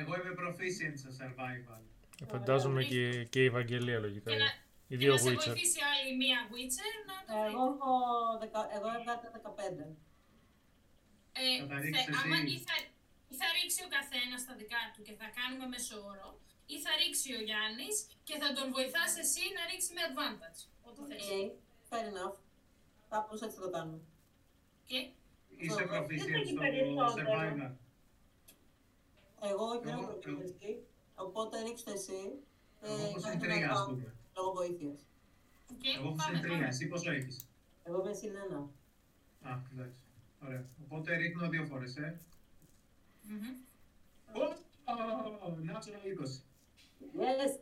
Εγώ 0.00 0.12
είμαι 0.18 0.32
proficient 0.42 0.96
στο 1.02 1.10
survival. 1.18 1.80
Ε, 2.22 2.24
Φαντάζομαι 2.32 2.82
και, 2.84 3.24
και 3.24 3.40
η 3.42 3.46
Ευαγγελία 3.52 3.98
λογικά. 3.98 4.30
Και 4.30 4.36
να, 4.36 4.48
Οι 4.90 4.96
και 4.96 5.00
δύο 5.02 5.12
να 5.14 5.18
σε 5.22 5.28
Witcher. 5.30 5.46
βοηθήσει 5.46 5.80
άλλη 5.90 6.10
μία 6.22 6.38
Witcher 6.54 6.92
να 7.10 7.16
το 7.26 7.32
βρει. 7.40 7.50
Εγώ 7.50 7.62
έχω 7.74 7.90
δεκα... 8.42 8.60
εγώ 8.76 8.88
έβγαλα 8.96 9.20
15. 9.22 9.86
Ε, 11.42 11.58
Θα 11.60 11.66
τα 11.72 11.76
θε- 11.82 11.84
ρίξεις 11.84 12.16
άμα 12.20 12.36
εσύ. 12.42 12.52
ή 12.54 12.58
θα, 12.68 12.74
ή 13.32 13.34
θα 13.40 13.46
ρίξει 13.56 13.80
ο 13.86 13.88
καθένας 13.96 14.40
τα 14.48 14.54
δικά 14.60 14.82
του 14.92 15.00
και 15.06 15.14
θα 15.20 15.26
κάνουμε 15.38 15.66
μέσο 15.74 15.96
όρο, 16.12 16.28
ή 16.74 16.76
θα 16.84 16.90
ρίξει 17.00 17.28
ο 17.38 17.40
Γιάννης 17.48 17.96
και 18.28 18.34
θα 18.42 18.48
τον 18.56 18.66
βοηθάς 18.76 19.12
εσύ 19.22 19.42
να 19.56 19.62
ρίξει 19.70 19.90
με 19.96 20.02
advantage. 20.10 20.60
Ό,τι 20.88 21.00
θες. 21.08 21.22
Okay, 21.28 21.46
fair 21.90 22.04
enough. 22.12 22.36
Κάπως 23.12 23.38
έτσι 23.44 23.56
θα 23.58 23.62
το 23.66 23.70
κάνουμε. 23.76 24.00
Okay. 24.88 25.04
Είστε 25.62 25.82
Εγώ- 25.82 25.92
proficient 25.96 26.30
δεν 26.34 26.46
στο 26.46 26.60
περισσότερο. 26.64 27.28
survival. 27.32 27.72
Εγώ 29.50 29.66
είμαι 29.76 29.90
Εγώ- 29.92 30.10
ο 30.10 30.18
προπονητή, 30.22 30.72
οπότε 31.24 31.54
ρίξτε 31.66 31.92
εσύ. 31.98 32.20
Ε, 32.82 32.88
Εγώ 32.92 33.02
έχω 33.06 33.18
συν 33.20 33.30
κάντε 33.30 33.46
τρία, 33.46 33.56
ένα 33.64 33.72
ας 33.72 33.80
round 33.80 33.88
πούμε. 33.88 34.14
Λόγω 34.36 34.52
βοήθειας. 34.52 34.98
Okay. 35.72 35.94
Εγώ 35.98 36.06
έχω 36.08 36.16
πάμε, 36.16 36.32
συν 36.32 36.40
τρία. 36.42 36.52
πάμε. 36.52 36.66
Εσύ 36.66 36.86
πόσο 36.88 37.10
έχεις; 37.10 37.46
Εγώ 37.84 38.00
είμαι 38.00 38.12
συν 38.14 38.34
ένα. 38.44 38.58
Α, 39.52 39.58
εντάξει. 39.72 40.00
Ωραία. 40.44 40.64
Οπότε 40.84 41.16
ρίχνω 41.16 41.48
δύο 41.48 41.64
φορές, 41.64 41.96
ε. 41.96 42.20
Μμμ. 43.22 43.46
Ω, 44.40 44.56
Natural 45.70 46.04
20. 46.04 46.42
Yes! 47.20 47.52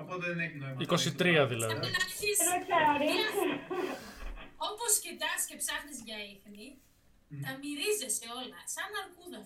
Οπότε 0.00 0.26
δεν 0.26 0.38
έχει 0.40 0.56
νόημα. 0.56 0.76
23 0.80 1.46
δηλαδή. 1.52 1.72
Από 1.74 1.80
την 1.86 1.94
αρχή, 2.04 2.28
Θέλω 2.38 2.50
να 2.56 2.60
ξαναρίξω. 2.64 3.44
όπως 4.70 4.92
κοιτάς 5.04 5.40
και 5.48 5.56
ψάχνεις 5.62 5.98
για 6.06 6.18
ίχνη, 6.32 6.66
Μμ. 7.28 7.40
τα 7.44 7.50
μυρίζεσαι 7.60 8.26
όλα, 8.40 8.58
σαν 8.74 8.90
αρκούδα 9.02 9.40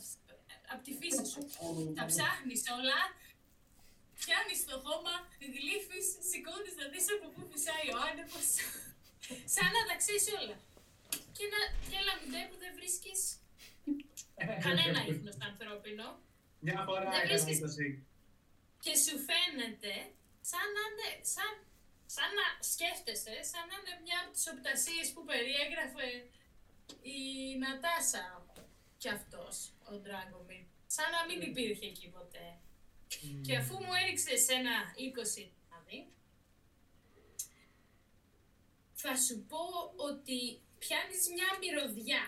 από 0.72 0.82
τη 0.86 0.92
φύση 1.00 1.24
σου. 1.32 1.40
Τα 1.98 2.04
ψάχνεις 2.10 2.62
όλα, 2.78 2.98
πιάνεις 4.20 4.60
το 4.68 4.76
χώμα, 4.86 5.14
γλύφεις, 5.54 6.06
σηκώνεις 6.28 6.74
να 6.80 6.86
δεις 6.92 7.06
από 7.14 7.26
πού 7.34 7.40
φυσάει 7.50 7.86
ο 7.96 7.98
άνεμος. 8.08 8.48
σαν 9.54 9.68
να 9.76 9.80
τα 9.88 9.94
ξέρεις 10.00 10.24
όλα. 10.40 10.56
Και 11.36 11.42
ένα 11.48 11.60
και 11.90 11.98
λαμπτέ 12.08 12.40
που 12.50 12.56
δεν 12.62 12.72
βρίσκεις 12.78 13.20
κανένα 14.66 14.98
ίχνο 15.10 15.30
στο 15.36 15.44
ανθρώπινο 15.52 16.06
Μια 16.66 16.78
φορά 16.86 17.04
Δεν 17.10 17.20
έκανα 17.20 17.44
βρίσκεις- 17.44 17.60
20. 17.60 17.88
και 18.84 18.94
σου 19.04 19.14
φαίνεται 19.28 19.92
σαν 20.50 20.66
να 20.76 20.82
είναι, 20.88 21.08
σαν, 21.34 21.52
σαν 22.16 22.30
να 22.38 22.46
σκέφτεσαι, 22.72 23.34
σαν 23.50 23.64
να 23.70 23.74
είναι 23.78 23.94
μια 24.04 24.18
από 24.22 24.30
τις 24.36 24.46
οπτασίες 24.52 25.06
που 25.12 25.22
περιέγραφε 25.30 26.08
η 27.18 27.20
Νατάσα 27.62 28.24
κι 29.00 29.08
αυτός, 29.18 29.54
ο 29.90 29.92
Ντράγκομι. 30.02 30.60
Σαν 30.96 31.08
να 31.14 31.20
μην 31.28 31.38
υπήρχε 31.50 31.86
εκεί 31.92 32.08
ποτέ. 32.16 32.46
Και 33.46 33.56
αφού 33.56 33.74
μου 33.74 33.92
έριξε 34.02 34.52
ένα 34.52 34.74
20 34.96 35.50
δηλαδή, 35.66 36.08
θα 38.94 39.16
σου 39.16 39.44
πω 39.48 39.58
ότι 39.96 40.60
πιάνεις 40.78 41.22
μια 41.34 41.48
μυρωδιά. 41.60 42.22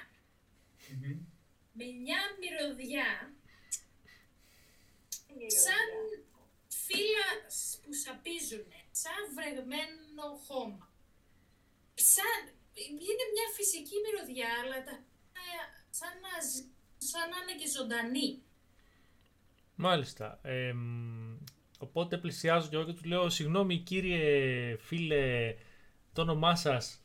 Μμμ. 1.00 1.18
Με 1.72 1.84
μια 1.84 2.20
μυρωδιά 2.40 3.34
σαν 5.64 5.88
φύλλα 6.68 7.28
που 7.82 7.92
σαπίζουν, 8.04 8.66
σαν 8.90 9.20
βρεγμένο 9.34 10.26
χώμα. 10.46 10.92
Σαν, 11.94 12.40
είναι 13.06 13.24
μια 13.34 13.46
φυσική 13.56 13.94
μυρωδιά, 14.04 14.50
αλλά 14.62 14.78
τα, 14.84 14.94
ε, 15.42 15.56
σαν, 15.90 16.12
να, 16.24 16.32
ζ- 16.50 16.68
σαν 16.98 17.28
να 17.30 17.36
είναι 17.42 17.54
και 17.60 17.68
ζωντανή. 17.76 18.42
Μάλιστα. 19.74 20.38
Εμ, 20.42 21.36
οπότε 21.78 22.18
πλησιάζω 22.18 22.68
και 22.68 22.76
εγώ 22.76 22.84
και 22.84 22.92
τους 22.92 23.04
λέω, 23.04 23.30
συγγνώμη 23.30 23.78
κύριε 23.78 24.76
φίλε, 24.76 25.54
το 26.12 26.22
όνομά 26.22 26.54
σας 26.56 27.04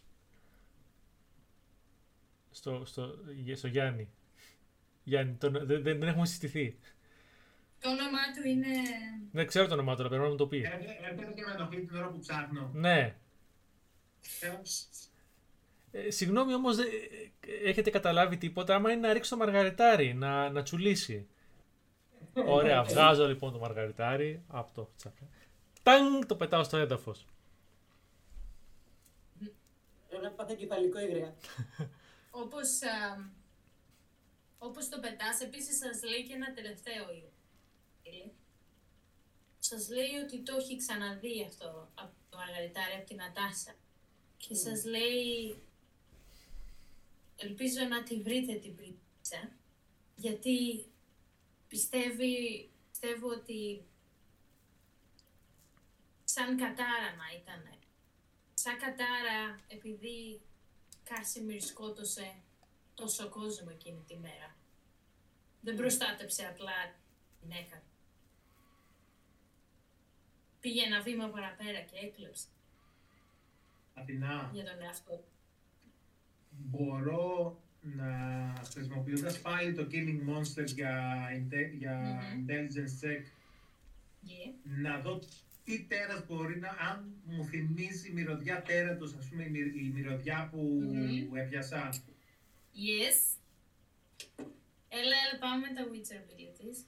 στο, 2.52 2.86
στο, 2.86 3.16
στο 3.56 3.68
Γιάννη. 3.68 4.10
Γιάννη, 5.04 5.34
το, 5.34 5.50
δεν, 5.52 5.66
δεν, 5.68 5.84
δεν 5.84 6.04
έχουμε 6.04 6.26
συστηθεί. 6.26 6.78
Το 7.80 7.90
όνομά 7.90 8.20
του 8.36 8.48
είναι... 8.48 8.68
Δεν 9.32 9.48
ξέρω 9.48 9.68
το 9.68 9.74
όνομά 9.74 9.94
του, 9.96 10.00
αλλά 10.00 10.10
πρέπει 10.10 10.24
να 10.24 10.30
μου 10.30 10.36
το 10.36 10.48
πει. 10.48 10.58
Έρχεται 10.58 10.98
έρχεται 11.02 11.32
και 11.36 11.44
με 11.48 11.52
ενοχλεί 11.54 11.86
την 11.86 11.96
ώρα 11.96 12.08
που 12.10 12.20
ψάχνω. 12.20 12.72
Ναι. 12.74 13.16
Ε, 14.40 14.60
Ε, 15.92 16.10
συγγνώμη 16.12 16.54
όμως, 16.54 16.76
δεν- 16.76 16.88
ε, 17.40 17.70
έχετε 17.70 17.90
καταλάβει 17.90 18.38
τίποτα, 18.38 18.76
άμα 18.76 18.92
είναι 18.92 19.08
να 19.08 19.14
ρίξω 19.14 19.30
το 19.30 19.38
μαργαριτάρι, 19.46 20.14
να, 20.14 20.50
να 20.50 20.64
τσουλήσει. 20.64 21.28
Ωραία, 22.46 22.84
βγάζω 22.84 23.28
λοιπόν 23.28 23.52
το 23.52 23.60
μαργαριτάρι 23.60 24.44
από 24.48 24.72
το 24.74 24.90
τσάκα. 24.98 25.28
τάγκ, 25.84 26.24
το 26.26 26.36
πετάω 26.36 26.64
στο 26.64 26.78
έδαφος. 26.78 27.26
Πρέπει 30.08 30.24
να 30.24 30.32
πάθει 30.32 30.56
κεφαλικό 30.56 31.00
υγρία. 31.00 31.36
Όπως, 32.32 32.82
α, 32.82 33.30
όπως 34.58 34.90
το 34.90 35.00
πετάς, 35.00 35.42
επίσης 35.42 35.78
σας 35.78 36.04
λέει 36.04 36.24
και 36.24 36.34
ένα 36.34 36.54
τελευταίο 36.54 37.12
ήλιο. 37.12 37.32
Σας 39.60 39.90
λέει 39.90 40.16
ότι 40.24 40.40
το 40.40 40.56
έχει 40.56 40.78
ξαναδεί 40.78 41.44
αυτό 41.44 41.90
από 41.96 42.12
το 42.30 42.38
Μαργαριτάρι, 42.38 42.94
από 42.94 43.06
την 43.06 43.22
Ατάσα. 43.22 43.74
Και 44.38 44.56
σας 44.56 44.86
λέει, 44.86 45.58
ελπίζω 47.36 47.84
να 47.90 48.04
τη 48.04 48.22
βρείτε 48.22 48.54
την 48.54 48.76
πρίντσα, 48.76 49.52
γιατί 50.16 50.86
πιστεύει, 51.68 52.70
πιστεύω 52.90 53.28
ότι 53.28 53.86
σαν 56.24 56.58
κατάρα 56.58 57.16
να 57.18 57.42
ήταν. 57.42 57.80
Σαν 58.54 58.78
κατάρα, 58.78 59.60
επειδή 59.68 60.42
Κάσιμιρ 61.04 61.62
σκότωσε 61.62 62.36
τόσο 62.94 63.30
κόσμο 63.30 63.68
εκείνη 63.72 64.04
τη 64.08 64.18
μέρα. 64.18 64.56
Δεν 65.62 65.76
προστάτεψε 65.76 66.46
απλά 66.46 66.74
την 67.40 67.50
γυναίκα. 67.50 67.76
του. 67.76 67.92
Πήγε 70.60 70.84
ένα 70.84 71.02
βήμα 71.02 71.30
παραπέρα 71.30 71.80
και 71.80 71.98
έκλεψε 71.98 72.48
Αθηνά, 73.94 74.50
για 74.54 74.64
τον 74.64 74.82
εαυτό 74.82 75.16
του. 75.16 75.32
μπορώ 76.50 77.58
να 77.96 78.54
χρησιμοποιώντα 78.72 79.34
πάλι 79.42 79.74
το 79.74 79.88
Killing 79.92 80.20
Monsters 80.30 80.74
για, 80.76 81.16
inte- 81.34 81.76
για 81.78 81.98
Μμμ. 82.36 82.46
intelligence 82.48 83.06
check 83.06 83.22
Yeah. 84.28 84.52
να 84.64 85.00
δω 85.00 85.20
τι 85.64 85.84
τέρας 85.88 86.26
μπορεί 86.28 86.60
να, 86.60 86.68
αν 86.92 87.14
μου 87.26 87.44
θυμίζει 87.46 88.10
η 88.10 88.12
μυρωδιά 88.14 88.62
τέρατος, 88.62 89.14
ας 89.20 89.26
πούμε 89.26 89.44
η, 89.44 89.50
μυ- 89.50 89.76
η 89.76 89.92
μυρωδιά 89.94 90.48
που 90.52 90.58
Μμμ. 90.94 91.36
έπιασα. 91.36 91.90
Yes. 92.74 93.38
Έλα, 94.90 95.16
έλα, 95.30 95.40
πάμε 95.40 95.68
τα 95.68 95.84
Witcher 95.92 96.20
abilities. 96.22 96.84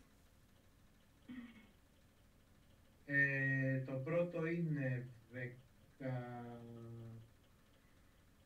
Ε, 3.05 3.79
το 3.85 3.91
πρώτο 3.93 4.45
είναι 4.45 5.05
10... 5.33 5.37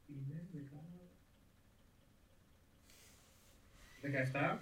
Είναι 0.08 0.44
10... 0.56 0.60
17. 4.04 4.58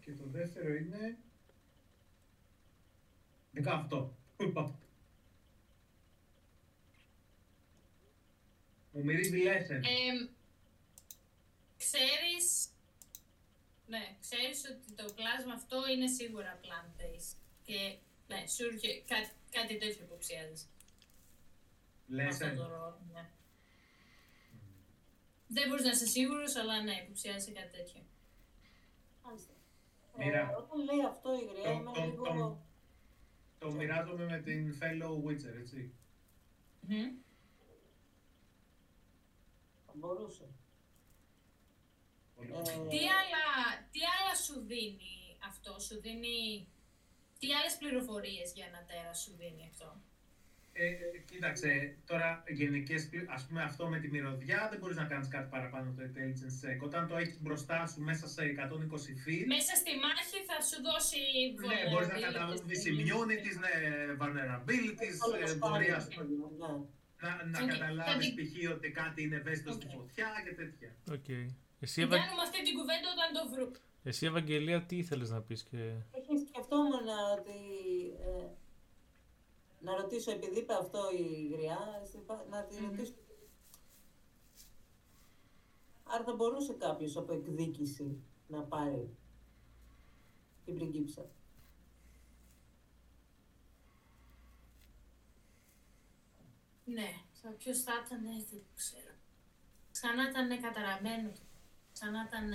Και 0.00 0.12
το 0.12 0.24
δεύτερο 0.26 0.74
είναι 0.74 1.16
18. 3.54 4.08
Μου 8.92 9.04
μυρίζει 9.04 9.42
lesson. 9.46 9.82
Ε, 9.84 10.28
ξέρεις, 11.76 12.68
ναι, 13.86 14.16
ξέρεις 14.20 14.64
ότι 14.70 14.92
το 15.02 15.12
πλάσμα 15.14 15.52
αυτό 15.52 15.76
είναι 15.92 16.06
σίγουρα 16.08 16.60
plant-based. 16.62 17.36
Και 17.62 17.96
ναι, 18.28 18.46
σου 18.46 18.64
έρχε 18.64 19.02
κάτι, 19.06 19.28
κάτι 19.50 19.76
τέτοιο 19.78 20.04
υποψιάζεις. 20.04 20.68
με 22.06 22.24
αυτόν 22.24 22.50
Lesson. 22.52 22.56
τον 22.56 22.66
ρόλο, 22.68 23.00
ναι. 23.12 23.28
Δεν 25.48 25.68
μπορείς 25.68 25.84
να 25.84 25.90
είσαι 25.90 26.06
σίγουρος, 26.06 26.56
αλλά 26.56 26.82
ναι, 26.82 26.92
υποψιάζεσαι 27.04 27.50
κάτι 27.50 27.76
τέτοιο. 27.76 28.00
Μάλιστα. 29.24 29.52
Μοίρα. 30.18 30.38
Ε, 30.50 30.54
όταν 30.54 30.84
λέει 30.84 31.04
αυτό 31.08 31.30
η 31.34 31.44
γριά, 31.44 31.62
Το- 31.62 31.70
είμαι 31.70 31.92
το- 31.92 32.04
λίγο... 32.04 32.24
το- 32.24 32.58
Το 33.58 33.70
μοιράζομαι 33.70 34.24
με 34.24 34.38
την 34.38 34.78
fellow 34.80 35.12
Witcher, 35.24 35.54
έτσι. 35.60 35.92
Μμμ. 36.80 37.10
Θα 39.86 39.92
μπορούσε. 39.94 40.48
Πολύ 42.36 42.50
Ε, 42.50 42.54
ωραία. 42.56 42.74
Τι, 42.88 42.98
άλλα, 43.18 43.44
τι 43.92 44.00
άλλα 44.14 44.34
σου 44.44 44.60
δίνει 44.66 45.36
αυτό, 45.48 45.78
σου 45.78 46.00
δίνει... 46.00 46.68
Τι 47.38 47.54
άλλες 47.54 47.76
πληροφορίες 47.76 48.52
για 48.52 48.66
ένα 48.66 48.84
τέρας 48.84 49.20
σου 49.20 49.34
δίνει 49.36 49.68
αυτό; 49.70 49.96
Ε, 50.80 50.86
ε, 50.86 51.18
κοίταξε, 51.30 51.96
τώρα 52.06 52.28
γενικές, 52.58 53.08
πλη- 53.08 53.28
ας 53.36 53.42
πούμε 53.46 53.62
αυτό 53.62 53.82
με 53.88 53.98
τη 54.02 54.08
μυρωδιά 54.14 54.60
δεν 54.70 54.78
μπορείς 54.80 54.96
να 54.96 55.04
κάνεις 55.12 55.28
κάτι 55.28 55.48
παραπάνω 55.54 55.86
το 55.96 56.02
intelligence 56.08 56.56
check. 56.62 56.78
Όταν 56.88 57.08
το 57.08 57.16
έχεις 57.16 57.38
μπροστά 57.42 57.86
σου 57.86 58.00
μέσα 58.00 58.26
σε 58.34 58.42
120 58.44 59.12
feet, 59.24 59.44
Μέσα 59.56 59.72
στη 59.80 59.90
μάχη 60.04 60.38
θα 60.50 60.58
σου 60.68 60.78
δώσει 60.88 61.20
ναι, 61.70 61.90
μπορείς 61.90 62.08
να 62.08 62.14
vulnerabilities, 62.14 62.20
καταλάβεις 62.26 62.60
ναι. 62.64 62.74
immunities, 62.92 63.56
ναι, 63.64 63.74
vulnerabilities, 64.20 65.16
Όλος 65.26 65.50
ε, 65.50 65.54
το 65.54 65.68
μπορεί 65.68 65.84
σπάνιο, 65.84 65.96
ας 66.00 66.06
πούμε, 66.08 66.24
ναι. 66.60 66.72
να, 67.22 67.30
να 67.52 67.58
Οκ, 67.62 67.68
καταλάβεις 67.74 68.26
θα 68.26 68.34
την- 68.34 68.34
π.χ. 68.36 68.52
ότι 68.76 68.88
κάτι 69.00 69.18
είναι 69.24 69.36
ευαίσθητο 69.42 69.72
στη 69.78 69.86
Οκ. 69.88 69.92
φωτιά 69.96 70.28
και 70.44 70.52
τέτοια. 70.60 70.90
Οκ. 71.16 71.28
Εσύ, 71.84 71.94
Την 72.00 72.02
Ευα... 72.06 72.16
κάνουμε 72.22 72.42
αυτή 72.48 72.58
την 72.66 72.74
κουβέντα 72.78 73.08
όταν 73.16 73.28
το 73.36 73.42
βρούμε. 73.52 73.76
Εσύ, 74.10 74.22
Ευαγγελία, 74.26 74.78
τι 74.88 74.96
ήθελες 75.02 75.30
να 75.30 75.40
πεις 75.46 75.60
και... 75.70 75.76
Έχει 76.18 76.32
σκεφτόμουν 76.48 77.06
ότι 77.36 77.58
ε, 78.26 78.44
να 79.80 79.96
ρωτήσω, 79.96 80.30
επειδή 80.30 80.58
είπε 80.58 80.74
αυτό 80.74 81.10
η 81.10 81.48
γριά, 81.52 82.02
στην 82.06 82.24
πα- 82.26 82.46
να 82.50 82.64
τη 82.64 82.80
Μμμ. 82.80 82.88
ρωτήσω. 82.90 83.12
Άρα 86.04 86.24
θα 86.24 86.34
μπορούσε 86.34 86.72
κάποιος 86.72 87.16
από 87.16 87.32
εκδίκηση 87.32 88.22
να 88.48 88.62
πάρει 88.62 89.16
την 90.64 90.74
πριγκίψα. 90.74 91.26
Ναι, 96.84 97.20
θα 97.32 97.48
ποιος 97.50 97.82
θα 97.82 97.92
ήταν, 98.06 98.24
ε, 98.24 98.30
δεν 98.50 98.58
το 98.58 98.70
ξέρω. 98.76 99.14
Σαν 99.90 100.16
να 100.16 100.28
ήταν 100.28 100.60
καταραμένος, 100.60 101.38
σαν 101.92 102.12
να 102.12 102.22
ήταν, 102.26 102.50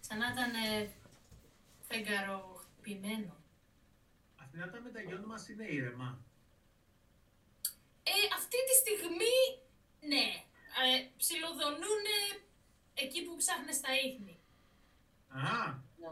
σαν 0.00 0.18
να 0.18 0.26
ήταν 0.28 0.52
φεγγαροχτυπημένο. 1.80 3.36
Αθηνά 4.36 4.70
τα 4.70 4.80
μεταγιών 4.80 5.24
μας 5.24 5.48
είναι 5.48 5.64
ήρεμα. 5.64 6.18
Ε, 8.08 8.20
αυτή 8.38 8.58
τη 8.68 8.74
στιγμή, 8.82 9.36
ναι, 10.12 10.26
ε, 10.82 10.96
ψιλοδονούνε 11.20 12.18
εκεί 13.04 13.18
που 13.24 13.36
ψάχνες 13.36 13.80
τα 13.84 13.90
ίχνη. 14.06 14.34
Α, 15.28 15.50
Ναι. 16.00 16.10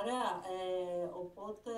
Ωραία. 0.00 0.28
Ε, 0.54 1.04
οπότε, 1.22 1.72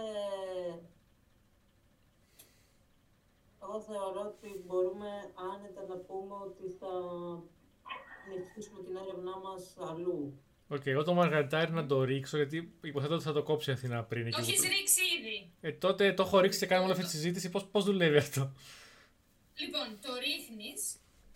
εγώ 3.62 3.80
θεωρώ 3.80 4.20
ότι 4.20 4.62
μπορούμε 4.66 5.08
άνετα 5.52 5.82
να 5.88 5.96
πούμε 5.96 6.34
ότι 6.46 6.66
θα 6.80 6.92
συνεχίσουμε 8.24 8.82
την 8.82 8.96
έρευνά 8.96 9.36
μας 9.38 9.76
αλλού. 9.90 10.38
Οκ, 10.68 10.86
εγώ 10.86 11.02
το 11.04 11.14
μαργαριτάρι 11.14 11.72
να 11.72 11.86
το 11.86 12.04
ρίξω 12.04 12.36
γιατί 12.36 12.72
υποθέτω 12.82 13.14
ότι 13.14 13.22
θα 13.24 13.32
το 13.32 13.42
κόψει 13.42 13.70
η 13.70 13.72
Αθηνά 13.72 14.02
πριν. 14.04 14.26
εκεί 14.26 14.30
Το 14.36 14.42
που 14.42 14.48
έχεις 14.48 14.60
το- 14.62 14.68
ρίξει 14.68 15.00
ήδη. 15.18 15.52
Ε, 15.60 15.72
τότε 15.72 16.12
το 16.12 16.22
έχω 16.22 16.40
ρίξει 16.40 16.58
και 16.58 16.66
κάνουμε 16.66 16.90
όλη 16.90 16.98
αυτή 17.00 17.10
τη 17.10 17.16
συζήτηση. 17.16 17.50
Πώς, 17.50 17.64
πώς 17.66 17.84
δουλεύει 17.84 18.16
αυτό. 18.16 18.52
Λοιπόν, 19.62 19.86
το 20.04 20.10
ρίχνεις 20.26 20.80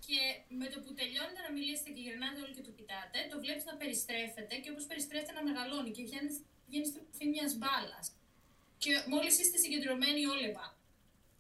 και 0.06 0.20
με 0.60 0.66
το 0.72 0.76
που 0.84 0.90
τελειώνετε 0.98 1.40
να 1.46 1.50
μιλήσετε 1.56 1.90
και 1.94 2.00
γυρνάτε 2.06 2.38
όλοι 2.44 2.54
και 2.58 2.66
το 2.68 2.72
κοιτάτε, 2.78 3.18
το 3.30 3.36
βλέπεις 3.44 3.64
να 3.70 3.74
περιστρέφεται 3.80 4.54
και 4.62 4.70
όπως 4.70 4.84
περιστρέφεται 4.90 5.32
να 5.38 5.42
μεγαλώνει 5.48 5.90
και 5.96 6.02
βγαίνει, 6.08 6.30
βγαίνει 6.68 6.86
στην 6.90 7.00
μορφή 7.04 7.26
μιας 7.34 7.52
μπάλας. 7.58 8.06
Και 8.82 8.92
μόλις 9.12 9.34
είστε 9.40 9.56
συγκεντρωμένοι 9.64 10.22
όλοι 10.34 10.44
επάνω, 10.52 10.74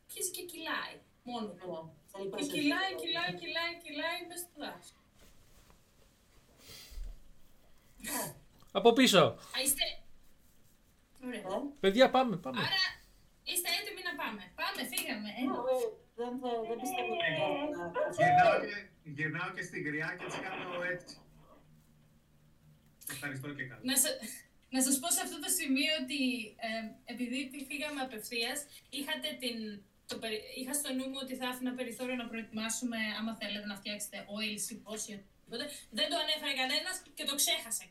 αρχίζει 0.06 0.30
και 0.36 0.42
κυλάει 0.50 0.94
μόνο 1.30 1.48
του. 1.58 1.66
Ναι, 1.70 1.80
θέλει 2.12 2.24
Και 2.24 2.30
προσοχή. 2.34 2.52
κυλάει, 2.58 2.92
κυλάει, 3.00 3.32
κυλάει, 3.40 3.72
κυλάει 3.84 4.18
μέσα 4.28 4.42
στο 4.46 4.56
δάσος. 4.64 5.00
Ναι. 8.06 8.34
Από 8.72 8.92
πίσω. 8.92 9.18
Α, 9.56 9.58
είστε... 9.64 9.84
Ωραία. 11.26 11.40
Ε, 11.40 11.60
Παιδιά, 11.80 12.10
πάμε, 12.10 12.36
πάμε. 12.36 12.58
Άρα 12.60 12.84
είστε 13.50 13.68
έτοιμοι 13.78 14.02
να 14.08 14.14
πάμε. 14.22 14.42
Πάμε, 14.60 14.80
φύγαμε. 14.92 15.30
Ναι, 16.16 16.24
Έλα. 16.24 16.28
ε, 16.28 16.30
δεν, 16.30 16.32
θα- 16.42 16.62
δεν 16.68 16.76
πιστεύω 16.82 17.12
ότι 17.16 17.26
θα 17.30 18.24
γυρνάω 18.24 18.56
και, 18.64 18.74
γυρνάω 19.16 19.50
και 19.56 19.62
στη 19.68 19.78
γριά 19.86 20.08
και 20.18 20.24
έτσι 20.26 20.38
κάνω 20.46 20.82
έτσι. 20.94 21.14
Ευχαριστώ 23.14 23.48
και 23.56 23.64
καλά. 23.70 23.80
Να, 23.90 23.96
σα... 24.04 24.08
να 24.74 24.80
σας 24.86 24.94
πω 25.00 25.08
σε 25.16 25.20
αυτό 25.26 25.36
το 25.44 25.48
σημείο 25.58 25.92
ότι 26.02 26.20
ε, 26.68 26.68
επειδή 27.12 27.38
φύγαμε 27.68 28.00
απευθείας, 28.06 28.58
είχατε 28.96 29.28
την... 29.42 29.56
Το, 30.10 30.18
περι- 30.22 30.44
είχα 30.58 30.72
στο 30.80 30.88
νου 30.96 31.06
μου 31.12 31.18
ότι 31.24 31.34
θα 31.40 31.46
άφηνα 31.52 31.72
περιθώριο 31.80 32.14
να 32.22 32.26
προετοιμάσουμε 32.30 32.98
άμα 33.18 33.32
θέλετε 33.40 33.66
να 33.66 33.76
φτιάξετε 33.80 34.16
oil 34.36 34.60
ή 34.74 34.76
potion. 34.86 35.20
Οπότε 35.46 35.64
δεν 35.98 36.06
το 36.10 36.16
ανέφερε 36.22 36.52
κανένας 36.62 36.94
και 37.14 37.24
το 37.24 37.34
ξέχασε. 37.34 37.84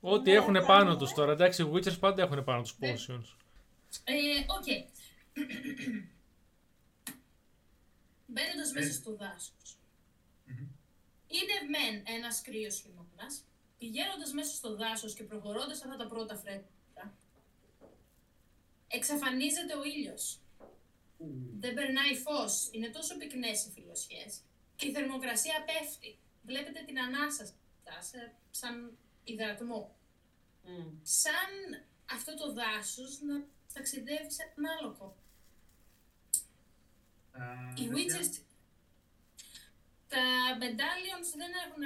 Ό,τι 0.00 0.30
Ναι, 0.30 0.36
έχουν 0.36 0.52
κάνουμε. 0.54 0.72
πάνω 0.74 0.96
τους 0.96 1.12
τώρα. 1.12 1.32
Εντάξει, 1.32 1.62
οι 1.62 1.70
Witchers 1.72 1.98
πάντα 2.00 2.22
έχουν 2.22 2.44
πάνω 2.44 2.62
τους 2.62 2.74
Ναι. 2.78 2.92
potions. 2.92 3.28
Ε, 4.04 4.14
οκ. 4.58 4.68
Μπαίνοντας 8.26 8.72
μέσα 8.72 8.88
Ε. 8.88 8.92
στο 8.92 9.16
δάσος. 9.16 9.78
Μμμ. 10.44 10.66
Είναι 11.26 11.68
μεν 11.70 12.02
ένας 12.16 12.42
κρύος 12.42 12.80
χειμώνας, 12.80 13.44
πηγαίνοντας 13.78 14.32
μέσα 14.32 14.54
στο 14.54 14.76
δάσος 14.76 15.14
και 15.14 15.24
προχωρώντας 15.24 15.82
αυτά 15.82 15.96
τα 15.96 16.06
πρώτα 16.06 16.36
δέντρα, 16.36 17.14
εξαφανίζεται 18.88 19.74
ο 19.76 19.82
ήλιος. 19.84 20.40
Δεν 21.58 21.74
περνάει 21.74 22.14
φως. 22.16 22.68
Είναι 22.72 22.88
τόσο 22.88 23.16
πυκνές 23.16 23.66
οι 23.66 23.70
φυλλωσιές. 23.70 24.40
Και 24.76 24.86
η 24.88 24.92
θερμοκρασία 24.92 25.64
πέφτει. 25.64 26.18
Βλέπετε 26.42 26.82
την 26.86 26.98
ανάσα 27.00 27.44
σας, 27.84 28.12
ε, 28.12 28.34
σαν 28.50 28.98
υδρατμό. 29.24 29.96
Μμ. 30.64 30.98
Σαν 31.02 31.84
αυτό 32.10 32.34
το 32.36 32.52
δάσος 32.52 33.20
να 33.20 33.44
ταξιδεύει 33.72 34.32
σε 34.32 34.52
έναν 34.56 34.78
άλλο 34.78 34.90
κόσμο. 34.98 35.22
Τα 37.38 37.72
Οι 37.76 37.86
τέτοια- 37.88 38.18
Witches... 38.20 38.30
Τα 40.12 40.24
medallions 40.62 41.28
δεν 41.40 41.50
έχουν... 41.64 41.82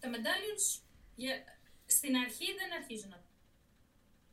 Τα 0.00 0.08
medallions 0.14 0.64
για... 1.14 1.34
στην 1.86 2.16
αρχή 2.16 2.48
δεν 2.60 2.72
αρχίζουν 2.78 3.08
να... 3.08 3.24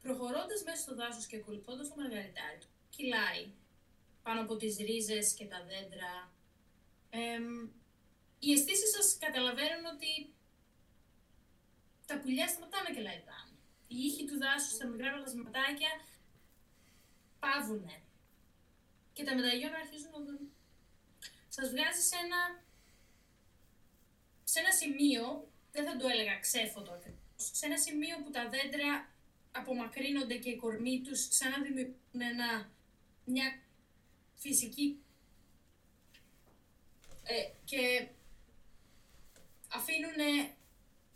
Προχωρώντας 0.02 0.64
μέσα 0.66 0.82
στο 0.82 0.96
δάσος 0.96 1.26
και 1.28 1.36
ακολουθώντας 1.36 1.88
το 1.90 1.96
μαργαριτάρι 1.98 2.58
του, 2.60 2.68
κυλάει 2.90 3.44
πάνω 4.24 4.42
από 4.42 4.56
τις 4.58 4.78
ρίζες 4.78 5.34
και 5.34 5.46
τα 5.46 5.60
δέντρα. 5.70 6.14
Εμ, 7.10 7.46
οι 8.40 8.52
αισθήσεις 8.54 8.90
σας 8.96 9.18
καταλαβαίνουν 9.20 9.86
ότι 9.96 10.34
τα 12.06 12.20
πουλιά 12.20 12.48
σταματάνε 12.48 12.90
και 12.96 13.02
λαϊδάνε. 13.02 13.54
Οι 13.88 13.96
ήχοι 14.08 14.26
του 14.26 14.38
δάσους, 14.38 14.78
τα 14.78 14.88
μικρά 14.88 15.10
πλασματάκια 15.14 15.92
πάβουνε. 17.40 18.02
Και 19.14 19.24
τα 19.24 19.36
μεταγιώνα 19.36 19.78
αρχίζουν 19.78 20.12
να 20.12 20.20
δουν. 20.26 20.52
Σας 21.60 21.70
βγάζει 21.70 22.02
σε 22.02 22.16
ένα, 22.26 22.64
σε 24.44 24.60
ένα 24.60 24.72
σημείο, 24.72 25.48
δεν 25.72 25.86
θα 25.86 25.98
το 25.98 26.08
έλεγα 26.08 26.40
ξέφωτο 26.40 26.92
ακριβώς, 26.92 27.22
σε 27.38 27.66
ένα 27.66 27.78
σημείο 27.78 28.18
που 28.24 28.30
τα 28.30 28.50
δέντρα 28.50 29.10
απομακρύνονται 29.52 30.38
και 30.38 30.50
οι 30.50 30.56
κορμοί 30.56 31.02
τους 31.02 31.28
σαν 31.30 31.50
να 31.52 31.62
δημιουργούν 31.62 32.22
ένα, 32.32 32.72
μια 33.26 33.62
φυσική 34.36 35.00
ε, 37.24 37.50
και 37.66 38.08
αφήνουν, 39.74 40.20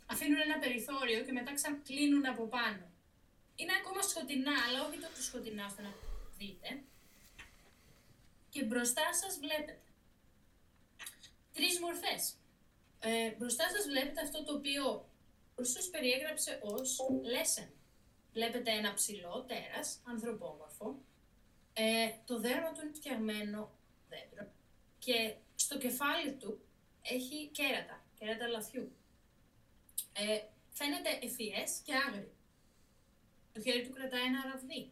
αφήνουν 0.05 0.39
ένα 0.39 0.59
περιθώριο 0.59 1.23
και 1.23 1.31
μετά 1.31 1.53
ξανακλίνουν 1.53 2.25
από 2.25 2.43
πάνω. 2.47 2.91
Είναι 3.55 3.73
ακόμα 3.79 4.01
σκοτεινά, 4.01 4.53
αλλά 4.67 4.87
όχι 4.87 4.97
τόσο 4.99 5.21
σκοτεινά 5.23 5.65
ώστε 5.65 5.81
να 5.81 5.93
δείτε. 6.37 6.83
Και 8.49 8.63
μπροστά 8.63 9.13
σας 9.13 9.37
βλέπετε 9.39 9.82
τρεις 11.53 11.79
μορφές. 11.79 12.35
Ε, 12.99 13.31
μπροστά 13.37 13.69
σας 13.69 13.85
βλέπετε 13.85 14.21
αυτό 14.21 14.43
το 14.43 14.53
οποίο 14.53 14.85
ο 14.91 15.05
Ρούσος 15.55 15.89
περιέγραψε 15.89 16.59
ως 16.63 16.97
lesson. 17.33 17.69
Βλέπετε 18.33 18.71
ένα 18.71 18.93
ψηλό 18.93 19.45
τέρας, 19.47 20.01
ανθρωπόμορφο. 20.03 21.01
Ε, 21.73 22.09
το 22.25 22.39
δέρμα 22.39 22.71
του 22.71 22.81
είναι 22.81 22.93
φτιαγμένο 22.93 23.71
δέντρο 24.09 24.51
και 24.99 25.35
στο 25.55 25.77
κεφάλι 25.77 26.33
του 26.33 26.61
έχει 27.01 27.47
κέρατα, 27.47 28.05
κέρατα 28.19 28.47
λαθιού. 28.47 28.91
Ε, 30.13 30.41
φαίνεται 30.69 31.19
ευφυές 31.21 31.81
και 31.85 31.93
άγριο. 31.95 32.31
Το 33.53 33.61
χέρι 33.61 33.83
του 33.87 33.93
κρατάει 33.93 34.25
ένα 34.25 34.45
ραβδί. 34.51 34.91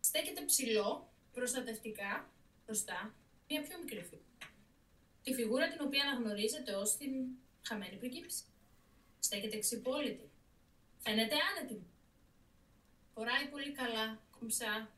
Στέκεται 0.00 0.44
ψηλό, 0.44 1.12
προστατευτικά, 1.32 2.30
μπροστά, 2.64 3.14
μια 3.48 3.62
πιο 3.62 3.78
μικρή 3.78 4.02
φιγούρα. 4.02 4.25
Τη 5.26 5.34
φιγούρα 5.34 5.68
την 5.68 5.86
οποία 5.86 6.02
αναγνωρίζετε 6.02 6.74
ως 6.74 6.96
την 6.96 7.12
χαμένη 7.62 7.96
πριγκίπισσα. 7.96 8.44
Στέκεται 9.18 9.58
ξυπόλυτη. 9.58 10.30
Φαίνεται 10.98 11.34
άνετη. 11.48 11.86
Φοράει 13.14 13.48
πολύ 13.48 13.72
καλά, 13.72 14.22
κομψά, 14.38 14.92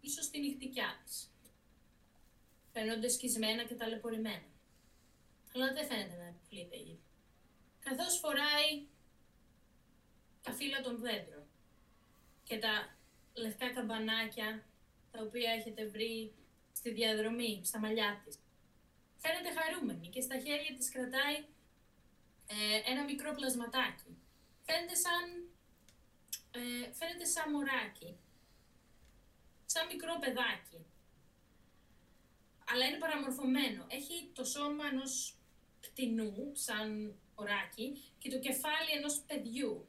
ίσως 0.00 0.30
τη 0.30 0.38
νυχτικιά 0.38 1.00
της. 1.04 1.30
Φαίνονται 2.72 3.08
σκισμένα 3.08 3.64
και 3.64 3.74
ταλαιπωρημένα. 3.74 4.48
Αλλά 5.54 5.72
δεν 5.72 5.86
φαίνεται 5.86 6.16
να 6.16 6.26
επιφλείται 6.26 6.76
γη. 6.76 6.98
Καθώς 7.80 8.18
φοράει 8.18 8.86
τα 10.42 10.52
φύλλα 10.52 10.80
των 10.80 11.00
δέντρων 11.00 11.46
και 12.44 12.58
τα 12.58 12.96
λευκά 13.34 13.72
καμπανάκια 13.72 14.66
τα 15.10 15.22
οποία 15.22 15.50
έχετε 15.50 15.86
βρει 15.86 16.34
στη 16.72 16.90
διαδρομή, 16.90 17.60
στα 17.64 17.78
μαλλιά 17.78 18.22
της. 18.24 18.38
Φαίνεται 19.26 19.60
χαρούμενη 19.60 20.08
και 20.08 20.20
στα 20.20 20.38
χέρια 20.38 20.76
της 20.76 20.90
κρατάει 20.90 21.36
ε, 22.46 22.90
ένα 22.90 23.04
μικρό 23.04 23.34
πλασματάκι. 23.34 24.10
Φαίνεται 24.66 24.94
σαν, 24.94 25.24
ε, 26.50 26.92
φαίνεται 26.92 27.24
σαν 27.24 27.50
μωράκι. 27.50 28.18
Σαν 29.66 29.86
μικρό 29.86 30.18
παιδάκι. 30.20 30.80
Αλλά 32.70 32.84
είναι 32.86 32.98
παραμορφωμένο. 32.98 33.86
Έχει 33.88 34.30
το 34.34 34.44
σώμα 34.44 34.86
ενός 34.86 35.36
κτηνού, 35.80 36.52
σαν 36.52 37.18
ωράκι, 37.34 38.02
και 38.18 38.30
το 38.30 38.38
κεφάλι 38.38 38.90
ενός 38.96 39.20
παιδιού. 39.26 39.88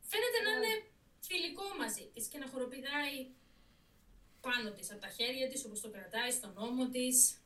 Φαίνεται 0.00 0.40
να 0.44 0.50
είναι 0.50 0.72
φιλικό 1.20 1.64
μαζί 1.78 2.10
της 2.14 2.26
και 2.26 2.38
να 2.38 2.48
χοροπηδάει 2.48 3.30
πάνω 4.40 4.70
της, 4.72 4.90
από 4.90 5.00
τα 5.00 5.08
χέρια 5.08 5.48
της, 5.48 5.64
όπως 5.64 5.80
το 5.80 5.90
κρατάει 5.90 6.30
στον 6.30 6.52
ώμο 6.56 6.88
της. 6.88 7.39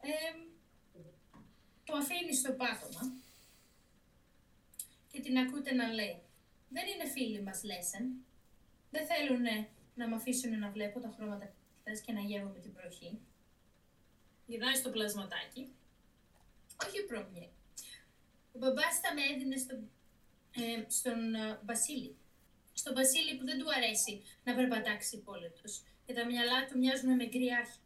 Ε, 0.00 0.10
το 1.84 1.96
αφήνεις 1.96 2.38
στο 2.38 2.52
πάτωμα 2.52 3.12
και 5.12 5.20
την 5.20 5.38
ακούτε 5.38 5.74
να 5.74 5.92
λέει 5.92 6.22
«Δεν 6.68 6.86
είναι 6.86 7.08
φίλοι 7.08 7.42
μας, 7.42 7.62
Λέσεν. 7.62 8.24
Δεν 8.90 9.06
θέλουν 9.06 9.44
να 9.94 10.08
με 10.08 10.14
αφήσουν 10.14 10.58
να 10.58 10.70
βλέπω 10.70 11.00
τα 11.00 11.12
χρώματα 11.16 11.52
χθες 11.80 12.00
και 12.00 12.12
να 12.12 12.20
γεύομαι 12.20 12.58
την 12.58 12.72
προχή». 12.72 13.18
Γυρνάει 14.46 14.74
στο 14.74 14.90
πλασματάκι. 14.90 15.72
Όχι 16.86 17.04
πρόμοιε. 17.04 17.48
Ο 18.52 18.58
μπαμπάς 18.58 19.00
θα 19.02 19.14
με 19.14 19.22
έδινε 19.34 19.56
στον, 19.56 19.90
ε, 20.56 20.90
στον 20.90 21.34
ε, 21.34 21.60
Βασίλη. 21.64 22.16
Στον 22.72 22.94
Βασίλη 22.94 23.36
που 23.36 23.44
δεν 23.44 23.58
του 23.58 23.72
αρέσει 23.76 24.22
να 24.44 24.54
περπατάξει 24.54 25.16
υπόλοιπος 25.16 25.82
και 26.06 26.12
τα 26.12 26.26
μυαλά 26.26 26.66
του 26.66 26.78
μοιάζουν 26.78 27.14
με 27.14 27.26
γκριάρχη. 27.26 27.78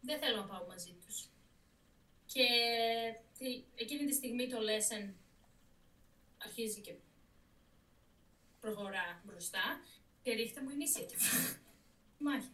Δεν 0.00 0.18
θέλω 0.18 0.36
να 0.36 0.44
πάω 0.44 0.66
μαζί 0.68 0.96
τους. 1.06 1.28
Και 2.26 2.44
τη- 3.38 3.62
εκείνη 3.74 4.04
τη 4.06 4.14
στιγμή 4.14 4.48
το 4.48 4.60
Λέσεν 4.60 5.14
αρχίζει 6.38 6.80
και 6.80 6.94
προχωρά 8.60 9.20
μπροστά 9.24 9.80
και 10.22 10.32
ρίχτε 10.32 10.60
μου 10.62 10.68
initiative. 10.70 11.56
Μάχη. 12.18 12.50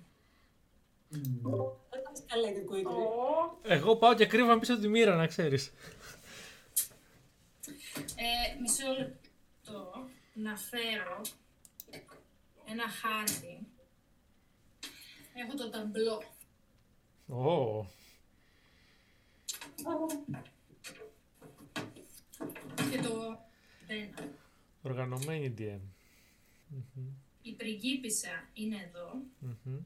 Δεν 1.91 2.03
κάνεις 2.05 2.23
καλά 2.27 2.53
και 2.53 2.61
κουίκλι. 2.61 2.85
Ω, 2.95 3.59
Εγώ 3.63 3.97
πάω 3.97 4.15
και 4.15 4.27
κρύβαμε 4.27 4.61
πίσω 4.61 4.73
από 4.73 4.83
τη 4.83 4.89
μοίρα, 4.89 5.15
να 5.17 5.27
ξέρεις. 5.27 5.73
Ε, 8.17 8.61
μισό 8.61 8.93
λεπτό 8.99 10.09
να 10.35 10.57
φέρω 10.57 11.21
ένα 12.69 12.89
χάρτη. 12.89 13.67
Έχω 15.35 15.55
το 15.57 15.71
ταμπλό. 15.71 16.23
Ω, 17.29 17.87
και 22.91 22.99
το 23.03 23.39
ένα. 23.87 24.29
οργανωμένη 24.83 25.55
DM. 25.59 25.81
Μμμ, 26.69 27.07
Η 27.43 27.53
πριγκίπισσα 27.53 28.49
είναι 28.55 28.77
εδώ 28.93 29.15
μμμ. 29.39 29.79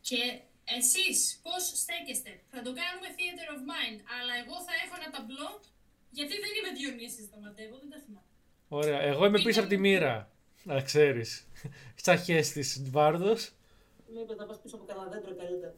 και 0.00 0.40
εσείς 0.64 1.40
πώς 1.42 1.62
στέκεστε; 1.74 2.40
Θα 2.50 2.62
το 2.62 2.72
κάνουμε 2.80 3.08
theater 3.16 3.48
of 3.54 3.60
mind, 3.72 3.98
αλλά 4.20 4.32
εγώ 4.44 4.56
θα 4.66 4.72
έχω 4.84 4.94
ένα 5.02 5.10
ταμπλό 5.10 5.60
γιατί 6.10 6.32
δεν 6.32 6.50
είμαι 6.58 6.78
Διονύσης 6.78 7.24
Σταματεύω, 7.24 7.76
δεν 7.78 7.90
τα 7.90 7.98
θυμάμαι. 8.04 8.26
Ωραία, 8.68 9.00
εγώ 9.00 9.24
είμαι 9.26 9.42
πίσω 9.42 9.60
από 9.60 9.68
τη 9.68 9.76
μοίρα. 9.76 10.30
Να 10.64 10.80
ξέρεις. 10.82 11.46
Σαν 11.94 12.18
χέστης 12.18 12.90
Βάρδος. 12.90 13.52
Μήπως 14.14 14.36
να 14.36 14.46
πας 14.46 14.60
πίσω 14.60 14.76
από 14.76 14.84
κανένα 14.84 15.08
δέντρο 15.08 15.34
καλύτερα. 15.36 15.74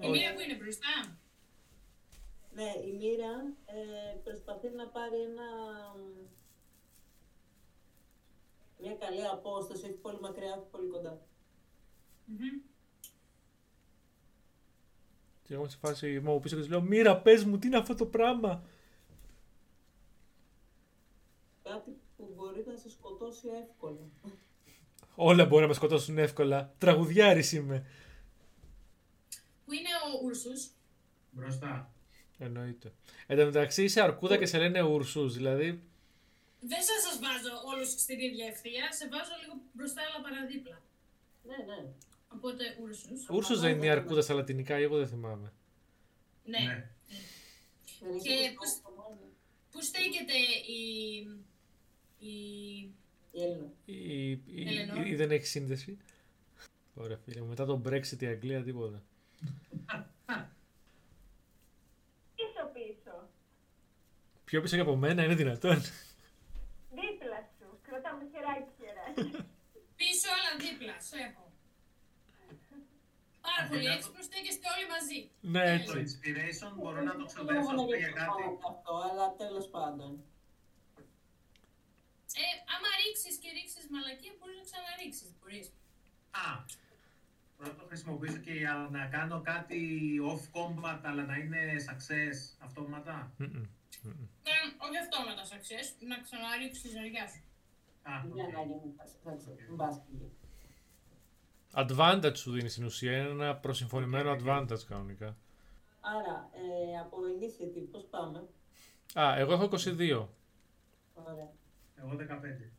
Η 0.00 0.08
μία 0.08 0.34
που 0.34 0.40
είναι 0.40 0.54
μπροστά. 0.54 1.18
Ναι, 2.54 2.72
η 2.86 2.92
Μοίρα 2.92 3.32
ε, 3.66 4.16
προσπαθεί 4.24 4.68
να 4.68 4.86
πάρει 4.86 5.20
ένα... 5.20 5.46
Μια 8.78 8.94
καλή 8.94 9.26
απόσταση, 9.26 9.84
όχι 9.84 9.92
πολύ 9.92 10.20
μακριά, 10.20 10.56
όχι 10.56 10.68
πολύ 10.70 10.88
κοντά. 10.88 11.20
Μμμ. 12.24 12.60
Και 15.42 15.54
εγώ 15.54 15.68
σε 15.68 15.76
φάση 15.76 16.12
είμαι 16.12 16.30
από 16.30 16.40
πίσω 16.40 16.54
και 16.54 16.60
της 16.60 16.70
λέω 16.70 16.80
Μοίρα 16.80 17.16
πες 17.20 17.44
μου 17.44 17.58
τι 17.58 17.66
είναι 17.66 17.76
αυτό 17.76 17.94
το 17.94 18.06
πράγμα; 18.06 18.64
Κάτι 21.62 21.96
που 22.16 22.32
μπορεί 22.36 22.64
να 22.66 22.76
σε 22.76 22.90
σκοτώσει 22.90 23.48
εύκολα. 23.62 24.10
Όλα 25.14 25.44
μπορεί 25.44 25.62
να 25.62 25.68
με 25.68 25.74
σκοτώσουν 25.74 26.18
εύκολα. 26.18 26.74
Τραγουδιάρης 26.78 27.52
είμαι. 27.52 27.86
Πού 29.64 29.72
είναι 29.72 29.88
ο 30.06 30.24
Ούρσους. 30.24 30.70
Μπροστά. 31.30 31.92
Εννοείται. 32.38 32.92
Εν 33.26 33.36
τω 33.38 33.44
μεταξύ 33.44 33.82
είσαι 33.84 34.00
αρκούδα 34.02 34.36
και 34.36 34.46
σε 34.46 34.58
λένε 34.58 34.82
Ουρσούς, 34.82 35.34
δηλαδή 35.34 35.82
Δεν 36.60 36.78
θα 36.82 37.00
σας 37.08 37.18
βάζω 37.20 37.54
όλους 37.74 37.88
στην 37.90 38.18
ίδια 38.20 38.46
ευθεία, 38.46 38.92
σε 38.92 39.08
βάζω 39.08 39.32
λίγο 39.42 39.54
μπροστά 39.72 40.00
αλλά 40.02 40.24
παραδίπλα. 40.28 40.82
Ναι, 41.44 41.56
ναι. 41.56 41.88
Οπότε 42.28 42.64
Ούρσους. 42.82 43.28
Ούρσος 43.28 43.60
δεν 43.60 43.76
είναι 43.76 43.86
η 43.86 43.88
αρκούδα 43.88 44.22
στα 44.22 44.34
λατινικά, 44.34 44.74
εγώ 44.74 44.96
δεν 44.96 45.08
θυμάμαι. 45.08 45.52
Ναι. 46.44 46.58
Ναι. 46.58 46.90
Δεν 48.00 48.18
Και 48.20 48.28
είχε 48.32 48.52
πώς- 48.52 48.80
το 48.82 48.90
μόνο. 48.96 49.20
Πού 49.70 49.82
στέκεται 49.82 50.36
η... 50.66 51.18
η... 52.18 52.32
Η 53.34 53.40
Έλληνα. 53.42 53.70
Ή, 53.84 54.30
ή- 54.30 54.42
Ελενόρ. 54.66 55.06
ή 55.06 55.14
δεν 55.14 55.30
έχει 55.30 55.46
σύνδεση. 55.46 55.98
Ωραία 56.94 57.16
φίλε 57.16 57.40
μου, 57.40 57.46
μετά 57.48 57.64
τον 57.64 57.82
Brexit 57.86 58.22
η 58.22 58.26
Αγγλία 58.26 58.62
τίποτα. 58.62 59.02
Πίσω 62.36 62.62
πίσω. 62.72 63.28
Πιο 64.44 64.60
πίσω 64.60 64.74
και 64.76 64.82
από 64.82 64.96
μένα 64.96 65.24
είναι 65.24 65.34
δυνατόν. 65.34 65.78
Δίπλα 66.98 67.40
σου. 67.58 67.78
Κρατάμε 67.86 68.24
χεράκι 68.32 68.70
χεράκι. 68.78 69.30
Πίσω 70.00 70.28
αλλά 70.36 70.50
δίπλα, 70.64 70.96
σε 71.08 71.16
έχω. 71.26 71.44
Πάρα 73.46 73.62
πολύ 73.68 73.86
έξυπνος, 73.94 74.24
στέκεστε 74.24 74.66
όλοι 74.74 74.86
μαζί. 74.94 75.18
ναι, 75.54 75.66
Το 75.84 75.92
έτσι. 75.98 76.18
inspiration 76.20 76.70
μπορώ 76.80 77.00
να 77.08 77.12
το 77.12 77.16
Δεν 77.18 77.26
ξοδέψω 77.30 77.62
μπορώ 77.62 77.76
να 77.76 77.82
αυτό 77.82 77.94
για 78.00 78.06
ρίξω 78.08 78.24
κάτι. 78.24 78.42
πάνω 78.42 78.58
αυτό, 78.72 78.92
αλλά 79.08 79.26
τέλος 79.42 79.66
πάντων. 79.74 80.10
Ε, 82.42 82.46
άμα 82.74 82.88
ρίξεις 83.02 83.34
και 83.42 83.48
ρίξεις 83.56 83.84
μαλακία, 83.94 84.32
μπορείς 84.38 84.56
να 84.60 84.64
ξαναρίξεις. 84.70 85.28
Μπορείς. 85.38 85.66
Α, 86.44 86.46
μπορώ 87.62 87.74
να 87.74 87.80
το 87.82 87.86
χρησιμοποιήσω 87.88 88.36
και 88.36 88.52
για 88.52 88.88
να 88.90 89.06
κάνω 89.06 89.40
κάτι 89.40 89.80
off 90.30 90.44
combat, 90.56 91.00
αλλά 91.02 91.24
να 91.24 91.36
είναι 91.36 91.60
success 91.88 92.36
αυτόματα. 92.58 93.32
Μμμ, 93.36 93.46
μμμ. 94.02 94.12
Ναι, 94.46 94.56
όχι 94.84 94.98
αυτόματα 95.04 95.42
success, 95.52 95.86
να 96.08 96.16
ξαναρίξεις 96.20 96.82
τη 96.82 96.88
ζαριά 96.88 97.26
σου. 97.32 97.42
Α, 98.02 98.12
Για 98.34 98.44
οκ. 98.44 98.52
να 98.52 98.60
γίνει 98.62 98.94
μπάσκετ. 99.76 100.12
Advantage 101.74 102.36
σου 102.36 102.52
δίνει 102.52 102.68
στην 102.68 102.84
ουσία, 102.84 103.16
είναι 103.18 103.28
ένα 103.28 103.56
προσυμφωνημένο 103.56 104.36
advantage 104.38 104.82
κανονικά. 104.88 105.36
Άρα, 106.00 106.50
ε, 106.52 106.98
από 106.98 107.16
initiative 107.36 107.86
πώς 107.90 108.04
πάμε; 108.10 108.48
Α, 109.14 109.34
εγώ 109.38 109.52
έχω 109.52 109.64
22. 109.64 110.28
Ωραία. 111.14 111.50
Εγώ 111.94 112.16
15. 112.16 112.70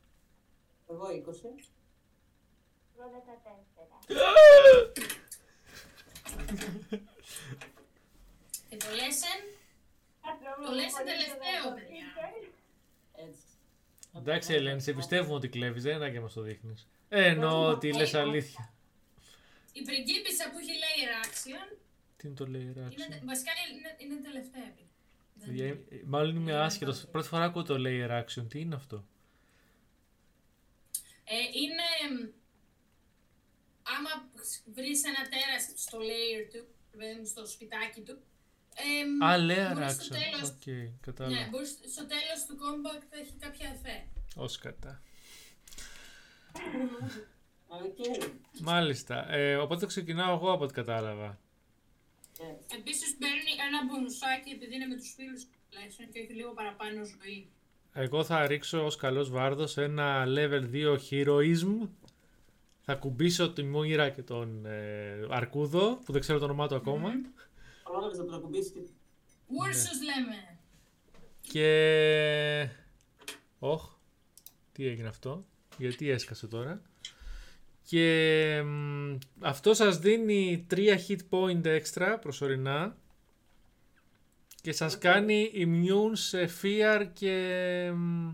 Εγώ 0.90 1.06
20. 1.10 1.72
Εγώ 3.04 3.24
14. 3.26 5.04
Και 8.70 8.78
το 8.78 8.86
lesson, 8.86 9.40
Το 10.66 10.72
λες 10.74 10.94
τελευταίο, 10.94 11.74
παιδιά. 11.76 12.06
Έτσι. 13.28 13.42
Εντάξει, 14.16 14.54
Ελένη, 14.54 14.82
σε 14.82 14.94
πιστεύουμε 14.94 15.34
ότι 15.34 15.50
κλέβεις, 15.50 15.84
δεν 15.84 15.96
είναι 15.96 16.12
και 16.12 16.20
μας 16.20 16.34
το 16.34 16.42
δείχνεις. 16.42 16.88
Ε, 17.10 17.26
εννοώ 17.26 17.68
ότι 17.70 17.94
λες 17.94 18.14
αλήθεια. 18.14 18.74
η 19.74 19.82
πριγκίπισσα 19.82 20.50
που 20.52 20.58
έχει 20.58 20.72
layer 20.84 21.26
action, 21.26 21.78
Τι 22.18 22.28
είναι 22.28 22.36
το 22.36 22.48
λέει 22.48 22.62
είναι, 22.62 22.74
reaction. 22.88 23.22
βασικά 23.26 23.52
είναι, 23.72 23.96
είναι 23.98 24.22
τελευταία. 24.22 24.64
επί. 24.64 24.88
Δεν 25.36 25.48
Παιδιά, 25.48 25.66
είναι. 25.66 25.84
ε, 25.90 26.02
Μάλλον 26.06 26.36
είμαι 26.36 26.54
άσχετος. 26.54 27.06
Πρώτη 27.12 27.28
φορά 27.28 27.44
ακούω 27.44 27.64
το 27.64 27.76
layer 27.78 28.24
action. 28.24 28.46
Τι 28.50 28.60
είναι 28.60 28.76
αυτό; 28.76 29.06
Ε, 31.24 31.36
είναι, 31.36 31.84
μ, 32.22 32.30
άμα 33.96 34.12
βρεις 34.76 35.00
ένα 35.12 35.22
τέρας 35.34 35.64
στο 35.86 35.98
lair 36.10 36.44
του, 36.54 36.62
παιδί 36.92 37.14
μου, 37.20 37.26
στο 37.34 37.42
σπιτάκι 37.54 38.02
του, 38.08 38.16
ε, 38.86 38.90
μ, 39.18 39.24
Α, 39.24 39.30
lair 39.50 39.74
μπορείς 39.74 39.94
στο 39.94 40.04
action. 40.06 40.20
τέλος, 40.22 40.48
Οκ, 40.50 40.66
ναι, 40.66 40.90
κατάλαβα. 41.08 41.48
μπορείς, 41.52 41.72
στο 41.96 42.04
τέλος 42.14 42.40
του 42.48 42.56
combat 42.64 43.04
θα 43.12 43.18
έχει 43.24 43.34
κάποια 43.46 43.68
εφέ. 43.76 43.96
Ω 44.46 44.48
κατά. 44.66 44.94
Οκ. 47.68 47.98
Μάλιστα. 48.62 49.32
Ε, 49.34 49.56
οπότε 49.56 49.86
ξεκινάω 49.86 50.36
εγώ 50.36 50.52
από 50.52 50.64
ό,τι 50.64 50.74
κατάλαβα. 50.74 51.40
Yes. 52.38 52.76
Επίσης 52.78 53.16
παίρνει 53.18 53.52
ένα 53.68 53.86
μπονουσάκι 53.86 54.50
επειδή 54.50 54.76
είναι 54.76 54.86
με 54.86 54.96
τους 54.96 55.14
φίλους 55.18 55.44
του 55.44 55.58
Leshen 55.72 56.08
και 56.14 56.20
έχει 56.20 56.34
λίγο 56.34 56.52
παραπάνω 56.54 57.04
ζωή. 57.04 57.48
Εγώ 57.94 58.24
θα 58.24 58.48
ρίξω 58.48 58.86
ως 58.86 58.96
καλός 58.96 59.30
βάρδος 59.30 59.78
ένα 59.78 60.24
level 60.28 60.64
2 60.72 60.98
heroism. 61.10 61.88
Θα 62.86 62.96
κουμπίσω 62.96 63.54
τη 63.54 63.64
μοίρα 63.64 64.10
και 64.10 64.22
τον 64.22 64.66
ε, 64.66 65.28
αρκούδο, 65.30 66.00
που 66.06 66.12
δεν 66.12 66.22
ξέρω 66.22 66.40
το 66.40 66.46
όνομά 66.46 66.68
του 66.68 66.76
ακόμα. 66.76 67.12
Πρόλαβες 67.84 68.18
να 68.18 68.26
το 68.26 68.40
κουμπίσεις 68.40 68.72
και 68.72 68.80
Ούρσους 69.48 70.00
λέμε. 70.02 70.58
Και... 71.42 72.70
Όχ, 73.60 73.90
τι 74.72 74.88
έγινε 74.88 75.08
αυτό, 75.08 75.46
γιατί 75.78 76.10
έσκασε 76.10 76.48
τώρα. 76.48 76.82
Και 77.84 78.62
μ, 78.66 79.18
αυτό 79.40 79.74
σας 79.74 80.00
δίνει 80.00 80.68
3 80.72 80.98
hit 81.08 81.20
point 81.30 81.82
extra 81.82 82.18
προσωρινά 82.22 82.98
και 84.62 84.72
σας 84.72 84.98
κάνει 84.98 85.52
immune 85.56 86.12
σε 86.14 86.50
fear 86.62 87.08
και... 87.14 87.92
μ, 87.96 88.32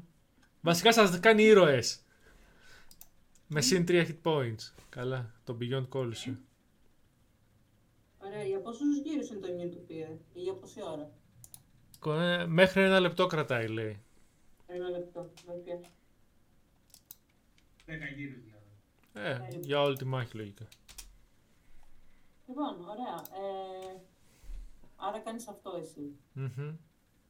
βασικά 0.61 0.93
σας 0.93 1.19
κάνει 1.19 1.43
ήρωες. 1.43 1.99
Με 3.51 3.61
συν 3.61 3.85
3 3.88 4.05
hit 4.07 4.21
points. 4.23 4.73
Καλά, 4.89 5.34
το 5.43 5.57
Beyond 5.61 5.85
κόλλησε. 5.89 6.39
Ωραία, 8.17 8.43
για 8.43 8.59
πόσους 8.59 8.97
γύρους 8.97 9.30
είναι 9.30 9.39
το 9.39 9.47
immune 9.47 9.71
του 9.71 9.84
πήρε 9.88 10.17
ή 10.34 10.39
για 10.41 10.53
πόση 10.53 10.80
ώρα; 10.84 11.11
Κο- 11.99 12.13
ε, 12.19 12.45
Μέχρι 12.47 12.81
ένα 12.81 12.99
λεπτό 12.99 13.26
κρατάει 13.27 13.67
λέει. 13.67 14.01
Ένα 14.67 14.89
λεπτό. 14.89 15.31
Okay. 15.47 15.85
10 17.85 17.91
γύρους 18.15 18.39
δηλαδή. 18.43 18.65
Ε, 19.13 19.57
για 19.59 19.81
όλη 19.81 19.97
τη 19.97 20.05
μάχη 20.05 20.38
λογικά. 20.38 20.67
Λοιπόν, 22.47 22.80
ωραία. 22.81 23.15
Ε, 23.43 24.01
άρα 24.95 25.19
κάνεις 25.19 25.47
αυτό 25.47 25.77
εσύ. 25.81 26.15
Μμμ. 26.34 26.76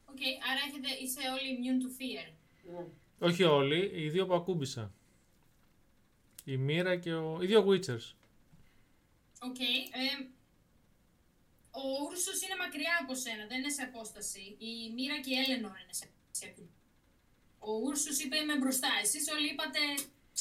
Οκ, 0.05 0.21
άρα 0.49 0.59
έχετε, 0.67 0.87
είσαι 1.03 1.19
όλοι 1.31 1.57
immune 1.59 1.83
to 1.83 1.89
fear. 2.01 2.33
Ναι. 2.71 2.85
Όχι 3.27 3.43
όλοι, 3.43 3.91
οι 3.93 4.09
δύο 4.09 4.25
που 4.25 4.33
ακούμπησα. 4.33 4.93
Η 6.51 6.57
Μοίρα 6.57 6.95
και 7.03 7.13
ο... 7.13 7.37
οι 7.41 7.45
δύο 7.45 7.61
Witchers. 7.69 8.05
Οκ. 9.47 9.59
ε, 10.03 10.07
ο 11.81 11.83
Ούρσος 12.05 12.37
είναι 12.43 12.57
μακριά 12.63 12.93
από 13.01 13.13
σένα, 13.23 13.43
δεν 13.49 13.57
είναι 13.59 13.73
σε 13.77 13.83
απόσταση. 13.89 14.43
Η 14.69 14.71
Μοίρα 14.95 15.17
και 15.23 15.31
η 15.35 15.37
Έλενορ 15.43 15.77
είναι 15.83 15.95
σε 15.99 16.05
απόσταση. 16.09 16.69
Ο 17.67 17.71
Ούρσος 17.85 18.17
είπε 18.23 18.35
είμαι 18.37 18.57
μπροστά. 18.61 18.89
Εσείς 19.03 19.23
όλοι 19.35 19.47
είπατε 19.53 19.79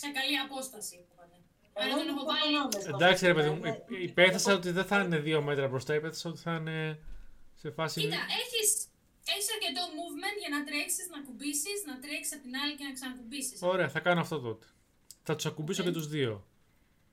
σε 0.00 0.06
καλή 0.16 0.36
απόσταση. 0.46 0.94
είπατε. 1.12 1.36
Άρα 1.80 1.92
τον 2.00 2.08
έχω 2.12 2.22
βάλει. 2.30 2.54
Εντάξει 2.94 3.26
ρε 3.26 3.34
παιδί 3.34 3.50
μου, 3.50 3.64
Ε, 3.64 3.84
υ- 3.88 4.02
υπέθεσα 4.10 4.50
ότι 4.54 4.70
δεν 4.70 4.84
θα 4.90 4.96
είναι 5.02 5.18
δύο 5.28 5.42
μέτρα 5.42 5.68
μπροστά, 5.68 5.94
υπέθεσα 5.94 6.28
ότι 6.30 6.40
θα 6.40 6.54
είναι 6.60 7.00
σε 7.62 7.70
φάση... 7.70 8.00
Κοίτα, 8.00 8.20
έχεις, 8.42 8.68
έχεις 9.32 9.48
αρκετό 9.54 9.82
movement 9.98 10.36
για 10.42 10.50
να 10.56 10.64
τρέξεις, 10.64 11.06
να 11.14 11.18
ακουμπήσεις, 11.26 11.78
να 11.86 11.94
τρέξεις 12.02 12.32
από 12.34 12.42
την 12.42 12.54
άλλη 12.62 12.74
και 12.78 12.84
να 12.84 12.92
ξανακουμπήσεις. 12.92 13.62
Ωραία, 13.62 13.88
θα 13.88 14.00
κάνω 14.00 14.20
αυτό 14.20 14.40
τότε. 14.40 14.66
Θα 15.30 15.36
τους 15.36 15.46
ακουμπήσω 15.46 15.82
Οκ. 15.82 15.88
και 15.88 15.94
τους 15.94 16.08
δύο. 16.08 16.46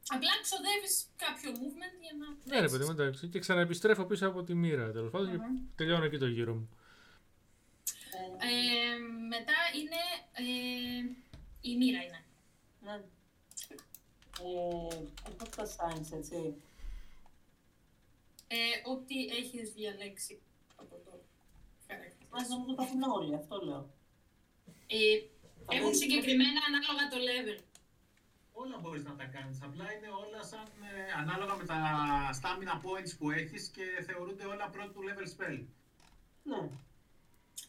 Απλά 0.08 0.30
ξοδεύεις 0.42 1.06
κάποιο 1.18 1.52
movement 1.52 1.96
για 2.02 2.14
να 2.20 2.28
Ναι 2.30 2.36
ρε 2.44 2.50
τρέξεις. 2.50 2.72
παιδί 2.72 2.84
μου, 2.84 2.92
εντάξει. 2.92 3.28
Και 3.28 3.40
ξαναεπιστρέφω 3.40 4.04
πίσω 4.06 4.28
από 4.28 4.44
τη 4.44 4.54
μοίρα 4.54 4.92
τέλος 4.92 5.12
πάντων 5.12 5.32
και 5.32 5.38
τελειώνω 5.76 6.04
εκεί 6.06 6.18
το 6.18 6.28
γύρο 6.28 6.54
μου. 6.54 6.70
Ε, 8.40 8.98
μετά 9.28 9.54
είναι 9.80 10.02
ε, 10.34 11.04
η 11.62 11.78
μοίρα 11.78 12.04
είναι. 12.04 12.24
Ναι. 12.84 12.92
Ε, 14.42 14.96
έχω 15.30 15.50
τα 15.56 15.66
signs, 15.76 16.18
έτσι. 16.18 16.54
Ε, 18.48 18.90
ό,τι 18.94 19.26
έχεις 19.26 19.74
διαλέξει 19.74 20.40
από 20.76 20.96
το 21.06 21.12
χαρακτήρα 21.88 22.30
Μας 22.32 22.42
σου. 22.46 22.50
νομίζω 22.58 22.76
τα 22.76 22.84
έχουν 22.84 23.02
όλοι, 23.04 23.36
αυτό 23.36 23.56
λέω. 23.66 23.90
Ε, 24.88 25.18
Θα 25.66 25.76
έχουν 25.76 25.90
δεις- 25.90 25.98
συγκεκριμένα 26.00 26.60
ανάλογα 26.68 27.04
το 27.14 27.18
level. 27.30 27.60
Όλα 28.62 28.78
μπορείς 28.82 29.04
να 29.04 29.16
τα 29.16 29.26
κάνεις, 29.26 29.62
απλά 29.62 29.86
είναι 29.94 30.08
όλα 30.24 30.44
σαν 30.44 30.66
ε, 30.90 31.12
ανάλογα 31.22 31.56
με 31.56 31.66
τα 31.66 31.80
stamina 32.40 32.76
points 32.86 33.14
που 33.18 33.32
έχεις 33.32 33.68
και 33.76 33.86
θεωρούνται 34.06 34.46
όλα 34.46 34.70
πρώτου 34.70 35.00
level 35.08 35.28
spell. 35.36 35.60
Ναι. 36.44 36.56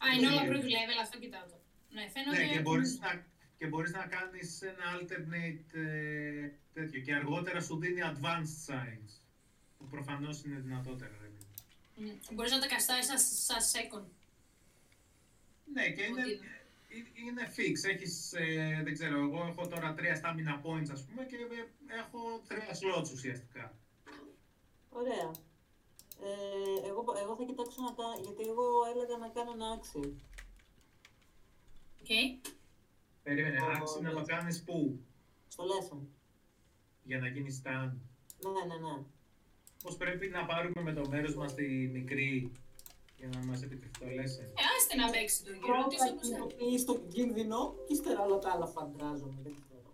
Α, 0.03 0.05
είναι 0.15 0.27
όλα 0.27 0.41
Ναι. 0.43 0.47
πρώτου 0.49 0.65
level, 0.77 0.97
αυτό 1.01 1.17
κοιτάω 1.19 1.45
το. 1.51 1.57
Ναι, 1.89 2.09
φαίνονται... 2.13 2.37
Ναι, 2.45 2.51
και 2.53 2.59
μπορείς 2.59 2.99
να, 2.99 3.25
και 3.57 3.67
μπορείς 3.67 3.91
να 3.91 4.07
κάνεις 4.07 4.61
ένα 4.61 4.85
alternate 4.99 5.73
ε, 5.77 6.49
τέτοιο 6.73 6.99
και 7.01 7.13
αργότερα 7.15 7.61
σου 7.61 7.77
δίνει 7.79 8.01
advanced 8.03 8.57
signs 8.67 9.11
που 9.77 9.85
προφανώς 9.87 10.43
είναι 10.43 10.59
δυνατότερα. 10.59 11.11
Ρε. 11.21 11.27
παιδί. 11.27 11.45
Μμ, 11.95 12.35
Μπορείς 12.35 12.51
να 12.51 12.59
τα 12.59 12.67
καστάρεις 12.67 13.05
σαν, 13.05 13.19
σαν 13.19 13.59
second. 13.73 14.05
Ναι, 15.73 15.89
και 15.89 16.03
είναι, 16.03 16.21
Ότι- 16.21 16.31
ε, 16.31 16.56
είναι 17.25 17.43
fix. 17.55 17.89
Έχεις, 17.93 18.33
ε, 18.33 18.81
δεν 18.83 18.93
ξέρω, 18.93 19.19
εγώ 19.21 19.45
έχω 19.47 19.67
τώρα 19.67 19.93
τρία 19.93 20.15
stamina 20.21 20.55
points 20.65 20.89
ας 20.91 21.03
πούμε 21.05 21.25
και 21.25 21.35
ε, 21.35 21.95
έχω 21.99 22.19
τρία 22.47 22.69
slots 22.79 23.11
ουσιαστικά. 23.13 23.73
Ωραία. 24.89 25.31
Ε, 26.23 26.87
εγώ, 26.87 27.03
εγώ 27.23 27.35
θα 27.35 27.43
κοιτάξω 27.43 27.81
να 27.81 27.93
τα... 27.93 28.03
Γιατί 28.23 28.43
εγώ 28.49 28.65
έλεγα 28.93 29.17
να 29.17 29.27
κάνω 29.29 29.51
ένα 29.51 29.79
action. 29.79 30.09
Οκ. 32.01 32.41
Περίμενε, 33.23 33.59
Το- 33.59 33.65
άξι 33.65 34.01
να 34.01 34.11
το 34.11 34.21
κάνεις 34.25 34.63
πού, 34.63 34.99
Στο 35.47 35.63
Lesson. 35.63 35.99
για 37.03 37.19
να 37.19 37.27
γίνεις 37.27 37.61
stand. 37.63 37.91
Ναι, 38.43 38.49
ναι, 38.67 38.87
ναι. 38.87 39.03
Πώς 39.83 39.97
πρέπει 39.97 40.27
να 40.27 40.45
πάρουμε 40.45 40.81
με 40.81 40.93
το 40.93 41.07
μέρος 41.09 41.35
μας 41.35 41.53
τη 41.53 41.65
μικρή 41.87 42.51
για 43.19 43.27
να 43.33 43.39
μας 43.49 43.59
επιτευχθεί 43.65 43.99
το 43.99 44.05
lesson. 44.17 44.45
Ε, 44.61 44.63
άστε 44.75 44.93
να 45.01 45.05
παίξει 45.13 45.37
τον 45.45 45.53
κύριο, 45.53 45.67
Πρώτα 45.67 45.83
ρωτήσω 45.83 46.07
όπως 46.11 46.27
θέλει. 46.27 46.33
κινητοποιείς 46.35 46.81
τον 46.89 46.99
κίνδυνο 47.13 47.59
και 47.85 47.93
ύστερα 47.93 48.19
όλα 48.25 48.37
τα 48.43 48.49
άλλα 48.53 48.67
φαντάζομαι. 48.75 49.39
Δεν 49.45 49.53
ξέρω. 49.63 49.89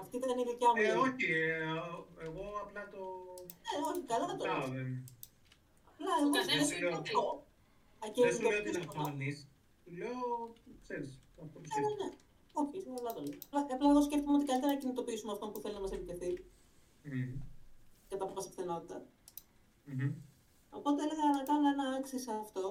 Αυτή 0.00 0.14
ήταν 0.20 0.38
η 0.42 0.44
δικιά 0.50 0.68
μου. 0.72 0.76
Ε, 0.80 0.82
ιδέα. 0.82 1.00
όχι, 1.06 1.30
ε, 1.32 2.24
εγώ 2.26 2.44
απλά 2.64 2.82
το... 2.94 3.00
Ε, 3.72 3.76
όχι, 3.88 4.00
καλά 4.12 4.26
το 4.26 4.34
Κοιτάω, 4.36 4.58
λέω. 4.58 4.74
δεν... 4.76 4.88
Απλά 5.92 6.12
Ο 6.18 6.20
εγώ 6.22 6.30
καθένας 6.36 6.68
δεν 6.68 6.76
είναι 6.78 6.88
λέω. 6.88 6.90
υπόκειτο. 6.98 7.24
Α, 8.02 8.04
και 8.14 8.20
Δεν 8.24 8.32
σου 8.34 8.42
λέω 8.42 8.50
τι 8.64 8.70
να 8.76 8.78
κινητοποιήσω, 8.80 9.04
κάνεις. 9.04 9.36
Του 9.84 9.90
λέω, 10.00 10.20
ξέρεις, 10.84 11.10
αυτό 11.42 11.56
που 11.60 11.66
Ναι, 11.68 11.68
ναι, 11.68 11.88
σκέφτομαι. 11.88 12.08
ναι. 12.10 12.22
Όχι, 12.60 12.76
καλά 12.96 13.10
το 13.16 13.20
λέω. 13.26 13.38
Απλά, 13.46 13.60
απλά 13.76 13.86
εγώ 13.92 14.02
σκέφτομαι 14.08 14.36
ότι 14.38 14.46
καλύτερα 14.50 14.72
να 14.74 14.78
κινητοποιήσουμε 14.82 15.30
αυτόν 15.36 15.48
που 15.52 15.58
θέλει 15.62 15.74
να 15.78 15.82
μας 15.84 15.92
επιτεθεί 15.98 16.30
Μμμ. 17.08 17.32
κατά 18.10 18.24
πάσα 18.26 18.48
πιθανότητα. 18.52 18.96
Μμμ. 19.90 20.10
Οπότε 20.78 20.98
έλεγα 21.04 21.26
να 21.38 21.42
κάνω 21.50 21.66
ένα 21.74 21.86
άξι 21.98 22.18
σε 22.18 22.32
αυτό. 22.44 22.64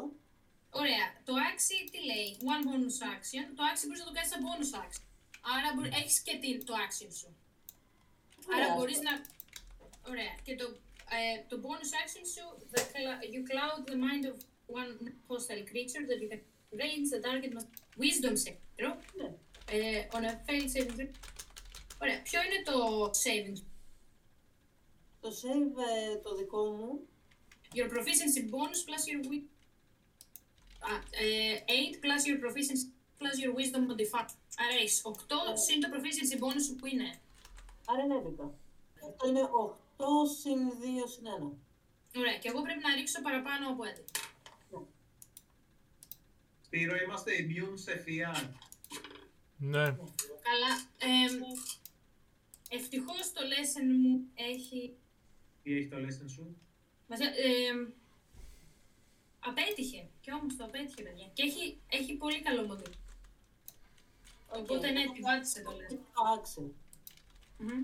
Ωραία. 0.82 1.06
Το 1.28 1.34
άξι 1.50 1.76
τι 1.92 2.00
λέει, 2.10 2.28
one 2.54 2.64
bonus 2.70 2.98
action. 3.14 3.46
Το 3.58 3.64
άξι 3.70 3.84
μπορείς 3.86 4.02
να 4.04 4.08
το 4.10 4.14
κάνεις 4.18 4.30
σαν 4.32 4.42
bonus 4.48 4.72
action. 4.84 5.04
Άρα 5.56 5.70
μπορεί, 5.76 5.90
έχεις 6.00 6.20
και 6.26 6.34
τι- 6.42 6.64
το 6.70 6.74
action 6.86 7.10
σου. 7.20 7.30
Άρα 8.54 8.64
Ωραία. 8.66 8.76
μπορείς 8.76 9.00
να... 9.08 9.12
Ωραία. 10.12 10.34
Και 10.46 10.54
το, 10.56 10.66
ε, 11.18 11.26
το 11.50 11.56
bonus 11.66 11.92
action 12.02 12.24
σου, 12.34 12.46
the 12.74 12.82
cl- 12.92 13.22
you 13.34 13.42
cloud 13.50 13.80
the 13.92 13.98
mind 14.06 14.24
of 14.32 14.38
one 14.82 14.92
hostile 15.30 15.64
creature 15.72 16.04
that 16.10 16.20
you 16.24 16.30
can 16.34 16.42
range 16.84 17.08
the 17.14 17.20
target 17.28 17.52
must 17.58 17.70
wisdom 18.04 18.34
saving 18.44 18.64
throw. 18.78 18.94
Ναι. 19.20 19.30
Ε, 19.72 20.08
on 20.16 20.24
a 20.30 20.32
failed 20.46 20.70
saving 20.76 20.96
throw. 21.00 21.10
Ωραία. 22.02 22.22
Ποιο 22.22 22.40
είναι 22.44 22.62
το 22.66 23.06
saving 23.24 23.62
Το 25.22 25.30
save 25.42 25.74
ε, 26.12 26.16
το 26.18 26.36
δικό 26.36 26.64
μου. 26.72 27.08
Your 27.78 27.88
proficiency 27.96 28.42
bonus 28.54 28.82
plus 28.88 29.04
your 29.12 29.22
wi- 29.32 29.48
Α, 30.90 30.94
ε, 31.12 31.64
8 31.68 32.00
plus 32.04 32.22
your 32.30 32.40
proficiency 32.46 32.88
plus 33.20 33.36
your 33.44 33.54
wisdom 33.60 33.84
modifier. 33.92 34.28
Άρα 34.58 34.74
έχεις 34.82 35.02
8 35.04 35.58
συν 35.66 35.80
το 35.82 35.88
proficiency 35.94 36.36
bonus 36.44 36.64
σου 36.68 36.76
που 36.76 36.86
είναι. 36.88 37.20
Άρα 37.86 38.02
είναι 38.04 38.16
11. 38.16 38.52
Αυτό 39.08 39.28
είναι 39.30 39.42
8 39.44 40.26
συν 40.40 40.60
2 40.80 41.08
συν 41.08 41.26
1. 41.26 41.58
Ωραία, 42.16 42.38
και 42.38 42.48
εγώ 42.50 42.62
πρέπει 42.62 42.80
να 42.88 42.96
ρίξω 42.96 43.22
παραπάνω 43.22 43.70
από 43.70 43.84
11. 43.84 44.88
Σπύρο, 46.66 46.96
είμαστε 47.04 47.32
immune 47.40 47.74
σε 47.86 48.04
FIAR. 48.08 48.50
Ναι. 49.58 49.86
Καλά. 50.48 50.72
Ε, 51.00 51.30
ευτυχώς 52.70 53.32
το 53.34 53.42
lesson 53.52 53.84
μου 54.02 54.28
έχει... 54.34 54.96
Τι 55.64 55.74
έχει 55.78 55.88
το 55.88 55.98
lesson 55.98 56.30
σου; 56.30 56.58
Μας, 57.14 57.22
ε, 57.22 57.26
ε, 57.26 57.88
απέτυχε. 59.40 60.10
Και 60.22 60.32
όμως 60.32 60.56
το 60.56 60.64
απέτυχε, 60.64 61.04
παιδιά. 61.04 61.30
Και 61.34 61.44
έχει, 61.44 61.82
έχει 61.90 62.14
πολύ 62.14 62.42
καλό 62.42 62.66
μοντέλο. 62.66 62.96
Οπότε 64.56 64.92
ναι, 64.92 65.02
επιβάτησε 65.02 65.62
το 65.62 65.72
lesson. 65.72 65.98
Το 66.14 66.24
άξι. 66.38 66.74
Μμμ. 67.58 67.84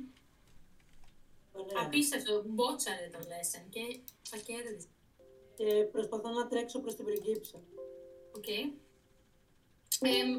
Ωραία. 1.51 1.85
Απίστευτο, 1.85 2.43
μπότσαρε 2.47 3.09
το 3.11 3.19
lesson 3.19 3.65
και 3.69 3.99
θα 4.21 4.37
κέρδισε. 4.37 4.87
Και 5.55 5.87
προσπαθώ 5.91 6.29
να 6.29 6.47
τρέξω 6.47 6.79
προς 6.79 6.95
την 6.95 7.05
πριγκίψα. 7.05 7.61
Οκ. 8.35 8.47
Εμ, 9.99 10.29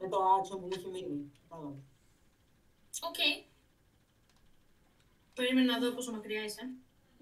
Με 0.00 0.08
το 0.08 0.18
άξιο 0.38 0.56
που 0.56 0.66
μου 0.66 0.72
έχει 0.76 0.88
μείνει. 0.88 1.32
Κατάλαβα. 1.48 1.76
Οκ. 3.02 3.46
Περίμενα 5.34 5.78
να 5.78 5.86
δω 5.86 5.94
πόσο 5.94 6.12
μακριά 6.12 6.44
είσαι. 6.44 6.70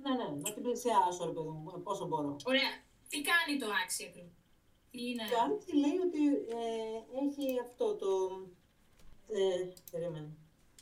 Ναι, 0.02 0.12
ναι, 0.20 0.28
να 0.44 0.52
την 0.54 0.62
πλησιάσω, 0.62 1.22
ρε 1.28 1.34
παιδί 1.36 1.48
μου, 1.48 1.72
ε, 1.76 1.78
πόσο 1.86 2.04
μπορώ. 2.06 2.36
Ωραία. 2.52 2.70
Τι 3.10 3.18
κάνει 3.30 3.58
το 3.62 3.68
Axii 3.82 4.02
ακριβώς. 4.08 4.36
Τι 4.90 5.00
είναι; 5.08 5.24
Το 5.32 5.38
Axii 5.46 5.72
λέει 5.82 5.98
ότι 6.06 6.22
ε, 6.60 6.64
έχει 7.24 7.46
αυτό 7.66 7.86
το... 8.02 8.10
Ε, 9.38 9.62
περίμενε. 9.90 10.30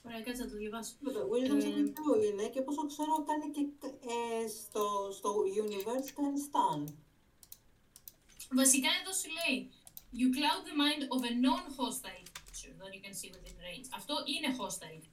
Ωραία, 0.06 0.20
κάτσε 0.26 0.42
να 0.44 0.50
το 0.50 0.56
διαβάσω. 0.56 0.92
Το 1.16 1.22
Wisdom 1.32 1.58
Ε, 1.60 1.64
Saving 1.64 1.90
Throw 1.96 2.18
είναι 2.28 2.46
και 2.52 2.60
όπως 2.62 2.76
ξέρω 2.92 3.14
κάνει 3.30 3.46
και 3.54 3.62
ε, 4.14 4.48
στο, 4.62 4.84
στο 5.18 5.30
Universe 5.62 6.08
κάνει 6.18 6.38
stun. 6.48 6.80
Βασικά 8.60 8.90
εδώ 9.00 9.12
σου 9.20 9.28
λέει 9.38 9.56
You 10.18 10.28
cloud 10.36 10.62
the 10.68 10.74
mind 10.84 11.02
of 11.14 11.20
a 11.30 11.32
non-hostile 11.46 12.26
creature 12.36 12.74
that 12.80 12.90
you 12.94 13.02
can 13.06 13.14
see 13.20 13.30
within 13.34 13.56
range. 13.66 13.86
Αυτό 13.98 14.14
είναι 14.32 14.56
hostile. 14.60 15.04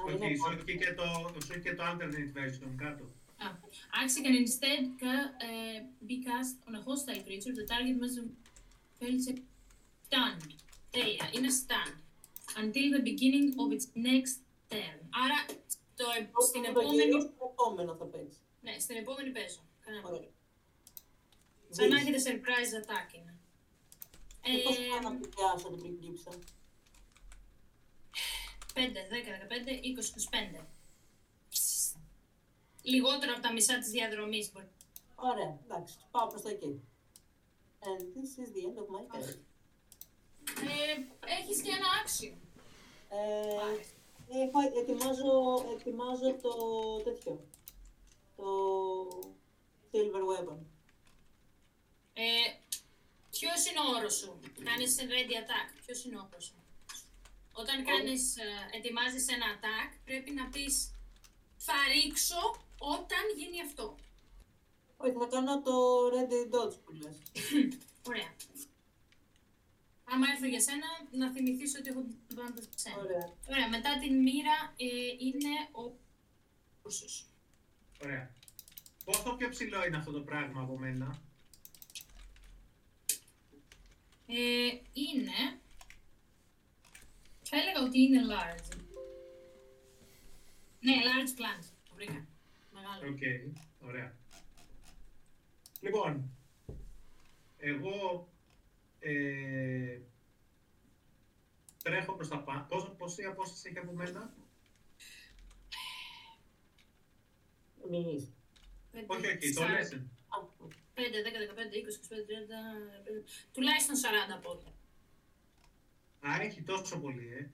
Α, 0.00 0.04
Όχι, 0.04 0.26
είναι 0.26 0.36
σου 0.36 0.64
έχει 0.66 0.78
και 0.78 0.94
το, 0.94 1.04
σου 1.44 1.52
έχει 1.52 1.60
και 1.60 1.74
το 1.74 1.82
alternate 1.88 2.30
version 2.38 2.72
κάτω. 2.76 3.04
Α, 3.44 3.46
Άξι 4.02 4.20
can 4.24 4.34
instead 4.44 4.82
ca- 5.02 5.30
uh, 5.48 5.78
be 6.08 6.16
cast 6.26 6.56
on 6.68 6.74
a 6.80 6.82
hostile 6.88 7.20
creature. 7.26 7.52
The 7.60 7.66
target 7.72 7.96
must 8.02 8.16
fail 8.98 9.16
save 9.26 9.40
stunned. 10.08 10.42
Τέλεια, 10.90 11.30
είναι 11.34 11.48
stunned. 11.60 11.98
Until 12.62 12.86
the 12.96 13.02
beginning 13.10 13.46
of 13.62 13.68
its 13.76 13.86
next 14.08 14.36
turn. 14.72 14.96
Άρα 15.24 15.38
το, 15.96 16.04
ε- 16.18 16.28
στην 16.48 16.62
Το 16.62 16.68
γύρω 16.68 16.80
επόμενη... 16.80 17.20
στο 17.20 17.52
επόμενο 17.52 17.94
θα 18.00 18.04
παίξει; 18.04 18.38
Ναι, 18.60 18.78
στην 18.78 18.96
επόμενη 18.96 19.30
παίζω. 19.30 19.62
Κανένα 19.84 20.02
πρόβλημα. 20.02 20.26
Ωραία. 20.26 21.76
Σαν 21.76 21.88
να 21.88 21.96
Δεις. 21.96 22.04
έχετε 22.04 22.18
surprise 22.28 22.72
attack 22.80 23.08
είναι. 23.18 23.34
Και 24.42 24.62
πώς 24.64 24.76
Ε, 24.78 24.80
θα 24.90 25.00
να 25.02 25.10
πλησιάσω 25.16 25.68
την 25.70 25.80
πριγκίψα. 25.82 26.30
5, 28.74 28.80
10, 28.80 29.38
15, 29.38 29.80
20, 29.82 30.12
25. 30.14 30.64
Λιγότερο 32.82 33.32
από 33.32 33.42
τα 33.42 33.52
μισά 33.52 33.78
της 33.78 33.90
διαδρομής. 33.90 34.52
μπορεί. 34.52 34.68
Ωραία, 35.14 35.58
εντάξει, 35.64 35.94
πάω 36.10 36.26
προς 36.26 36.42
τα 36.42 36.50
εκεί. 36.50 36.82
And 37.80 38.00
this 38.16 38.30
is 38.42 38.48
the 38.54 38.62
end 38.66 38.78
of 38.82 38.88
my 38.94 39.16
turn. 39.16 39.38
Ε, 40.48 40.94
έχεις 41.40 41.62
και 41.62 41.70
ένα 41.70 41.86
άξιο. 42.00 42.38
Ε, 43.08 44.40
έχω, 44.42 44.58
ετοιμάζω, 44.80 45.32
ετοιμάζω 45.76 46.34
το 46.42 46.52
τέτοιο. 47.04 47.46
Το 48.36 48.44
Silver 49.92 50.24
Weapon. 50.30 50.58
Ε, 52.12 52.24
ποιος 53.30 53.66
είναι 53.66 53.80
ο 53.80 53.96
όρος 53.96 54.14
σου. 54.14 54.40
Κάνεις 54.64 54.96
ready 55.00 55.34
attack. 55.42 55.68
Ποιος 55.86 56.04
είναι 56.04 56.16
ο 56.16 56.28
όρος 56.30 56.44
σου; 56.44 56.54
Όταν 57.52 57.84
κάνεις, 57.84 58.36
ε, 58.36 58.76
ετοιμάζεις 58.76 59.28
ένα 59.28 59.46
attack, 59.54 59.98
πρέπει 60.04 60.30
να 60.30 60.48
πεις 60.48 60.92
θα 61.56 61.74
ρίξω 61.92 62.56
όταν 62.78 63.22
γίνει 63.36 63.60
αυτό. 63.60 63.96
Όχι, 64.96 65.12
θα 65.12 65.26
κάνω 65.26 65.62
το 65.62 65.72
Ready 66.14 66.54
Dodge 66.54 66.76
που 66.84 66.92
λες. 66.92 67.16
Ωραία. 68.08 68.34
Άμα 70.04 70.26
έρθω 70.30 70.46
για 70.46 70.60
σένα, 70.60 70.86
να 71.10 71.32
θυμηθείς 71.32 71.76
ότι 71.78 71.88
έχω 71.88 72.00
την 72.02 72.36
πάντα 72.36 72.62
σε 72.62 72.68
σένα. 72.74 72.96
Ωραία. 72.96 73.34
Ωραία, 73.48 73.68
μετά 73.68 73.98
την 73.98 74.22
μοίρα 74.22 74.74
ε, 74.76 74.86
είναι 75.18 75.54
ο 75.72 75.98
Ούρσος. 76.82 77.26
Ωραία. 78.02 78.32
Πόσο 79.04 79.34
πιο 79.36 79.48
ψηλό 79.48 79.86
είναι 79.86 79.96
αυτό 79.96 80.10
το 80.12 80.20
πράγμα 80.20 80.60
από 80.62 80.78
μένα; 80.78 81.22
Ε, 84.26 84.68
είναι... 84.92 85.60
Θα 87.42 87.56
έλεγα 87.56 87.82
ότι 87.82 87.98
είναι 88.00 88.20
large. 88.30 88.76
Ναι, 90.80 90.92
large 90.92 91.40
plant. 91.40 91.64
Το 91.88 91.94
βρήκα. 91.94 92.26
Μεγάλο. 92.88 93.12
Οκ, 93.12 93.88
ωραία. 93.88 94.16
Λοιπόν, 95.80 96.30
εγώ 97.58 98.28
ε, 98.98 100.00
τρέχω 101.82 102.12
προς 102.12 102.28
τα 102.28 102.38
πάνω. 102.42 102.66
Πόσο, 102.68 102.88
πόση 102.90 103.24
απόσταση 103.24 103.68
έχει 103.68 103.78
από 103.78 103.92
μένα; 103.92 104.34
Εμείς. 107.84 108.32
Όχι, 109.06 109.26
όχι, 109.26 109.52
το 109.52 109.62
lesson. 109.62 110.02
5, 110.94 111.00
10, 111.00 111.04
15, 111.04 111.72
20, 111.74 111.86
25, 111.86 112.20
30... 113.22 113.24
Τουλάχιστον 113.52 113.96
40 114.38 114.42
πόδια. 114.42 114.72
Α, 116.20 116.42
έχει 116.42 116.62
τόσο 116.62 117.00
πολύ, 117.00 117.32
ε. 117.32 117.50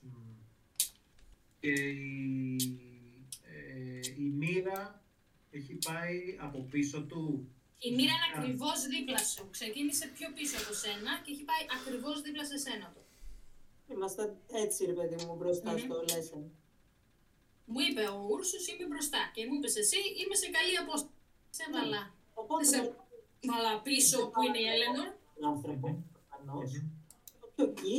Μμ. 0.00 0.34
Και 1.60 1.70
η, 1.70 2.56
ε, 2.56 2.93
η 4.06 4.28
μοίρα 4.40 5.02
έχει 5.50 5.74
πάει 5.86 6.16
από 6.40 6.58
πίσω 6.70 7.02
του. 7.02 7.48
Η 7.78 7.90
μοίρα 7.90 8.12
είναι 8.18 8.28
Α. 8.34 8.38
ακριβώς 8.38 8.78
δίπλα 8.92 9.18
σου. 9.18 9.42
Ξεκίνησε 9.50 10.06
πιο 10.16 10.28
πίσω 10.36 10.56
από 10.64 10.72
σένα 10.82 11.12
και 11.22 11.30
έχει 11.34 11.44
πάει 11.50 11.64
ακριβώς 11.78 12.20
δίπλα 12.24 12.44
σε 12.44 12.58
σένα. 12.58 12.86
το. 12.94 13.00
Είμαστε 13.92 14.22
έτσι, 14.64 14.84
ρε 14.84 14.92
παιδί 14.92 15.24
μου, 15.24 15.34
μπροστά 15.38 15.70
Μμμ. 15.72 15.78
στο 15.78 15.96
lesson. 16.10 16.42
Μου 17.72 17.80
είπε 17.88 18.02
ο 18.14 18.16
Ούρσος 18.30 18.64
είμαι 18.68 18.86
μπροστά 18.90 19.20
και 19.34 19.46
μου 19.46 19.54
είπες 19.54 19.76
εσύ 19.82 19.98
είμαι 20.20 20.34
σε 20.42 20.48
καλή 20.56 20.74
απόσταση. 20.82 21.12
Σε 21.56 21.62
έβαλα. 21.68 22.02
Οπότε, 22.34 22.64
Σε- 22.64 22.82
με 23.46 23.52
Βάλα 23.52 23.80
πίσω 23.82 24.18
που 24.30 24.42
είναι 24.46 24.58
η 24.66 24.66
Έλενορ. 24.74 25.08
τον 25.34 25.44
άνθρωπο, 25.52 25.88
Μμμ. 25.88 26.02
προφανώς. 26.14 26.70
Μμμ. 26.72 26.88
Το 27.40 27.46
πιο 27.54 27.64
εκεί, 27.70 27.96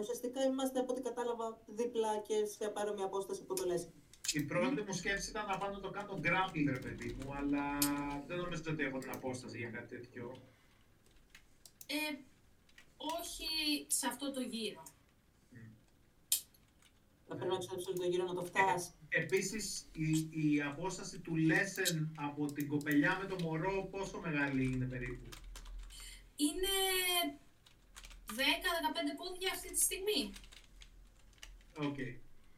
ουσιαστικά 0.00 0.42
είμαστε 0.44 0.78
από 0.80 0.92
ό,τι 0.92 1.02
κατάλαβα 1.02 1.58
δίπλα 1.66 2.18
και 2.26 2.36
σε 2.54 2.68
παρόμοια 2.68 3.04
απόσταση 3.04 3.42
που 3.44 3.54
το 3.54 3.64
λες. 3.64 3.88
Η 4.32 4.42
πρώτη 4.42 4.80
μου 4.82 4.92
σκέψη 4.92 5.30
ήταν 5.30 5.46
να 5.46 5.58
πάω 5.58 5.70
να 5.70 5.80
το 5.80 5.90
κάνω 5.90 6.20
grappling, 6.22 6.66
ρε 6.66 6.78
παιδί 6.78 7.12
μου, 7.12 7.34
αλλά 7.34 7.78
δεν 8.26 8.36
νομίζω 8.36 8.62
ότι 8.68 8.82
έχω 8.82 8.98
την 8.98 9.10
απόσταση 9.10 9.58
για 9.58 9.70
κάτι 9.70 9.96
τέτοιο. 9.96 10.42
Ε, 11.86 12.18
όχι 12.96 13.46
σε 13.86 14.06
αυτό 14.06 14.32
το 14.32 14.40
γύρο. 14.40 14.82
Να 17.28 17.36
πρέπει 17.36 17.52
να 17.52 17.58
ξοδέψεις 17.58 17.94
το 17.94 18.04
γύρο 18.04 18.24
να 18.24 18.34
το 18.34 18.44
φτάσει. 18.44 18.90
Επίσης, 19.08 19.88
η, 19.92 20.10
η 20.30 20.62
απόσταση 20.62 21.18
του 21.20 21.32
lesson 21.50 22.08
από 22.14 22.52
την 22.52 22.68
κοπελιά 22.68 23.18
με 23.22 23.26
το 23.26 23.36
μωρό, 23.42 23.88
πόσο 23.90 24.20
μεγάλη 24.20 24.64
είναι 24.64 24.84
περίπου; 24.84 25.28
Είναι 26.36 26.74
10-15 28.26 28.32
πόδια 29.16 29.50
αυτή 29.52 29.72
τη 29.72 29.80
στιγμή. 29.80 30.32
Οκ. 31.76 31.98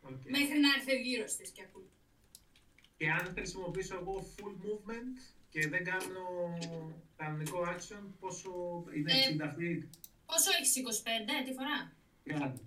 Οκ. 0.03 0.20
Μέχρι 0.31 0.59
να 0.61 0.69
έρθει 0.77 0.93
ο 0.93 0.99
γύρος 0.99 1.37
της 1.37 1.51
και 1.51 1.62
ακούει. 1.62 1.91
Και 2.97 3.11
αν 3.11 3.33
χρησιμοποιήσω 3.35 3.95
εγώ 3.95 4.27
full 4.37 4.55
movement 4.66 5.16
και 5.51 5.69
δεν 5.69 5.85
κάνω 5.85 6.24
κανονικό 7.16 7.59
action, 7.74 8.03
πόσο 8.20 8.51
είναι 8.97 9.12
Ε, 9.12 9.37
60 9.37 9.45
feet. 9.59 9.83
Πόσο 10.27 10.51
έχεις 10.61 10.77
25 10.77 11.45
τη 11.47 11.53
φορά; 11.53 11.93
Κάτι. 12.41 12.61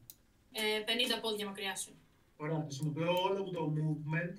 Ε, 0.52 0.84
50 1.18 1.22
πόδια 1.22 1.45
μακριά 1.45 1.76
σου. 1.76 1.91
Ωραία, 2.38 2.62
χρησιμοποιώ 2.62 3.14
όλο 3.24 3.44
μου 3.44 3.52
το 3.52 3.74
movement. 3.78 4.38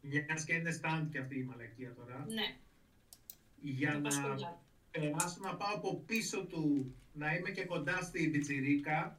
Μιας 0.00 0.44
και 0.44 0.54
είναι 0.54 0.80
stand 0.82 1.06
και 1.10 1.18
αυτή 1.18 1.38
η 1.38 1.42
μαλακία 1.42 1.94
τώρα. 1.94 2.24
Ναι, 2.28 2.56
Για 3.60 3.90
το 3.92 3.96
να 3.98 4.02
πασχολιά. 4.02 4.60
περάσω 4.90 5.40
να 5.40 5.54
πάω 5.56 5.74
από 5.74 5.94
πίσω 6.06 6.44
του, 6.44 6.94
να 7.12 7.34
είμαι 7.34 7.50
και 7.50 7.64
κοντά 7.64 8.02
στη 8.02 8.28
πιτσιρίκα. 8.28 9.14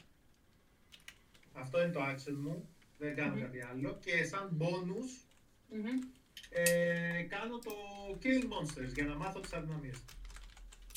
Αυτό 1.55 1.81
είναι 1.81 1.91
το 1.91 1.99
action 2.03 2.35
μου. 2.37 2.69
Δεν 2.97 3.15
κάνω 3.15 3.35
Μμμ. 3.35 3.41
κάτι 3.41 3.61
άλλο. 3.61 3.99
Και 4.05 4.23
σαν 4.23 4.57
bonus, 4.61 5.09
Μμμ. 5.69 5.99
ε, 6.49 7.21
κάνω 7.29 7.59
το 7.59 7.73
kill 8.23 8.43
monsters 8.43 8.93
για 8.93 9.03
να 9.05 9.15
μάθω 9.15 9.39
τις 9.39 9.53
αδυναμίες. 9.53 9.97
του. 10.05 10.13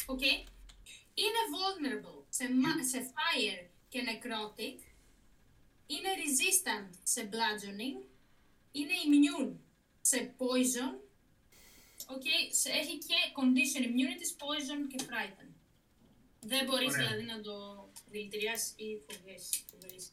Οκ. 0.07 0.23
Είναι 1.25 1.41
vulnerable 1.55 2.25
σε, 2.29 2.45
ma- 2.45 2.85
σε 2.91 3.11
fire 3.15 3.67
και 3.89 4.01
necrotic. 4.09 4.79
Είναι 5.87 6.09
resistant 6.23 6.95
σε 7.03 7.29
bludgeoning. 7.33 8.05
Είναι 8.73 8.93
immune 9.07 9.53
σε 10.01 10.35
poison. 10.39 10.93
Οκ. 12.07 12.23
σε- 12.51 12.71
Έχει 12.71 12.99
και 12.99 13.15
condition 13.37 13.83
immunities, 13.85 14.33
poison 14.43 14.81
και 14.97 15.05
frighten. 15.09 15.47
Δεν 16.41 16.65
μπορείς 16.65 16.89
Ωραία. 16.95 17.07
δηλαδή 17.07 17.25
να 17.25 17.41
το 17.41 17.89
δηλητηριάσεις 18.11 18.73
ή 18.77 19.01
φοβήσεις. 19.07 20.13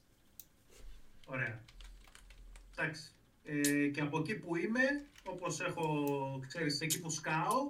Φοβήσεις. 1.26 1.34
Ωραία. 1.34 1.64
Εντάξει. 2.72 3.12
Ε, 3.44 3.88
και 3.88 4.02
από 4.02 4.20
εκεί 4.20 4.36
που 4.36 4.56
είμαι, 4.56 5.06
όπως 5.24 5.60
έχω, 5.60 6.44
ξέρεις, 6.48 6.82
εκεί 6.82 7.02
που 7.02 7.10
σκάω, 7.10 7.66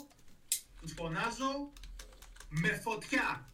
τους 0.81 0.93
φωνάζω 0.93 1.71
με 2.49 2.69
φωτιά. 2.69 3.49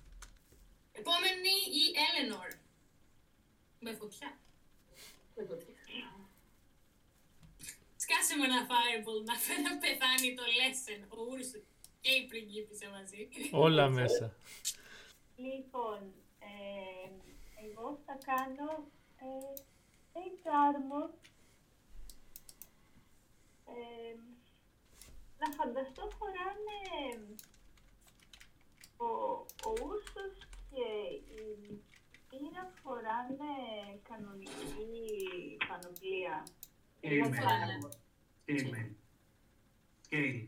Επόμενη 0.91 1.49
η 1.49 1.83
Eleanor. 2.05 2.57
Με 3.79 3.93
φωτιά. 3.93 4.37
Με 5.35 5.45
φωτιά. 5.45 5.73
Σκάσε 7.95 8.35
με 8.35 8.45
ένα 8.45 8.67
fireball 8.67 9.23
να 9.25 9.35
φέρει 9.35 9.61
να 9.61 9.77
πεθάνει 9.77 10.33
το 10.35 10.43
lesson, 10.43 11.05
ο 11.09 11.21
Ούρσου 11.29 11.61
και 12.01 12.11
η 12.11 12.25
πριγκίπισσα 12.27 12.89
μαζί. 12.89 13.27
Όλα 13.51 13.89
μέσα. 13.89 14.35
Λοιπόν, 15.35 16.13
ε, 16.39 17.09
εγώ 17.65 17.99
θα 18.05 18.17
κάνω 18.25 18.87
ε, 19.17 19.61
Sage 20.13 20.47
Armor. 20.67 21.09
Ε, 23.65 24.15
να 25.37 25.51
φανταστώ 25.51 26.09
φοράνε 26.17 26.79
ο, 28.97 29.05
ο 29.67 29.71
Ούρσος 29.85 30.47
και 30.69 30.85
η 31.33 31.81
Ήρα 32.49 32.73
φοράνε 32.83 33.53
κανονική 34.09 35.57
πανοπλία. 35.67 36.43
Και 36.99 37.07
Είναι 37.13 37.25
είμαι. 37.27 37.37
Sage 37.41 37.85
Armor. 37.85 37.91
Και 38.45 38.51
είμαι. 38.51 38.95
Και 40.09 40.43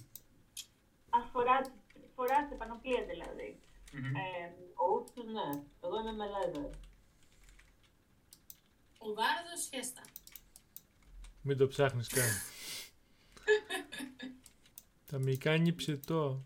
Α, 1.09 1.19
φοράτε, 1.31 1.71
φοράτε 2.15 2.55
πανοπλία 2.55 3.03
δηλαδή. 3.05 3.59
Μμμ. 3.93 4.15
Ε, 4.15 4.53
Ο 4.75 4.93
Ούτσος, 4.93 5.25
ναι. 5.25 5.63
Εγώ 5.83 5.99
είμαι 5.99 6.11
με 6.11 6.25
leather. 6.33 6.69
Ο 9.05 9.13
Βάρδος 9.13 9.69
χέστα. 9.73 10.01
Μην 11.41 11.57
το 11.57 11.67
ψάχνεις 11.67 12.07
καν. 12.07 12.29
Θα 15.09 15.17
μη 15.17 15.37
κάνει 15.37 15.73
ψητό. 15.73 16.43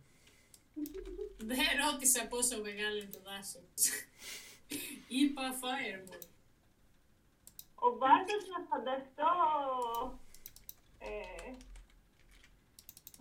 Δεν 1.38 1.66
ρώτησα 1.86 2.28
πόσο 2.28 2.62
μεγάλο 2.62 2.98
είναι 2.98 3.10
το 3.12 3.22
δάσος. 3.22 3.64
Είπα 5.20 5.60
fireball. 5.62 6.28
Ο 7.76 7.98
Βάρδος 7.98 8.44
να 8.54 8.66
φανταστώ 8.70 9.32
ε, 11.00 11.54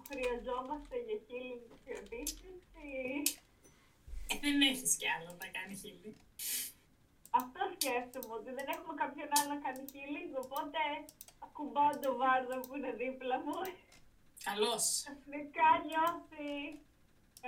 χρειαζόμαστε 0.08 0.96
για 1.06 1.18
healing 1.26 1.76
επίσης 1.84 2.60
ή 2.82 3.36
Ε, 4.28 4.38
δεν 4.40 4.60
έχεις 4.60 4.96
κι 4.96 5.08
άλλο 5.08 5.36
να 5.40 5.46
κάνει 5.46 5.76
χείλη. 5.76 6.16
Αυτό 7.40 7.60
σκέφτομαι 7.74 8.34
ότι 8.38 8.50
δεν 8.58 8.66
έχουμε 8.74 8.94
κάποιον 9.02 9.28
άλλο 9.36 9.48
να 9.54 9.60
κάνει 9.64 9.82
healing 9.92 10.32
οπότε 10.44 10.80
ακουμπάω 11.46 11.92
τον 12.02 12.16
Βάρδο 12.20 12.56
που 12.60 12.72
είναι 12.76 12.92
δίπλα 13.02 13.36
μου 13.44 13.58
Καλώς. 14.48 14.84
ξαφνικά 15.02 15.68
νιώθει 15.88 16.50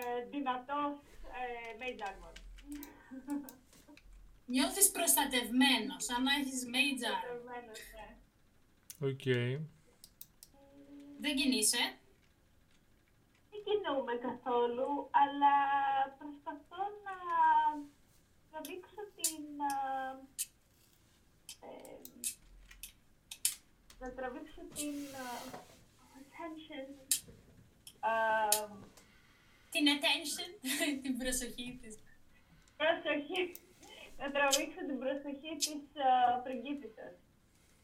ε, 0.01 0.24
δυνατός 0.32 0.94
ε, 1.39 1.70
mage 1.81 2.02
armor. 2.10 2.35
Νιώθεις 4.55 4.90
προστατευμένος, 4.90 6.05
σαν 6.05 6.23
να 6.23 6.32
έχεις 6.40 6.60
mage 6.74 7.05
armor. 7.12 7.27
Δεδομένως, 7.28 7.81
ναι. 7.97 8.09
Οκ. 9.09 9.24
Δεν 11.20 11.36
κινείσαι; 11.36 11.82
Δεν 13.51 13.60
κινούμαι 13.66 14.12
καθόλου, 14.28 14.89
αλλά 15.20 15.55
προσπαθώ 16.19 16.82
να 17.06 17.16
τραβήξω 18.63 19.03
την... 19.17 19.45
α, 19.61 19.75
ε, 21.61 22.01
να 23.99 24.13
τραβήξω 24.13 24.61
την 24.75 24.95
α, 25.25 25.27
attention. 26.19 26.87
α, 28.01 28.13
Την 29.71 29.85
attention, 29.95 30.51
την 31.03 31.19
προσοχή 31.19 31.79
της. 31.83 31.95
προσοχή. 32.77 33.43
Να 34.19 34.31
τραβήξω 34.31 34.81
την 34.87 34.99
προσοχή 34.99 35.53
της 35.57 36.03
α, 36.09 36.39
πριγκίπισσας. 36.45 37.15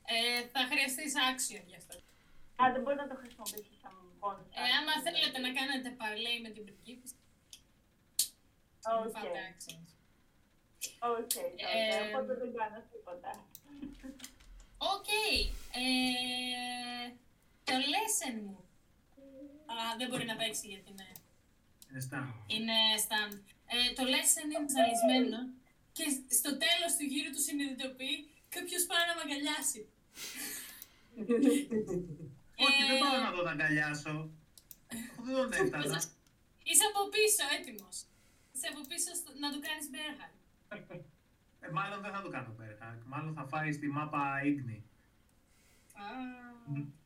Ε, 0.07 0.47
θα 0.53 0.61
χρειαστείς 0.71 1.13
action 1.31 1.63
γι' 1.67 1.77
αυτό. 1.77 1.97
Α, 2.63 2.73
δεν 2.73 2.83
μπορεί 2.83 2.97
να 2.97 3.09
το 3.09 3.15
χρησιμοποιήσω 3.15 3.75
σαν 3.83 3.95
bonus. 4.21 4.49
Ε, 4.61 4.63
άμα 4.79 4.93
θέλετε 5.05 5.39
να 5.39 5.51
κάνετε 5.59 5.89
παρλέι 5.91 6.41
με 6.41 6.51
την 6.51 6.65
πριγκίπισσα, 6.65 7.15
Οκ, 9.05 9.17
φάτε 10.99 11.23
actions. 11.23 11.25
οκ, 11.25 11.35
Ε, 11.35 11.89
τότε, 11.91 12.07
οπότε 12.09 12.33
δεν 12.43 12.51
κάνω 12.59 12.81
τίποτα. 12.93 13.31
Οκ. 14.95 15.09
Ε, 15.83 17.07
το 17.69 17.75
lesson 17.93 18.35
μου. 18.47 18.59
Α, 19.73 19.75
δεν 19.99 20.07
μπορεί 20.09 20.25
να 20.33 20.37
παίξει 20.41 20.67
γιατί 20.73 20.89
είναι, 20.93 21.09
Είναι 21.91 22.03
stand. 22.09 22.31
είναι 22.55 22.77
stand. 23.07 23.35
Ε, 23.75 23.77
το 23.99 24.03
lesson 24.13 24.45
είναι 24.45 24.59
ζαλισμένο 24.75 25.39
και 25.97 26.07
στο 26.39 26.51
τέλος 26.65 26.91
του 26.97 27.05
γύρου 27.13 27.31
του 27.35 27.43
συνειδητοποιεί 27.49 28.17
κάποιος 28.57 28.83
πάει 28.91 29.05
να 29.09 29.15
με 29.17 29.23
αγκαλιάσει. 29.25 29.81
Όχι, 32.65 32.81
Ε, 32.83 32.87
δεν 32.89 32.99
πάω 33.03 33.19
να 33.27 33.33
τον 33.37 33.47
αγκαλιάσω. 33.53 34.15
Αφού 35.19 35.21
δεν 35.27 35.35
τον 35.35 35.53
έφτανα. 35.61 35.99
Είσαι 36.69 36.85
από 36.91 37.01
πίσω 37.15 37.43
έτοιμος. 37.59 37.97
Είσαι 38.53 38.69
από 38.73 38.81
πίσω 38.91 39.11
στο- 39.21 39.35
να 39.43 39.49
του 39.53 39.61
κάνεις 39.67 39.87
bear 39.93 40.13
hug. 40.21 40.33
Ε, 41.61 41.71
μάλλον 41.73 42.01
δεν 42.01 42.13
θα 42.13 42.23
το 42.23 42.29
κάνω 42.29 42.51
πέρα. 42.57 43.03
Μάλλον 43.07 43.35
θα 43.35 43.47
φάει 43.47 43.73
στη 43.73 43.89
μάπα 43.89 44.43
ίγνη. 44.45 44.85
Α, 45.95 46.05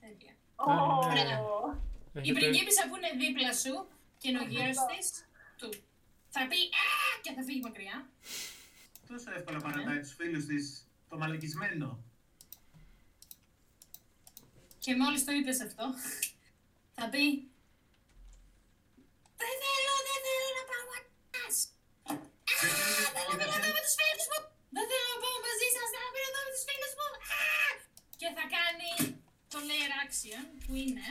τέλεια. 0.00 0.34
Α, 0.56 1.12
ναι. 1.12 1.36
Ω, 1.36 1.82
Η 2.12 2.18
Έχετε... 2.18 2.38
πριγκίπισσα 2.38 2.88
που 2.88 2.96
είναι 2.96 3.24
δίπλα 3.26 3.52
σου 3.54 3.88
και 4.18 4.28
είναι 4.28 4.38
ο 4.40 4.44
γύρος 4.44 4.76
της, 4.88 5.28
του. 5.56 5.68
Θα 6.30 6.46
πει 6.48 6.56
«Α!» 6.56 7.20
και 7.22 7.32
θα 7.32 7.42
φύγει 7.42 7.60
μακριά. 7.60 8.08
Τόσο 9.08 9.30
εύκολα 9.32 9.58
παρατάει 9.58 10.00
τους 10.00 10.14
φίλους 10.14 10.44
της 10.46 10.86
το 11.08 11.18
μαλακισμένο. 11.18 12.02
Και 14.78 14.96
μόλις 14.96 15.24
το 15.24 15.32
είπες 15.32 15.60
αυτό, 15.60 15.84
θα 16.94 17.08
πει 17.08 17.24
«Δεν 19.42 19.56
και 28.20 28.28
θα 28.36 28.44
κάνει 28.56 28.90
το 29.52 29.58
layer 29.68 29.92
action 30.04 30.44
που 30.66 30.74
είναι. 30.74 31.08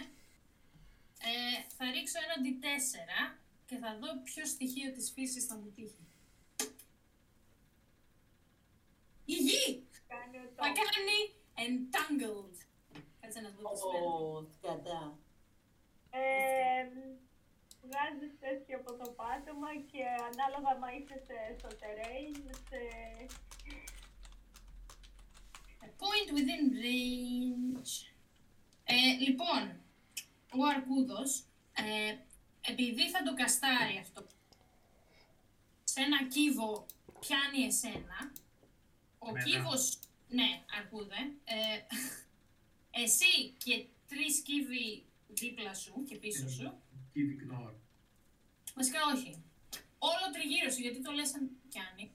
Ε, 1.30 1.58
θα 1.78 1.86
ρίξω 1.92 2.18
ένα 2.26 2.38
d4 2.44 3.38
και 3.66 3.78
θα 3.84 3.98
δω 4.00 4.10
ποιο 4.24 4.46
στοιχείο 4.46 4.92
της 4.92 5.12
φύσης 5.14 5.46
θα 5.46 5.56
μου 5.56 5.72
τύχει. 5.76 6.06
Η 9.26 9.34
γη! 9.34 9.88
Θα 10.56 10.68
κάνει 10.80 11.18
entangled. 11.66 12.56
Κάτσε 13.22 13.40
να 13.40 13.50
δω 13.50 13.62
το 13.70 13.76
σπέλνω. 13.76 14.48
Κατά. 14.62 15.18
Ε, 16.10 16.84
βγάζεις 17.84 18.34
θέση 18.40 18.74
από 18.80 18.94
το 18.94 19.08
πάτωμα 19.20 19.72
και 19.92 20.04
ανάλογα 20.30 20.72
μα 20.82 20.90
είσαι 20.96 21.18
στο 21.58 21.70
terrain, 21.82 22.38
A 25.88 25.90
point 26.02 26.30
within 26.38 26.64
range. 26.86 27.92
Ε, 28.84 28.96
λοιπόν, 29.28 29.80
ο 30.60 30.66
Αρκούδος, 30.76 31.44
ε, 31.74 32.16
επειδή 32.72 33.10
θα 33.10 33.24
το 33.24 33.34
καστάρει 33.34 33.98
αυτό, 34.02 34.26
σε 35.84 36.02
ένα 36.02 36.28
κύβο 36.28 36.86
πιάνει 37.20 37.66
εσένα, 37.66 38.32
ο 39.20 39.30
Εμένα. 39.30 39.44
κύβος, 39.46 40.00
ναι, 40.30 40.64
Αρκούδε, 40.78 41.16
ε, 41.44 41.80
εσύ 43.04 43.50
και 43.58 43.86
τρεις 44.08 44.40
κύβοι 44.40 45.06
δίπλα 45.28 45.74
σου 45.74 46.04
και 46.08 46.16
πίσω 46.16 46.50
σου, 46.50 46.74
Keep 47.16 47.18
ignore. 47.20 47.74
βασικά 48.76 49.00
όχι, 49.16 49.44
όλο 49.98 50.26
τριγύρω 50.34 50.70
σου, 50.72 50.82
γιατί 50.82 51.02
το 51.02 51.12
λες 51.12 51.36
αν 51.36 51.50
πιάνει, 51.70 52.12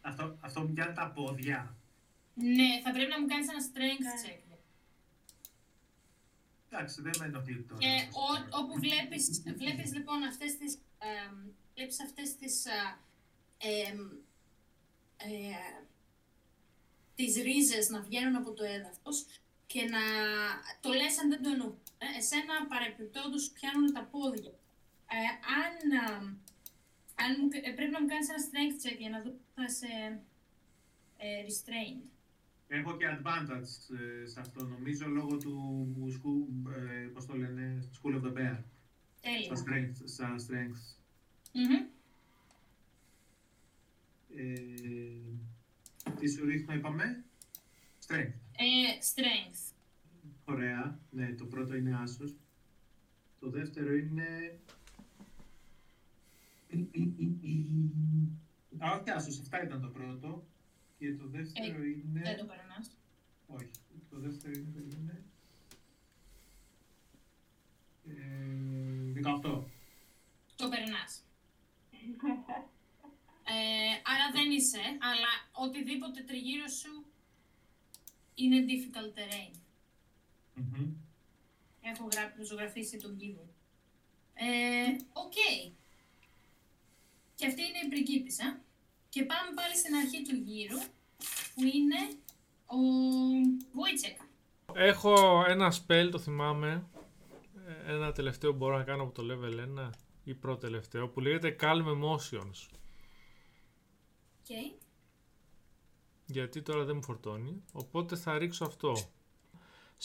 Αυτό, 0.00 0.36
αυτό 0.40 0.60
μου 0.60 0.72
πιάνει 0.72 0.94
τα 0.94 1.10
πόδια. 1.10 1.76
Ναι, 2.38 2.80
θα 2.84 2.90
πρέπει 2.90 3.10
να 3.10 3.20
μου 3.20 3.26
κάνεις 3.26 3.48
ένα 3.48 3.62
strength 3.70 4.26
check. 4.26 4.42
Εντάξει, 6.70 7.02
δεν 7.02 7.12
με 7.18 7.24
ενοχλεί 7.24 7.62
τώρα. 7.62 7.80
Και 7.80 8.08
ο, 8.12 8.58
όπου 8.60 8.74
βλέπεις, 8.74 9.42
βλέπεις 9.56 9.94
λοιπόν 9.94 10.22
αυτές 10.22 10.56
τις, 10.56 10.74
εμ, 10.98 11.50
βλέπεις 11.74 12.00
αυτές 12.02 12.36
τις, 12.36 12.66
α, 12.66 12.98
εμ, 13.58 14.00
ε, 15.16 15.84
τις 17.14 17.42
ρίζες 17.42 17.88
να 17.88 18.00
βγαίνουν 18.00 18.36
από 18.36 18.52
το 18.52 18.64
έδαφος 18.64 19.26
και 19.66 19.82
να 19.82 20.00
το 20.80 20.92
λες 20.92 21.18
αν 21.18 21.28
δεν 21.28 21.42
το 21.42 21.48
εννοούν. 21.48 21.78
Ε, 21.98 22.18
εσένα 22.18 22.66
παρεπιπτόντως 22.68 23.50
πιάνουν 23.50 23.92
τα 23.92 24.02
πόδια. 24.04 24.52
Ε, 25.10 25.16
αν, 25.60 25.74
α, 26.04 26.16
αν 27.24 27.30
μου, 27.38 27.48
ε, 27.52 27.70
πρέπει 27.70 27.90
να 27.90 28.00
μου 28.00 28.06
κάνεις 28.06 28.28
ένα 28.28 28.44
strength 28.48 28.86
check 28.86 28.98
για 28.98 29.10
να 29.10 29.20
δω 29.20 29.30
που 29.30 29.52
θα 29.54 29.64
είσαι 29.68 30.20
ε, 31.16 31.44
restrained. 31.46 32.17
Έχω 32.70 32.96
και 32.96 33.04
advantage 33.18 33.94
ε, 34.22 34.26
σε 34.26 34.40
αυτό, 34.40 34.64
νομίζω, 34.64 35.06
λόγω 35.06 35.36
του 35.36 35.94
school, 36.08 36.72
ε, 36.72 37.06
πώς 37.06 37.26
το 37.26 37.36
λένε, 37.36 37.90
School 37.92 38.14
of 38.14 38.22
the 38.22 38.32
Bear. 38.32 38.62
Τέλεια. 39.20 39.44
Στα 39.44 39.54
strength. 39.54 39.96
Στα 40.04 40.34
strength. 40.36 40.96
Μμμ. 41.52 41.86
Ε, 44.36 46.14
τι 46.18 46.30
σου 46.30 46.44
ρίχνω, 46.44 46.74
είπαμε; 46.74 47.24
Strength. 48.06 48.34
Ε, 48.56 48.98
strength. 49.14 49.74
Ωραία. 50.44 50.98
Ναι, 51.10 51.34
το 51.34 51.44
πρώτο 51.44 51.76
είναι 51.76 51.96
άσος. 52.02 52.36
Το 53.40 53.50
δεύτερο 53.50 53.94
είναι... 53.94 54.58
Α, 58.78 58.92
όχι 59.00 59.10
άσος, 59.10 59.42
7 59.50 59.64
ήταν 59.64 59.80
το 59.80 59.88
πρώτο. 59.88 60.46
Και 60.98 61.14
το 61.14 61.26
δεύτερο 61.26 61.84
είναι... 61.84 62.20
Δεν 62.22 62.36
το 62.36 62.44
περνάς. 62.44 62.90
Όχι, 63.46 63.70
το 64.10 64.18
δεύτερο 64.18 64.52
είναι... 64.58 64.70
περίμενε. 64.74 65.22
Ε, 68.08 69.20
18. 69.42 69.62
Το 70.56 70.68
περνάς. 70.68 71.22
Ε, 73.50 73.92
άρα 74.04 74.30
δεν 74.32 74.50
είσαι, 74.50 74.80
αλλά 74.98 75.28
οτιδήποτε 75.52 76.22
τριγύρω 76.22 76.68
σου 76.68 77.04
είναι 78.34 78.64
difficult 78.68 79.18
terrain. 79.18 79.54
Μμμ. 80.54 80.92
Έχω 81.80 82.08
γράψει, 82.12 82.42
ζωγραφίσει 82.42 82.96
τον 82.96 83.16
κύβο. 83.16 83.48
Ε, 84.34 84.96
οκ. 85.12 85.32
Και 87.34 87.46
αυτή 87.46 87.60
είναι 87.62 87.78
η 87.84 87.88
πριγκίπισσα. 87.88 88.62
Και 89.08 89.22
πάμε 89.24 89.48
πάλι 89.54 89.76
στην 89.76 89.94
αρχή 89.94 90.22
του 90.22 90.34
γύρου, 90.36 90.78
που 91.54 91.62
είναι 91.62 91.96
ο 92.66 92.76
Βόιτσεκ. 93.72 94.16
Έχω 94.74 95.44
ένα 95.48 95.72
spell, 95.72 96.08
το 96.10 96.18
θυμάμαι. 96.18 96.86
ε, 97.86 97.92
Ένα 97.94 98.12
τελευταίο 98.12 98.50
που 98.50 98.56
μπορώ 98.56 98.76
να 98.76 98.84
κάνω 98.84 99.02
από 99.02 99.12
το 99.12 99.22
level 99.30 99.80
1 99.84 99.90
ή 100.24 100.34
πρώτο 100.34 100.58
τελευταίο 100.60 101.08
που 101.08 101.20
λέγεται 101.20 101.56
Calm 101.60 101.82
Emotions. 101.86 102.68
Okay. 104.44 104.78
Γιατί 106.26 106.62
τώρα 106.62 106.84
δεν 106.84 106.96
μου 106.96 107.02
φορτώνει. 107.02 107.62
Οπότε 107.72 108.16
θα 108.16 108.38
ρίξω 108.38 108.64
αυτό. 108.64 108.92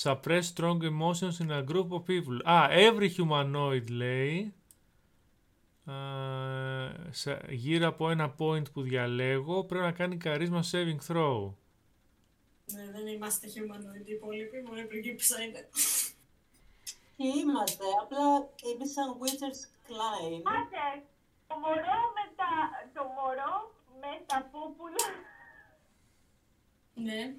Suppress 0.04 0.42
strong 0.56 0.78
emotions 0.82 1.46
in 1.46 1.50
a 1.52 1.64
group 1.70 1.88
of 1.90 2.04
people. 2.08 2.40
Α, 2.44 2.68
every 2.70 3.10
humanoid 3.18 3.90
λέει. 3.90 4.54
Α, 5.85 5.93
σε- 7.10 7.45
γύρω 7.49 7.88
από 7.88 8.10
ένα 8.10 8.35
point 8.39 8.72
που 8.73 8.81
διαλέγω 8.81 9.64
πρέπει 9.64 9.85
να 9.85 9.91
κάνει 9.91 10.18
charisma 10.23 10.60
saving 10.72 10.97
throw. 11.07 11.53
Ναι, 12.73 12.91
δεν 12.91 13.07
είμαστε 13.07 13.47
humanoid, 13.47 14.05
οι 14.07 14.11
υπόλοιποι, 14.14 14.61
μόνο 14.65 14.80
η 14.80 14.85
πριγκίπισσα 14.85 15.41
είναι. 15.43 15.69
Και 17.18 17.27
είμαστε, 17.27 17.84
απλά 18.01 18.26
είμαι 18.73 18.85
σαν 18.85 19.18
Witcher's 19.19 19.61
Klein. 19.88 20.41
Άσε, 20.55 21.03
το 21.47 21.55
μωρό 21.55 21.99
με 22.15 22.26
τα, 22.35 22.49
το 22.93 23.03
μωρό 23.15 23.55
με 24.01 24.23
τα 24.26 24.49
πούπουλα, 24.51 25.05
Ναι. 26.93 27.35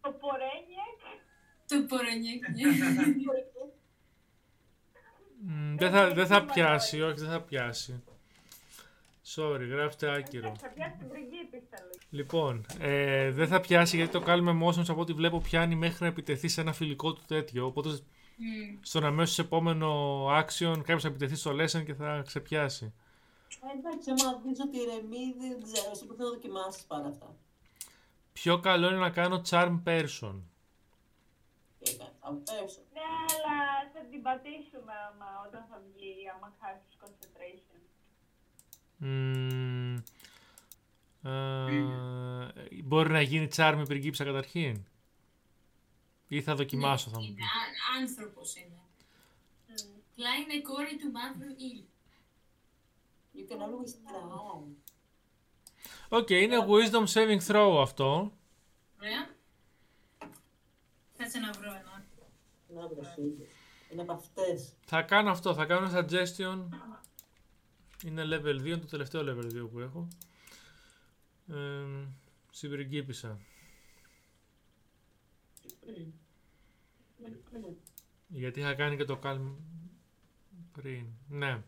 το 0.00 0.10
πορένιεκ, 0.20 1.00
Το 1.68 1.82
πορενιέκ. 1.88 2.42
Μ, 2.48 2.52
δεν, 5.76 5.90
θα, 5.90 6.12
δεν 6.14 6.26
θα 6.26 6.44
πιάσει, 6.44 7.02
όχι 7.02 7.20
δεν 7.20 7.28
θα 7.30 7.40
πιάσει. 7.40 8.02
Sorry, 9.34 9.66
γράψτε 9.70 10.16
άκυρο. 10.16 10.54
θα 10.60 10.68
πιάσει 10.68 10.96
την 10.98 11.08
πριγκίπισσα, 11.08 11.76
λέει. 11.82 11.98
Λοιπόν, 12.10 12.66
ε, 12.78 13.30
δεν 13.30 13.48
θα 13.48 13.60
πιάσει 13.60 13.96
γιατί 13.96 14.12
το 14.12 14.22
Calm 14.26 14.48
Emotions 14.48 14.88
από 14.88 15.00
ό,τι 15.00 15.12
βλέπω 15.12 15.40
πιάνει 15.40 15.74
μέχρι 15.74 15.96
να 16.00 16.06
επιτεθεί 16.06 16.48
σε 16.48 16.60
ένα 16.60 16.72
φιλικό 16.72 17.12
του 17.12 17.22
τέτοιο. 17.26 17.66
Οπότε 17.66 17.98
στον 18.80 19.04
αμέσως 19.04 19.38
επόμενο 19.38 20.24
action 20.26 20.74
κάποιος 20.76 21.02
θα 21.02 21.08
επιτεθεί 21.08 21.34
στο 21.34 21.50
lesson 21.50 21.84
και 21.84 21.94
θα 21.94 22.22
ξεπιάσει. 22.26 22.92
Ε, 23.62 23.78
εντάξει, 23.78 24.10
άμα 24.10 24.40
δεις 24.44 24.60
ότι 24.60 24.76
ηρεμεί, 24.76 25.34
δεν 25.38 25.62
ξέρω, 25.62 25.90
εσύ 25.92 26.06
πρέπει 26.06 26.22
να 26.22 26.28
δοκιμάσεις 26.28 26.82
πάρα 26.82 27.06
αυτά. 27.06 27.34
Πιο 28.32 28.58
καλό 28.58 28.88
είναι 28.88 28.98
να 28.98 29.10
κάνω 29.10 29.42
charm 29.50 29.82
person. 29.84 30.34
Και 31.78 31.96
θα 32.28 32.52
πέσω. 32.52 32.80
Ναι, 32.92 33.00
αλλά 33.34 33.90
θα 33.92 34.00
την 34.10 34.22
πατήσουμε 34.22 34.92
άμα, 35.08 35.26
όταν 35.46 35.66
θα 35.70 35.82
βγει, 35.86 36.14
άμα 36.34 36.48
χάσεις 36.60 36.96
concentration. 37.02 37.80
Μμμ, 38.96 39.96
ε, 41.22 42.82
μπορεί 42.84 43.10
να 43.10 43.20
γίνει 43.20 43.48
charm 43.56 43.78
η 43.80 43.86
πριγκίψα 43.86 44.24
καταρχήν; 44.24 44.84
Ή 46.28 46.42
θα 46.42 46.54
δοκιμάσω, 46.54 47.10
θα 47.10 47.20
μου 47.20 47.34
πεις. 47.34 47.44
Άνθρωπος 48.00 48.56
είναι. 48.56 48.82
Απλά 50.14 50.34
είναι 50.34 50.60
κόρη 50.62 50.96
του 50.96 51.10
μαύρου 51.10 51.54
ήλιου. 51.56 51.88
You 53.34 53.52
can 53.52 53.60
always 53.60 53.92
try. 54.06 54.62
Οκ, 56.08 56.30
είναι 56.30 56.56
wisdom 56.68 57.04
saving 57.14 57.40
throw 57.46 57.78
αυτό. 57.82 58.32
Ωραία. 59.00 59.36
Κάτσε 61.18 61.38
να 61.38 61.52
βρω 61.52 61.70
ένα. 61.70 61.97
Να 62.74 62.88
βρω 62.88 63.02
σίγουρα. 63.14 63.48
Είναι 63.92 64.02
από 64.02 64.12
αυτές. 64.12 64.72
Θα 64.84 65.02
κάνω 65.02 65.30
αυτό, 65.30 65.54
θα 65.54 65.64
κάνω 65.64 65.86
ένα 65.86 66.06
suggestion. 66.08 66.68
Είναι 68.04 68.22
level 68.24 68.60
2, 68.60 68.66
είναι 68.66 68.76
το 68.76 68.86
τελευταίο 68.86 69.22
level 69.22 69.64
2 69.64 69.68
που 69.70 69.80
έχω. 69.80 70.08
Ε, 71.48 72.06
στην 72.50 72.70
πριγκίπισσα. 72.70 73.38
Γιατί 78.28 78.60
είχα 78.60 78.74
κάνει 78.74 78.96
και 78.96 79.04
το 79.04 79.18
calm 79.22 79.54
πριν. 80.72 81.06
Ναι. 81.28 81.62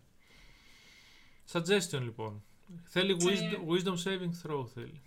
Suggestion 1.53 2.01
λοιπόν. 2.01 2.43
Θέλει 2.85 3.17
wisdom, 3.21 3.69
wisdom 3.71 3.97
saving 4.05 4.31
throw 4.43 4.67
θέλει. 4.75 5.01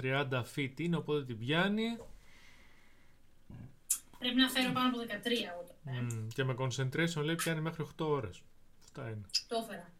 30 0.00 0.42
feet 0.54 0.80
είναι 0.80 0.96
οπότε 0.96 1.24
την 1.24 1.38
πιάνει. 1.38 1.98
Πρέπει 4.18 4.36
να 4.36 4.48
φέρω 4.48 4.72
πάνω 4.72 4.88
από 4.88 4.98
13 4.98 5.04
εγώ 5.04 5.64
το 5.66 5.74
ε. 5.84 6.00
Μμ, 6.00 6.28
και 6.34 6.44
με 6.44 6.54
concentration 6.58 7.22
λέει 7.24 7.34
πιάνει 7.34 7.60
μέχρι 7.60 7.86
8 7.98 8.06
ώρες. 8.06 8.42
Αυτά 8.84 9.02
είναι. 9.08 9.26
Το 9.48 9.56
έφερα. 9.62 9.90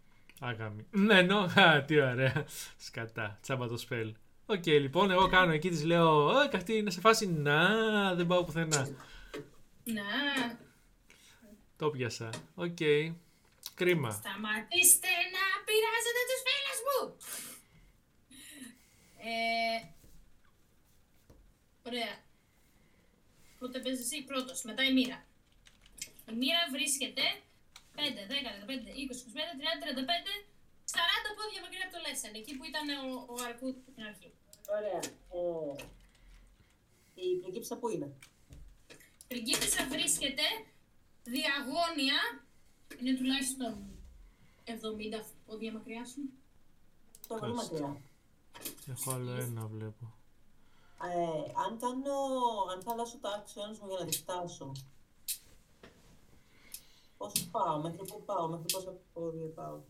Άγαμη. 0.41 0.87
Ναι, 0.91 1.23
νο, 1.23 1.39
α, 1.39 1.85
τι 1.85 2.01
ωραία. 2.01 2.45
Σκατά, 2.77 3.39
τσάμπα 3.43 3.69
το 3.69 3.85
spell. 3.89 4.13
Οκ, 4.47 4.67
λοιπόν, 4.67 5.11
εγώ 5.11 5.29
κάνω 5.29 5.53
εκεί, 5.53 5.69
της 5.69 5.85
λέω, 5.85 6.27
Όχι, 6.27 6.57
αυτή 6.57 6.77
είναι 6.77 6.91
σε 6.91 7.01
φάση 7.01 7.27
να, 7.27 7.69
δεν 8.15 8.27
πάω 8.27 8.45
πουθενά. 8.45 8.89
Να, 9.85 10.03
Το 11.77 11.91
πιάσα. 11.91 12.31
Οκ. 12.55 12.77
Κρίμα. 13.75 14.11
σταματήστε 14.11 15.09
να 15.35 15.45
πειράζετε 15.65 16.21
τους 16.29 16.43
φίλους 16.47 16.81
μου. 16.87 17.17
Ε, 19.19 19.89
ωραία. 21.89 22.25
Πρώτα 23.67 23.85
παίζεις 23.85 24.05
εσύ 24.05 24.23
πρώτος, 24.31 24.63
μετά 24.63 24.83
η 24.91 24.93
μοίρα. 24.93 25.19
Η 26.31 26.35
μοίρα 26.41 26.63
βρίσκεται 26.75 27.25
5, 27.97 27.99
10, 27.99 28.51
15, 28.63 28.91
20, 29.03 29.13
25, 29.13 29.53
30, 29.61 29.83
35, 29.83 30.33
40 30.95 31.29
πόδια 31.37 31.61
μακριά 31.65 31.85
από 31.87 31.93
το 31.97 32.01
Λέσεν, 32.05 32.35
εκεί 32.41 32.53
που 32.57 32.65
ήταν 32.71 32.87
ο, 33.05 33.27
ο 33.33 33.35
Αρκούτ 33.49 33.77
στην 33.93 34.05
αρχή. 34.11 34.31
Ωραία. 34.77 35.01
Ε, 35.39 35.85
η 37.15 37.37
πριγκίπισσα 37.41 37.77
που 37.79 37.89
είναι; 37.89 38.09
Πριγκίπισσα 39.29 39.87
βρίσκεται 39.89 40.47
διαγώνια, 41.25 42.19
είναι 43.01 43.17
τουλάχιστον 43.19 43.73
70 44.65 45.25
πόδια 45.47 45.73
μακριά 45.73 46.05
σου. 46.05 46.21
Το 47.29 47.35
πολύ 47.35 47.55
Μάλιστα. 47.55 47.75
μακριά. 47.75 48.03
Έχω 48.89 49.11
άλλο 49.13 49.33
ένα 49.33 49.67
βλέπω. 49.67 50.16
Ε, 51.03 51.53
αν 51.67 51.79
κάνω, 51.79 52.15
αν 52.73 52.83
θα 52.83 52.93
αλλάσω 52.93 53.19
τα 53.19 53.45
actions 53.45 53.79
μου 53.79 53.89
για 53.89 53.99
να 53.99 54.05
τη 54.05 54.17
φτάσω. 54.17 54.73
Πόσο 57.17 57.49
πάω, 57.51 57.79
μέχρι 57.79 58.05
πού 58.05 58.23
πάω, 58.25 58.49
μέχρι 58.49 58.67
πόσα 58.73 58.97
πόδια 59.13 59.47
πάω. 59.55 59.81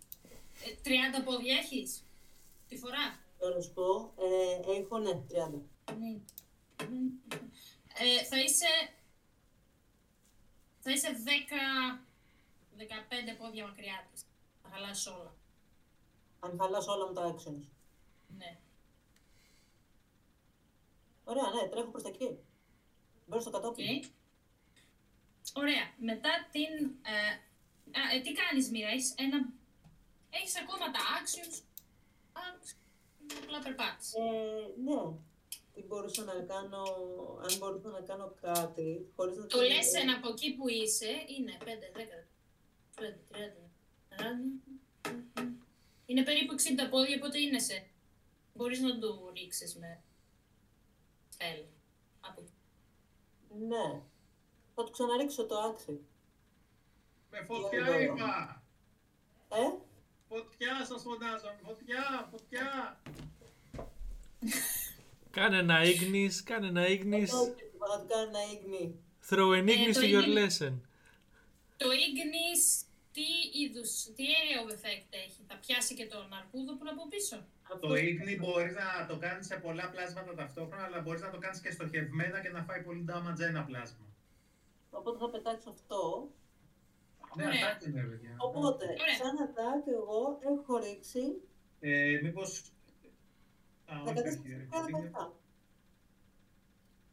Ε, 0.65 1.21
30 1.21 1.25
πόδια 1.25 1.57
έχεις 1.57 2.05
τη 2.69 2.77
φορά; 2.77 3.19
Τώρα 3.39 3.55
να 3.55 3.61
σου 3.61 3.73
πω, 3.73 4.13
ε, 4.17 4.79
έχω 4.79 4.99
ναι, 4.99 5.11
30. 5.11 5.51
Ναι. 5.99 6.21
Ε, 7.99 8.25
θα 8.25 8.41
είσαι. 8.41 8.67
Θα 10.81 10.91
είσαι 10.91 11.09
10. 11.25 12.01
15 12.77 13.37
πόδια 13.39 13.67
μακριά 13.67 14.07
της. 14.13 14.27
Θα 14.63 14.69
χαλάσει 14.73 15.09
όλα. 15.09 15.35
Αν 16.41 16.59
χαλάσω 16.61 16.93
όλα 16.93 17.07
μου 17.07 17.13
τα 17.13 17.35
actions. 17.35 17.65
Ναι. 18.37 18.59
Ωραία, 21.31 21.49
ναι, 21.55 21.69
τρέχω 21.69 21.91
προς 21.91 22.03
τα 22.03 22.09
εκεί. 22.09 22.39
Μπαίνω 23.27 23.41
στο 23.43 23.51
κατόπιν. 23.51 23.87
Οκ. 23.97 24.05
Ωραία. 25.55 25.85
Μετά 26.11 26.33
την. 26.53 26.73
Ε, 27.15 27.31
α, 27.99 28.03
ε, 28.15 28.21
τι 28.21 28.33
κάνεις, 28.33 28.71
Μοίρα, 28.71 28.89
έχεις 28.89 29.15
ένα. 29.17 29.39
Έχεις 30.31 30.57
ακόμα 30.63 30.87
τα 30.95 31.01
actions. 31.19 31.57
Actions. 32.47 32.77
Απλά 33.43 33.59
περπάτησες. 33.59 34.15
Ε, 34.15 34.21
ναι. 34.85 35.01
Τι 35.75 35.83
μπορούσα 35.83 36.25
να 36.25 36.33
κάνω, 36.33 36.83
αν 37.45 37.59
μπορούσα 37.59 37.89
να 37.89 38.01
κάνω 38.01 38.35
κάτι, 38.41 39.13
χωρίς 39.17 39.37
να 39.37 39.47
Το 39.47 39.61
λες 39.61 39.95
ένα 39.95 40.13
από 40.17 40.29
εκεί 40.29 40.55
που 40.55 40.69
είσαι 40.69 41.11
είναι 41.37 41.57
5, 41.65 41.65
10, 41.93 42.25
5, 42.95 43.21
30, 43.31 43.71
40. 44.09 44.63
Είναι 46.07 46.23
περίπου 46.23 46.55
60 46.55 46.91
πόδια, 46.91 47.17
οπότε 47.17 47.41
είναι 47.41 47.59
σε. 47.59 47.87
Μπορείς 48.55 48.81
να 48.81 48.99
το 48.99 49.31
ρίξεις 49.35 49.77
με 49.77 50.03
spell. 51.39 51.65
Από 52.21 52.41
εκεί. 52.41 52.53
Ναι. 53.67 54.01
Θα 54.75 54.85
του 54.85 54.91
ξαναρίξω 54.91 55.47
το 55.47 55.59
άξι. 55.59 56.01
Με 57.31 57.43
φωτιά 57.47 57.81
Ωραία. 57.87 58.01
είπα! 58.01 58.63
Ε, 59.49 59.79
Φωτιά 60.29 60.85
σας 60.85 61.03
φωνάζω! 61.03 61.55
Φωτιά! 61.65 62.29
Φωτιά! 62.31 63.01
Κάνε 65.31 65.57
ένα 65.59 65.81
Ignis, 65.85 66.33
κάνε 66.45 66.67
ένα 66.67 66.85
Ignis. 66.87 67.29
όχι, 67.43 67.63
θα 67.79 67.99
του 68.01 68.07
κάνω 68.09 68.29
ένα 68.29 68.39
ίγνη. 68.53 68.99
Throw 69.31 69.51
an 69.59 69.69
Ε, 69.69 69.73
Ignis 69.73 69.93
το 69.95 70.01
to 70.01 70.05
your 70.05 70.25
Ignis- 70.25 70.37
lesson. 70.39 70.73
Το 71.77 71.87
Ignis, 71.91 72.87
τι 73.13 73.23
είδους, 73.61 74.03
τι 74.03 74.25
area 74.39 74.69
of 74.69 74.73
effect 74.75 75.07
έχει; 75.11 75.41
Θα 75.47 75.57
πιάσει 75.57 75.95
και 75.95 76.07
τον 76.07 76.33
αρκούδο 76.33 76.73
που 76.73 76.79
είναι 76.81 76.91
από 76.91 77.09
πίσω; 77.09 77.47
Το 77.81 77.95
ίγνη 77.95 78.37
μπορείς 78.37 78.75
να 78.75 79.07
το 79.09 79.19
κάνεις 79.19 79.47
σε 79.47 79.57
πολλά 79.57 79.91
πλάσματα 79.91 80.35
ταυτόχρονα, 80.35 80.85
αλλά 80.85 81.01
μπορείς 81.01 81.21
να 81.21 81.31
το 81.31 81.39
κάνεις 81.39 81.61
και 81.61 81.71
στοχευμένα 81.71 82.41
και 82.41 82.49
να 82.49 82.63
φάει 82.63 82.83
πολύ 82.83 83.05
damage 83.09 83.41
ένα 83.41 83.65
πλάσμα. 83.65 84.07
Οπότε 84.91 85.19
θα 85.19 85.31
πετάξω 85.31 85.71
αυτό. 85.71 86.31
Ναι, 87.37 87.45
Ωραία. 87.47 87.67
αυτά 87.73 87.89
είναι, 87.89 88.03
παιδιά. 88.03 88.35
Οπότε, 88.39 88.85
Ωραία. 88.85 89.15
σαν 89.19 89.35
attack 89.47 89.89
εγώ 89.89 90.39
έχω 90.55 90.77
ρίξει 90.77 91.21
Ε, 91.81 92.21
μήπως... 92.23 92.73
Α, 93.87 94.01
όχι, 94.03 94.13
14 94.13 94.17
όχι, 94.17 94.39
και 94.43 94.57
ρε, 94.57 94.67
17. 95.27 95.33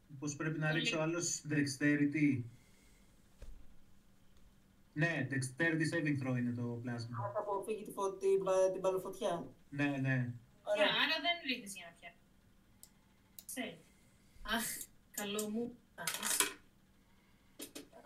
Μήπως 0.08 0.36
πρέπει 0.36 0.58
να 0.58 0.66
Πολύ. 0.66 0.78
ρίξει 0.78 0.96
ο 0.96 1.02
άλλος 1.02 1.44
dexterity; 1.50 2.42
Ναι, 4.92 5.28
dexterity 5.30 5.94
saving 5.94 6.22
throw 6.22 6.36
είναι 6.38 6.52
το 6.56 6.78
πλάσμα. 6.82 7.18
Αν 7.24 7.32
θα 7.32 7.38
αποφύγει 7.38 7.84
τη 7.84 7.90
φω- 7.92 8.18
την, 8.18 8.44
πα- 8.44 8.70
την 8.72 8.80
παλαιοφωτιά. 8.80 9.46
Ναι, 9.70 9.96
ναι. 10.00 10.32
Yeah, 10.64 10.70
Ωραία. 10.72 10.86
άρα 10.86 11.16
δεν 11.24 11.34
ρίχνεις 11.46 11.74
για 11.74 11.84
να 11.90 11.96
πιάσει. 11.98 12.18
Ξέρει. 13.46 13.84
Αχ, 14.42 14.64
καλό 15.10 15.48
μου. 15.50 15.76
Αχ. 15.94 16.20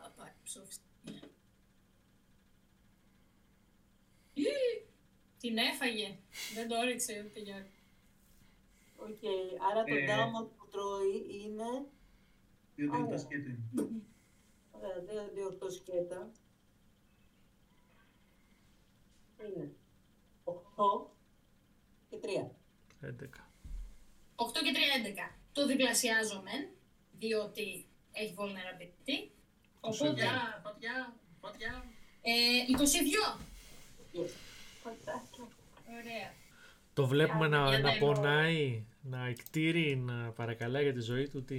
Α, 0.05 0.11
πάει, 0.17 0.33
ψόφιστη. 0.45 0.83
Ι, 4.35 4.43
Την 5.39 5.57
έφαγε. 5.59 6.19
Δεν 6.55 6.69
το 6.69 6.75
έριξε 6.75 7.25
ούτε 7.29 7.41
για... 7.41 7.67
Οκ, 8.97 9.19
άρα 9.71 9.85
το 9.85 9.95
Ε. 9.95 10.07
damage 10.09 10.49
που 10.57 10.69
τρώει 10.71 11.27
είναι. 11.43 11.87
Διότι 12.75 12.95
Α, 12.95 12.99
είναι 12.99 13.07
το 13.07 13.13
ναι. 13.13 13.19
σκέτο. 13.19 13.51
Ωραία, 14.71 15.01
δύο, 15.01 15.31
δύο, 15.35 15.47
οκτώ 15.47 15.71
σκέτα. 15.71 16.31
Είναι 19.41 19.73
8 20.45 20.55
και 22.21 22.51
3. 23.03 23.07
11. 23.07 23.11
8 24.37 24.63
και 24.65 24.73
3, 24.75 25.31
11. 25.31 25.37
Το 25.53 25.67
διπλασιάζω 25.67 26.43
μεν, 26.43 26.69
διότι 27.13 27.87
έχει 28.13 28.35
vulnerability. 28.39 29.31
Οπότε, 29.81 30.09
Φωτιά, 30.09 30.61
φωτιά, 30.65 31.15
φωτιά. 31.41 31.85
ε, 32.23 32.33
22. 32.69 33.41
Yes. 34.15 34.31
Φωτάκια. 34.83 35.49
Ωραία. 35.91 36.35
Το 36.95 37.07
βλέπουμε 37.07 37.49
να, 37.49 37.69
Για 37.69 37.79
να 37.79 37.91
τα 37.93 37.99
πονάει, 37.99 38.85
να 39.03 39.27
εκτήρει, 39.27 39.97
να 39.97 40.31
παρακαλάει 40.31 40.83
για 40.83 40.93
τη 40.93 41.01
ζωή 41.01 41.29
του. 41.29 41.45
Τι, 41.45 41.57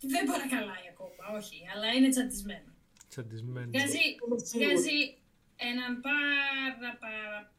Δεν 0.00 0.26
παρακαλάει 0.26 0.86
ακόμα, 0.92 1.38
όχι, 1.38 1.56
αλλά 1.74 1.86
είναι 1.92 2.08
τσαντισμένο. 2.08 2.70
τσαντισμένος. 3.08 3.70
Βγάζει, 3.70 3.98
Είμαι 4.26 4.38
σίγουρη. 4.38 4.66
βγάζει 4.66 5.16
έναν 5.56 6.00
πάρα 6.00 6.96
πάρα 7.00 7.52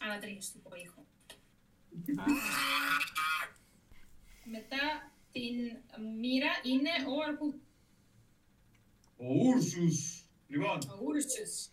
ανατριχιαστικό 0.00 0.70
ήχο. 0.84 1.04
Μετά 4.44 5.12
την 5.32 5.56
μοίρα 6.20 6.50
είναι 6.62 6.90
ο 7.08 7.22
Αρκού... 7.28 7.60
Ο 9.16 9.26
Ούρσους. 9.26 10.24
Λοιπόν, 10.48 10.78
Ο 10.88 11.04
Ούρσους. 11.04 11.68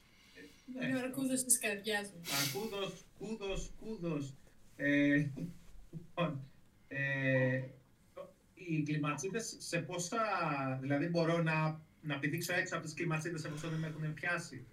Είναι 0.68 0.96
ο 0.96 1.00
ναι. 1.00 1.00
Αρκούδος 1.00 1.44
της 1.44 1.60
καρδιάς 1.60 2.12
μου. 2.12 2.22
Αρκούδος, 2.42 3.06
κούδος, 3.20 3.72
κούδος. 3.80 4.34
Ε, 4.76 5.28
λοιπόν, 5.92 6.50
ε, 6.88 7.64
οι 8.54 8.84
κλιματσίδες 8.84 9.56
σε 9.60 9.80
πόσα, 9.80 10.18
δηλαδή 10.82 11.08
μπορώ 11.08 11.42
να, 11.42 11.82
να 12.02 12.20
πηδήξω 12.20 12.54
έξω 12.54 12.76
από 12.76 12.84
τις 12.84 12.94
κλιματσίδες 12.94 13.44
εφόσον 13.44 13.70
δεν 13.70 13.80
με 13.80 13.88
έχουν 13.88 14.14
πιάσει; 14.14 14.66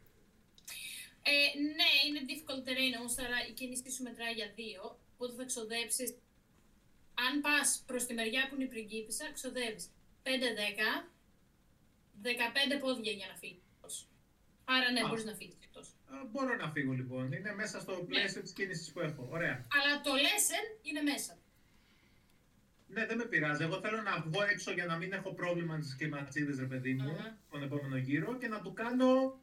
Ε, 1.23 1.59
ναι, 1.59 1.91
είναι 2.07 2.21
difficult 2.31 2.69
terrain 2.69 2.99
όμως, 2.99 3.19
άρα 3.19 3.47
η 3.51 3.53
κίνησή 3.53 3.91
σου 3.91 4.03
μετράει 4.03 4.33
για 4.33 4.53
δύο, 4.55 4.99
οπότε 5.15 5.33
θα 5.35 5.45
ξοδέψεις... 5.45 6.11
Αν 7.29 7.41
πας 7.41 7.83
προς 7.87 8.07
τη 8.07 8.15
μεριά 8.15 8.49
που 8.49 8.55
είναι 8.55 8.65
η 8.65 8.67
πριγκίπισσα, 8.67 9.33
ξοδεύεις 9.33 9.91
5-10, 10.23 10.29
15 12.23 12.81
πόδια 12.81 13.13
για 13.13 13.27
να 13.27 13.35
φύγεις 13.35 13.63
εκτός. 13.75 14.09
Άρα 14.65 14.91
ναι, 14.93 15.01
Α. 15.01 15.09
μπορείς 15.09 15.25
να 15.25 15.35
φύγεις 15.35 15.55
εκτός. 15.63 15.87
Ε, 15.89 16.27
Μπορώ 16.31 16.57
να 16.57 16.71
φύγω 16.71 16.93
λοιπόν. 16.93 17.33
Είναι 17.33 17.55
μέσα 17.55 17.81
στο 17.81 17.93
πλαίσιο 18.09 18.43
της 18.43 18.53
κίνησης 18.53 18.93
που 18.93 19.01
έχω. 19.01 19.29
Ωραία. 19.31 19.67
Αλλά 19.77 20.01
το 20.01 20.11
lesson 20.25 20.79
είναι 20.83 21.01
μέσα. 21.03 21.39
Ναι, 22.89 23.07
δεν 23.07 23.17
με 23.17 23.25
πειράζει. 23.25 23.63
Εγώ 23.63 23.81
θέλω 23.81 24.03
να 24.03 24.21
βγω 24.21 24.43
έξω 24.43 24.73
για 24.73 24.87
να 24.87 24.97
μην 24.97 25.13
έχω 25.13 25.33
πρόβλημα 25.33 25.75
με 25.75 25.81
τις 25.81 25.97
κλιματσίδες, 25.97 26.59
ρε 26.59 26.67
παιδί 26.67 26.95
μου, 26.95 27.11
Αχα. 27.11 27.39
τον 27.51 27.63
επόμενο 27.63 27.97
γύρο 27.97 28.39
και 28.39 28.49
να 28.49 28.61
του 28.61 28.73
κάνω 28.73 29.39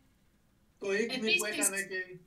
το 0.79 0.93
ίγκμη 0.93 1.17
που 1.17 1.45
Επίσης- 1.45 1.67
έκανε 1.67 1.83
και... 1.83 2.17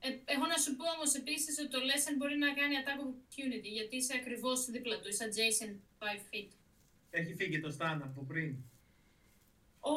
Ε, 0.00 0.08
έχω 0.24 0.46
να 0.46 0.56
σου 0.56 0.76
πω 0.76 0.84
όμως 0.96 1.14
επίσης 1.14 1.58
ότι 1.58 1.68
το 1.68 1.78
lesson 1.78 2.14
μπορεί 2.16 2.36
να 2.36 2.52
κάνει 2.54 2.74
attack 2.80 3.00
of 3.04 3.08
opportunity, 3.14 3.68
γιατί 3.78 3.96
είσαι 3.96 4.14
ακριβώς 4.16 4.64
δίπλα 4.64 5.00
του, 5.00 5.08
είσαι 5.08 5.28
adjacent 5.30 5.74
5 5.98 6.04
feet. 6.30 6.50
Έχει 7.10 7.34
φύγει 7.34 7.60
το 7.60 7.70
στάν 7.70 8.02
από 8.02 8.22
πριν. 8.22 8.56
Ω, 9.80 9.90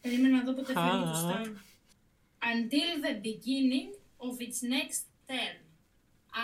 περίμενα 0.00 0.36
να 0.36 0.44
δω 0.44 0.52
ποτέ 0.52 0.72
Α. 0.80 0.82
φεύγει 0.84 1.04
το 1.04 1.28
stun. 1.28 1.46
Until 2.52 2.90
the 3.06 3.14
beginning 3.26 3.88
of 4.26 4.34
its 4.46 4.58
next 4.74 5.02
turn. 5.30 5.56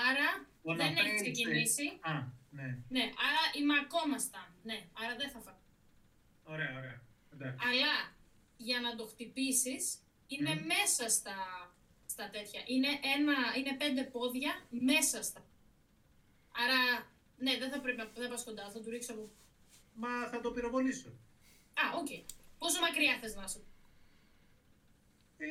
Άρα 0.08 0.28
Το 0.62 0.74
δεν 0.74 0.76
να 0.76 1.00
έχει 1.00 1.08
παίξει. 1.08 1.30
ξεκινήσει. 1.32 1.86
Α, 2.00 2.12
ναι. 2.50 2.78
Ναι, 2.88 3.00
άρα 3.00 3.42
είμαι 3.58 3.74
ακόμα 3.84 4.16
stun. 4.18 4.48
Ναι, 4.62 4.86
άρα 4.92 5.16
δεν 5.16 5.30
θα 5.30 5.40
φάω. 5.40 5.54
Ωραία, 6.44 6.76
ωραία. 6.78 7.02
Εντάξει. 7.32 7.66
Αλλά 7.68 8.14
για 8.56 8.80
να 8.80 8.96
το 8.96 9.06
χτυπήσεις 9.06 9.98
είναι 10.26 10.54
Μμμ. 10.54 10.66
μέσα 10.66 11.08
στα, 11.08 11.36
στα 12.20 12.30
τέτοια. 12.30 12.60
Είναι, 12.66 12.88
ένα, 13.16 13.34
είναι 13.58 13.76
πέντε 13.76 14.02
πόδια 14.02 14.52
μέσα 14.70 15.22
στα. 15.22 15.44
Άρα, 16.62 17.06
ναι, 17.38 17.58
δεν 17.58 17.70
θα 17.70 17.80
πρέπει 17.80 17.98
να 17.98 18.10
δεν 18.14 18.28
πας 18.30 18.44
κοντά, 18.44 18.70
θα 18.70 18.80
του 18.80 18.90
ρίξω 18.90 19.12
από... 19.12 19.30
Μα 19.94 20.28
θα 20.28 20.40
το 20.40 20.50
πυροβολήσω. 20.50 21.08
Α, 21.74 21.84
οκ. 21.98 22.08
Πόσο 22.58 22.80
μακριά 22.80 23.18
θες 23.20 23.34
να 23.34 23.46
σου. 23.46 23.64
Ε, 25.38 25.46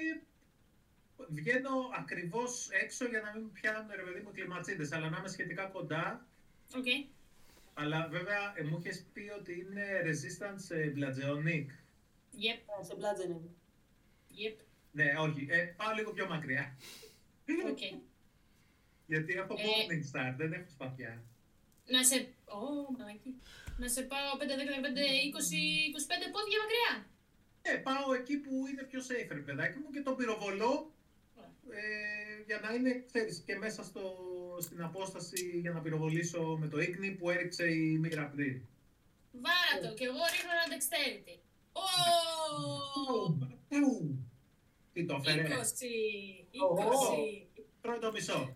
βγαίνω 1.30 1.72
ακριβώς 1.98 2.70
έξω 2.72 3.06
για 3.06 3.22
να 3.22 3.32
μην 3.34 3.44
με 3.44 3.50
πιάνουν 3.54 3.92
ρε 3.96 4.02
παιδί 4.02 4.20
μου 4.20 4.32
κλιματσίδες, 4.32 4.92
αλλά 4.92 5.10
να 5.10 5.18
είμαι 5.18 5.28
σχετικά 5.28 5.66
κοντά. 5.66 6.28
Οκ. 6.76 6.86
Αλλά 7.74 8.08
βέβαια 8.08 8.54
ε, 8.56 8.64
μου 8.64 8.78
είχες 8.80 9.06
πει 9.14 9.32
ότι 9.40 9.60
είναι 9.60 9.86
resistant 10.06 10.56
σε 10.56 10.94
bludgeoning. 10.96 11.66
Yep, 12.46 12.60
Ε, 12.80 12.84
Σε 12.84 12.94
bludgeoning. 13.00 13.46
yep. 14.40 14.58
Ναι, 14.92 15.14
όχι. 15.20 15.48
Ε, 15.50 15.58
πάω 15.58 15.94
λίγο 15.94 16.12
πιο 16.12 16.28
μακριά. 16.28 16.78
Οκ. 17.70 17.80
Γιατί 19.06 19.34
έχω 19.34 19.54
Ε. 19.54 19.64
Morning 19.64 20.04
Star, 20.12 20.34
δεν 20.38 20.54
έχω 20.54 20.70
σπαθιά. 20.70 21.24
Να 21.86 22.04
σε... 22.04 22.16
Ω, 22.46 22.92
μαλάκα. 22.98 23.32
Να 23.78 23.88
σε 23.88 24.02
πάω 24.02 24.32
5, 24.38 24.42
10, 24.42 24.44
15, 24.44 24.46
20, 24.46 24.52
25 26.26 26.32
πόδια 26.34 26.60
μακριά. 26.64 26.92
Ε, 27.62 27.76
πάω 27.76 28.14
εκεί 28.14 28.38
που 28.38 28.68
είναι 28.70 28.84
πιο 28.84 29.00
safe, 29.00 29.32
ρε 29.32 29.40
παιδάκι 29.40 29.78
μου, 29.80 29.90
και 29.92 30.02
το 30.02 30.12
πυροβολώ 30.12 30.92
ε, 31.70 32.44
για 32.46 32.60
να 32.60 32.74
είναι, 32.74 33.04
ξέρεις, 33.08 33.44
και 33.46 33.56
μέσα 33.56 33.84
στο, 33.84 34.02
στην 34.62 34.82
απόσταση 34.84 35.60
για 35.62 35.72
να 35.72 35.80
πυροβολήσω 35.82 36.58
με 36.60 36.68
τα 36.68 36.80
ίχνη 36.80 37.12
που 37.12 37.30
έριξε 37.30 37.72
η 37.72 37.98
μοίρα 37.98 38.26
πριν. 38.36 38.62
Βάρα 39.32 39.88
το, 39.88 39.94
και 39.94 40.06
εγώ 40.06 40.18
ρίχνω 40.32 40.52
ένα 40.66 40.68
dexterity. 40.74 41.38
Ω! 41.72 41.88
Ου! 43.70 44.29
Τι 45.00 45.06
το 45.06 45.16
20! 45.16 45.20
έφερε. 45.28 45.56
20! 45.62 45.64
Τρώει 47.82 48.00
το 48.00 48.12
μισό. 48.12 48.56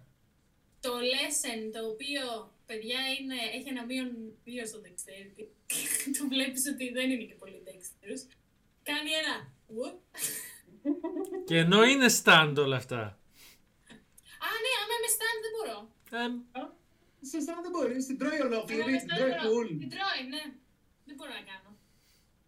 Το 0.80 0.92
lesson 1.14 1.60
το 1.76 1.82
οποίο, 1.92 2.24
παιδιά, 2.66 3.00
είναι, 3.20 3.36
έχει 3.58 3.70
ένα 3.70 3.84
μείον 3.86 4.10
2 4.46 4.50
στο 4.70 4.80
dexterity. 4.86 5.46
το 6.18 6.24
βλέπεις 6.34 6.64
ότι 6.74 6.90
δεν 6.98 7.10
είναι 7.12 7.24
και 7.24 7.34
πολύ 7.34 7.64
dexterous. 7.68 8.22
Κάνει 8.84 9.10
ένα 9.22 9.36
whoop. 9.74 9.96
Και 11.46 11.58
ενώ 11.58 11.84
είναι 11.84 12.06
stand 12.24 12.54
όλα 12.58 12.76
αυτά. 12.76 13.02
Α, 14.46 14.50
ναι, 14.64 14.72
άμα 14.82 14.94
είμαι 14.98 15.12
stand 15.18 15.40
δεν 15.46 15.52
μπορώ. 15.56 15.78
Ε, 16.24 16.28
Σε 17.22 17.42
σαν 17.42 17.62
δεν 17.62 17.72
μπορείς, 17.72 18.06
την 18.06 18.18
τρώει 18.18 18.40
Άμα 18.40 18.46
ολόκληρη, 18.46 18.82
είμαι 18.82 18.98
την 18.98 19.08
stand 19.10 19.18
τρώει 19.18 19.30
δεν 19.30 19.40
μπορώ. 19.44 19.62
full. 19.62 19.68
Την 19.68 19.90
τρώει, 19.90 20.22
ναι. 20.34 20.44
Δεν 21.06 21.16
μπορώ 21.16 21.32
να 21.32 21.44
κάνω. 21.52 21.73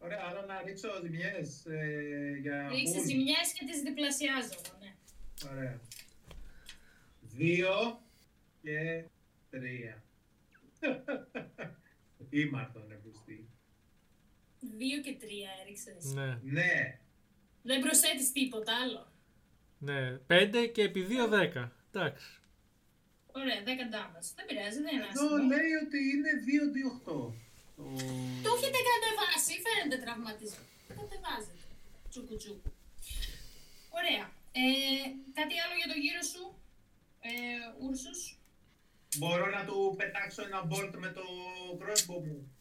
Ωραία, 0.06 0.22
άρα 0.30 0.46
να 0.46 0.62
ρίξω 0.62 0.88
ζημιές 1.04 1.66
ε, 1.66 2.38
για 2.42 2.68
Ρίξει 2.70 2.94
full. 3.00 3.06
ζημιές 3.08 3.54
και 3.54 3.66
τις 3.66 3.82
διπλασιάζω, 3.82 4.60
ναι. 4.80 4.96
Ωραία. 5.52 5.80
Δύο 7.22 8.02
και 8.62 9.04
τρία. 9.50 10.04
Ήμαρτον, 12.30 12.86
ρε 12.90 12.96
πουστή. 12.96 13.50
2 14.62 15.04
και 15.04 15.18
3 15.22 15.24
έριξες. 15.62 16.14
ναι, 16.14 16.40
Ναι. 16.44 17.00
Δεν 17.62 17.82
προσθέτεις 17.82 18.32
τίποτα 18.32 18.72
άλλο. 18.84 19.12
ναι. 19.78 20.18
5 20.28 20.70
και 20.74 20.82
επί 20.82 21.08
2 21.10 21.28
10. 21.30 21.70
Εντάξει. 21.92 22.40
Ωραία, 23.32 23.60
10 23.64 23.68
damage. 23.96 24.30
Δεν 24.36 24.46
πειράζει, 24.48 24.82
δεν 24.82 24.94
είναι 24.96 25.08
Εδώ 25.14 25.26
άσχημο. 25.26 25.48
λέει 25.54 25.72
ότι 25.86 25.98
είναι 26.14 26.32
2-2-8. 26.46 27.34
Το... 27.76 27.84
Το 28.46 28.50
έχετε 28.58 28.80
κατεβάσει, 28.92 29.54
φαίνεται 29.66 29.98
τραυματισμό. 30.04 30.64
Το 30.88 30.94
κατεβάζετε. 31.02 31.58
Τσούκου 32.10 32.36
τσούκου. 32.38 32.72
Ωραία. 34.00 34.26
Ε, 34.58 34.64
κάτι 35.40 35.56
άλλο 35.64 35.76
για 35.82 35.90
το 35.92 35.98
γύρο 36.04 36.24
σου, 36.32 36.44
ε, 37.30 37.32
Ούρσους; 37.84 38.22
Μπορώ 39.18 39.46
να 39.50 39.66
του 39.66 39.94
πετάξω 39.98 40.42
ένα 40.50 40.60
bolt 40.72 40.94
με 41.04 41.10
το 41.18 41.24
crossbow 41.82 42.20
μου. 42.28 42.52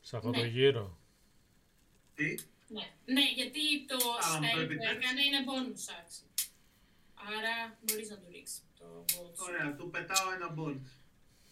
Σε 0.00 0.16
αυτό 0.16 0.30
το 0.30 0.40
Ναι. 0.40 0.46
γύρο. 0.46 0.98
Τι; 2.14 2.28
Ναι. 2.76 2.86
ναι, 3.14 3.24
γιατί 3.38 3.60
το 3.86 3.94
Α, 3.96 3.98
μου 4.00 4.40
το 4.40 4.46
spell 4.46 4.52
που 4.54 4.58
επιτρέπεις. 4.60 4.96
έκανε 4.96 5.20
είναι 5.26 5.40
bonus 5.48 5.84
action. 5.98 6.28
Άρα 7.14 7.78
μπορείς 7.82 8.08
να 8.10 8.16
του 8.16 8.26
ρίξεις 8.32 8.62
το 8.78 9.04
bonus. 9.12 9.36
Ωραία, 9.48 9.74
του 9.76 9.90
πετάω 9.90 10.32
ένα 10.32 10.54
bolt. 10.58 10.84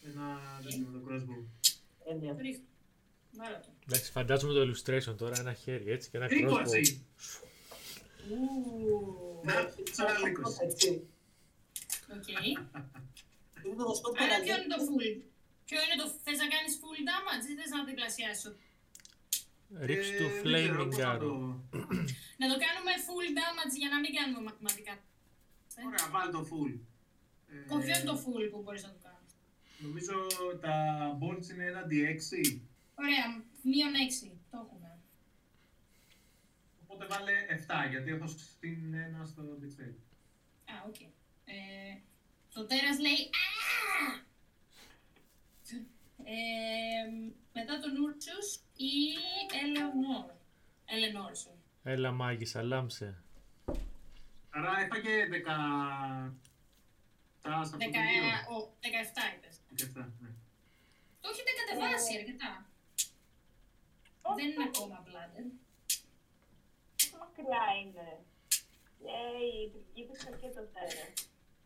Ένα 0.08 0.26
τέτοιο 0.62 0.86
με 0.86 0.98
το 0.98 1.04
crossbow. 1.06 1.42
Έννοια. 2.10 2.36
Ρίχνω. 2.40 2.64
Βάλω 3.36 3.56
το. 3.56 3.68
Εντάξει, 3.88 4.10
φαντάζομαι 4.10 4.52
το 4.52 4.60
illustration 4.70 5.16
τώρα, 5.16 5.38
ένα 5.40 5.52
χέρι 5.52 5.90
έτσι 5.90 6.10
και 6.10 6.16
ένα 6.16 6.26
crossbow. 6.26 6.30
Τρίκοτσι! 6.30 7.04
Ου, 8.30 9.40
Να, 9.44 9.54
τσαραλίκος. 9.90 10.56
Έτσι. 10.58 11.06
Οκ. 12.16 12.28
Είναι 13.64 13.76
το 13.76 13.84
δοσκό 13.84 14.08
Άρα 14.22 14.36
ποιο 14.44 14.54
είναι 14.56 14.70
το 14.74 14.80
full; 14.88 15.10
Ποιο 15.68 15.78
είναι 15.84 15.96
το... 16.02 16.06
Θες 16.24 16.38
να 16.42 16.48
κάνεις 16.54 16.72
full 16.80 17.00
damage 17.10 17.44
ή 17.50 17.54
θες 17.58 17.70
να 17.76 17.84
διπλασιάσω; 17.90 18.50
Ρίξ 19.88 20.02
του 20.18 20.26
Ε, 20.28 20.28
δεν 20.28 20.42
ξέρω, 20.42 20.82
flaming 20.82 20.86
πώς 20.88 20.96
να 20.96 21.08
arrow. 21.14 21.18
το- 21.18 21.56
Να 22.40 22.46
το 22.50 22.56
κάνουμε 22.64 22.92
full 23.06 23.28
damage 23.38 23.74
για 23.82 23.90
να 23.92 23.98
μην 24.02 24.10
κάνουμε 24.18 24.40
μαθηματικά. 24.48 24.94
Ωραία, 25.88 26.04
βάλει 26.14 26.30
το 26.36 26.42
full. 26.50 26.72
Ε, 27.52 27.54
Ποιο 27.68 27.78
είναι 27.96 28.08
το 28.12 28.16
full 28.24 28.44
που 28.52 28.58
μπορείς 28.62 28.82
να 28.86 28.90
το 28.94 28.98
κάνεις. 29.01 29.01
Νομίζω 29.82 30.14
τα 30.60 30.74
bolts 31.20 31.50
είναι 31.50 31.64
ένα 31.64 31.82
D6. 31.90 32.60
Ωραία, 32.94 33.26
μείον 33.62 33.92
6. 34.26 34.36
Το 34.50 34.58
έχουμε. 34.66 34.98
Οπότε 36.82 37.06
βάλε 37.06 37.32
7, 37.86 37.90
γιατί 37.90 38.10
έχω 38.10 38.26
στην 38.26 38.94
ένα 38.94 39.24
στο 39.24 39.42
dexterity. 39.62 40.04
Α, 40.72 40.74
οκ. 40.86 41.00
Ε, 41.44 41.98
το 42.54 42.66
τέρας 42.66 42.98
λέει 42.98 43.30
«Α!» 43.42 43.50
ε, 46.24 47.30
μετά 47.52 47.78
τον 47.78 47.96
Ούρσους 48.02 48.54
η 48.76 48.92
Ελεονόρ. 49.62 50.30
Ελενόρ, 50.84 51.32
sorry. 51.32 51.58
Έλα 51.82 52.12
μάγισσα, 52.12 52.62
λάμψε. 52.62 53.22
Άρα 54.50 54.80
έφαγε 54.80 55.28
10... 55.30 55.44
Τα 57.42 57.50
σε 57.50 57.58
αυτό 57.58 57.76
το 57.76 57.84
Δεκα, 57.84 58.00
γύρο. 58.00 58.56
ο, 58.56 58.76
17 58.80 59.36
είπες. 59.36 59.51
17, 59.76 60.12
ναι. 60.22 60.30
Το 61.22 61.26
έχετε 61.32 61.50
κατεβάσει 61.60 62.12
αρκετά. 62.20 62.52
Δεν 64.38 64.46
είναι 64.50 64.64
ακόμα 64.70 64.96
blinded. 65.06 65.48
Πόσο 66.96 67.16
μακριά 67.24 67.64
είναι. 67.80 68.06
Και 69.02 69.16
η 69.62 69.68
πριγκίπισσα 69.72 70.30
και 70.40 70.48
το 70.56 70.62
τέρας. 70.74 71.12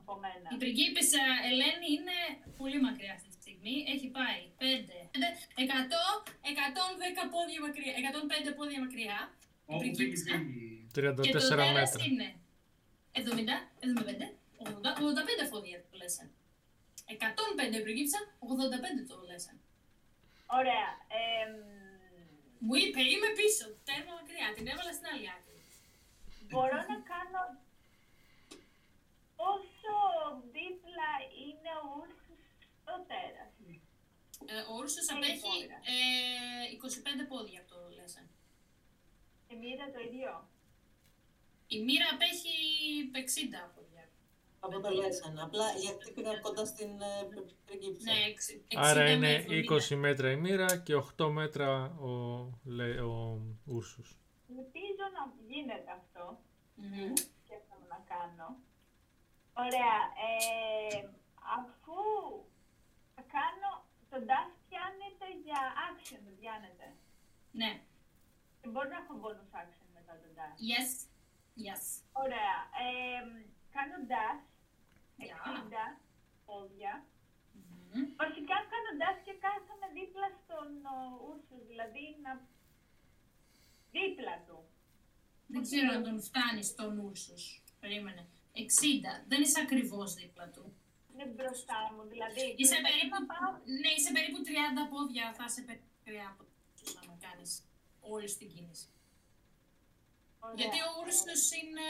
Από 0.01 0.15
μένα. 0.23 0.47
Η 0.55 0.57
πριγκίπισσα 0.63 1.23
Ελένη 1.51 1.89
είναι 1.97 2.19
πολύ 2.61 2.79
μακριά 2.87 3.13
αυτή 3.19 3.29
τη 3.33 3.37
στιγμή. 3.41 3.75
Έχει 3.95 4.07
πάει 4.19 4.41
5, 4.61 4.63
100, 5.65 6.01
110 6.51 7.23
πόδια 7.35 7.61
μακριά, 7.67 7.93
105 8.49 8.51
πόδια 8.59 8.79
μακριά. 8.85 9.19
Η 9.33 9.73
Όπου 9.73 9.81
φύγει, 9.81 9.95
πριγκίπισσα. 9.97 10.33
φύγει. 10.39 10.87
34 10.95 11.25
Και 11.27 11.33
το 11.37 11.41
τέρας 11.49 11.73
μέτρα. 11.79 12.05
είναι 12.09 12.29
70, 13.13 13.57
75, 13.81 14.27
80, 14.59 14.91
85 15.01 15.45
φόδια 15.53 15.77
το 15.91 15.97
λέσεν. 16.01 16.29
105 17.07 17.83
πριγκίπισσα, 17.85 18.21
85 18.39 19.07
το 19.09 19.17
λέσεν. 19.29 19.57
Ωραία. 20.59 20.89
εμ, 21.23 21.53
Μου 22.65 22.75
είπε 22.83 23.01
είμαι 23.13 23.31
πίσω, 23.41 23.65
τέρμα 23.87 24.13
μακριά, 24.19 24.49
την 24.57 24.67
έβαλα 24.73 24.93
στην 24.97 25.07
άλλη 25.13 25.27
άκρη. 25.37 25.59
μπορώ 26.51 26.79
να 26.93 26.97
κάνω... 27.13 27.41
Πόσο 29.41 29.95
δίπλα 30.57 31.11
είναι 31.45 31.73
ο 31.83 31.87
Ούρσος 31.99 32.43
στο 32.81 32.95
τέρας. 33.09 33.53
Ε, 34.53 34.61
ο 34.71 34.73
Ούρσος 34.79 35.07
Πέντε 35.07 35.19
απέχει 35.27 35.41
πόδια. 35.47 35.79
ε, 35.93 37.25
25 37.25 37.29
πόδια 37.33 37.59
από 37.61 37.69
το 37.75 37.79
λέσεν. 37.97 38.27
Η 39.53 39.55
μοίρα 39.63 39.87
το 39.95 40.01
ίδιο. 40.09 40.33
Η 41.75 41.79
μοίρα 41.87 42.07
απέχει 42.15 42.55
60 43.13 43.71
πόδια. 43.75 43.86
Από 44.61 44.81
το 44.81 44.91
Λέσαν. 44.91 45.39
Απλά 45.39 45.71
γιατί 45.73 46.13
πήγα 46.13 46.39
κοντά 46.41 46.65
στην 46.67 47.01
ε, 47.01 47.29
πριγκίπισσα. 47.67 48.13
Ναι, 48.13 48.19
εξ- 48.31 48.53
60 48.53 48.59
Άρα 48.77 49.03
με 49.03 49.11
είναι 49.11 49.45
70. 49.49 49.93
20 49.93 49.97
μέτρα 49.97 50.31
η 50.31 50.37
μοίρα 50.37 50.77
και 50.77 50.95
8 51.19 51.29
μέτρα 51.31 51.85
ο, 51.85 52.11
λέ- 52.65 53.01
ο 53.01 53.41
Ούρσους. 53.65 54.17
Ελπίζω 54.59 55.05
να 55.17 55.23
γίνεται 55.55 55.91
αυτό. 56.01 56.39
Μμμ. 56.75 57.13
σκέφτομαι 57.45 57.87
να 57.95 58.01
κάνω. 58.13 58.47
Ωραία. 59.65 59.95
Ε, 60.29 61.09
αφού 61.59 61.99
θα 63.15 63.23
κάνω, 63.37 63.71
το 64.11 64.17
dash 64.29 64.51
πιάνεται 64.69 65.27
για 65.45 65.61
action, 65.89 66.21
δεν 66.27 66.35
πιάνεται. 66.41 66.87
Ναι. 67.61 67.71
Και 68.61 68.69
μπορώ 68.69 68.89
να 68.89 68.97
έχω 69.03 69.15
bonus 69.23 69.51
action 69.63 69.87
μετά 69.97 70.13
το 70.23 70.29
dash. 70.37 70.59
Yes. 70.73 70.91
Yes. 71.67 71.85
Ωραία. 72.25 72.55
Ε, 72.85 73.21
κάνω 73.77 73.97
dash, 74.13 74.43
Γεια. 75.17 75.37
60 75.45 76.01
πόδια. 76.49 76.93
Μμμ. 77.93 78.07
Βασικά 78.23 78.57
κάνω 78.73 78.91
dash 79.01 79.19
και 79.27 79.35
κάθομαι 79.45 79.87
δίπλα 79.99 80.29
στον 80.43 80.69
Ούρσους, 81.27 81.63
δηλαδή 81.71 82.05
να 82.25 82.33
Δίπλα 83.97 84.35
του. 84.47 84.59
Δεν 85.53 85.63
ξέρω 85.67 85.89
αν 85.97 86.03
τον 86.09 86.19
φτάνεις 86.29 86.67
στον 86.67 86.99
Ούρσους. 86.99 87.63
Περίμενε. 87.81 88.23
60. 88.53 89.25
Δεν 89.31 89.41
είσαι 89.43 89.61
ακριβώς 89.61 90.15
δίπλα 90.15 90.47
του. 90.55 90.65
Είναι 91.13 91.27
μπροστά 91.35 91.79
μου, 91.93 92.03
δηλαδή. 92.13 92.55
Είσαι 92.59 92.75
πρέπει 92.75 92.87
περίπου, 92.89 93.17
να 93.21 93.27
πάω- 93.31 93.59
ναι, 93.83 93.91
είσαι 93.97 94.13
περίπου 94.17 94.39
30 94.49 94.83
πόδια, 94.93 95.25
θα 95.39 95.49
σε 95.55 95.61
μακριά 95.69 96.27
από 96.33 96.43
τους 96.79 96.91
άμα 97.01 97.17
κάνεις 97.27 97.51
όλη 98.01 98.29
την 98.41 98.49
κίνηση. 98.55 98.87
Ωραία. 100.41 100.55
Γιατί 100.61 100.79
ο 100.87 100.89
Ούρσος 101.01 101.45
είναι, 101.61 101.89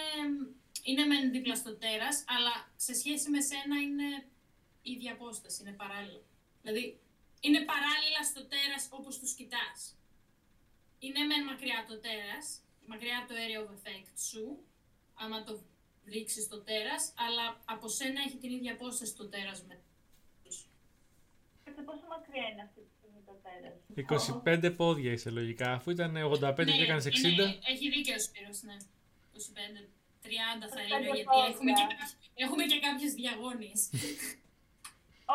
είναι 0.88 1.04
μεν 1.10 1.30
δίπλα 1.34 1.54
στο 1.62 1.72
τέρας, 1.82 2.16
αλλά 2.34 2.54
σε 2.76 2.92
σχέση 3.00 3.26
με 3.34 3.40
σένα 3.50 3.76
είναι 3.86 4.08
ίδια 4.92 5.12
απόσταση, 5.12 5.56
είναι 5.62 5.74
παράλληλα. 5.82 6.22
Δηλαδή, 6.62 6.84
είναι 7.46 7.60
παράλληλα 7.72 8.22
στο 8.30 8.42
τέρας 8.52 8.82
όπως 8.98 9.18
τους 9.20 9.32
κοιτάς. 9.38 9.78
Είναι 11.04 11.20
μεν 11.28 11.42
μακριά 11.50 11.76
από 11.80 11.88
το 11.92 11.98
τέρας, 12.06 12.44
μακριά 12.92 13.16
από 13.18 13.28
το 13.28 13.34
area 13.44 13.58
of 13.64 13.68
effect 13.76 14.10
σου, 14.30 14.44
άμα 15.14 15.44
το 15.44 15.52
ρίξεις 16.12 16.44
στο 16.44 16.58
τέρας, 16.68 17.02
αλλά 17.24 17.44
από 17.64 17.88
σένα 17.88 18.20
έχει 18.26 18.36
την 18.42 18.50
ίδια 18.56 18.72
απόσταση 18.72 19.10
στο 19.10 19.24
τέρας 19.28 19.58
με 19.68 19.76
τους. 20.44 20.56
Κάτσε 21.64 21.82
πόσο 21.82 22.06
μακριά 22.14 22.46
είναι 22.52 22.62
αυτή 22.62 22.80
τη 22.80 22.90
στιγμή 22.98 23.20
το 23.28 23.34
τέρας; 23.44 23.74
25 24.70 24.70
πόδια 24.76 25.12
είσαι 25.12 25.30
λογικά, 25.30 25.72
αφού 25.72 25.90
ήταν 25.90 26.16
85 26.16 26.72
και 26.76 26.82
έκανες 26.82 27.04
60. 27.06 27.28
είναι- 27.28 27.58
έχει 27.72 27.90
δίκιο 27.90 28.14
ο 28.14 28.18
Σπύρος, 28.18 28.62
ναι. 28.62 28.76
25, 29.32 29.88
30 30.26 30.66
θα 30.74 30.80
25 30.82 30.84
έλεγα, 30.84 31.14
γιατί 31.14 31.22
πόδια. 31.30 31.46
έχουμε 31.52 31.72
και, 31.78 31.86
κάποιες- 31.90 32.16
έχουμε 32.44 32.64
και 32.70 32.78
κάποιες 32.86 33.12
διαγώνιες. 33.20 33.80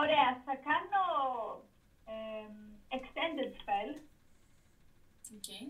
Ωραία, 0.01 0.29
θα 0.45 0.53
κάνω 0.69 1.03
εμ, 2.15 2.53
extended 2.97 3.51
spell, 3.61 3.91
Okay. 5.39 5.63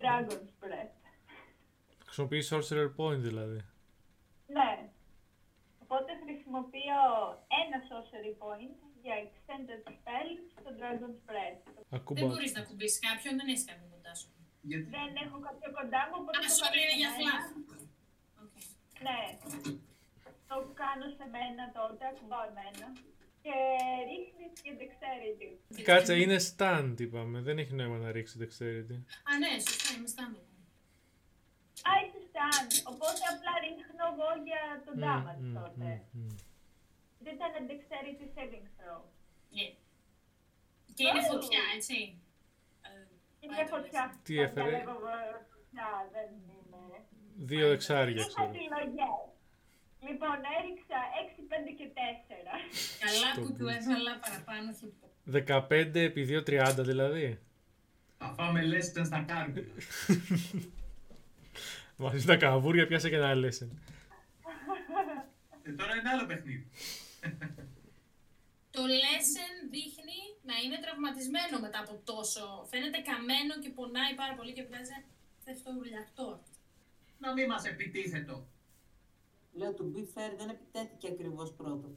Dragon's 0.00 0.50
Breath. 0.62 0.96
Χρησιμοποιείς 2.04 2.52
Sorcerer 2.52 2.88
Point 2.96 3.18
δηλαδή. 3.28 3.60
Ναι. 4.46 4.88
Οπότε 5.78 6.12
χρησιμοποιώ 6.24 7.02
ένα 7.62 7.78
sorcery 7.88 8.32
point 8.44 8.74
για 9.02 9.14
extended 9.24 9.82
spell 9.90 10.28
στο 10.60 10.70
Dragon's 10.78 11.30
Breath. 11.30 11.62
Δεν 11.64 11.84
Ακούμπα. 12.00 12.26
μπορείς 12.26 12.52
να 12.52 12.62
κουμπίσεις 12.62 12.98
κάποιον, 12.98 13.36
δεν 13.36 13.46
έχεις 13.48 13.64
κάποιον 13.64 13.90
κοντά 13.90 14.14
σου. 14.14 14.28
Γιατί 14.68 14.88
Δεν 14.96 15.10
έχω 15.24 15.36
κάποιο 15.46 15.68
κοντά 15.78 16.00
μου, 16.08 16.16
οπότε 16.20 16.38
Α, 16.38 16.40
το 16.48 16.54
sorry, 16.58 16.64
κάνω 16.64 16.78
είναι 16.82 16.94
σε 16.94 17.00
για 17.02 17.10
μένα. 17.16 17.24
φλαφ. 17.26 17.44
Okay. 18.42 18.64
Ναι. 19.06 19.20
Το 20.50 20.56
κάνω 20.80 21.06
σε 21.18 21.24
μένα 21.34 21.62
τότε, 21.78 22.02
ακουμπάω 22.12 22.44
εμένα. 22.52 22.86
Και 23.44 23.54
ρίχνεις 24.10 24.52
και 24.64 24.70
dexterity. 24.80 25.50
Κάτσε, 25.90 26.14
είναι 26.22 26.38
stand 26.50 26.94
είπαμε. 27.04 27.38
Δεν 27.46 27.56
έχει 27.62 27.72
νόημα 27.78 27.98
να 28.04 28.08
ρίξει 28.16 28.34
dexterity. 28.42 28.96
Α, 29.30 29.32
ναι, 29.42 29.52
σωστά, 29.66 29.88
είμαι 29.96 30.08
στάντο. 30.14 30.40
Α, 31.88 31.90
είσαι 32.04 32.20
stand. 32.30 32.70
Οπότε 32.92 33.22
απλά 33.32 33.52
ρίχνω 33.64 34.04
εγώ 34.12 34.28
για 34.48 34.62
το 34.86 34.92
Μμ, 34.96 35.02
damage 35.04 35.42
μμ, 35.46 35.54
τότε. 35.58 35.88
μμ, 36.12 36.20
μμ. 36.22 36.34
Δεν 37.24 37.34
ήταν 37.38 37.52
dexterity 37.70 38.26
saving 38.36 38.66
throw. 38.76 39.00
Yeah. 39.58 39.72
Και 40.96 41.04
είναι 41.08 41.22
Oh. 41.24 41.30
φωτιά, 41.32 41.62
έτσι. 41.76 41.98
Ε, 43.46 43.52
Είναι 43.52 43.56
πάει 43.56 43.68
το 43.68 43.74
φωτιά. 43.74 44.02
λες. 44.06 44.22
Τι 44.26 44.34
Τα 44.36 44.42
έφερε; 44.46 44.70
λέγω, 44.76 44.96
ε, 45.16 45.24
φωτιά, 45.52 45.88
δεν 46.14 46.28
είναι. 46.56 46.98
Δύο 47.50 47.66
δεξάρια 47.72 48.14
Είχα 48.20 48.26
ξέρω. 48.32 48.48
επιλογές. 48.54 49.18
Λοιπόν, 50.08 50.36
έριξα 50.58 50.98
6, 51.22 51.40
5 51.52 51.70
και 51.78 51.86
4. 51.98 52.52
Καλά 53.04 53.28
Στο 53.32 53.40
που 53.40 53.46
του 53.46 53.64
μπούς. 53.64 53.74
έβαλα 53.84 54.12
παραπάνω 54.24 54.66
όχι 54.74 54.86
15 55.30 56.00
επί 56.08 56.22
2, 56.30 56.42
30 56.42 56.74
δηλαδή. 56.90 57.38
θα 58.18 58.34
φάμε 58.36 58.62
λες 58.62 58.88
ήταν 58.88 59.04
στα 59.06 59.24
κάρβια. 59.28 59.64
Μαζί 61.96 62.26
τα 62.30 62.36
καβούρια 62.36 62.86
πιάσε 62.86 63.08
και 63.08 63.16
ένα 63.16 63.32
lesson. 63.34 63.68
Ε, 65.62 65.70
τώρα 65.72 65.94
είναι 65.96 66.08
άλλο 66.12 66.26
παιχνίδι. 66.26 66.66
Το 68.70 68.82
lesson 68.82 69.52
δείχνει 69.70 70.18
να 70.48 70.54
είναι 70.62 70.78
τραυματισμένο 70.84 71.56
μετά 71.60 71.78
από 71.84 71.94
τόσο. 72.10 72.44
Φαίνεται 72.70 72.98
καμένο 73.08 73.54
και 73.62 73.70
πονάει 73.76 74.14
πάρα 74.20 74.34
πολύ 74.34 74.52
και 74.52 74.64
βγάζει 74.68 74.92
αυτό 75.52 75.70
ουρλιακτό. 75.78 76.28
Να 77.18 77.32
μην 77.32 77.46
μας 77.46 77.64
επιτίθετο. 77.64 78.46
Λέω 79.52 79.74
to 79.78 79.84
be 79.94 80.02
fair 80.14 80.32
δεν 80.36 80.48
επιτέθηκε 80.48 81.08
ακριβώς 81.08 81.52
πρώτο. 81.52 81.88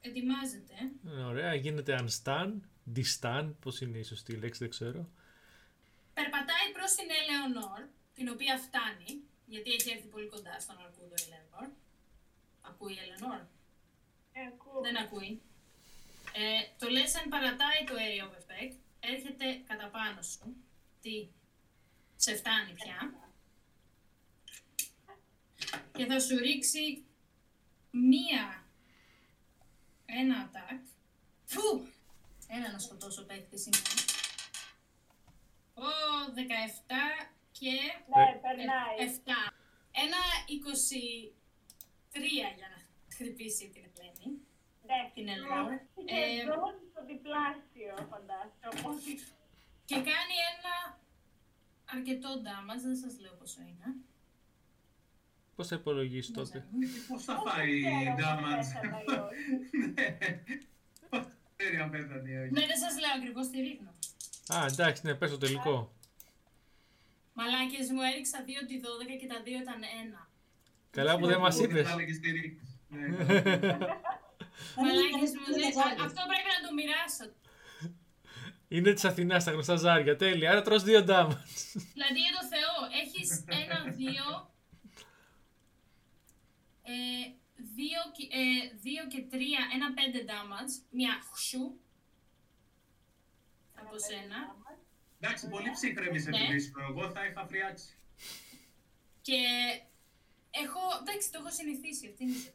Ετοιμάζεται. 0.00 0.74
Ε, 1.06 1.22
Ωραία, 1.30 1.54
γίνεται 1.54 1.98
unstun, 2.02 2.50
distan, 2.96 3.54
πώς 3.60 3.80
είναι 3.80 3.98
η 3.98 4.02
σωστή 4.02 4.32
λέξη, 4.36 4.58
δεν 4.58 4.70
ξέρω. 4.70 5.08
Περπατάει 6.14 6.66
προς 6.72 6.90
την 6.94 7.08
Ελεονόρ, 7.20 7.80
την 8.14 8.28
οποία 8.28 8.58
φτάνει, 8.58 9.10
γιατί 9.46 9.70
έχει 9.70 9.90
έρθει 9.90 10.06
πολύ 10.06 10.26
κοντά 10.26 10.60
στον 10.60 10.76
Αρκούδο 10.84 11.14
η 11.18 11.22
Ελεονόρ. 11.26 11.68
Ακούει 12.60 12.92
η 12.92 12.98
Ελεονόρ. 13.04 13.40
Ε, 14.32 14.40
ακούω. 14.52 14.80
Δεν 14.80 14.96
ακούει. 14.96 15.42
Ε, 16.32 16.60
το 16.78 16.86
lesson 16.86 17.26
παρατάει 17.30 17.84
το 17.86 17.94
area 17.94 18.24
of 18.28 18.34
effect, 18.40 18.76
έρχεται 19.00 19.62
κατά 19.66 19.88
πάνω 19.88 20.22
σου. 20.22 20.56
Τι, 21.00 21.28
σε 22.16 22.36
φτάνει 22.36 22.72
πια. 22.72 23.12
Και 25.92 26.06
θα 26.06 26.20
σου 26.20 26.36
ρίξει 26.36 27.04
μία, 27.90 28.66
ένα 30.06 30.50
attack. 30.50 30.80
Φου! 31.44 31.86
Ένα 32.48 32.72
να 32.72 32.78
σκοτώσω 32.78 33.24
παίκτη 33.24 33.58
σήμερα. 33.58 33.82
Ω, 35.74 35.88
17 36.34 37.28
και 37.52 37.70
Ναι, 38.16 38.38
περνάει. 38.42 38.96
7. 39.24 39.52
Ένα 39.90 40.22
23 42.12 42.54
για 42.56 42.68
να 42.68 42.82
χτυπήσει 43.14 43.68
την 43.68 43.82
Ελένη. 43.84 44.47
Ναι, 44.88 45.00
την 45.14 45.26
Ελεονόρ. 45.34 45.72
Ε, 45.72 45.78
Σχεδόν 46.40 46.74
στο 46.90 47.00
διπλάσιο, 47.10 47.94
φαντάζομαι. 48.12 48.66
Οπότε 48.72 49.10
Και 49.88 49.94
κάνει 50.10 50.34
ένα 50.52 50.74
αρκετό 51.94 52.30
damage, 52.46 52.82
δεν 52.88 52.96
σας 53.02 53.14
λέω 53.22 53.34
πόσο 53.40 53.60
είναι. 53.70 53.88
Πώς 55.56 55.66
θα 55.68 55.76
υπολογίσεις 55.76 56.30
Δεν 56.34 56.44
τότε; 56.44 56.58
ξέρω. 56.58 56.64
Ε, 56.82 57.00
Πώς 57.08 57.24
θα 57.24 57.34
Πώς 57.34 57.52
φάει 57.52 57.80
ξέρω 57.82 58.28
αν 58.28 58.38
damage. 58.40 58.56
πέθανα 58.56 58.98
ή 59.02 59.06
όχι. 59.26 59.78
Ναι. 59.94 60.08
Πώς 61.10 61.22
θα 61.26 61.32
ξέρει 61.56 61.76
αν 61.84 61.90
πέθανε 61.90 62.28
ή 62.30 62.36
όχι. 62.42 62.50
Ναι, 62.56 62.64
δεν 62.70 62.78
σας 62.84 62.94
λέω 63.02 63.12
ακριβώς 63.18 63.46
τι 63.50 63.56
ρίχνω. 63.66 63.90
Α, 64.54 64.66
εντάξει, 64.72 65.00
ναι, 65.06 65.14
πες 65.14 65.30
το 65.30 65.38
τελικό. 65.38 65.76
Μαλάκες 67.34 67.90
μου 67.90 68.02
έριξα 68.12 68.38
2 68.46 68.66
τη 68.68 68.76
12 68.80 69.16
και 69.20 69.26
τα 69.26 69.38
2 69.44 69.46
ήταν 69.64 69.80
1. 69.82 70.28
Καλά 70.90 71.18
που 71.18 71.26
δεν 71.26 71.40
μας 71.40 71.56
Ούτε 71.60 71.84
είπες. 74.58 74.74
θα 74.74 74.88
έλεγες 74.92 75.30
τι 75.30 75.36
ρίχνεις. 75.36 75.36
Ναι. 75.36 75.36
Μαλάκες 75.36 75.36
μου, 75.38 75.44
είναι 75.48 75.60
δεν- 75.62 75.72
ζάρι. 75.78 75.96
αυτό 76.08 76.20
πρέπει 76.30 76.50
να 76.56 76.60
το 76.66 76.70
μοιράσω. 76.78 77.26
Είναι 78.74 78.92
της 78.92 79.04
Αθηνάς, 79.04 79.44
τα 79.44 79.50
γνωστά 79.50 79.76
ζάρια, 79.76 80.16
τέλεια. 80.16 80.50
Άρα 80.50 80.62
τρως 80.62 80.82
δύο 80.82 81.00
damage. 81.08 81.46
Δηλαδή 81.94 82.18
για 82.26 82.34
το 82.38 82.44
Θεό, 82.54 82.74
έχεις 83.02 83.28
ένα 83.62 83.78
2, 84.00 84.50
ε, 86.82 86.92
2 87.78 88.00
και, 88.16 88.24
ε, 88.40 88.76
δύο 88.86 89.02
και 89.12 89.20
3, 89.32 89.60
ένα 89.74 89.88
5 89.96 90.18
damage, 90.30 90.74
μια 90.90 91.12
χσου 91.32 91.64
από 93.80 93.98
σένα. 93.98 94.38
Εντάξει, 95.20 95.48
πολύ 95.48 95.70
ψύχραιμη 95.70 96.18
σε 96.20 96.30
Ναι. 96.30 96.46
βρίσκω. 96.48 96.80
Εγώ 96.90 97.10
θα 97.10 97.26
είχα 97.26 97.46
φρικάρει. 97.46 97.92
Και 99.22 99.38
έχω, 100.50 100.80
εντάξει, 101.00 101.30
το 101.32 101.38
έχω 101.40 101.50
συνηθίσει, 101.50 102.06
αυτή 102.10 102.22
είναι 102.24 102.32
η 102.32 102.40
ζωή. 102.44 102.52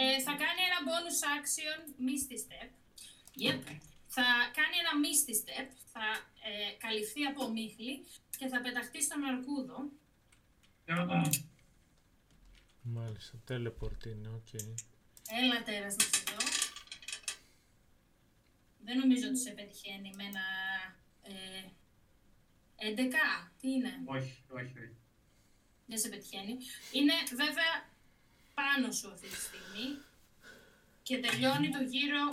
Ε, 0.00 0.20
θα 0.20 0.32
κάνει 0.42 0.60
ένα 0.68 0.78
bonus 0.86 1.20
action 1.36 1.78
Misty 2.06 2.36
Step. 2.44 2.68
Yep. 3.44 3.60
Θα 4.06 4.26
κάνει 4.58 4.76
ένα 4.82 4.92
Misty 5.02 5.34
Step, 5.42 5.68
θα 5.92 6.06
ε, 6.48 6.76
καλυφθεί 6.78 7.24
από 7.24 7.44
ομίχλη 7.44 8.04
και 8.38 8.46
θα 8.48 8.60
πεταχτεί 8.60 9.02
στον 9.02 9.24
αρκούδο. 9.24 9.90
Μάλιστα, 12.82 13.38
teleport 13.48 14.06
είναι, 14.06 14.28
οκ. 14.28 14.52
Έλα 15.42 15.62
τέρας 15.62 15.96
να 15.96 16.04
σε 16.04 16.22
δω. 16.26 16.44
Δεν 18.84 18.98
νομίζω 18.98 19.28
ότι 19.28 19.38
σε 19.38 19.50
πετυχαίνει 19.50 20.12
με 20.16 20.24
ένα 20.24 20.46
ε, 21.22 21.68
11. 22.78 23.50
Τι 23.60 23.70
είναι, 23.70 24.02
Όχι, 24.04 24.42
όχι, 24.48 24.78
όχι. 24.78 24.96
Δεν 25.88 25.98
σε 25.98 26.08
πετυχαίνει. 26.08 26.56
Είναι 26.92 27.14
βέβαια 27.42 27.72
πάνω 28.54 28.92
σου 28.92 29.08
αυτή 29.10 29.28
τη 29.28 29.40
στιγμή 29.48 29.88
και 31.02 31.18
τελειώνει 31.18 31.70
το 31.70 31.82
γύρο 31.82 32.24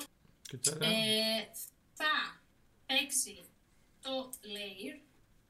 Και 0.49 0.57
τώρα, 0.57 0.85
Ε, 0.85 1.49
θα 1.93 2.41
παίξει 2.85 3.35
το 4.01 4.29
layer 4.53 4.95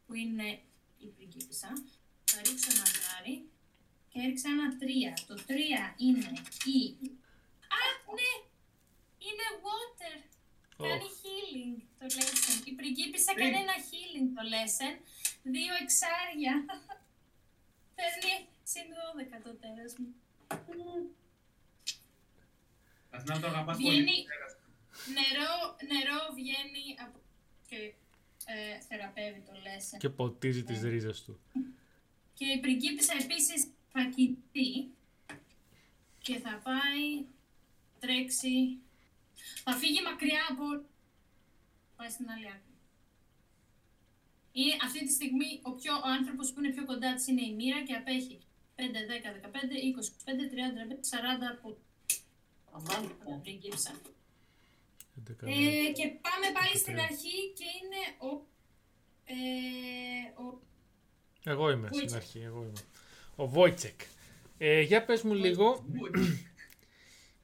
που 0.05 0.13
είναι 0.13 0.61
η 0.97 1.07
πριγκίπισσα. 1.15 1.71
Θα 2.31 2.37
ρίξω 2.45 2.67
ένα 2.75 2.85
ζάρι 2.85 3.49
και 4.09 4.19
έριξα 4.19 4.49
ένα 4.49 4.67
3. 4.79 5.23
Το 5.27 5.35
3 5.47 5.51
είναι 5.97 6.31
η... 6.75 6.79
Α, 7.75 7.79
ναι! 8.17 8.31
Είναι 9.27 9.45
water! 9.65 10.17
Ωχ. 10.77 10.87
Κάνει 10.87 11.07
healing. 11.21 11.75
Το 11.99 12.05
το 12.07 12.15
Lesson. 12.15 12.67
Η 12.67 12.71
πριγκίπισσα 12.71 13.33
κάνει 13.33 13.57
ένα 13.65 13.77
healing 13.87 14.27
το 14.35 14.43
Lesson. 14.53 14.93
Δύο 15.43 15.73
εξάρια. 15.81 16.53
Παίρνει 17.95 18.47
συν 18.63 18.87
12 19.39 19.41
το 19.43 19.53
τέρας 19.55 19.93
μου. 19.97 20.15
Ας 23.09 23.23
να 23.23 23.39
το 23.39 23.47
αγαπάς 23.47 23.77
Βγαίνει- 23.77 23.95
πολύ. 24.03 24.25
Νερό, 25.17 25.51
νερό 25.93 26.19
βγαίνει 26.33 26.83
από... 27.05 27.19
και 27.69 27.93
ε, 28.45 28.79
θεραπεύει 28.87 29.39
το 29.39 29.51
Lesson. 29.51 29.97
Και 29.97 30.09
ποτίζει 30.09 30.63
τις 30.63 30.81
ρίζες 30.81 31.23
του. 31.23 31.39
Και 32.33 32.45
η 32.45 32.59
πριγκίπισσα 32.59 33.13
επίσης 33.21 33.67
θα 33.91 34.03
κοιτεί 34.15 34.91
και 36.19 36.39
θα 36.39 36.61
πάει, 36.63 37.25
τρέξει, 37.99 38.77
θα 39.63 39.71
φύγει 39.73 40.01
μακριά 40.01 40.41
από... 40.49 40.63
πάει 41.95 42.09
στην 42.09 42.29
άλλη 42.29 42.47
άκρη. 42.47 42.74
Είναι 44.57 44.75
αυτή 44.85 44.99
τη 45.05 45.11
στιγμή 45.17 45.51
ο, 45.69 45.71
πιο, 45.79 45.93
ο 46.05 46.07
άνθρωπος 46.17 46.45
που 46.51 46.59
είναι 46.59 46.73
πιο 46.75 46.85
κοντά 46.85 47.09
της 47.15 47.27
είναι 47.27 47.41
η 47.51 47.53
μοίρα 47.59 47.79
και 47.87 47.93
απέχει 47.93 48.37
5, 48.75 48.81
10, 48.81 48.83
15, 48.83 49.47
20, 49.47 50.07
25, 50.29 50.41
30, 50.51 50.99
40 51.11 51.57
από 51.57 51.77
Αμάν, 52.75 53.01
την 53.25 53.41
πριγκίπισσα. 53.41 53.91
11, 55.29 55.47
Ε, 55.47 55.91
και 55.97 56.05
πάμε 56.25 56.47
πάλι 56.53 56.77
στην 56.77 56.95
13. 56.95 56.99
αρχή 56.99 57.37
και 57.57 57.63
είναι 57.79 58.01
ο... 58.31 58.45
Ε, 59.25 59.35
ο 60.41 60.61
Εγώ 61.43 61.69
είμαι 61.69 61.87
στην 61.87 61.97
Βόιτσεκ. 61.99 62.17
αρχή, 62.21 62.39
εγώ 62.39 62.61
είμαι. 62.61 62.81
Ο 63.35 63.47
Βόιτσεκ. 63.47 64.01
Ε, 64.57 64.81
για 64.81 65.05
πες 65.05 65.21
μου 65.21 65.33
λίγο, 65.33 65.85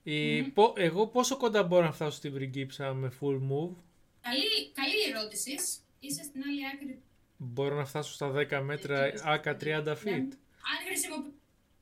η, 0.04 0.44
πο- 0.44 0.74
εγώ 0.78 1.08
πόσο 1.08 1.38
κοντά 1.38 1.64
μπορώ 1.64 1.86
να 1.86 1.92
φτάσω 1.92 2.18
στην 2.18 2.34
πριγκίψα 2.34 2.94
με 2.94 3.12
full 3.22 3.36
move; 3.36 3.76
Καλή, 4.22 4.72
καλή 4.74 5.02
ερώτησης. 5.16 5.80
Είσαι 6.04 6.24
στην 6.24 6.42
άλλη 6.44 6.68
άκρη. 6.74 7.02
Μπορώ 7.38 7.76
να 7.76 7.86
φτάσω 7.86 8.14
στα 8.14 8.32
10 8.32 8.62
μέτρα 8.64 9.14
άκα 9.24 9.58
30 9.60 9.96
feet. 10.04 10.30
Αν 10.72 10.78
χρησιμοποιείς 10.88 11.34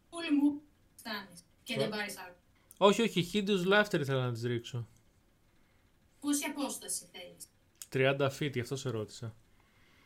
πολύ 0.10 0.32
μου, 0.32 0.62
φτάνεις. 0.96 1.44
Και 1.64 1.78
δεν 1.78 1.90
πάρεις 1.90 2.18
άλλο. 2.18 2.36
Όχι, 2.78 3.02
όχι, 3.02 3.30
Hideous 3.34 3.66
Laughter 3.74 4.00
ήθελα 4.00 4.26
να 4.26 4.32
τις 4.32 4.44
ρίξω. 4.44 4.88
Πόση 6.20 6.46
απόσταση 6.46 7.06
θέλεις; 7.12 7.48
30 7.90 8.30
feet, 8.40 8.52
γι' 8.54 8.60
αυτό 8.60 8.76
σε 8.76 8.90
ρώτησα. 8.90 9.36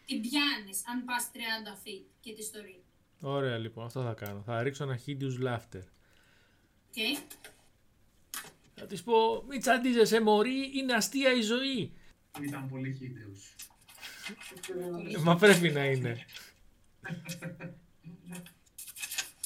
Την 0.06 0.22
πιάνεις 0.22 0.88
αν 0.88 1.06
πας 1.06 1.31
30 1.34 1.38
feet 1.84 2.06
και 2.19 2.34
τη 2.34 2.49
το 2.52 2.61
ρίχνει. 2.61 2.84
Ωραία 3.22 3.57
λοιπόν, 3.57 3.85
αυτό 3.85 4.03
θα 4.03 4.14
κάνω. 4.14 4.41
Θα 4.41 4.64
ρίξω 4.64 4.84
ένα 4.84 4.99
Hideous 5.06 5.44
Laughter. 5.44 5.84
Okay. 6.95 7.22
Θα 8.76 8.85
της 8.85 9.03
πω, 9.03 9.44
μη 9.48 9.57
τσαντίζεσαι 9.57 10.22
μωρή, 10.22 10.72
είναι 10.77 10.94
αστεία 10.94 11.34
η 11.34 11.41
ζωή. 11.41 11.91
Ήταν 12.41 12.69
πολύ 12.69 12.94
χίδεος. 12.94 13.56
Ε, 15.13 15.17
Μα 15.17 15.35
πρέπει 15.35 15.69
να 15.69 15.85
είναι. 15.85 16.25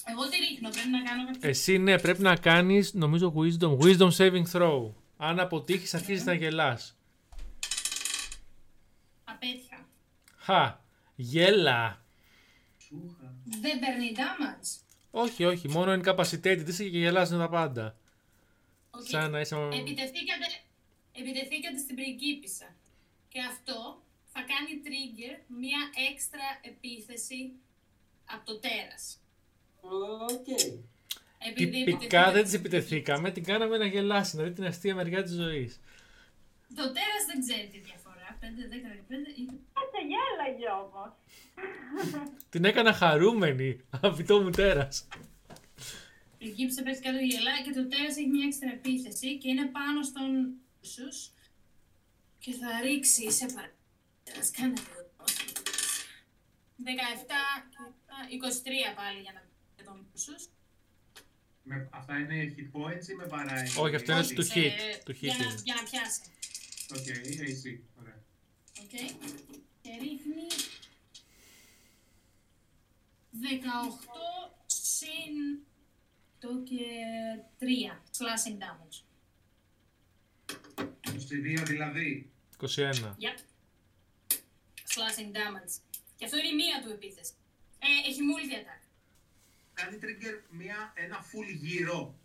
Εγώ 0.09 0.29
τη 0.29 0.37
ρίχνω, 0.37 0.69
πρέπει 0.69 0.89
να 0.89 1.01
κάνω 1.03 1.25
κάποιο. 1.25 1.49
Εσύ 1.49 1.77
ναι, 1.77 1.99
πρέπει 1.99 2.21
να 2.21 2.35
κάνεις, 2.35 2.93
νομίζω, 2.93 3.33
wisdom, 3.37 3.77
wisdom 3.77 4.11
saving 4.11 4.43
throw. 4.51 4.93
Αν 5.17 5.39
αποτύχεις, 5.39 5.93
αρχίζεις 5.93 6.25
να 6.25 6.33
γελάς. 6.33 6.97
Απέτυχα. 9.23 9.87
Χα, 10.37 10.79
γέλα. 11.15 12.05
Σούχα. 12.77 13.33
Δεν 13.61 13.79
παίρνει 13.79 14.11
damage. 14.15 14.81
Όχι, 15.11 15.45
όχι, 15.45 15.69
μόνο 15.69 16.01
incapacitated 16.01 16.63
είσαι 16.67 16.83
και 16.83 16.97
γελάς 16.97 17.31
με 17.31 17.37
τα 17.37 17.49
πάντα. 17.49 17.95
Okay. 18.91 19.09
Σαν 19.09 19.31
να 19.31 19.39
είσαι... 19.39 19.55
Επιτεθήκατε, 19.55 20.45
επιτεθήκατε 21.11 21.77
στην 21.77 21.95
πριγκίπισσα. 21.95 22.75
Και 23.27 23.39
αυτό 23.41 24.01
θα 24.37 24.43
κάνει 24.53 24.71
trigger 24.87 25.35
μία 25.61 25.81
έξτρα 26.09 26.47
επίθεση 26.71 27.39
από 28.33 28.43
το 28.45 28.59
τέρας. 28.59 29.03
Οκ. 30.31 30.47
Επειδή 31.49 31.83
Τυπικά 31.83 32.21
επιτεθήκατε 32.21 32.31
δεν 32.31 32.43
της 32.43 32.53
στην 32.53 32.65
επιτεθήκαμε, 32.65 33.31
την 33.31 33.43
κάναμε 33.43 33.77
να 33.77 33.85
γελάσει, 33.85 34.37
να 34.37 34.43
δει 34.43 34.51
την 34.51 34.65
αστεία 34.65 34.95
μεριά 34.95 35.23
της 35.23 35.33
ζωής. 35.33 35.79
Το 36.75 36.85
τέρας 36.95 37.23
δεν 37.29 37.39
ξέρει 37.45 37.67
τη 37.73 37.79
διαφορά. 37.79 38.27
5, 38.41 38.67
10, 38.73 38.89
15, 38.93 39.29
20. 39.41 39.55
Κάτσε 39.75 40.01
γέλαγε 40.11 40.69
όμως. 40.83 41.11
Την 42.49 42.65
έκανα 42.65 42.93
χαρούμενη, 42.93 43.79
αυτό 44.01 44.41
μου 44.41 44.49
τέρας. 44.49 45.07
Η 46.37 46.47
γύψη 46.49 46.83
πέφτει 46.83 47.01
κάτω 47.01 47.17
γελά 47.17 47.61
και 47.65 47.71
το 47.71 47.87
τέρας 47.87 48.17
έχει 48.17 48.27
μια 48.27 48.45
έξτρα 48.45 48.69
επίθεση 48.69 49.37
και 49.37 49.49
είναι 49.49 49.65
πάνω 49.65 50.03
στον 50.03 50.31
σου 50.81 51.07
και 52.39 52.51
θα 52.53 52.81
ρίξει 52.83 53.31
σε 53.31 53.45
παρά. 53.45 53.76
Τέρας, 54.27 54.51
κάνε 54.51 54.73
το. 54.73 54.81
17 56.83 56.89
και 58.29 58.37
23 58.91 58.95
πάλι 58.95 59.19
για 59.21 59.33
να 59.33 59.41
πει 59.75 59.83
τον 59.83 60.07
σου. 60.15 60.35
Με, 61.63 61.87
αυτά 61.91 62.17
είναι 62.19 62.55
hit 62.57 62.77
points 62.77 63.07
ή 63.07 63.13
με 63.13 63.25
παράει. 63.25 63.67
Όχι, 63.77 63.95
αυτό 63.95 64.11
είναι 64.11 64.21
AC? 64.21 64.33
του 64.35 64.45
hit. 64.45 64.71
Του 65.05 65.11
hit 65.11 65.19
για, 65.19 65.35
να, 65.37 65.43
είναι. 65.45 65.61
για 65.63 65.75
να 65.75 65.83
πιάσει. 65.83 66.21
Οκ, 66.95 67.05
AC. 67.51 67.79
Ωραία. 68.01 68.23
Οκ. 68.81 68.89
Και 69.81 69.89
ρίχνει 70.01 70.47
18 73.41 74.51
συν 74.65 75.59
το 76.39 76.63
και 76.63 76.85
3 77.59 77.63
slashing 78.17 78.57
damage. 78.63 79.01
22 81.61 81.63
δηλαδή. 81.65 82.31
21. 82.59 82.65
Yep. 82.65 83.46
Slashing 84.97 85.31
damage. 85.37 85.73
Και 86.15 86.25
αυτό 86.25 86.37
είναι 86.37 86.47
η 86.47 86.55
μία 86.55 86.81
του 86.83 86.91
επίθεση. 86.97 87.33
Ε, 87.79 88.09
έχει 88.09 88.21
multi 88.29 88.53
attack. 88.59 88.81
Κάνει 89.73 89.99
trigger 90.03 90.35
μια, 90.49 90.93
ένα 90.95 91.25
full 91.29 91.49
γύρο. 91.63 92.15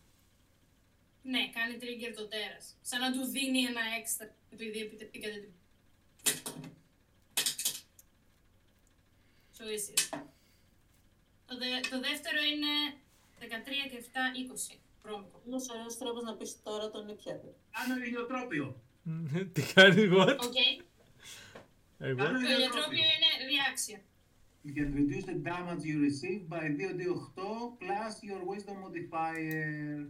Ναι, 1.22 1.50
κάνει 1.56 1.78
trigger 1.80 2.12
το 2.16 2.26
τέρας. 2.28 2.76
Σαν 2.82 3.00
να 3.00 3.12
του 3.12 3.24
δίνει 3.26 3.60
ένα 3.60 3.80
extra 4.00 4.26
επειδή 4.50 4.80
επιτεθήκατε 4.80 5.38
την... 5.38 5.52
So 9.56 9.62
easy. 9.74 9.94
Το, 11.46 11.58
δε, 11.58 11.68
το 11.90 12.00
δεύτερο 12.00 12.40
είναι 12.52 12.72
13 13.40 13.44
και 13.90 14.04
7, 14.72 14.74
20. 14.74 14.78
Βρώμικο. 15.02 15.42
Ένας 15.46 15.68
ωραίος 15.68 15.98
τρόπος 15.98 16.22
να 16.22 16.34
πεις 16.34 16.62
τώρα 16.62 16.90
τον 16.90 17.08
ήπιατε. 17.08 17.54
Κάνω 17.70 18.02
ηλιοτρόπιο. 18.04 18.82
Τι 19.52 19.62
κάνει, 19.74 20.08
what? 20.12 20.36
Οκ. 20.40 20.58
Εγώ. 22.08 22.16
Κάνω 22.16 22.38
Το 22.38 22.44
ηλιοτρόπιο. 22.44 22.56
ηλιοτρόπιο 22.56 23.04
είναι 23.14 23.30
reaction. 23.52 24.00
You 24.66 24.72
can 24.78 24.88
reduce 25.00 25.24
the 25.32 25.38
damage 25.50 25.82
you 25.90 25.96
receive 26.08 26.42
by 26.54 26.64
2d8 26.80 27.78
plus 27.82 28.12
your 28.28 28.42
wisdom 28.52 28.76
modifier. 28.84 30.06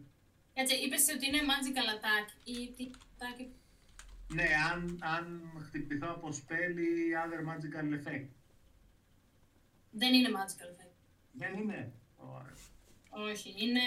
Κάτσε, 0.54 0.74
είπες 0.74 1.08
ότι 1.14 1.26
είναι 1.26 1.40
magical 1.52 1.88
attack 1.96 2.26
ή 2.44 2.72
τι 2.76 2.90
attack. 2.98 3.46
Ναι, 4.34 4.48
αν, 4.72 4.98
αν 5.00 5.42
χτυπηθώ 5.66 6.08
από 6.10 6.28
spell 6.28 6.76
ή 6.78 6.92
other 7.24 7.40
magical 7.50 7.86
effect. 7.98 8.28
Δεν 9.90 10.14
είναι 10.14 10.28
magical 10.28 10.68
attack. 10.74 10.90
Δεν 11.32 11.54
είναι. 11.58 11.92
Ωραία. 12.16 12.54
Όχι, 13.30 13.54
είναι 13.58 13.80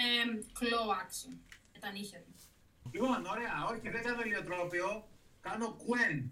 claw 0.60 0.88
action. 1.02 1.36
Με 1.72 1.78
τα 1.80 1.90
νύχια 1.90 2.18
του. 2.20 2.34
Λοιπόν, 2.92 3.26
ωραία. 3.26 3.66
Όχι, 3.70 3.88
δεν 3.90 4.02
κάνω 4.02 4.22
ηλιοτρόπιο. 4.22 5.08
Κάνω 5.40 5.76
Quen, 5.80 6.22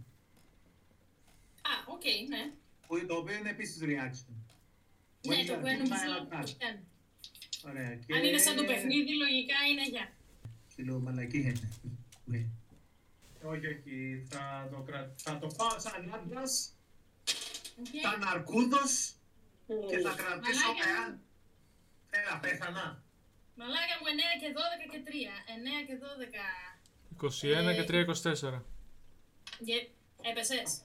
Α, 1.71 1.73
οκ, 1.95 2.05
ναι. 2.29 2.43
που 2.87 3.07
το 3.07 3.15
οποίο 3.15 3.35
είναι 3.37 3.51
επίσης 3.51 3.79
reaction. 3.83 4.35
Ναι, 5.27 5.37
When 5.37 5.47
το 5.47 5.55
you 5.55 5.59
που 5.61 5.67
are 5.67 5.71
hit 5.71 5.81
by 5.81 5.85
an 5.85 5.89
νομίζω 5.89 6.19
attack. 6.23 6.41
πως 6.41 6.57
κάνει. 6.59 6.81
Ωραία. 7.69 7.95
Και... 7.95 8.15
Αν 8.15 8.25
είναι 8.25 8.39
σαν 8.39 8.57
το 8.57 8.65
παιχνίδι, 8.65 9.13
λογικά 9.17 9.55
είναι 9.71 9.89
για. 9.89 10.13
Και 10.77 10.83
λέω 10.83 10.99
μαλακή 10.99 11.39
είναι. 11.39 11.71
Ναι. 12.25 12.47
Όχι, 13.43 13.67
όχι. 13.67 14.27
Θα 14.31 14.69
το, 14.71 14.81
κρα... 14.87 15.15
θα 15.17 15.39
το 15.39 15.47
πάω 15.57 15.79
σαν 15.79 16.15
άντρας, 16.15 16.77
Οκ. 17.81 17.87
σαν 18.03 18.23
αρκούδος 18.25 19.15
και 19.67 19.99
θα 19.99 20.11
Ε, 20.11 20.15
κρατήσω 20.15 20.67
Μαλάκα. 20.73 20.89
εάν... 20.91 21.21
Έλα, 22.11 22.41
πέθανα. 22.41 23.03
Μαλάκα 23.57 23.95
μου 24.01 24.07
9 24.07 24.41
και 24.41 24.53
12 24.57 24.85
και 24.93 25.01
3. 25.07 25.11
9 25.83 25.87
και 25.87 25.97
12. 26.03 27.71
21 27.73 27.75
και 27.75 27.85
3, 27.89 28.05
24. 28.55 28.63
Και 29.65 29.89
έπεσες. 30.31 30.85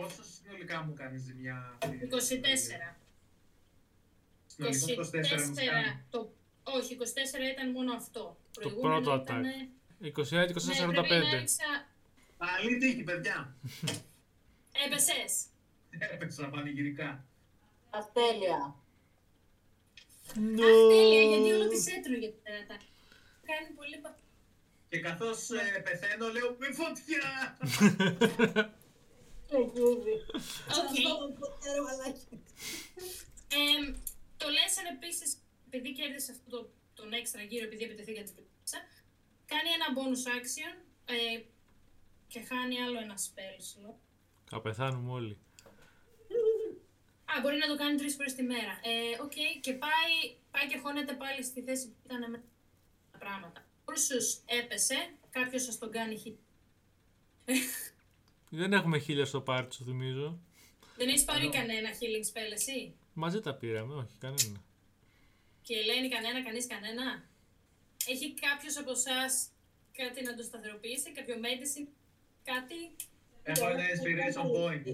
Πόσο 0.00 0.22
συνολικά 0.24 0.82
μου 0.82 0.92
κάνει 0.94 1.18
ζημιά. 1.18 1.78
24. 1.80 2.96
Συνολικά 4.46 4.86
24 4.86 5.46
μου 5.48 5.54
κάνει; 5.54 6.04
το... 6.10 6.32
Όχι, 6.62 6.96
24 7.00 7.04
ήταν 7.52 7.70
μόνο 7.70 7.94
αυτό. 7.94 8.36
Το 8.52 8.60
Προηγούμενο 8.60 9.00
πρώτο 9.00 9.22
ήτανε- 9.22 9.68
attack. 10.00 10.06
21 10.06 10.10
και 10.46 10.54
24, 10.54 10.88
Ναι, 10.88 11.00
45. 11.00 11.06
πρέπει 11.08 11.24
να 11.24 11.38
ρίξα... 11.38 11.86
Καλή 12.38 12.78
τύχη, 12.78 13.02
παιδιά. 13.02 13.56
Έπεσες. 14.86 15.44
Έπαιξα 16.12 16.48
πανηγυρικά. 16.48 17.24
Αστέλεια. 17.90 18.74
No. 20.34 20.62
Αχ, 20.62 20.88
τέλεια, 20.88 21.22
γιατί 21.22 21.50
όλο 21.52 21.68
της 21.68 21.86
έτρωγε 21.86 22.28
τα 22.28 22.50
attack. 22.60 22.82
Κάνει 23.46 23.74
πολύ 23.76 23.96
πα... 24.02 24.18
Και 24.88 25.00
καθώς 25.00 25.50
ε, 25.50 25.80
πεθαίνω 25.84 26.28
λέω 26.28 26.56
με 26.58 26.72
φωτιά! 26.72 27.58
Λεγγύβι. 29.50 30.16
Οκ. 30.80 30.96
Εμ, 33.48 33.94
το 34.36 34.46
Leshen 34.46 34.86
επίσης, 34.94 35.36
επειδή 35.66 35.92
κέρδισε 35.92 36.30
αυτό 36.30 36.50
το, 36.50 36.70
τον 36.94 37.12
έξτρα 37.12 37.42
γύρο, 37.42 37.64
επειδή 37.64 37.84
επιτεθεί 37.84 38.12
την 38.12 38.34
πίτσα, 38.34 38.78
κάνει 39.46 39.68
ένα 39.68 39.86
bonus 39.96 40.24
action 40.38 40.74
ε, 41.04 41.40
και 42.28 42.40
χάνει 42.40 42.82
άλλο 42.82 42.98
ένα 42.98 43.14
spell 43.18 43.60
slot. 43.60 43.94
Θα 44.48 44.60
πεθάνουμε 44.60 45.12
όλοι. 45.12 45.38
Α, 47.24 47.40
μπορεί 47.42 47.56
να 47.56 47.66
το 47.66 47.76
κάνει 47.76 47.96
τρεις 47.96 48.14
φορές 48.14 48.34
τη 48.34 48.42
μέρα. 48.42 48.80
Ε, 48.82 49.22
οκ, 49.22 49.32
και 49.60 49.72
πάει, 49.72 50.36
πάει 50.50 50.66
και 50.66 50.78
χώνεται 50.78 51.12
πάλι 51.12 51.42
στη 51.42 51.62
θέση 51.62 51.86
που 51.86 51.96
ήταν 52.04 52.30
με 52.30 52.42
τα 53.12 53.18
πράγματα. 53.18 53.66
Ούρσους 53.84 54.38
έπεσε, 54.46 55.14
κάποιος 55.30 55.62
σας 55.62 55.78
τον 55.78 55.90
κάνει 55.90 56.22
hit. 56.24 56.36
Δεν 58.50 58.72
έχουμε 58.72 58.98
χίλια 58.98 59.24
στο 59.24 59.40
πάρτι, 59.40 59.74
σου 59.74 59.84
θυμίζω. 59.84 60.38
Δεν 60.96 61.08
έχεις 61.08 61.24
πάρει 61.24 61.48
κανένα 61.48 61.88
healing 61.90 62.26
spell 62.32 62.52
εσύ; 62.52 62.94
Μαζί 63.12 63.40
τα 63.40 63.54
πήραμε, 63.54 63.94
όχι 63.94 64.16
κανένα. 64.18 64.64
Και 65.62 65.74
Ελένη 65.76 66.08
κανένα, 66.08 66.42
κανείς 66.42 66.66
κανένα; 66.66 67.28
Έχει 68.06 68.34
κάποιος 68.34 68.76
από 68.76 68.90
εσάς 68.90 69.48
κάτι 69.92 70.22
να 70.22 70.34
το 70.34 70.42
σταθεροποιήσει, 70.42 71.12
κάποιο 71.12 71.34
medicine, 71.34 71.88
κάτι; 72.44 72.94
Έχω 73.42 73.68
ένα 73.68 73.84
inspiration 73.94 74.46
point. 74.56 74.86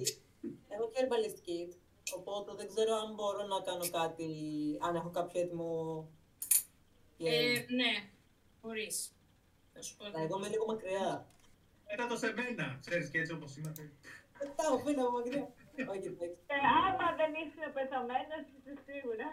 Έχω 0.69 0.91
και 0.91 1.01
herbalist 1.01 1.39
kit, 1.49 1.73
οπότε 2.17 2.55
δεν 2.55 2.69
ξέρω 2.69 2.95
αν 2.95 3.15
μπορώ 3.15 3.47
να 3.47 3.61
κάνω 3.61 3.89
κάτι, 3.91 4.31
αν 4.81 4.95
έχω 4.95 5.11
κάποιο 5.11 5.41
έτοιμο... 5.41 6.09
Ε, 7.19 7.65
ναι, 7.69 8.09
μπορείς. 8.63 9.13
Θα 9.73 9.83
σου 9.83 9.97
πω. 9.97 10.09
Να, 10.09 10.23
εγώ 10.23 10.39
είμαι 10.39 10.49
λίγο 10.49 10.67
μακριά. 10.67 11.27
Μετά 11.93 12.07
το 12.07 12.17
σε 12.17 12.33
μένα, 12.33 12.79
ξέρεις 12.87 13.09
και 13.11 13.19
έτσι 13.19 13.33
όπως 13.33 13.57
είμαι. 13.57 13.73
Τα 14.57 14.65
αφήνω 14.75 15.03
από 15.07 15.11
μακριά. 15.17 15.53
Όχι, 15.93 16.07
εντάξει. 16.07 16.39
Ε, 16.47 16.57
άμα 16.87 17.07
δεν 17.21 17.31
ήσουν 17.43 17.73
πεθαμένος, 17.77 18.45
είσαι 18.57 18.75
σίγουρα. 18.87 19.27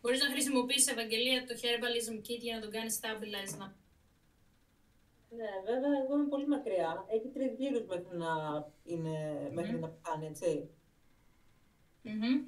Μπορείς 0.00 0.20
να 0.22 0.30
χρησιμοποιήσεις 0.30 0.92
Ευαγγελία 0.92 1.46
το 1.46 1.54
Herbalism 1.62 2.16
Kit 2.26 2.40
για 2.46 2.54
να 2.54 2.60
τον 2.60 2.70
κάνεις 2.70 2.98
stabilize. 3.00 3.56
Να... 3.58 3.66
Ναι, 5.36 5.50
βέβαια, 5.64 5.92
εγώ 6.04 6.14
είμαι 6.16 6.28
πολύ 6.28 6.46
μακριά. 6.46 7.04
Έχει 7.10 7.28
τρεις 7.28 7.52
γύρους 7.58 7.86
μέχρι 7.86 8.16
να, 8.16 8.30
είναι, 8.84 9.48
μέχρι 9.52 9.72
Μμμ. 9.72 9.80
να 9.80 9.88
πεθάνει, 9.88 10.26
έτσι. 10.26 10.70
Μμμ. 12.02 12.40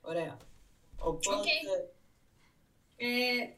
Ωραία. 0.00 0.36
Οπότε, 0.98 1.36
Οκ. 1.36 1.46
Ε, 2.96 3.06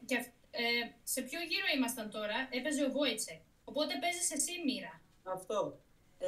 και, 0.05 0.15
αυ- 0.17 0.33
ε, 0.51 0.61
σε 1.03 1.21
ποιο 1.21 1.39
γύρο 1.39 1.65
ήμασταν 1.75 2.09
τώρα, 2.09 2.47
έπαιζε 2.51 2.85
ο 2.85 2.91
Βόιτσεκ. 2.91 3.41
Οπότε 3.65 3.93
παίζεις 4.01 4.31
εσύ 4.31 4.51
μοίρα. 4.65 5.01
αυτό. 5.23 5.79
Ε, 6.17 6.27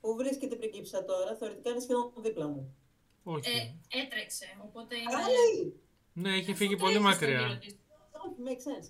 πού 0.00 0.14
βρίσκεται 0.16 0.54
η 0.54 0.58
πριγκίπισσα 0.58 1.04
τώρα, 1.04 1.36
θεωρητικά 1.36 1.70
είναι 1.70 1.80
σχεδόν 1.80 2.12
δίπλα 2.16 2.46
μου. 2.48 2.76
Όχι. 3.22 3.50
Ε, 3.50 3.98
έτρεξε, 4.00 4.48
οπότε 4.66 4.96
είναι... 4.96 5.10
Καλά 5.12 5.26
λέει! 5.28 5.80
ναι, 6.12 6.30
έχει 6.38 6.50
Αφού 6.50 6.58
φύγει 6.60 6.76
το 6.76 6.82
πολύ 6.84 6.96
έχεις 6.96 7.06
στον 7.14 7.28
μακριά. 7.28 7.40
γύρο 7.46 7.58
της. 7.58 7.72
Όχι, 8.24 8.36
make 8.46 8.62
sense. 8.68 8.88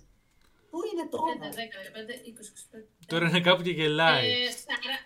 Πού 0.69 0.77
είναι 0.91 1.05
5, 1.07 1.09
τώρα; 1.09 1.33
10, 1.39 1.55
15, 1.55 2.13
20, 2.31 2.79
25. 2.81 2.85
Τώρα 3.07 3.27
είναι 3.29 3.41
κάπου 3.41 3.61
και 3.61 3.69
γελάει. 3.71 4.29
Ε, 4.31 4.51
σαρα- 4.51 5.05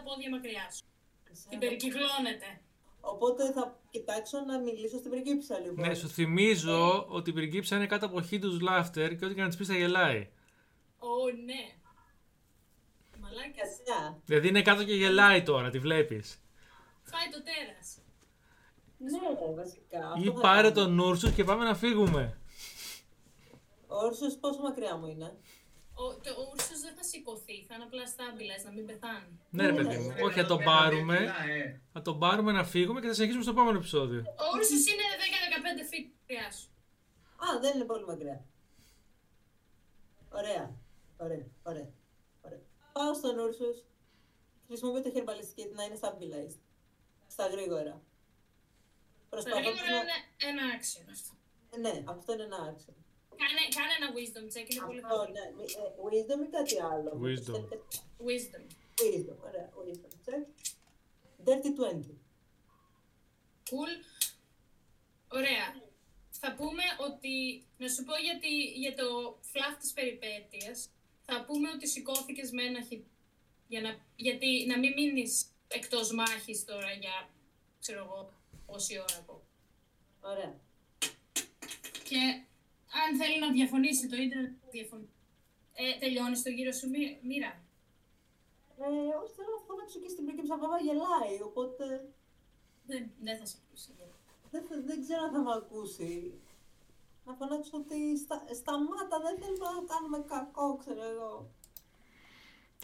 40 0.00 0.04
πόδια 0.04 0.30
μακριά 0.30 0.66
σου. 0.70 0.84
Την 1.48 1.58
περικυκλώνεται. 1.58 2.60
Οπότε 3.00 3.52
θα 3.52 3.80
κοιτάξω 3.90 4.40
να 4.40 4.58
μιλήσω 4.58 4.98
στην 4.98 5.10
πριγκίψα 5.10 5.58
λοιπόν. 5.58 5.88
Ναι, 5.88 5.94
σου 5.94 6.08
θυμίζω 6.08 7.06
ότι 7.08 7.30
η 7.30 7.32
πριγκίψα 7.32 7.76
είναι 7.76 7.86
κάτω 7.86 8.06
από 8.06 8.22
χίτους 8.22 8.58
laughter 8.68 9.16
και 9.18 9.24
ό,τι 9.24 9.34
και 9.34 9.40
να 9.40 9.48
της 9.48 9.56
πεις 9.56 9.66
θα 9.66 9.76
γελάει. 9.76 10.28
Ω, 10.98 11.30
ναι. 11.44 11.74
Μαλάκια. 13.30 13.64
Κατσιά. 13.64 14.18
Δηλαδή 14.24 14.48
είναι 14.48 14.62
κάτω 14.62 14.84
και 14.84 14.94
γελάει 14.94 15.42
τώρα, 15.42 15.70
τη 15.70 15.78
βλέπεις. 15.78 16.42
Φάει 17.02 17.28
το 17.34 17.42
τέρας. 17.42 17.98
Ναι, 18.98 19.54
βασικά. 19.62 19.98
Ή 19.98 20.28
αυτό 20.28 20.32
θα 20.32 20.40
πάρε 20.40 20.68
κάνω. 20.70 20.74
τον 20.74 20.98
Ούρσους 20.98 21.32
και 21.32 21.44
πάμε 21.44 21.64
να 21.64 21.74
φύγουμε. 21.74 22.38
Ο 23.86 23.96
Όρσος 23.96 24.34
πόσο 24.40 24.60
μακριά 24.60 24.96
μου 24.96 25.06
είναι; 25.06 25.36
Ο, 25.94 26.04
το, 26.22 26.30
ο 26.40 26.42
Ούρσος 26.52 26.80
δεν 26.80 26.94
θα 26.96 27.02
σηκωθεί, 27.02 27.64
θα 27.68 27.74
είναι 27.74 27.84
απλά 27.84 28.02
stabilize, 28.14 28.64
να 28.64 28.70
μην 28.72 28.86
πεθάνει. 28.86 29.40
Ναι, 29.50 29.66
ρε 29.66 29.72
παιδί 29.72 29.96
μου. 29.96 30.14
Όχι, 30.22 30.40
θα 30.40 30.46
τον 30.46 30.62
πάρουμε. 30.64 31.16
Ε, 31.48 31.80
Θα 31.92 32.02
τον 32.02 32.18
πάρουμε 32.18 32.52
να 32.52 32.64
φύγουμε 32.64 33.00
και 33.00 33.06
θα 33.06 33.12
συνεχίσουμε 33.14 33.44
στο 33.44 33.52
επόμενο 33.56 33.78
επεισόδιο. 33.78 34.20
Ο 34.20 34.44
Ούρσος 34.56 34.86
είναι 34.92 35.04
10-15 35.20 35.82
feet 35.90 36.08
μακριά 36.20 36.50
σου. 36.52 36.68
Α, 37.44 37.60
δεν 37.60 37.72
είναι 37.74 37.84
πολύ 37.84 38.04
μακριά. 38.06 38.44
Ωραία. 40.30 40.74
Ωραία. 41.18 41.46
Ωραία. 41.62 41.88
Ωραία. 42.92 43.06
Πάω 43.06 43.14
στον 43.14 43.38
Ούρσους. 43.38 43.76
Χρησιμοποιώ 44.66 45.02
το 45.02 45.10
herbalistic 45.14 45.58
kit 45.60 45.70
να 45.74 45.84
είναι 45.84 45.98
stabilized. 46.00 46.58
Στα 47.28 47.46
γρήγορα. 47.46 47.92
Τα 47.92 48.02
Προσπαθώ 49.30 49.56
γρήγορα 49.58 49.82
να... 49.92 49.98
είναι 50.00 50.12
ένα 50.48 50.62
action 50.78 51.04
αυτό. 51.12 51.32
Ναι, 51.78 52.04
αυτό 52.06 52.32
είναι 52.32 52.42
ένα 52.42 52.74
action. 52.76 52.94
Κάνε, 53.42 53.62
κάνε 53.76 53.92
ένα 54.00 54.08
wisdom 54.16 54.46
check, 54.54 54.70
είναι 54.70 54.84
πολύ 54.86 55.00
Αυτό, 55.04 55.16
καλό. 55.16 55.30
ναι. 55.36 55.44
Μη- 55.56 55.72
ε, 55.82 55.88
Wisdom 56.06 56.40
ή 56.46 56.48
κάτι 56.56 56.80
άλλο. 56.92 57.10
Wisdom. 57.24 57.62
Wisdom. 58.28 58.64
Wisdom, 59.02 59.36
ωραία. 59.48 59.68
Wisdom 59.86 60.12
check. 60.26 60.44
Dirty 61.46 61.70
20. 61.78 62.14
Cool. 63.70 63.92
Ωραία. 65.28 65.66
Θα 66.30 66.54
πούμε 66.54 66.82
ότι, 67.08 67.64
να 67.78 67.88
σου 67.88 68.04
πω 68.04 68.14
για, 68.16 68.38
τη- 68.38 68.70
για 68.82 68.94
το 68.94 69.38
φλαφ 69.40 69.76
της 69.78 69.92
περιπέτειας, 69.92 70.88
θα 71.30 71.44
πούμε 71.44 71.68
ότι 71.70 71.86
σηκώθηκες 71.88 72.50
με 72.50 72.62
ένα 72.62 72.80
χι... 72.82 73.04
Για 73.68 73.80
να, 73.80 73.90
γιατί 74.16 74.66
να 74.66 74.78
μην 74.78 74.92
μείνεις 74.92 75.46
εκτός 75.68 76.12
μάχης 76.12 76.64
τώρα 76.64 76.92
για, 76.92 77.28
ξέρω 77.80 78.04
εγώ, 78.04 78.32
πόση 78.66 78.98
ώρα 78.98 79.16
από. 79.18 79.42
Ωραία. 80.20 80.54
Και 82.08 82.20
αν 83.02 83.16
θέλει 83.18 83.38
να 83.38 83.52
διαφωνήσει 83.52 84.08
το 84.08 84.16
ίντερνετ, 84.16 84.52
διαφωνεί. 84.70 85.08
Ε, 85.74 85.98
τελειώνεις 85.98 86.42
το 86.42 86.50
γύρο 86.50 86.72
σου 86.72 86.88
μοί- 86.88 87.18
μοίρα. 87.22 87.52
Ε, 88.78 88.84
όχι, 89.22 89.32
θέλω 89.36 89.52
να 89.58 89.64
φωνάξω 89.66 89.98
και 90.00 90.08
στην 90.08 90.24
πρίγκιψα, 90.24 90.56
βέβαια 90.58 90.78
γελάει, 90.86 91.34
οπότε 91.42 91.84
Δεν, 92.86 93.10
δεν 93.20 93.38
θα 93.38 93.44
σε 93.46 93.56
ακούσει. 93.64 93.90
δεν, 94.50 94.62
θα- 94.68 94.82
δεν 94.86 95.00
ξέρω 95.02 95.22
αν 95.22 95.32
θα 95.32 95.40
με 95.42 95.52
ακούσει. 95.52 96.32
Να 97.24 97.34
φωνάξω 97.34 97.76
ότι 97.76 98.18
στα, 98.18 98.42
σταμάτα, 98.54 99.20
δεν 99.20 99.38
θέλουμε 99.40 99.66
να 99.80 99.94
κάνουμε 99.94 100.24
κακό, 100.28 100.76
ξέρω 100.76 101.02
εγώ. 101.04 101.50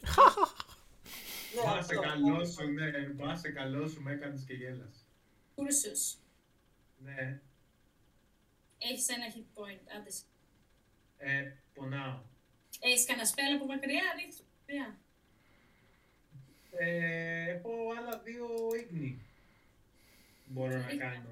ναι, 1.55 1.63
Πάσε 1.63 1.79
αυτό. 1.79 2.01
καλό 2.01 2.45
σου, 2.45 2.69
ναι, 2.71 2.91
πάσε 3.03 3.49
καλό 3.51 3.89
σου, 3.89 4.03
με 4.03 4.13
έκανες 4.13 4.45
και 4.47 4.55
γέλας. 4.55 5.05
Κούρσους. 5.55 6.17
Ναι, 6.99 7.41
Έχεις 8.79 9.09
ένα 9.09 9.25
hit 9.35 9.59
point, 9.61 9.81
άντε. 9.97 10.11
σε. 10.11 10.23
ε, 11.19 11.53
πονάω. 11.75 12.19
Έχεις 12.81 13.05
κανένα 13.07 13.29
spell 13.29 13.55
από 13.57 13.67
μακριά, 13.67 14.03
ρίχνεις 14.17 14.39
από 14.41 14.49
μακριά. 14.61 14.99
Ε, 16.71 17.51
έχω 17.51 17.71
άλλα 17.99 18.19
δύο 18.19 18.47
ίγνη. 18.81 19.25
Μπορώ 20.47 20.77
να 20.77 20.97
κάνω. 20.97 21.31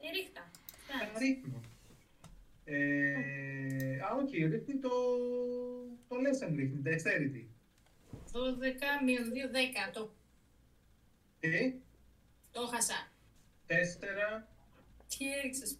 Ε, 0.00 0.10
ρίχτα. 0.10 0.50
Τα 0.88 1.06
Φτάνει. 1.06 1.18
ρίχνω. 1.26 1.60
Ε, 2.74 3.98
α, 4.00 4.14
όχι, 4.24 4.44
ρίχνει 4.46 4.78
το, 4.78 4.88
το 6.08 6.16
lesson 6.16 6.52
ρίχνει, 6.56 6.82
dexterity. 6.84 7.46
12 8.32 9.04
μείον 9.04 9.24
2, 9.32 9.88
10. 9.88 9.92
Το, 9.92 10.12
Τι, 11.40 11.74
το 12.52 12.66
χάσα. 12.66 13.08
τέσσερα, 13.66 14.48
Τι 15.08 15.32
έριξες; 15.38 15.76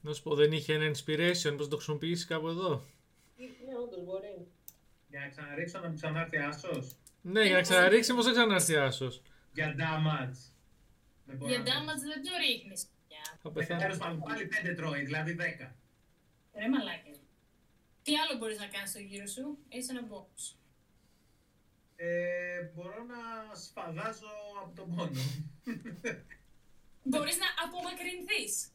Να 0.00 0.12
σου 0.12 0.22
πω, 0.22 0.34
δεν 0.34 0.52
είχε 0.52 0.74
ένα 0.74 0.90
inspiration, 0.90 1.54
πώς 1.56 1.68
το 1.68 1.76
χρησιμοποιήσεις 1.76 2.26
κάπου 2.26 2.48
εδώ. 2.48 2.84
Ναι, 3.36 3.76
όντως 3.84 4.04
μπορεί. 4.04 4.46
για 5.08 5.20
να 5.20 5.28
ξαναρίξω 5.28 5.78
να 5.80 5.88
μου 5.88 5.94
ξανάρθει 5.94 6.36
άσος. 6.38 6.96
Ναι, 7.22 7.42
για 7.44 7.54
να 7.54 7.60
ξαναρίξει, 7.60 8.14
πώς 8.14 8.24
θα 8.24 8.30
ξανάρθει 8.30 8.76
άσος. 8.76 9.22
Για 9.52 9.74
damage. 9.78 10.36
Δεν 11.26 11.36
μπορώ 11.36 11.50
Για 11.52 11.58
να 11.58 11.64
το- 11.64 11.70
damage 11.70 12.00
δεν 12.14 12.22
το 12.22 12.30
ρίχνεις. 12.46 12.86
Για. 13.52 13.66
Θα 13.66 13.74
Ναι, 13.74 13.80
τέλος 13.80 13.96
πεθάνει. 13.98 14.18
πάντων, 14.18 14.34
πάλι 14.34 14.46
πέντε 14.46 14.74
τρώει, 14.74 15.04
δηλαδή 15.04 15.32
δέκα. 15.32 15.74
Ρε 16.54 16.68
μαλάκια. 16.68 17.12
Τι 18.02 18.12
άλλο 18.16 18.38
μπορείς 18.38 18.58
να 18.58 18.66
κάνεις 18.66 18.90
στο 18.90 18.98
γύρο 18.98 19.26
σου; 19.26 19.58
Έχεις 19.68 19.88
ένα 19.88 20.02
bonus. 20.10 20.56
Ε, 21.96 22.62
μπορώ 22.74 23.04
να 23.04 23.54
σφαδάζω 23.54 24.32
από 24.62 24.74
τον 24.76 24.94
πόνο. 24.94 25.20
Μπορείς 27.10 27.36
να 27.38 27.46
απομακρυνθείς. 27.64 28.72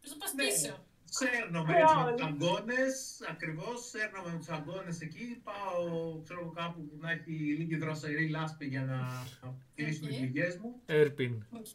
Πώς 0.00 0.10
θα 0.10 0.16
πας 0.16 0.32
Ναι. 0.34 0.44
πίσω. 0.44 0.86
Σέρνομαι 1.04 1.72
έτσι 1.78 1.94
με 2.04 2.12
τους 2.12 2.22
αγκώνες, 2.26 3.20
ακριβώς, 3.28 3.88
σέρνομαι 3.88 4.32
με 4.32 4.38
τους 4.38 4.48
αγκώνες 4.48 5.00
εκεί, 5.00 5.40
πάω 5.44 6.20
ξέρω 6.22 6.40
εγώ, 6.40 6.50
κάπου 6.50 6.86
που 6.88 6.96
να 7.00 7.10
έχει 7.10 7.30
λίγη 7.30 7.76
δροσερή 7.76 8.28
λάσπη 8.28 8.66
για 8.66 8.82
να 8.84 9.26
κλείσουν 9.74 10.08
οι 10.08 10.10
Οκ. 10.12 10.16
πληγές 10.18 10.56
μου. 10.56 10.80
Έρπιν. 10.86 11.44
Οκ. 11.50 11.66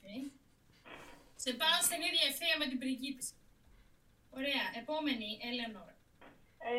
Σε 1.44 1.52
πάω 1.60 1.80
στην 1.88 2.02
ίδια 2.08 2.26
ευθεία 2.32 2.56
με 2.62 2.66
την 2.68 2.78
πριγκίπισσα. 2.82 3.36
Ωραία. 4.40 4.66
Επόμενη, 4.82 5.30
Έλενορ. 5.50 5.90
Ε, 6.58 6.74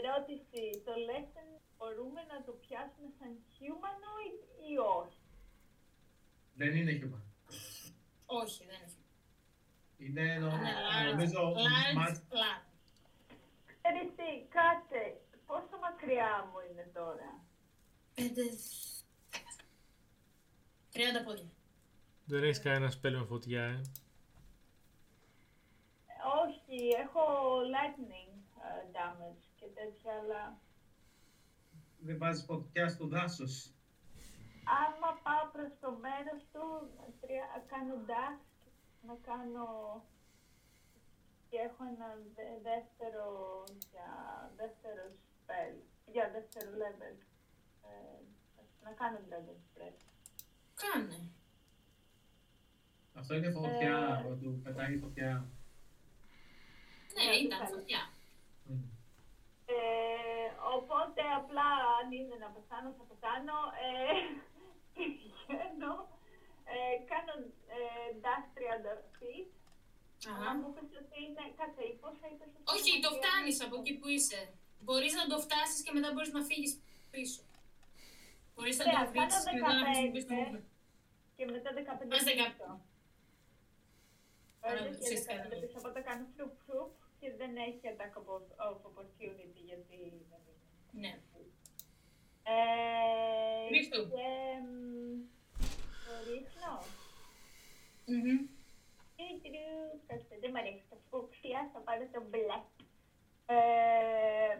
ερώτηση. 0.00 0.62
Το 0.86 0.92
Leshen 1.08 1.48
μπορούμε 1.78 2.20
να 2.32 2.36
το 2.46 2.52
πιάσουμε 2.62 3.08
σαν 3.18 3.32
humanoid 3.54 4.38
ή 4.70 4.72
όχι; 5.00 5.20
Δεν 6.54 6.76
είναι 6.76 6.92
human. 7.00 7.24
Όχι, 8.26 8.64
δεν 8.70 8.80
έχει. 8.86 9.00
Είναι 9.98 10.38
νο- 10.38 10.56
Είναι 10.56 10.72
large, 10.88 11.10
νομίζω 11.10 11.40
large 11.56 11.94
μάτ- 11.94 12.22
flat. 12.32 12.62
Ερώτηση, 13.82 14.46
κάτσε. 14.56 15.20
Πόσο 15.46 15.76
μακριά 15.80 16.48
μου 16.52 16.58
είναι 16.70 16.90
τώρα; 16.94 17.44
Πέντε... 18.14 18.42
30 20.92 21.24
πόδια. 21.24 21.50
Δεν 22.24 22.42
έχεις 22.42 22.60
κανένα 22.60 22.90
σπέλ 22.90 23.16
με 23.18 23.24
φωτιά, 23.24 23.62
ε. 23.62 23.80
Όχι, 26.44 26.88
έχω 27.04 27.22
lightning 27.74 28.32
ε, 28.62 28.86
damage 28.92 29.44
και 29.56 29.66
τέτοια, 29.74 30.12
αλλά 30.20 30.58
δεν 31.98 32.18
βάζεις 32.18 32.44
φωτιά 32.44 32.88
στο 32.88 33.06
δάσος. 33.06 33.70
άμα 34.64 35.10
πάω 35.22 35.44
προς 35.52 35.70
το 35.80 35.90
μέρος 35.90 36.42
του, 36.52 36.64
τρία- 37.20 37.64
κάνω 37.66 37.94
dash 38.06 38.40
και 38.60 38.70
να 39.06 39.14
κάνω... 39.14 39.66
Και 41.48 41.58
έχω 41.58 41.82
ένα 41.94 42.08
δε- 42.34 42.58
δεύτερο, 42.70 43.24
για 43.90 44.08
δεύτερο 44.56 45.02
spell, 45.12 45.74
για 46.12 46.30
δεύτερο 46.30 46.70
level. 46.82 47.16
Ε, 47.88 48.18
να 48.84 48.90
κάνω 48.90 49.18
dragon 49.28 49.58
spell. 49.68 49.96
Κάνε. 50.74 51.16
Αυτό 53.20 53.34
είναι 53.34 53.50
φωτιά, 53.50 53.96
Ε. 54.18 54.22
που 54.22 54.38
του 54.42 54.60
πετάει 54.64 54.96
φωτιά. 55.04 55.30
Ναι, 57.14 57.24
Ναι, 57.24 57.34
ήταν 57.44 57.58
τι 57.66 57.72
φωτιά. 57.76 58.02
Μμ. 58.66 58.82
Ε, 59.74 60.46
οπότε 60.76 61.22
απλά 61.40 61.68
αν 61.98 62.06
είναι 62.18 62.36
να 62.44 62.48
πεθάνω 62.54 62.88
θα 62.98 63.04
πεθάνω. 63.10 63.56
Ε, 63.84 63.88
πηγαίνω, 64.96 65.92
ε, 66.72 66.76
κάνω 67.10 67.32
ε, 67.76 67.80
dash 68.24 68.46
30 68.56 68.92
feet. 69.18 69.48
Αλλά 70.30 70.46
Αχα. 70.50 70.54
μου 70.58 70.66
είπες 70.70 70.90
ότι 71.02 71.16
είναι, 71.24 71.42
κάτσε, 71.58 71.82
ή 71.90 71.94
πόσα 72.02 72.26
είπες 72.32 72.50
ότι 72.56 72.66
Όχι, 72.74 72.88
είναι 72.90 73.04
το 73.06 73.10
μακριά 73.10 73.20
φτάνεις 73.28 73.54
είναι 73.56 73.64
από 73.66 73.76
αυτό; 73.76 73.84
εκεί 73.84 73.92
που 73.98 74.08
είσαι. 74.16 74.40
Μπορείς 74.84 75.12
να 75.20 75.24
το 75.30 75.36
φτάσεις 75.44 75.78
και 75.84 75.92
μετά 75.96 76.08
μπορείς 76.12 76.32
να 76.38 76.42
φύγεις 76.50 76.72
πίσω. 77.14 77.42
Μπορείς 78.54 78.76
να 78.78 78.84
Ωραία, 78.84 79.00
το 79.04 79.10
βρίξεις 79.12 79.42
κάνω 79.44 79.50
και 79.50 79.60
μετά 79.60 79.72
να 79.78 79.84
χρησιμοποιήσεις 79.84 80.26
το 80.28 80.34
15. 80.34 80.40
movement. 80.42 80.64
Και 81.36 81.44
μετά 81.54 81.70
15 81.78 82.08
Πας 82.12 82.24
15. 82.24 82.28
πίσω. 82.52 82.68
Άρα, 84.64 84.82
Πέντε 84.82 84.88
και 84.96 85.00
ξέρεις 85.04 85.24
15 85.24 85.26
κάτι. 85.48 85.56
πίσω, 85.60 85.78
οπότε 85.80 86.00
κάνω 86.08 86.24
φρουπ 86.36 86.52
φρουπ 86.66 86.90
και 87.20 87.28
δεν 87.40 87.52
έχει 87.66 87.80
attack 87.92 88.14
of 88.20 88.26
of 88.66 88.78
opportunity 88.90 89.60
γιατί 89.68 89.96
δεν 90.02 90.12
είναι. 90.14 90.38
Ναι. 91.02 91.12
Ε, 92.52 93.68
Ρίχτου. 93.74 94.00
και 94.14 94.28
μ, 94.66 95.14
το 96.06 96.12
ρίχνω. 96.28 96.74
Μμμ. 98.06 98.38
Τιντρου, 99.16 99.78
κάτσε, 100.06 100.34
δεν 100.40 100.50
μ' 100.50 100.56
αρέσει 100.62 100.84
το 100.90 100.96
φούξια, 101.10 101.70
θα 101.72 101.78
πάρω 101.86 102.04
το 102.12 102.20
μπλε. 102.28 102.58
Ε, 103.46 104.50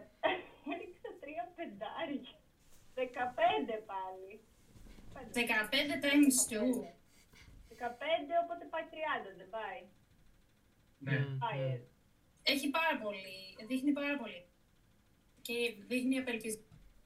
Έριξα 0.73 1.09
τρία 1.21 1.43
πεντάρια. 1.55 2.35
Δεκαπέντε 2.95 3.75
πάλι. 3.91 4.33
15 5.33 5.95
times 6.05 6.37
2. 6.49 6.93
Δεκαπέντε, 7.83 8.33
οπότε 8.43 8.63
πάει 8.65 8.85
30, 8.91 9.37
δεν 9.37 9.49
πάει. 9.49 9.81
Ναι. 11.05 11.17
Μμ, 11.19 11.37
Πάει 11.37 11.59
μμ. 11.59 11.71
έτσι. 11.71 11.91
Έχει 12.43 12.69
πάρα 12.69 12.99
πολύ, 13.03 13.39
δείχνει 13.67 13.91
πάρα 13.91 14.17
πολύ. 14.17 14.45
Και 15.41 15.53
δείχνει 15.87 16.17
απελπισ... 16.17 16.59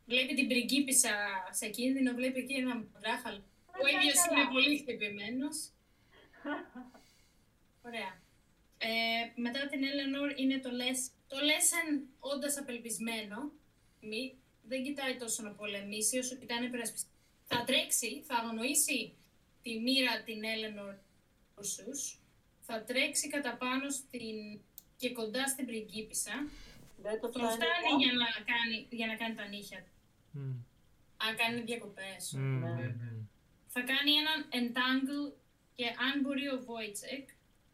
Βλέπει 0.06 0.34
την 0.34 0.48
πριγκίπισσα 0.48 1.14
σε 1.50 1.70
κίνδυνο, 1.70 2.14
βλέπει 2.14 2.40
εκεί 2.40 2.54
ένα 2.54 2.86
βράχαλο. 3.00 3.44
Ο 3.66 3.82
πάει 3.82 3.94
ίδιος 3.94 4.16
καλά. 4.16 4.42
είναι 4.42 4.52
πολύ 4.52 4.78
χτυπημένος. 4.78 5.58
Ωραία. 7.88 8.12
Ε, 8.78 8.90
μετά 9.36 9.68
την 9.68 9.82
Eleanor 9.90 10.40
είναι 10.40 10.60
το 10.60 10.70
Les. 10.70 11.00
Το 11.28 11.38
Lesson 11.50 12.02
όντας 12.20 12.58
απελπισμένο, 12.58 13.52
μη, 14.02 14.38
δεν 14.64 14.84
κοιτάει 14.84 15.16
τόσο 15.16 15.44
να 15.44 15.52
πολεμήσει 15.52 16.18
όσο 16.18 16.36
κοιτάει 16.36 16.60
να 16.60 16.66
υπερασπιστεί. 16.66 17.10
Θα 17.44 17.64
τρέξει, 17.64 18.24
θα 18.28 18.36
αγνοήσει 18.36 19.16
τη 19.68 19.80
μοίρα 19.80 20.14
την 20.28 20.40
Eleanor 20.54 20.94
Ursus, 21.62 22.02
θα 22.60 22.84
τρέξει 22.84 23.28
κατά 23.30 23.54
πάνω 23.64 23.90
στην 23.90 24.60
και 24.98 25.12
κοντά 25.12 25.48
στην 25.48 25.66
πριγκίπισσα. 25.66 26.36
Δεν 27.02 27.20
το 27.22 27.30
Τον 27.30 27.42
φτάνει. 27.42 27.54
φτάνει 27.56 28.04
για 28.04 28.14
να 28.14 28.28
κάνει, 28.52 28.88
για 28.90 29.08
να 29.08 29.16
κάνει 29.16 29.36
τα 29.36 29.48
νύχια 29.48 29.80
του. 29.84 29.92
Μμ, 30.32 30.54
Αν 31.18 31.36
κάνει 31.36 31.62
διακοπές. 31.62 32.34
μμ, 32.34 32.60
Ναι. 32.60 32.70
μμ, 32.70 32.82
μμ. 32.82 33.26
Θα 33.68 33.82
κάνει 33.82 34.12
έναν 34.22 34.40
entangle 34.60 35.34
και 35.76 35.86
αν 35.88 36.22
μπορεί 36.22 36.48
ο 36.48 36.66
Wojciech, 36.68 37.28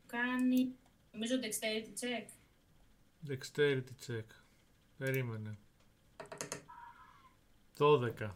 κάνει 0.08 0.76
νομίζω 1.12 1.36
dexterity 1.44 1.94
check. 2.04 2.26
Dexterity 3.30 3.94
check. 4.08 4.26
Περίμενε. 4.98 5.58
12. 7.78 8.36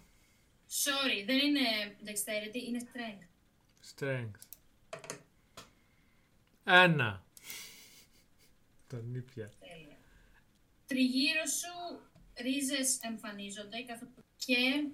Sorry, 0.83 1.19
δεν 1.25 1.37
είναι 1.39 1.95
dexterity, 2.05 2.61
είναι 2.67 2.81
strength. 2.93 3.26
Strength. 3.95 4.39
Ένα. 6.63 7.23
Τα 8.87 8.97
νήπια. 8.97 9.51
Τέλεια. 9.59 9.97
Τριγύρω 10.87 11.45
σου 11.45 11.99
ρίζες 12.41 12.99
εμφανίζονται 13.01 13.81
καθώς 13.81 14.07
και 14.37 14.89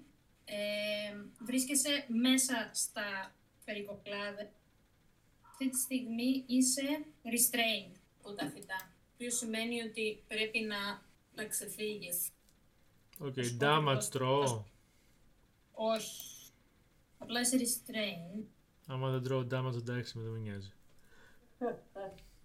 ε, 0.46 1.16
βρίσκεσαι 1.40 2.06
μέσα 2.08 2.70
στα 2.74 3.36
περικοκλάδες. 3.66 4.52
Αυτή 5.50 5.70
τη 5.70 5.78
στιγμή 5.78 6.44
είσαι 6.48 7.06
restrained 7.24 7.96
από 8.20 8.34
τα 8.34 8.46
φυτά. 8.50 8.78
Το 8.78 9.10
οποίο 9.14 9.32
σημαίνει 9.32 9.82
ότι 9.82 10.24
πρέπει 10.28 10.60
να, 10.60 11.02
να 11.36 11.46
ξεφύγεις. 11.46 12.28
Οκ, 13.20 13.38
Ας 13.40 13.52
πω 13.58 13.66
damage 13.66 13.96
ότι- 13.96 14.10
τρώω. 14.10 14.66
Όχι. 15.72 16.52
Απλά 17.18 17.40
είσαι 17.42 17.58
restrained. 17.58 18.44
Άμα 18.88 19.10
δεν 19.10 19.24
τρώω 19.24 19.40
damage 19.40 19.76
εντάξει 19.76 20.18
με 20.18 20.24
δεν 20.24 20.32
με 20.32 20.40
νοιάζει. 20.40 20.74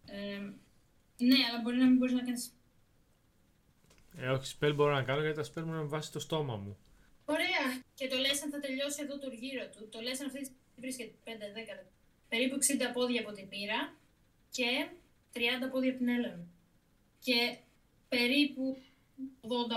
Ε, 0.05 0.39
ναι, 1.19 1.39
αλλά 1.49 1.61
μπορεί 1.63 1.77
να 1.77 1.87
μην 1.87 1.97
μπορείς 1.97 2.15
να 2.15 2.23
κάνεις... 2.23 2.53
Ε, 4.17 4.29
όχι, 4.29 4.57
spell 4.61 4.73
μπορώ 4.75 4.93
να 4.95 5.03
κάνω 5.03 5.21
γιατί 5.21 5.37
τα 5.37 5.45
spell 5.45 5.65
μου 5.65 5.73
είναι 5.73 5.83
με 5.83 5.89
βάση 5.89 6.13
το 6.13 6.21
στόμα 6.21 6.57
μου. 6.57 6.77
Ωραία. 7.25 7.83
Και 7.95 8.09
το 8.09 8.17
Lesson 8.17 8.49
θα 8.51 8.61
τελειώσει 8.61 9.03
εδώ 9.03 9.19
το 9.19 9.31
γύρο 9.31 9.69
του. 9.69 9.89
Το 9.89 9.99
Lesson 9.99 10.27
αυτή 10.27 10.39
τη 10.39 10.45
στιγμή 10.45 10.77
βρίσκεται 10.77 11.15
5-10, 11.25 11.87
περίπου 12.29 12.57
60 12.57 12.93
πόδια 12.93 13.21
από 13.21 13.33
τη 13.33 13.47
μοίρα 13.51 13.95
και 14.51 14.89
30 15.35 15.39
πόδια 15.71 15.91
από 15.91 15.99
την 15.99 16.09
Έλλον. 16.09 16.49
Και 17.19 17.59
περίπου 18.09 18.77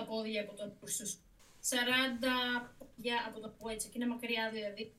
80 0.03 0.07
πόδια 0.07 0.41
από 0.41 0.53
τον 0.53 0.73
Κουρσούς. 0.79 1.17
40 1.69 1.75
πόδια 2.77 3.25
από 3.27 3.39
τον 3.39 3.53
Πουέτσα 3.57 3.87
και 3.87 3.97
είναι 3.97 4.07
μακριά 4.07 4.49
δηλαδή. 4.53 4.93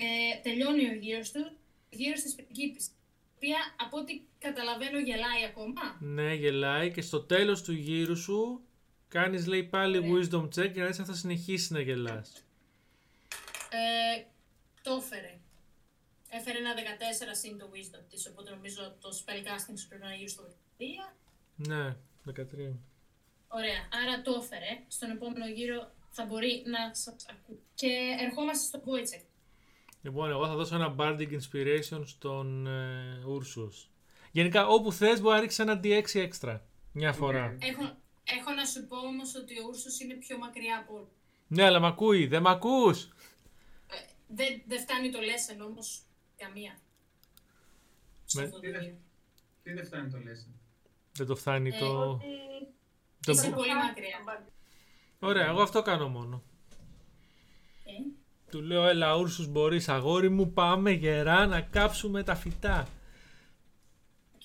Ε, 0.00 0.40
τελειώνει 0.42 0.88
ο 0.88 0.94
γύρος 0.94 1.30
του, 1.30 1.50
ο 1.92 1.96
γύρος 1.96 2.20
της 2.22 2.34
πριγκίπης. 2.34 2.86
Η 2.86 2.90
οποία 3.36 3.58
από 3.80 3.98
ό,τι 3.98 4.20
καταλαβαίνω 4.38 4.98
γελάει 4.98 5.44
ακόμα. 5.48 5.96
Ναι, 6.00 6.34
γελάει 6.34 6.90
και 6.90 7.00
στο 7.00 7.20
τέλος 7.20 7.62
του 7.62 7.72
γύρου 7.72 8.16
σου 8.16 8.60
κάνεις 9.08 9.46
λέει 9.46 9.64
πάλι 9.64 9.98
Ωραία. 9.98 10.10
wisdom 10.12 10.44
check 10.44 10.72
για 10.72 10.82
να 10.82 10.88
δεις 10.88 10.98
αν 10.98 11.06
θα 11.06 11.14
συνεχίσει 11.14 11.72
να 11.72 11.80
γελάς. 11.80 12.44
Ε, 13.70 14.22
το 14.82 14.94
έφερε. 14.94 15.38
Έφερε 16.30 16.58
ένα 16.58 16.74
14 16.74 16.78
συν 17.32 17.58
το 17.58 17.70
wisdom 17.72 18.02
της, 18.10 18.26
οπότε 18.26 18.50
νομίζω 18.50 18.96
το 19.00 19.08
spellcasting 19.08 19.78
σου 19.78 19.88
πρέπει 19.88 20.04
να 20.04 20.14
γύρω 20.14 20.28
στο 20.28 20.42
13. 20.78 20.84
Ναι, 21.56 21.96
13. 22.26 22.72
Ωραία, 23.48 23.80
άρα 24.02 24.22
το 24.22 24.40
έφερε. 24.42 24.82
Στον 24.88 25.10
επόμενο 25.10 25.46
γύρο 25.46 25.90
θα 26.10 26.24
μπορεί 26.24 26.62
να 26.66 26.94
σας 26.94 27.26
ακούει. 27.30 27.60
Και 27.74 28.16
ερχόμαστε 28.20 28.64
στο 28.66 28.82
Wojciech. 28.86 29.24
Λοιπόν, 30.08 30.30
εγώ 30.30 30.46
θα 30.46 30.54
δώσω 30.54 30.74
ένα 30.74 30.94
Bardic 30.98 31.28
Inspiration 31.40 32.02
στον 32.04 32.66
ε, 32.66 33.22
Ursus. 33.38 33.86
Γενικά, 34.30 34.66
όπου 34.66 34.92
θες 34.92 35.20
μπορεί 35.20 35.34
να 35.34 35.40
ρίξεις 35.40 35.58
ένα 35.58 35.80
D6 35.84 36.14
έξτρα. 36.14 36.66
Μια 36.92 37.12
φορά. 37.12 37.56
Έχω, 37.60 37.82
έχω 38.24 38.50
να 38.56 38.64
σου 38.64 38.86
πω 38.86 38.96
όμως 38.96 39.34
ότι 39.34 39.58
ο 39.58 39.64
Ούρσος 39.68 40.00
είναι 40.00 40.14
πιο 40.14 40.38
μακριά 40.38 40.78
από 40.78 40.94
όλους. 40.94 41.08
Ναι, 41.46 41.62
αλλά 41.64 41.80
μ' 41.80 41.84
ακούει. 41.84 42.26
Δεν 42.26 42.42
μ' 42.42 42.46
ακούς. 42.46 43.02
Ε, 43.04 43.10
δεν, 44.28 44.62
δεν 44.66 44.80
φτάνει 44.80 45.10
το 45.10 45.18
lesson 45.18 45.66
όμως 45.66 46.00
καμία. 46.36 46.78
Σε 48.24 48.38
Με- 48.38 48.44
αυτό 48.44 48.54
το 48.56 48.60
Τι 48.62 48.70
δεν- 48.70 48.82
γύρο. 48.82 48.96
Τι 49.62 49.72
δεν 49.72 49.84
φτάνει 49.86 50.10
το 50.10 50.18
λες. 50.18 50.48
Δεν 51.12 51.26
το 51.26 51.36
φτάνει 51.36 51.68
Ε, 51.68 51.78
το... 51.78 52.10
Ότι 52.10 52.24
το... 53.24 53.32
Είσαι 53.32 53.48
μπο- 53.48 53.56
πολύ 53.56 53.74
μακριά. 53.74 54.46
Ωραία, 55.18 55.46
εγώ 55.48 55.62
αυτό 55.62 55.82
κάνω 55.82 56.08
μόνο. 56.08 56.42
Ε, 57.84 57.92
Του 58.50 58.62
λέω, 58.62 58.86
έλα 58.86 59.16
Ούρσους 59.16 59.46
μπορείς 59.46 59.88
αγόρι 59.88 60.28
μου, 60.28 60.52
πάμε 60.52 60.90
γερά 60.90 61.46
να 61.46 61.60
κάψουμε 61.60 62.22
τα 62.22 62.34
φυτά. 62.34 62.88
Οκ. 64.34 64.42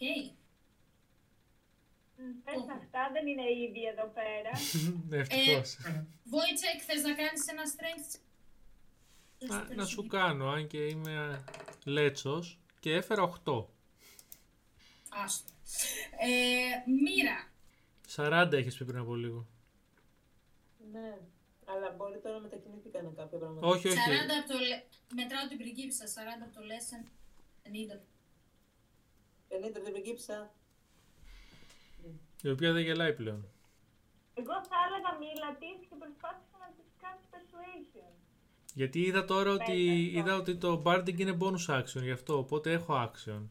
Πες 2.44 2.56
αυτά, 2.56 3.10
δεν 3.14 3.28
είναι 3.28 3.42
ήδη 3.42 3.86
εδώ 3.88 4.12
πέρα. 4.14 4.52
Ναι, 5.10 5.18
ευτυχώς. 5.18 5.78
Βόιτσεκ, 6.24 6.82
θες 6.86 7.04
να 7.04 7.14
κάνεις 7.14 7.48
ένα 7.48 7.64
strength; 7.76 8.20
Check? 9.40 9.68
Να, 9.68 9.76
να 9.76 9.86
σου 9.86 10.08
κάνω, 10.08 10.50
αν 10.50 10.68
και 10.68 10.78
είμαι 10.78 11.44
λέτσος 11.86 12.60
και 12.80 12.94
έφερα 12.94 13.22
8. 13.46 13.66
Άστο. 15.10 15.52
Ε, 16.20 16.92
μοίρα. 17.02 17.52
40 18.16 18.52
έχεις 18.52 18.78
πει 18.78 18.86
πριν 18.86 19.00
από 19.00 19.16
λίγο. 19.16 19.48
Ναι. 20.92 21.18
Αλλά 21.74 21.90
μπορεί 21.98 22.20
τώρα 22.24 22.36
να 22.36 22.42
μετακινήθηκαν 22.42 23.16
κάποια 23.16 23.38
πράγματα. 23.38 23.68
Όχι, 23.68 23.88
40 23.88 23.92
όχι. 23.92 24.38
από 24.40 24.48
το... 24.54 24.58
λε- 24.70 24.84
Μετράω 25.20 25.48
την 25.48 25.58
πριγκίπισσα, 25.58 26.06
40 26.06 26.10
από 26.46 26.54
το 26.58 26.62
lesson, 26.72 27.02
50. 27.64 28.00
50 29.50 29.72
από 29.76 29.84
την 29.84 29.92
πριγκίψα. 29.96 30.54
Η 32.42 32.50
οποία 32.50 32.72
δεν 32.74 32.84
γελάει 32.84 33.14
πλέον. 33.14 33.42
Εγώ 34.34 34.54
θα 34.70 34.78
έλεγα 34.86 35.12
μίλα 35.22 35.50
της 35.62 35.88
και 35.90 35.96
προσπάθησα 36.00 36.58
να 36.64 36.68
της 36.78 36.88
κάνεις 37.02 37.24
persuasion. 37.34 38.12
Γιατί 38.74 39.00
είδα 39.02 39.26
τώρα 39.26 39.52
ότι, 39.52 39.64
Πέντε, 39.66 40.18
είδα 40.20 40.36
ότι 40.36 40.56
το 40.56 40.82
barding 40.86 41.20
είναι 41.20 41.38
bonus 41.42 41.66
action 41.80 42.02
γι' 42.02 42.12
αυτό, 42.12 42.38
οπότε 42.38 42.72
έχω 42.72 42.94
action. 43.04 43.42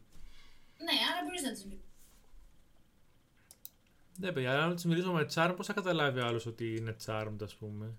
Ναι, 0.85 0.95
άρα 1.09 1.19
μπορείς 1.25 1.41
να 1.41 1.51
τις 1.51 1.65
μιλήσεις. 1.65 1.87
Ναι, 4.17 4.31
παιδιά, 4.31 4.51
αλλά 4.51 4.63
αν 4.63 4.75
της 4.75 4.85
μιλήσω 4.85 5.11
με 5.11 5.27
charm, 5.33 5.53
πώς 5.55 5.65
θα 5.67 5.73
καταλάβει 5.73 6.19
ο 6.19 6.25
άλλος 6.25 6.45
ότι 6.45 6.75
είναι 6.75 6.95
charmed, 7.05 7.37
ας 7.43 7.55
πούμε; 7.55 7.93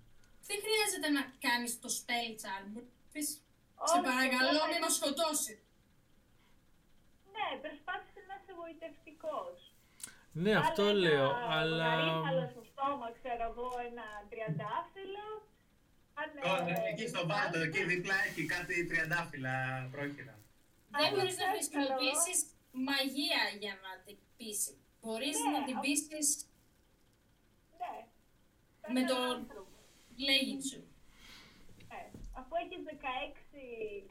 Δεν 0.99 1.03
χρειάζεται 1.03 1.09
να 1.17 1.23
κάνεις 1.49 1.71
το 1.83 1.89
spell 1.99 2.31
charm. 2.41 2.65
Μπορείς 2.73 2.89
να 2.99 3.07
πεις, 3.13 3.27
σε 3.89 3.97
Όχι, 3.97 4.01
παρακαλώ 4.09 4.49
εγώ 4.55 4.65
μην 4.71 4.79
με 4.85 4.89
σκοτώσει. 4.99 5.53
Ναι, 7.35 7.47
προσπάθησε 7.65 8.19
να 8.29 8.33
είσαι 8.39 8.53
γοητευτικός. 8.59 9.55
Ναι, 10.43 10.53
αυτό 10.65 10.83
λέω, 11.05 11.29
αλλά. 11.57 11.89
Ένα 11.93 12.01
γαρίφαλο 12.01 12.43
στο 12.53 12.63
στόμα, 12.71 13.07
ξέρω 13.17 13.43
εγώ, 13.51 13.67
ένα 13.89 14.05
τριαντάφυλλο. 14.31 15.27
Αν, 16.21 16.27
Τώρα, 16.41 16.67
ε, 16.69 16.89
εκεί 16.91 17.05
στο 17.11 17.21
υπάρχει- 17.23 17.43
βάτο, 17.45 17.57
εκεί 17.67 17.81
δίπλα 17.91 18.15
έχει 18.27 18.43
κάτι 18.55 18.73
τριαντάφυλλα 18.89 19.55
πρόχειρα. 19.93 20.35
Δεν 20.91 21.03
Αν 21.05 21.09
μπορείς 21.13 21.35
να 21.41 21.45
θες, 21.45 21.51
χρησιμοποιήσεις 21.55 22.39
μαγεία 22.89 23.43
για 23.63 23.73
να 23.85 23.91
την 24.05 24.17
πείσει. 24.37 24.73
Μπορείς 25.01 25.37
Ναι, 25.39 25.49
να 25.55 25.59
την 25.67 25.75
αυτό- 25.77 25.83
πείσεις 25.85 26.27
Ναι. 27.81 27.95
με 28.93 28.99
Σαν 28.99 29.07
το 29.09 29.15
έναν 29.15 29.31
άνθρωπο. 29.39 29.74
Λέγει 30.27 30.61
σου. 30.69 30.79
Ναι. 31.89 32.01
Αφού 32.39 32.51
έχεις 32.63 32.81
16 32.83 32.95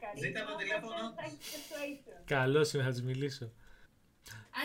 καρύδα, 0.01 0.27
Ζήτα 0.27 0.45
το 0.45 0.55
τηλέφωνο 0.55 0.95
θα 1.17 1.23
της. 1.23 1.31
έχεις 1.33 1.47
persuasion. 1.53 2.21
Καλό 2.25 2.69
είναι 2.73 2.83
να 2.83 2.93
τη 2.93 3.01
μιλήσω. 3.03 3.45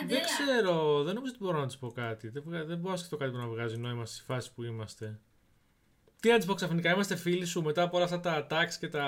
Άντε, 0.01 0.07
Δεν 0.13 0.17
έλα. 0.17 0.25
ξέρω, 0.25 1.03
δεν 1.03 1.13
νομίζω 1.15 1.33
ότι 1.35 1.43
μπορώ 1.43 1.59
να 1.59 1.65
της 1.67 1.77
πω 1.77 1.91
κάτι. 1.91 2.27
Δεν, 2.29 2.43
βγα- 2.45 2.65
δεν 2.65 2.77
μπορώ 2.77 2.91
να 2.91 2.97
σκεφτώ 2.97 3.17
κάτι 3.17 3.31
που 3.31 3.37
να 3.37 3.47
βγάζει 3.47 3.77
νόημα 3.77 4.05
στη 4.05 4.23
φάση 4.23 4.53
που 4.53 4.63
είμαστε. 4.63 5.19
Τι 6.21 6.29
να 6.29 6.37
της 6.37 6.45
πω 6.45 6.53
ξαφνικά, 6.53 6.91
είμαστε 6.93 7.15
φίλοι 7.15 7.45
σου 7.45 7.61
μετά 7.61 7.81
από 7.81 7.95
όλα 7.97 8.05
αυτά 8.05 8.19
τα 8.19 8.47
attacks 8.49 8.73
και 8.79 8.87
τα. 8.87 9.05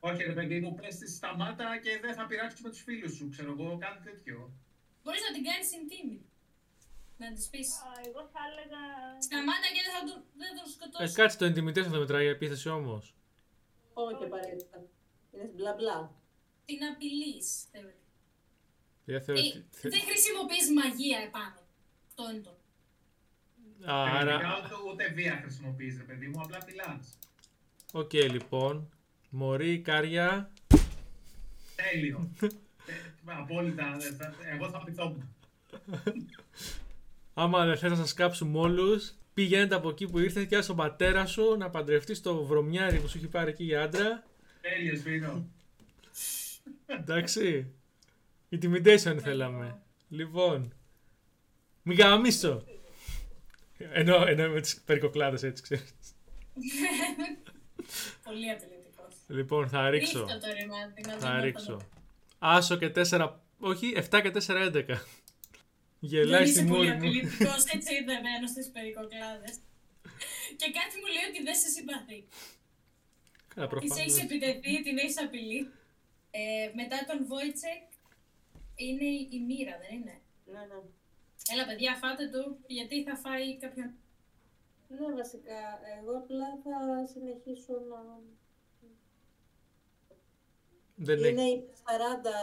Όχι, 0.00 0.22
ρε 0.22 0.32
παιδί 0.32 0.60
μου, 0.60 0.74
πες 0.74 0.96
της 0.96 1.14
σταμάτα 1.16 1.78
και 1.82 1.98
δεν 2.02 2.14
θα 2.14 2.26
πειράξουμε 2.26 2.68
τους 2.70 2.82
φίλους 2.82 3.14
σου, 3.14 3.28
ξέρω 3.28 3.50
εγώ, 3.58 3.78
κάτι 3.80 4.02
τέτοιο. 4.10 4.52
Μπορείς 5.02 5.20
να 5.28 5.32
την 5.34 5.44
κάνεις 5.44 5.68
intimidate. 5.78 6.30
Να 7.18 7.32
της 7.32 7.48
πεις, 7.48 7.68
Α, 7.86 7.90
Εγώ 8.08 8.20
θα 8.32 8.40
έλεγα... 8.50 8.80
σταμάτα 9.26 9.68
και 9.74 9.82
δεν 9.86 9.92
θα 9.96 10.00
τον, 10.08 10.18
δεν 10.40 10.48
θα 10.48 10.54
τον 10.58 10.68
Ε, 10.68 10.74
σκοτώσει. 10.74 11.14
κάτσε 11.18 11.36
το 11.40 11.44
intimidation 11.50 11.90
θα 11.92 11.98
μετράει 11.98 12.22
για 12.22 12.30
επίθεση 12.38 12.68
όμως. 12.68 13.14
Όχι 13.94 14.24
απαραίτητα. 14.24 14.78
Είναι 15.32 15.50
μπλα 15.54 15.72
μπλα. 15.74 15.98
Την 16.64 16.78
απειλείς. 16.92 17.48
θεωρητικά. 17.72 18.04
Για 19.04 19.16
Ε, 19.16 19.20
θεωρητικά. 19.20 19.64
δεν 19.82 20.00
χρησιμοποιείς 20.00 20.66
μαγεία 20.78 21.18
επάνω. 21.18 21.58
Αυτό 22.08 22.22
είναι 22.30 22.40
το. 22.40 22.56
Άρα. 23.84 24.36
Τελικά 24.38 24.56
ούτε, 24.64 24.74
ούτε 24.92 25.08
βία 25.12 25.38
χρησιμοποιείς, 25.42 25.96
ρε 25.96 26.02
παιδί 26.02 26.26
μου, 26.28 26.40
απλά 26.40 26.58
μιλάς. 26.66 27.18
Οκ, 27.92 28.12
λοιπόν. 28.12 28.90
Μωρή, 29.30 29.80
Κάρια. 29.80 30.50
Τέλειο. 31.76 32.30
Ε, 32.88 33.32
Απόλυτα, 33.32 33.96
ε, 34.00 34.12
θα- 34.14 34.34
εγώ 34.44 34.70
θα 34.70 34.82
πειθόμουν. 34.84 35.34
Άμα 37.38 37.64
δεν 37.64 37.76
θες 37.78 37.90
να 37.90 37.96
σας 37.96 38.14
κάψουμε 38.14 38.58
όλους, 38.58 39.12
πηγαίνετε 39.34 39.74
από 39.74 39.88
εκεί 39.88 40.06
που 40.08 40.18
ήρθες 40.18 40.46
και 40.46 40.60
στον 40.60 40.76
πατέρα 40.76 41.26
σου 41.26 41.56
να 41.56 41.70
παντρευτείς 41.70 42.20
το 42.20 42.44
βρωμιάρι 42.44 42.98
που 43.00 43.08
σου 43.08 43.16
έχει 43.18 43.26
πάρει 43.28 43.50
εκεί 43.50 43.64
για 43.64 43.82
άντρα. 43.82 44.24
Τέλειο, 44.60 44.96
Σπύρο. 44.96 45.44
Εντάξει. 46.86 47.72
Intimidation 48.50 49.16
θέλαμε. 49.22 49.78
Λοιπόν. 50.08 50.72
Μην 51.82 51.96
γαμίσω. 51.98 52.64
Ενώ, 53.78 54.26
ενώ 54.26 54.48
με 54.48 54.60
τις 54.60 54.80
περικοκλάδες 54.84 55.42
έτσι 55.42 55.62
ξέρεις. 55.62 55.94
Πολύ 58.24 58.50
ατελετικός. 58.50 59.14
Λοιπόν, 59.26 59.68
θα 59.68 59.90
ρίξω. 59.90 60.18
Ρίχτω 60.24 60.38
το 60.40 60.46
ρημάτι, 60.60 61.02
να 61.06 61.12
Θα 61.12 61.28
δούμε 61.28 61.40
ρίξω. 61.40 61.66
το- 61.76 61.84
Άσο 62.38 62.76
και 62.76 62.90
4. 62.90 63.40
Όχι, 63.58 63.92
7 63.96 64.20
και 64.20 64.30
4, 64.30 64.62
11. 64.62 65.00
Γελάει 66.10 66.44
Δεν 66.44 66.52
στη 66.52 66.58
είσαι 66.60 66.68
πολύ 66.72 66.78
μούρη 66.78 66.90
μου. 66.90 66.96
απειλητικός, 66.96 67.62
έτσι 67.76 67.90
ιδεμένος 68.02 68.50
στις 68.54 68.66
περικοκλάδες. 68.74 69.54
Και 70.60 70.68
κάτι 70.78 70.94
μου 71.00 71.08
λέει 71.14 71.26
ότι 71.30 71.40
δεν 71.48 71.56
σε 71.62 71.68
συμπαθεί. 71.76 72.18
Καλά, 73.54 73.66
Της 73.68 73.90
έχεις 74.02 74.14
προφανώς. 74.16 74.18
επιτεθεί, 74.24 74.72
την 74.86 74.96
έχεις 75.02 75.18
απειλεί. 75.24 75.60
Ε, 76.40 76.70
μετά 76.80 76.98
τον 77.08 77.18
Βόιτσεκ 77.30 77.82
είναι 78.84 79.04
η, 79.18 79.28
η 79.36 79.38
μοίρα, 79.48 79.74
δεν 79.82 79.92
είναι; 79.98 80.16
Ναι, 80.52 80.62
ναι. 80.70 80.80
Έλα 81.52 81.64
παιδιά, 81.68 81.92
φάτε 82.02 82.24
το, 82.34 82.40
γιατί 82.76 82.96
θα 83.08 83.14
φάει 83.24 83.46
κάποιον... 83.64 83.88
Ναι, 84.88 85.06
βασικά, 85.20 85.58
εγώ 85.98 86.12
απλά 86.22 86.48
θα 86.64 86.76
συνεχίσω 87.12 87.72
να... 87.90 88.00
Δεν 90.96 91.18
Είναι 91.18 91.42
έχει, 91.42 91.52
η 91.52 91.64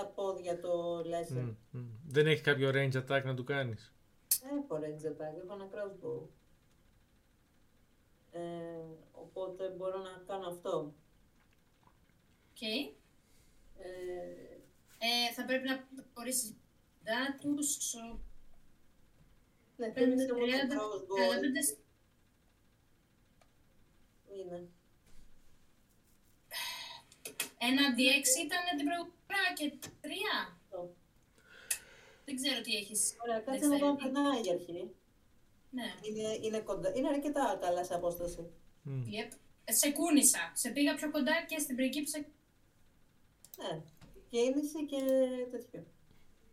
40 0.05 0.11
πόδια 0.15 0.59
το 0.59 0.99
lesson. 0.99 1.55
Μμ, 1.71 1.79
μμ. 1.79 1.85
δεν 2.07 2.27
έχει 2.27 2.41
κάποιο 2.41 2.69
range 2.73 2.95
attack 3.03 3.23
να 3.23 3.35
του 3.35 3.43
κάνεις. 3.43 3.93
Έχω 4.43 4.75
range 4.81 5.05
attack, 5.07 5.43
έχω 5.43 5.53
ένα 5.53 5.69
crossbow. 5.71 6.27
Ε, 8.31 8.41
οπότε 9.11 9.69
μπορώ 9.69 9.97
να 9.97 10.23
κάνω 10.27 10.47
αυτό. 10.47 10.93
Οκ. 12.51 12.61
Ε, 12.61 12.87
Ε, 14.99 15.33
θα 15.33 15.45
πρέπει 15.45 15.67
να 15.67 15.87
χωρίσεις 16.13 16.55
δάτους, 17.03 17.93
ο 17.95 18.19
ναι, 19.77 19.87
5, 19.89 19.93
θέλεις 19.93 20.25
και 20.25 20.31
30, 20.31 20.37
μόνο 20.37 20.51
το 20.51 20.75
crossbow. 20.75 21.15
35, 21.17 21.77
Είναι. 24.35 24.67
Ένα 27.69 27.83
D6 27.97 28.27
ήταν 28.45 28.61
την 28.77 28.85
προηγούμενη 28.87 29.19
φορά 29.27 29.43
και 29.57 29.65
τρία. 30.01 30.35
Αυτό. 30.61 30.79
Δεν 32.25 32.35
ξέρω 32.39 32.61
τι 32.61 32.71
έχεις. 32.75 33.01
Ωραία, 33.23 33.39
κάτσε 33.39 33.67
να 33.67 33.77
δω 33.77 33.87
αν 33.87 33.95
Dexterity. 33.95 34.01
περνάει 34.03 34.41
για 34.41 34.53
αρχή. 34.53 34.81
Ναι. 35.77 35.87
Είναι, 36.07 36.27
είναι, 36.45 36.59
κοντά, 36.59 36.87
είναι 36.95 37.07
αρκετά 37.07 37.57
καλά 37.61 37.83
σε 37.83 37.93
απόσταση. 37.93 38.41
Μμ. 38.81 39.03
Yep. 39.15 39.31
Σε 39.65 39.91
κούνησα. 39.91 40.51
Σε 40.53 40.69
πήγα 40.69 40.95
πιο 40.95 41.11
κοντά 41.11 41.45
και 41.47 41.57
στην 41.59 41.75
πριγκίψα. 41.75 42.17
Ναι, 43.57 43.81
κίνηση 44.29 44.85
και 44.85 45.01
τέτοιο. 45.51 45.85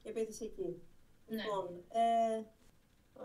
Και 0.02 0.08
επίθεση 0.08 0.44
εκεί. 0.44 0.82
Ναι. 1.26 1.42
Λοιπόν, 1.42 1.84
ε, 1.88 2.42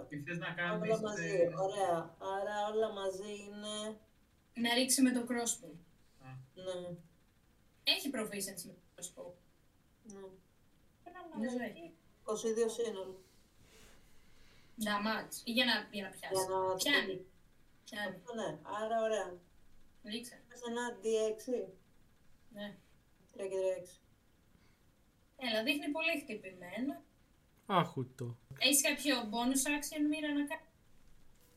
Τι 0.09 0.17
θες 0.23 0.37
να 0.37 0.45
όλα 0.47 0.55
κάνεις, 0.55 0.99
μαζί, 1.01 1.27
ε, 1.27 1.53
ωραία. 1.65 2.15
Άρα 2.19 2.55
όλα 2.73 2.91
μαζί 2.93 3.31
είναι, 3.45 3.97
Να 4.53 4.73
ρίξει 4.73 5.01
με 5.01 5.11
το 5.11 5.21
crossbow. 5.29 5.73
α, 6.25 6.27
ναι, 6.63 6.97
Έχει 7.93 8.09
proficiency 8.15 8.65
με 8.67 8.73
το 8.73 8.87
crossbow. 8.95 9.31
ναι. 10.03 10.19
Ένα 11.03 11.19
Νομίζω 11.33 11.57
μαγική. 11.57 11.93
22 12.25 12.69
σύνολο. 12.77 13.19
Damage. 14.87 15.35
Ή 15.43 15.51
για 15.51 15.65
να, 15.65 15.73
για 15.91 16.03
να 16.03 16.09
πιάσει. 16.09 16.33
Για 16.35 16.47
να 16.55 16.75
Πιάνει. 16.75 17.25
Πιάνει. 17.85 18.15
Αυτό 18.15 18.33
ναι, 18.35 18.49
άρα 18.81 19.01
ωραία. 19.03 19.37
Ρίξε. 20.03 20.41
Πες 20.47 20.61
ένα 20.69 20.83
D6, 21.03 21.45
Ναι. 22.53 22.77
3 23.33 23.37
και 23.49 23.57
3 23.83 23.99
Έλα, 25.37 25.63
δείχνει 25.63 25.87
πολύ 25.91 26.19
χτυπημένο. 26.21 26.93
Άχουτο. 27.65 28.37
Έχεις 28.59 28.81
κάποιο 28.81 29.15
bonus 29.31 29.63
action 29.75 30.01
μοίρα 30.09 30.27
να 30.33 30.43
κάνει. 30.51 30.69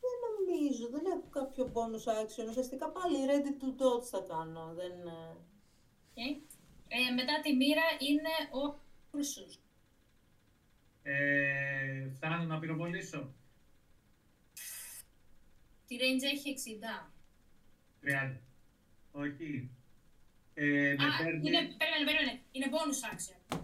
Δεν 0.03 0.17
νομίζω, 0.29 0.89
δεν 0.89 1.05
έχω 1.15 1.27
κάποιο 1.31 1.65
bonus 1.75 2.05
action. 2.23 2.49
Ουσιαστικά 2.49 2.91
πάλι 2.91 3.17
ready 3.31 3.53
to 3.63 3.69
dodge 3.83 4.05
θα 4.05 4.21
κάνω. 4.29 4.73
Δεν, 4.75 5.07
ε, 5.07 5.37
Okay. 6.19 6.41
Ε, 6.89 7.13
μετά 7.15 7.41
τη 7.43 7.57
μοίρα 7.57 7.83
είναι 8.09 8.65
ο 8.65 8.81
Κρουσούς. 9.11 9.59
ε, 11.03 12.09
φτάνω 12.15 12.43
να 12.45 12.59
πυροβολήσω. 12.59 13.33
Τη 15.87 15.97
range 16.01 16.23
έχει 16.35 16.55
60. 16.57 17.11
30. 18.33 18.37
Όχι. 19.13 19.71
Ε, 20.55 20.95
με 20.99 21.05
Α, 21.05 21.23
παίρνει... 21.25 21.49
είναι, 21.49 21.75
περίμενε, 21.77 22.05
περίμενε. 22.05 22.41
Είναι 22.53 22.67
bonus 22.71 23.01
action. 23.15 23.59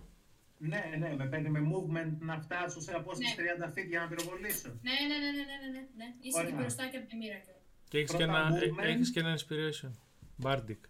Ναι, 0.59 0.83
ναι, 0.99 1.15
με 1.17 1.27
παίρνει 1.27 1.49
με 1.49 1.61
movement 1.73 2.17
να 2.19 2.41
φτάσω 2.41 2.81
σε 2.81 2.93
απόσταση 2.95 3.35
Ναι. 3.43 3.67
30 3.67 3.71
feet 3.79 3.87
για 3.89 4.01
να 4.01 4.09
πυροβολήσω. 4.09 4.69
Ναι, 4.83 4.93
ναι, 5.09 5.17
ναι, 5.19 5.31
ναι, 5.31 5.43
ναι, 5.45 5.57
ναι, 5.63 5.79
ναι, 5.79 5.87
ναι. 5.97 6.15
Είσαι 6.21 6.39
Ωραία. 6.39 6.51
και 6.51 6.57
μπροστά 6.57 6.89
και 6.89 6.97
από 6.97 7.07
τη 7.09 7.17
μοίρα 7.17 7.37
κιόλας. 7.37 7.63
Και 7.89 7.99
έχεις 7.99 8.11
και, 8.11 8.17
Πρώτα 8.17 8.47
ένα, 8.47 8.57
ε- 8.63 8.69
movement. 8.71 8.85
έχεις 8.85 9.11
και 9.11 9.21
ένα 9.21 9.39
inspiration. 9.39 9.91
Bardic. 10.43 10.81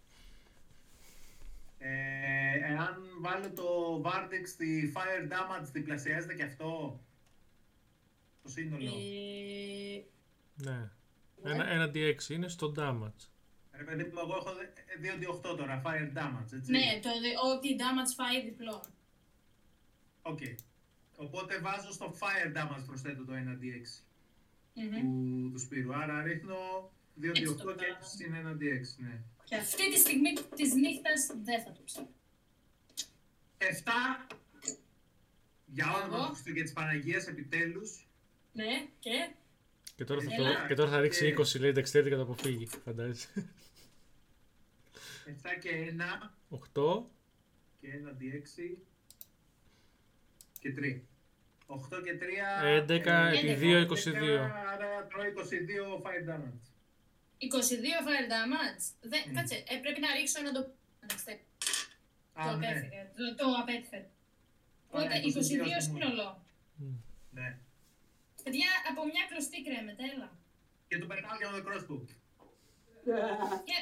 Ε, 1.87 2.73
εάν 2.73 3.03
βάλω 3.21 3.51
το 3.53 4.03
Vardex 4.05 4.43
στη 4.47 4.93
fire 4.97 5.33
damage, 5.33 5.69
διπλασιάζεται 5.73 6.35
και 6.35 6.43
αυτό; 6.43 7.01
Το 8.43 8.49
σύνολο. 8.49 8.91
Ε, 8.91 10.05
Ναι. 10.55 10.91
Ένα, 11.45 11.69
ένα 11.71 11.91
D6 11.95 12.29
είναι 12.31 12.49
στο 12.49 12.73
damage. 12.77 13.29
Ρε 13.73 13.83
παιδί 13.85 14.03
μου, 14.05 14.13
εγώ 14.19 14.37
έχω 14.37 14.51
2d8 15.03 15.57
τώρα, 15.57 15.83
fire 15.85 16.19
damage, 16.19 16.53
έτσι. 16.53 16.71
Ναι, 16.71 17.01
το 17.03 17.09
δε- 17.21 17.55
ό,τι 17.57 17.77
damage 17.79 18.13
φάει 18.17 18.45
διπλό. 18.45 18.85
Οκ. 20.23 20.39
Οπότε 21.17 21.59
βάζω 21.59 21.93
στο 21.93 22.15
fire 22.21 22.57
damage 22.57 22.83
προσθέτω 22.87 23.25
το 23.25 23.33
1d6 23.33 24.03
Μμμ. 24.75 25.01
του, 25.01 25.51
του 25.53 25.59
Σπύρου. 25.59 25.95
Άρα 25.95 26.23
ρίχνω 26.23 26.91
Έτσι 27.23 27.43
2d8 27.45 27.57
το 27.57 27.75
και 27.75 27.85
κάνω. 27.85 27.97
6 28.01 28.05
συν 28.17 28.35
1d6, 28.35 29.05
ναι. 29.05 29.21
Και 29.45 29.57
αυτή 29.57 29.91
τη 29.93 29.99
στιγμή 29.99 30.33
της 30.55 30.75
νύχτας 30.75 31.27
δεν 31.45 31.63
θα 31.63 31.73
το 31.73 31.81
ψάχνω. 31.85 32.09
7 33.59 34.27
για 35.67 35.87
όνομα 35.95 36.17
Εγώ. 36.17 36.27
του 36.27 36.33
Χριστού 36.33 36.53
και 36.53 36.63
της 36.63 36.73
Παναγίας 36.73 37.27
επιτέλους. 37.27 38.07
Ναι, 38.53 38.87
και 38.99 39.31
Και 39.97 40.05
τώρα, 40.05 40.21
θα, 40.23 40.35
Έλα. 40.35 40.61
το, 40.61 40.67
και 40.67 40.75
τώρα 40.75 40.91
θα 40.91 41.01
ρίξει 41.01 41.21
Και- 41.35 41.43
20 41.43 41.59
λέει 41.61 41.73
dexterity 41.77 42.07
για 42.07 42.17
το 42.17 42.23
αποφύγει. 42.23 42.67
Φαντάζεσαι. 42.85 43.29
7 45.27 45.55
και 45.61 45.71
1 45.71 46.35
8. 46.51 47.07
και 47.81 47.89
1d6 47.89 48.77
και 50.61 50.73
3. 50.73 51.03
8 51.67 52.01
και 52.05 52.19
3. 52.19 52.63
11 52.65 53.33
επί 53.33 53.55
2, 53.61 53.81
22. 53.81 54.39
Άρα 54.73 55.07
τρώει 55.07 55.29
22 55.29 56.03
fire 56.03 56.29
damage. 56.31 56.74
22 57.39 58.01
fire 58.07 58.27
damage. 58.35 58.85
Δε, 59.01 59.17
Μμ. 59.27 59.35
Κάτσε, 59.35 59.57
ε, 59.69 59.77
πρέπει 59.85 60.01
να 60.01 60.11
ρίξω 60.17 60.41
να 60.43 60.53
το... 60.53 60.61
Εντάξει, 61.03 61.25
Το 62.35 62.41
Α, 62.41 62.57
ναι. 62.57 62.67
απέφυγε. 62.67 63.01
Το, 63.17 63.25
το 63.41 63.47
απέτυχε. 63.61 64.01
Ωραία, 64.91 65.07
Οπότε 65.07 65.21
22 65.25 65.27
22 65.27 65.41
στο 65.41 65.81
σύνολο. 65.81 66.27
Ναι. 67.39 67.49
Παιδιά, 68.45 68.69
από 68.91 69.01
μια 69.13 69.25
κλωστή 69.31 69.59
κρέμεται, 69.67 70.03
έλα. 70.15 70.29
Και 70.89 70.99
του 70.99 71.07
περνάω 71.07 71.37
και 71.39 71.47
με 71.53 71.61
το 71.61 71.65
crossbow. 71.69 72.01
Και 73.69 73.77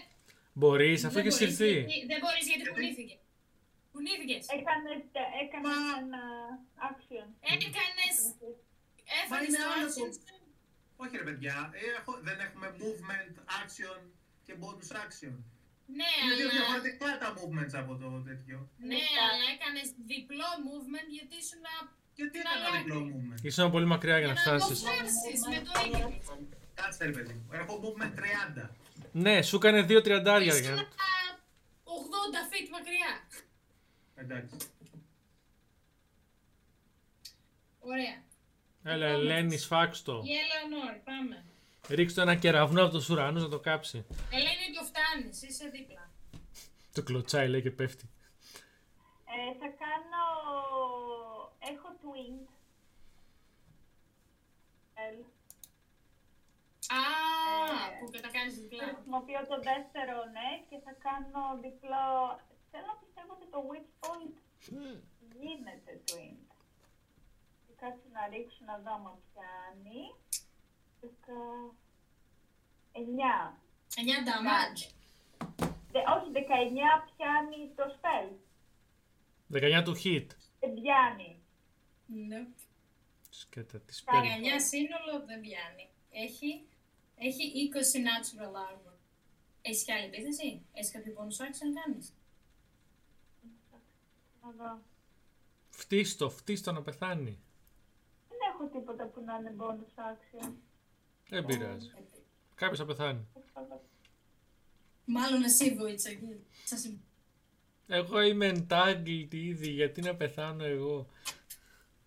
Μπορείς, 0.52 1.04
αφού 1.04 1.14
δεν 1.14 1.26
έχεις 1.26 1.38
μπορείς, 1.38 1.58
ήρθει. 1.58 1.72
γιατί- 1.78 2.06
Δεν 2.10 2.18
μπορείς 2.22 2.46
γιατί 2.50 2.62
Γιατί; 2.62 2.70
κουνήθηκε. 2.74 3.16
Κουνήθηκες. 3.92 4.42
Έκανες, 4.56 5.00
έκανες 5.42 5.66
Μα- 5.76 5.98
ένα 6.02 6.22
action. 6.90 7.26
Έκανες, 7.54 8.14
έφαγες 9.22 9.48
είναι 9.48 9.58
το 9.64 9.70
άλλο 9.74 9.88
action 9.88 9.98
το- 9.98 10.12
σου. 10.12 10.31
Όχι 11.02 11.16
ρε 11.16 11.24
παιδιά, 11.28 11.56
ε, 11.72 11.78
έχω, 12.00 12.12
δεν 12.26 12.38
έχουμε 12.46 12.66
movement, 12.82 13.34
action 13.60 13.98
και 14.46 14.54
bonus 14.62 14.90
action. 15.04 15.34
Ναι, 15.98 16.10
Είναι 16.24 16.34
δύο 16.38 16.48
αλλά... 16.48 16.56
διαφορετικά 16.58 17.08
τα 17.22 17.28
movements 17.38 17.74
από 17.82 17.92
το 18.02 18.08
τέτοιο. 18.28 18.56
Ναι, 18.90 19.02
αλλά 19.26 19.44
έκανες 19.54 19.88
διπλό 20.12 20.48
movement 20.68 21.08
γιατί 21.16 21.34
ήσουν 21.42 21.60
να... 21.68 21.74
Γιατί 22.18 22.36
Να 22.38 22.42
έκανα 22.50 22.66
αλλάξει. 22.66 22.82
διπλό 22.82 23.00
movement; 23.12 23.40
Ήσουν 23.48 23.70
πολύ 23.70 23.86
μακριά 23.94 24.18
για 24.18 24.32
Για 24.32 24.42
να 24.46 24.52
να 24.52 24.58
το 24.58 24.64
φτάσεις. 24.64 24.80
φτάσεις 24.84 25.40
με 25.52 25.58
το 25.66 25.72
ίδιο. 25.86 26.06
Κάτσε 26.74 27.04
ρε 27.04 27.10
παιδί 27.16 27.32
μου, 27.32 27.46
έχω 27.60 27.72
movement 27.84 28.14
30. 28.64 28.68
Ναι, 29.12 29.42
σου 29.42 29.56
έκανε 29.56 29.80
2 29.88 30.02
τριαντάρια. 30.02 30.52
Ήσουν 30.52 30.62
για- 30.74 30.88
80 31.84 32.42
feet 32.50 32.68
μακριά. 32.76 33.12
Εντάξει. 34.14 34.56
Ωραία. 37.80 38.22
Έλα, 38.84 39.06
Ελένη, 39.06 39.56
σφάξ 39.58 40.02
το. 40.02 40.22
Η 40.24 40.30
Ελεονόρ, 40.42 40.94
πάμε. 41.04 41.44
Ρίξτε 41.88 42.22
ένα 42.22 42.34
κεραυνό 42.36 42.82
από 42.82 42.92
τους 42.92 43.08
ουρανούς 43.08 43.42
να 43.42 43.48
το 43.48 43.58
κάψει. 43.60 44.06
Ελένη, 44.30 44.66
το 44.78 44.82
φτάνεις, 44.90 45.42
είσαι 45.42 45.68
δίπλα. 45.68 46.10
Το 46.92 47.02
κλωτσάει, 47.02 47.48
λέει 47.48 47.62
και 47.62 47.70
πέφτει. 47.70 48.10
Ε, 49.34 49.52
θα 49.60 49.68
κάνω... 49.82 50.24
Έχω 51.70 51.88
twin. 52.02 52.36
L. 55.14 55.16
Α, 56.98 57.02
Ε, 57.88 57.98
που 58.00 58.06
κατακάνεις 58.14 58.54
διπλά. 58.60 58.84
Χρησιμοποιώ 58.94 59.40
το 59.52 59.56
δεύτερο, 59.70 60.16
ναι, 60.36 60.48
και 60.68 60.78
θα 60.84 60.92
κάνω 61.06 61.40
διπλό... 61.64 62.04
Θέλω 62.70 62.86
να 62.92 62.98
πιστεύω 63.02 63.30
ότι 63.38 63.46
το 63.54 63.58
witch 63.70 63.90
point 64.04 64.36
γίνεται 65.40 65.92
twin. 66.08 66.36
Και 67.82 67.88
Κάτσε 67.88 68.08
να 68.12 68.26
ρίξω 68.28 68.64
να 68.64 68.78
δω 68.78 68.92
άμα 68.92 69.18
πιάνει. 69.32 70.00
Δεκα... 71.00 71.38
Εννιά. 72.92 73.58
9 73.94 73.98
damage. 74.28 74.82
Δε- 75.92 76.06
όχι, 76.14 76.30
19 76.34 76.38
πιάνει 77.16 77.72
το 77.76 77.84
spell. 77.96 78.28
19 79.80 79.82
του 79.84 79.96
hit. 80.04 80.26
Δεν 80.60 80.74
πιάνει. 80.74 81.42
Ναι. 82.06 82.46
Σκέτα 83.30 83.80
τη 83.80 84.04
Τα 84.04 84.12
παίρνει. 84.12 84.48
9 84.56 84.60
σύνολο 84.68 85.26
δεν 85.26 85.40
πιάνει. 85.40 85.88
Έχει, 86.10 86.66
έχει 87.16 87.70
20 87.72 87.96
natural 88.08 88.54
armor. 88.70 88.96
Έχεις 89.62 89.84
και 89.84 89.92
άλλη 89.92 90.04
επίθεση; 90.04 90.62
Έχεις 90.72 90.90
κάποιο 90.90 91.12
bonus 91.16 91.44
action 91.44 91.72
να 91.74 91.80
κάνεις; 91.80 92.14
Να 94.42 94.50
δω. 94.50 94.82
Φτύστο, 95.70 96.30
φτύστο 96.30 96.72
να 96.72 96.82
πεθάνει. 96.82 97.42
Δεν 98.58 98.66
έχω 98.68 98.78
τίποτα 98.78 99.04
που 99.04 99.22
να 99.24 99.34
είναι 99.36 99.54
bonus 99.58 100.00
action. 100.10 100.52
Δεν 101.28 101.44
πειράζει. 101.44 101.90
Κάποιος 102.54 102.78
θα 102.78 102.84
πεθάνει. 102.84 103.26
Μάλλον 105.04 105.42
εσύ 105.42 105.74
βοήθησα 105.74 106.10
και 106.12 106.26
σας 106.64 106.80
συμ- 106.80 107.00
Εγώ 107.86 108.20
είμαι 108.20 108.52
entangled 108.68 109.26
ήδη, 109.34 109.70
γιατί 109.70 110.00
να 110.00 110.14
πεθάνω 110.14 110.64
εγώ; 110.64 111.06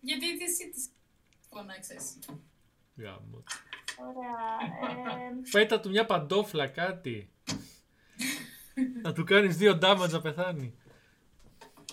Γιατί 0.00 0.38
τι 0.38 0.44
εσύ 0.44 0.70
τις 0.70 0.88
φώναξες. 1.50 2.18
Γάμο. 2.96 3.42
Ωραία. 3.98 5.20
Ε, 5.26 5.32
Πέτα 5.50 5.80
του 5.80 5.88
μια 5.88 6.06
παντόφλα, 6.06 6.66
κάτι. 6.66 7.30
να 9.02 9.12
του 9.12 9.24
κάνεις 9.24 9.56
δύο 9.56 9.78
damage 9.82 10.08
να 10.10 10.20
πεθάνει. 10.20 10.74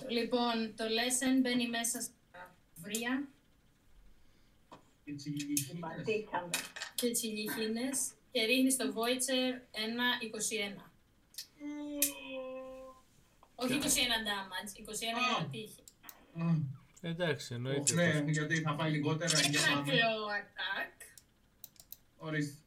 Λοιπόν, 0.09 0.73
το 0.75 0.83
lesson 0.83 1.41
μπαίνει 1.41 1.69
μέσα 1.69 2.01
στα 2.01 2.55
βρία 2.75 3.11
Οι 3.13 3.17
τσιγικίνες. 3.17 3.31
Ματήσαμε. 3.31 3.32
Και 6.95 7.11
τσιλιχίνες 7.11 8.11
και 8.31 8.43
ρίχνεις 8.43 8.73
στο 8.73 8.85
Voyager 8.95 9.61
ένα 9.71 10.05
21. 10.77 10.81
Όχι 13.55 13.73
21 13.81 13.85
damage, 14.29 14.71
21 14.79 14.93
για 14.99 15.11
να 15.39 15.45
τύχει. 15.51 15.83
Μμ. 16.33 16.61
Εντάξει, 17.01 17.53
εννοείται. 17.53 17.93
Ναι, 17.93 18.31
γιατί 18.31 18.61
θα 18.61 18.75
φάει 18.77 18.91
λιγότερα 18.91 19.41
Και 19.41 19.47
για 19.49 19.59
ένα 19.65 19.73
πάμε. 19.75 19.93
claw 19.93 20.21
attack, 20.39 20.97
Ορίστε, 22.17 22.57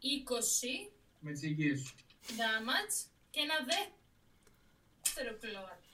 20 0.00 0.90
με 1.20 1.32
τις 1.32 1.42
υγείες 1.42 1.80
σου. 1.80 1.94
damage 2.40 2.96
και 3.30 3.40
ένα 3.40 3.54
δεύτερο 3.70 5.38
claw 5.42 5.64
attack. 5.72 5.88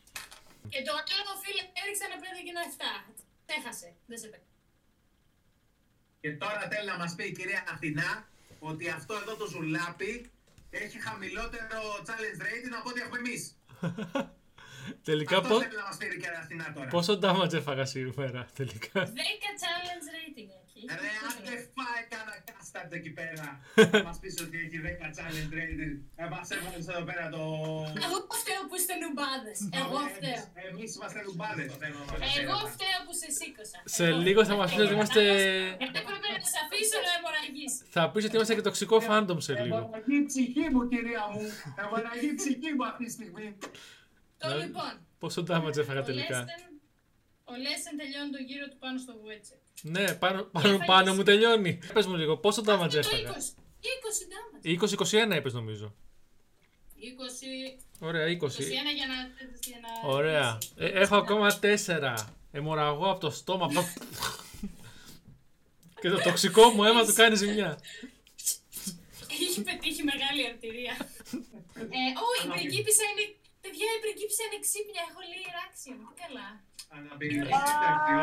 Και 0.68 0.82
το 0.82 0.92
άλλο 0.92 1.32
φίλε 1.42 1.62
έριξε 1.80 2.04
ένα 2.08 2.16
5 2.20 2.22
και 2.44 2.52
ένα 2.54 2.62
7. 3.08 3.14
Έχασε, 3.46 3.94
δεν 4.06 4.18
σε 4.18 4.26
πέτυχε. 4.26 4.45
Και 6.20 6.32
τώρα 6.32 6.68
θέλει 6.70 6.88
να 6.88 6.96
μας 6.96 7.14
πει 7.14 7.24
η 7.24 7.32
κυρία 7.32 7.64
Αθηνά 7.72 8.28
ότι 8.58 8.88
αυτό 8.88 9.14
εδώ 9.14 9.36
το 9.36 9.46
ζουλάπι 9.46 10.30
έχει 10.70 11.00
χαμηλότερο 11.00 12.02
challenge 12.06 12.42
rating 12.42 12.74
από 12.78 12.88
ό,τι 12.88 13.00
έχουμε 13.00 13.18
εμείς. 13.18 13.56
Τελικά 15.10 15.36
Αυτό 15.36 15.54
πώ, 15.54 15.60
θέλει 15.60 15.76
να 15.82 15.86
μας 15.88 15.96
πει 15.96 16.06
η 16.06 16.08
κυρία 16.22 16.40
Αθηνά 16.42 16.66
τώρα. 16.74 16.88
πόσο 16.94 17.12
damage 17.24 17.52
έφαγα 17.60 17.84
σήμερα 17.84 18.40
τελικά. 18.58 19.00
10 19.04 19.08
challenge 19.62 20.06
rating 20.16 20.48
έχει. 20.62 20.80
Ρε, 21.00 21.10
αν 21.26 21.34
δεν 21.48 21.58
φάει 21.76 22.02
κανένα 22.12 22.36
κάσταρτ 22.50 22.90
εκεί 22.98 23.10
πέρα, 23.18 23.46
θα 23.92 24.02
μας 24.08 24.18
πεις 24.22 24.34
ότι 24.44 24.56
έχει 24.64 24.76
10 24.86 25.06
challenge 25.16 25.50
rating. 25.58 25.92
Ε, 26.22 26.24
μας 26.34 26.46
έβαλες 26.56 26.86
εδώ 26.92 27.02
πέρα 27.08 27.24
το... 27.34 27.40
Εγώ 28.06 28.16
φταίω 28.40 28.62
που 28.68 28.74
είστε 28.78 28.94
νουμπάδες. 29.02 29.58
Εγώ 29.82 29.98
φταίω. 30.16 30.40
Εμείς- 30.60 30.70
Εμείς 30.70 30.90
είμαστε 30.96 31.18
νουμπάδες. 31.26 31.66
θέλω 31.82 31.96
να 32.02 32.04
μας 32.12 32.36
Εγώ 32.42 32.56
πεις. 32.62 32.72
φταίω 32.74 32.98
που 33.06 33.12
σε 33.20 33.28
σήκωσα. 33.38 33.78
Σε 33.96 34.04
Εγώ. 34.10 34.18
λίγο 34.26 34.40
θα 34.50 34.54
μας 34.60 34.68
πεις 34.74 34.82
ότι 34.86 34.94
είμαστε... 34.98 35.22
Γιατί 35.82 35.98
πρέπει 36.08 36.28
να 36.34 36.38
σε 36.52 36.58
αφήσω 36.64 36.98
να 37.06 37.10
αιμορραγήσει. 37.16 37.80
Θα 37.96 38.02
πεις 38.12 38.22
ότι 38.26 38.34
είμαστε 38.36 38.54
και 38.56 38.64
τοξικό 38.68 38.96
fandom 39.08 39.38
σε 39.46 39.52
λίγο. 39.62 39.76
Αιμορραγεί 39.76 40.16
η 40.22 40.26
ψυχή 40.30 40.64
μου, 40.72 40.80
κυρία 40.92 41.22
μου. 41.32 41.42
Αιμορραγεί 41.80 42.28
η 42.34 42.36
ψυχή 42.40 42.70
μου 42.76 42.84
αυτή 42.90 43.02
τη 43.08 43.12
στιγμή. 43.18 43.48
Το 44.48 44.56
Ναι. 44.56 44.64
λοιπόν. 44.64 45.06
Πόσο 45.18 45.40
damage 45.48 45.76
έφαγα 45.76 46.00
Ο 46.00 46.02
τελικά. 46.04 46.38
Λέσεν, 46.38 46.80
ο 47.44 47.52
Λέσεν 47.56 47.96
τελειώνει 47.96 48.30
το 48.30 48.38
γύρο 48.48 48.68
του 48.68 48.76
πάνω 48.78 48.98
στο 48.98 49.16
Βόιτσεκ. 49.22 49.58
Ναι, 49.82 50.14
πάνω, 50.14 50.42
πάνω, 50.42 50.78
πάνω 50.86 51.14
μου 51.14 51.22
τελειώνει. 51.22 51.78
Πες 51.94 52.06
μου 52.06 52.16
λίγο, 52.16 52.36
πόσο 52.36 52.62
damage 52.66 52.70
Αυτό 52.70 52.88
το 52.88 52.98
έφαγα; 52.98 53.34
20. 53.34 53.54
20 54.62 55.02
damage. 55.02 55.32
20-21 55.32 55.36
είπες 55.36 55.52
νομίζω. 55.52 55.94
20. 56.96 57.78
Ωραία, 57.98 58.26
20. 58.26 58.30
21 58.30 58.38
για 58.94 59.06
να. 59.06 59.14
Για 59.66 59.78
να 60.02 60.08
Ωραία. 60.08 60.58
κλείσει. 60.76 60.94
Ε, 60.94 61.00
έχω 61.00 61.16
ακόμα 61.16 61.58
4. 61.62 62.14
Αιμορραγώ 62.52 63.10
από 63.10 63.20
το 63.20 63.30
στόμα. 63.30 63.64
από 63.64 63.74
το- 63.80 63.86
και 66.00 66.08
το 66.08 66.18
τοξικό 66.20 66.68
μου 66.68 66.84
αίμα 66.84 67.04
του 67.04 67.12
κάνει 67.14 67.36
ζημιά. 67.36 67.78
Έχει 69.30 69.62
πετύχει 69.62 70.02
μεγάλη 70.02 70.46
αρτηρία. 70.46 70.96
ε, 71.74 71.98
Ω, 72.24 72.26
η 72.44 72.48
πριγκίπισσα 72.48 73.02
είναι... 73.10 73.34
Παιδιά, 73.66 73.88
η 73.96 73.98
πριγκίπισσα 74.04 74.42
είναι 74.46 74.58
ξύπνια. 74.66 75.02
Έχω 75.08 75.20
λίγο 75.30 75.48
ράξιο. 75.60 75.94
Τι 76.08 76.14
καλά. 76.24 76.48
Αναπηρική 76.96 77.38
εντάξει, 77.46 77.72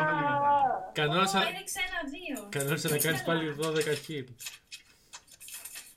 όταν 0.02 0.14
είναι 0.18 0.30
μετά. 0.32 0.52
Ω, 0.88 0.92
Κανόνισα, 1.00 1.38
έδειξα 1.50 1.80
ένα-δύο. 1.88 2.38
κανόνισα 2.56 2.88
να 2.88 2.96
Τι 2.96 3.02
κάνεις 3.06 3.22
καλά. 3.22 3.38
πάλι 3.38 3.44
12 3.60 3.96
χιλ. 4.04 4.26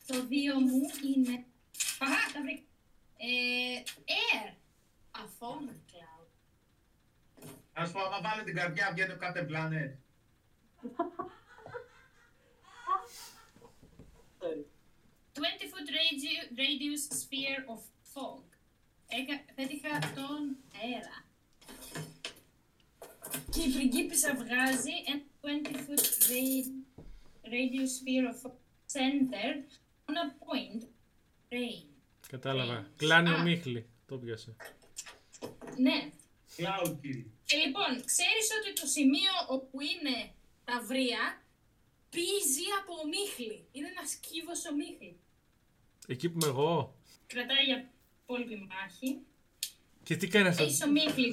Το 0.09 0.15
δύο 0.31 0.53
μου 0.69 0.81
είναι... 1.09 1.35
Αχα, 2.03 2.21
τα 2.33 2.39
βρήκα. 2.45 2.61
Ε, 3.27 3.83
air. 4.21 4.47
A 5.21 5.23
foam 5.37 5.63
cloud. 5.91 6.27
Να 7.73 7.85
σου 7.85 7.91
πω, 7.91 7.99
άμα 7.99 8.21
βάλω 8.21 8.43
την 8.43 8.55
καρδιά, 8.55 8.91
βγαίνει 8.93 9.11
ο 9.11 9.17
Captain 9.23 9.47
Planet. 9.51 9.91
Sorry. 14.39 14.63
20 15.33 15.65
foot 15.71 15.87
radi- 15.97 16.47
radius 16.61 17.03
sphere 17.21 17.61
of 17.73 17.81
fog. 18.13 18.41
Έκα, 19.09 19.53
πέτυχα 19.55 19.99
τον 20.15 20.57
αέρα. 20.81 21.25
Και 23.51 23.61
η 23.61 23.71
πριγκίπισσα 23.73 24.35
βγάζει 24.35 24.91
ένα 25.07 25.21
20 25.41 25.75
foot 25.75 26.03
ra- 26.29 26.71
radius 27.53 27.91
sphere 27.97 28.27
of 28.31 28.37
fog 28.41 28.53
centered 28.95 29.63
on 30.09 30.15
a 30.23 30.27
point 30.45 30.81
rain. 31.51 31.85
Κατάλαβα. 32.27 32.91
Κλάνει 32.95 33.29
ο 33.29 33.35
Α. 33.35 33.41
Μίχλη. 33.41 33.89
Το 34.07 34.17
πιάσε. 34.17 34.55
Ναι. 35.77 36.11
Cloud 36.57 36.87
Kill. 36.89 37.23
Και 37.45 37.57
λοιπόν, 37.65 38.05
ξέρεις 38.05 38.47
ότι 38.61 38.79
το 38.81 38.85
σημείο 38.87 39.31
όπου 39.49 39.77
είναι 39.81 40.31
τα 40.65 40.81
βρία 40.81 41.41
πίζει 42.09 42.65
από 42.81 42.93
ομίχλη. 43.03 43.67
Είναι 43.71 43.87
ένας 43.87 44.15
κύβος 44.15 44.65
ομίχλη. 44.65 45.19
Εκεί 46.07 46.29
που 46.29 46.37
είμαι 46.41 46.51
εγώ. 46.51 46.95
Κρατάει 47.27 47.63
για 47.65 47.89
υπόλοιπη 48.27 48.67
μάχη. 48.71 49.09
Και 50.03 50.15
τι 50.15 50.27
κάνεις 50.27 50.49
αυτό; 50.49 50.63
Έχεις 50.63 50.81
ομίχλη. 50.83 51.29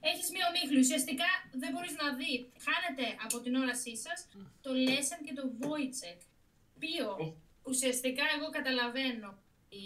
Έχεις 0.00 0.30
μία 0.34 0.46
ομίχλη. 0.50 0.78
Ουσιαστικά 0.78 1.28
δεν 1.52 1.70
μπορείς 1.72 1.94
να 2.02 2.14
δει. 2.18 2.32
Χάνετε 2.66 3.04
από 3.24 3.40
την 3.40 3.54
όρασή 3.54 3.96
σας 3.96 4.18
το 4.60 4.70
Lesson 4.86 5.20
και 5.26 5.34
το 5.38 5.44
Wojciech. 5.60 6.22
Οποίο 6.76 7.36
ουσιαστικά 7.62 8.24
εγώ 8.36 8.50
καταλαβαίνω 8.50 9.28
ότι 9.64 9.82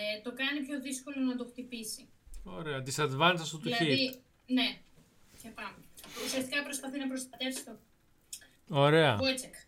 ε, 0.00 0.20
το 0.22 0.32
κάνει 0.32 0.60
πιο 0.66 0.80
δύσκολο 0.80 1.20
να 1.20 1.36
το 1.36 1.44
χτυπήσει. 1.44 2.08
Ωραία. 2.44 2.82
Disadvantage 2.86 3.48
του 3.50 3.58
του 3.58 3.68
hit. 3.68 3.78
δηλαδή, 3.78 4.20
ναι. 4.46 4.68
Και 5.42 5.48
πάμε. 5.48 5.76
Ουσιαστικά 6.24 6.62
προσπαθεί 6.62 6.98
να 6.98 7.06
προστατεύσει 7.08 7.64
το 7.64 7.78
Ωραία. 8.68 9.18
Wojciech. 9.20 9.58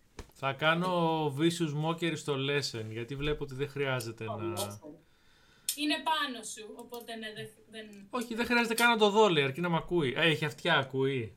Θα 0.42 0.52
κάνω 0.52 1.26
vicious 1.38 1.84
mockery 1.84 2.16
στο 2.16 2.34
lesson 2.34 2.84
γιατί 2.90 3.16
βλέπω 3.16 3.44
ότι 3.44 3.54
δεν 3.54 3.68
χρειάζεται 3.68 4.24
να. 4.24 4.34
Είναι 5.74 5.94
πάνω 6.04 6.42
σου, 6.54 6.74
οπότε 6.76 7.14
ναι, 7.14 7.32
δεν. 7.32 7.48
δεν... 7.70 8.06
Όχι, 8.10 8.34
δεν 8.34 8.46
χρειάζεται 8.46 8.74
καν 8.74 8.90
να 8.90 8.96
το 8.96 9.10
δω, 9.10 9.28
λέει, 9.28 9.44
αρκεί 9.44 9.60
να 9.60 9.68
μ' 9.68 9.74
ακούει. 9.74 10.16
Α, 10.16 10.22
έχει 10.22 10.44
αυτιά, 10.44 10.74
ακούει. 10.74 11.34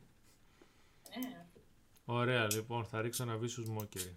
Ε, 1.09 1.19
Ωραία, 2.05 2.47
λοιπόν, 2.53 2.85
θα 2.85 3.01
ρίξω 3.01 3.23
ένα 3.23 3.39
vicious 3.39 3.81
mockery. 3.81 4.13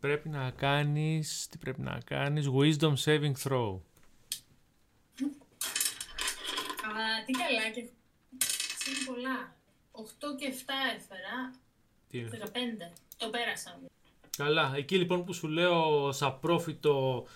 Πρέπει 0.00 0.28
να 0.28 0.50
κάνεις... 0.50 1.46
Τι 1.50 1.58
πρέπει 1.58 1.80
να 1.80 2.00
κάνεις... 2.04 2.48
Wisdom 2.48 2.94
saving 3.04 3.32
throw. 3.42 3.80
Α, 6.86 7.24
τι 7.26 7.32
καλά 7.32 7.70
και 7.74 7.80
είναι 7.80 9.04
πολλά. 9.06 9.56
8 9.92 10.02
και 10.38 10.54
7 10.66 10.70
έφερα. 10.96 11.52
Τι 12.10 12.18
είναι. 12.18 12.30
15. 12.32 12.46
Το 13.16 13.30
πέρασα. 13.30 13.80
Καλά, 14.36 14.72
εκεί 14.76 14.96
λοιπόν 14.96 15.24
που 15.24 15.32
σου 15.32 15.48
λέω 15.48 16.12
σαν 16.12 16.38
πρόφητο 16.40 17.26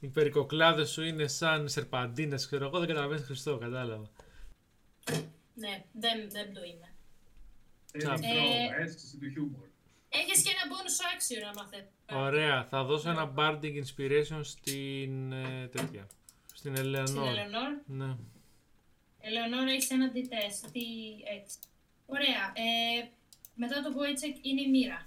οι 0.00 0.08
περικοκλάδες 0.08 0.90
σου 0.90 1.02
είναι 1.02 1.26
σαν 1.26 1.68
σερπαντίνες, 1.68 2.46
ξέρω 2.46 2.66
εγώ, 2.66 2.78
δεν 2.78 2.88
καταλαβαίνεις 2.88 3.24
Χριστό, 3.24 3.58
κατάλαβα. 3.58 4.10
Ναι, 5.54 5.84
δεν, 5.92 6.30
δεν 6.30 6.54
το 6.54 6.60
είναι. 6.62 6.94
Saving 7.92 8.22
Ε, 8.22 8.78
throw, 8.78 8.82
αίσθηση 8.84 9.18
του 9.18 9.30
χιούμορ. 9.32 9.68
Έχεις 10.08 10.42
και 10.42 10.50
ένα 10.50 10.74
bonus 10.74 10.98
action 11.12 11.52
άμα 11.52 11.68
θες. 11.68 11.84
Ωραία, 12.12 12.64
θα 12.64 12.84
δώσω 12.84 13.10
ένα 13.10 13.34
bardic 13.36 13.82
inspiration 13.82 14.40
στην 14.42 15.32
ε, 15.32 15.68
τέτοια. 15.68 16.06
Στην 16.54 16.76
Στην 16.76 16.76
Ελεονόρ. 16.76 17.28
Ελεονόρ. 17.28 17.72
Ναι. 17.86 18.16
Ελεονόρ 19.20 19.68
έχεις 19.68 19.90
ένα 19.90 20.12
D4, 20.14 20.66
D6. 20.66 21.68
Ωραία. 22.06 22.52
Ε, 22.54 23.08
μετά 23.62 23.76
το 23.84 23.90
Wojciech 23.98 24.38
είναι 24.48 24.60
η 24.66 24.70
μοίρα. 24.74 25.00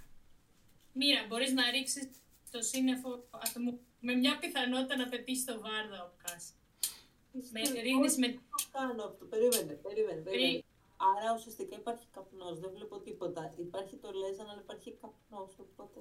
Μοίρα, 0.94 1.22
μπορείς 1.28 1.52
να 1.54 1.64
ρίξεις 1.72 2.06
το 2.52 2.62
σύννεφο 2.62 3.10
ατομού 3.46 3.80
με 4.00 4.14
μια 4.14 4.34
πιθανότητα 4.42 4.96
να 4.96 5.08
πετύχεις 5.10 5.46
το 5.46 5.54
βάρδο 5.66 5.96
από 6.06 6.16
κάση. 6.26 6.52
Με, 7.56 7.62
ρίχνεις 7.82 8.18
με... 8.18 8.28
Το 8.32 8.64
κάνω 8.72 9.04
αυτό. 9.04 9.26
Περίμενε, 9.26 9.74
περίμενε. 9.74 10.22
περίμενε. 10.22 10.52
Ρί- 10.54 10.66
Άρα 11.18 11.34
ουσιαστικά 11.38 11.76
υπάρχει 11.76 12.06
καπνός, 12.12 12.60
δεν 12.60 12.72
βλέπω 12.76 13.00
τίποτα. 13.00 13.54
Υπάρχει 13.58 13.96
το 13.96 14.12
λέζαν, 14.12 14.50
αλλά 14.50 14.62
υπάρχει 14.62 14.92
καπνός. 15.02 15.52
Οπότε. 15.60 16.00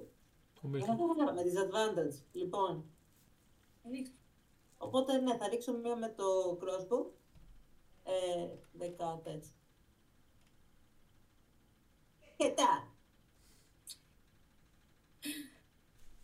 Ο 0.62 0.68
Μίχλης. 0.68 0.96
Με 1.34 1.42
disadvantage. 1.48 2.16
Λοιπόν, 2.32 2.84
ρίξ- 3.90 4.12
οπότε 4.78 5.18
ναι, 5.20 5.36
θα 5.36 5.48
ρίξω 5.48 5.72
μία 5.72 5.96
με 5.96 6.08
το 6.16 6.58
crossbow. 6.62 7.04
Ε, 8.04 8.48
10 8.78 9.20
έτσι. 9.24 9.50
Και 12.42 12.50
τα. 12.56 12.92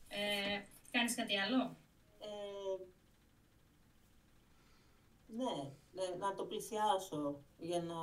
Ε, 0.09 0.61
κάνεις 0.91 1.15
κάτι 1.15 1.39
άλλο. 1.39 1.77
Ε, 2.19 2.83
ναι, 5.27 5.73
ναι, 5.93 6.17
να 6.19 6.35
το 6.35 6.45
πλησιάσω 6.45 7.41
για 7.59 7.83
να 7.83 7.95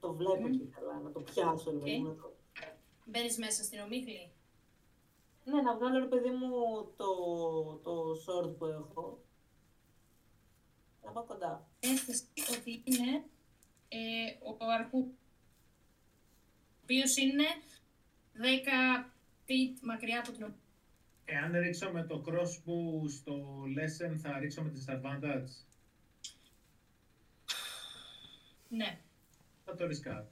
το 0.00 0.12
βλέπω 0.14 0.40
Μμμ. 0.48 0.50
και 0.58 0.64
καλά, 0.64 0.98
να 1.00 1.12
το 1.12 1.20
πιάσω. 1.20 1.70
ρε 1.70 1.76
παιδί 1.78 1.98
μου, 1.98 2.08
να 2.08 2.14
το- 2.14 2.32
Μπαίνεις 3.04 3.38
μέσα 3.38 3.62
στην 3.62 3.80
ομίχλη. 3.80 4.32
Ναι, 5.44 5.62
να 5.62 5.76
βγάλω 5.76 5.98
ρε 5.98 6.06
παιδί 6.06 6.30
μου 6.30 6.50
το, 6.96 7.14
το 7.82 8.12
sword 8.26 8.56
που 8.58 8.64
έχω. 8.64 9.22
Να 11.04 11.10
πάω 11.10 11.24
κοντά. 11.24 11.68
Έστω 11.80 12.12
ότι 12.58 12.82
είναι 12.84 13.24
ε, 13.88 13.98
ο 14.42 14.56
αρχού, 14.78 15.06
ο 16.84 16.86
οποίος 16.86 17.16
είναι 17.16 17.44
10 18.36 19.04
feet 19.46 19.78
μακριά 19.82 20.18
από 20.18 20.32
την 20.32 20.42
ομίχλη. 20.42 20.60
Εάν 21.24 21.52
ρίξω 21.60 21.90
με 21.90 22.02
το 22.04 22.24
crossbow 22.26 23.08
στο 23.10 23.62
lesson, 23.76 24.16
θα 24.16 24.38
ρίξω 24.38 24.62
με 24.62 24.72
disadvantage. 24.76 25.50
Ναι, 28.68 28.98
Θα 29.64 29.74
το 29.74 29.86
ρισκάρω. 29.86 30.28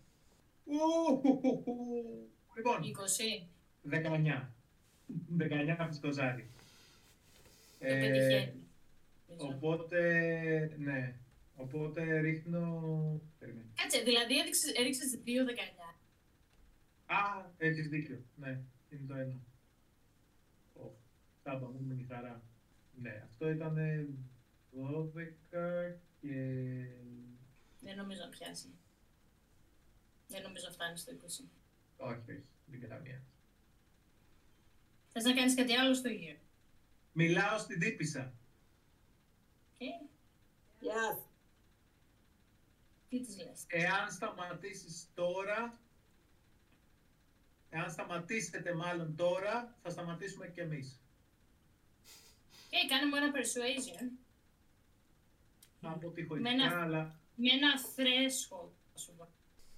Ουουουουουου. 0.64 2.30
Λοιπόν, 2.56 2.80
20. 2.82 3.46
19. 3.90 4.48
19 5.38 5.74
από 5.78 5.98
το 6.00 6.12
ζάρι. 6.12 6.50
Το 7.78 7.86
Ε, 7.86 8.00
πετυχαίνει. 8.00 8.62
νομίζω. 9.28 9.48
Οπότε, 9.56 10.00
ναι. 10.78 11.14
Οπότε 11.56 12.18
ρίχνω... 12.20 12.60
Περίμενε. 13.38 13.66
Κάτσε, 13.74 14.00
δηλαδή 14.02 14.38
έδειξες, 14.38 14.72
έριξες 14.72 15.18
2-19. 15.26 15.28
Α, 17.12 17.50
έχεις 17.58 17.88
δίκιο. 17.88 18.24
Ναι, 18.36 18.60
είναι 18.90 19.06
το 19.06 19.14
ένα. 19.14 19.40
Ω, 20.74 20.90
Τάπα 21.42 21.66
μου 21.66 21.80
με 21.80 21.94
τη 21.94 22.04
χαρά. 22.04 22.42
Ναι, 23.00 23.22
αυτό 23.24 23.50
ήταν 23.50 23.76
12 24.72 25.94
και... 26.20 26.32
Δεν 27.80 27.96
νομίζω 27.96 28.20
να 28.24 28.28
πιάσει. 28.28 28.68
Δεν 30.28 30.42
νομίζω 30.42 30.66
να 30.66 30.72
φτάνει 30.72 30.98
στο 30.98 31.12
20. 31.12 31.44
Όχι, 31.96 32.20
όχι, 32.30 32.44
δεν 32.66 32.80
και 32.80 32.86
καμία. 32.86 33.22
Θες 35.12 35.24
να 35.24 35.34
κάνεις 35.34 35.54
κάτι 35.54 35.72
άλλο 35.72 35.94
στο 35.94 36.08
γύρο; 36.08 36.38
Μιλάω 37.12 37.58
στην 37.58 37.80
τύπησα. 37.80 38.32
Okay. 39.78 40.08
Γεια 40.80 41.14
σου. 41.14 41.26
Τι 43.08 43.20
της 43.20 43.36
λες; 43.36 43.64
Εάν 43.66 44.10
σταματήσεις 44.10 45.08
τώρα, 45.14 45.80
εάν 47.74 47.90
σταματήσετε 47.90 48.74
μάλλον 48.74 49.16
τώρα, 49.16 49.76
θα 49.82 49.90
σταματήσουμε 49.90 50.48
και 50.48 50.60
εμείς. 50.60 51.00
Okay, 52.70 52.88
κάνε 52.88 53.06
μου 53.06 53.16
ένα 53.16 53.32
persuasion. 53.34 54.18
Από 55.80 56.10
τη 56.10 56.20
Με 56.22 56.26
χωρικά, 56.28 56.50
ένα- 56.50 56.82
αλλά... 56.82 57.20
Με 57.36 57.48
ένα 57.52 57.72
threshold. 57.96 58.70
θα 58.92 58.98
σου 58.98 59.12
πω. 59.16 59.28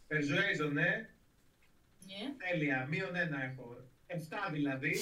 Persuasion, 0.09 0.73
ναι. 0.73 1.09
Ναι. 2.07 2.35
Τέλεια, 2.51 2.87
μείον 2.87 3.15
ένα 3.17 3.43
έχω. 3.43 3.77
7 4.07 4.15
δηλαδή. 4.53 4.97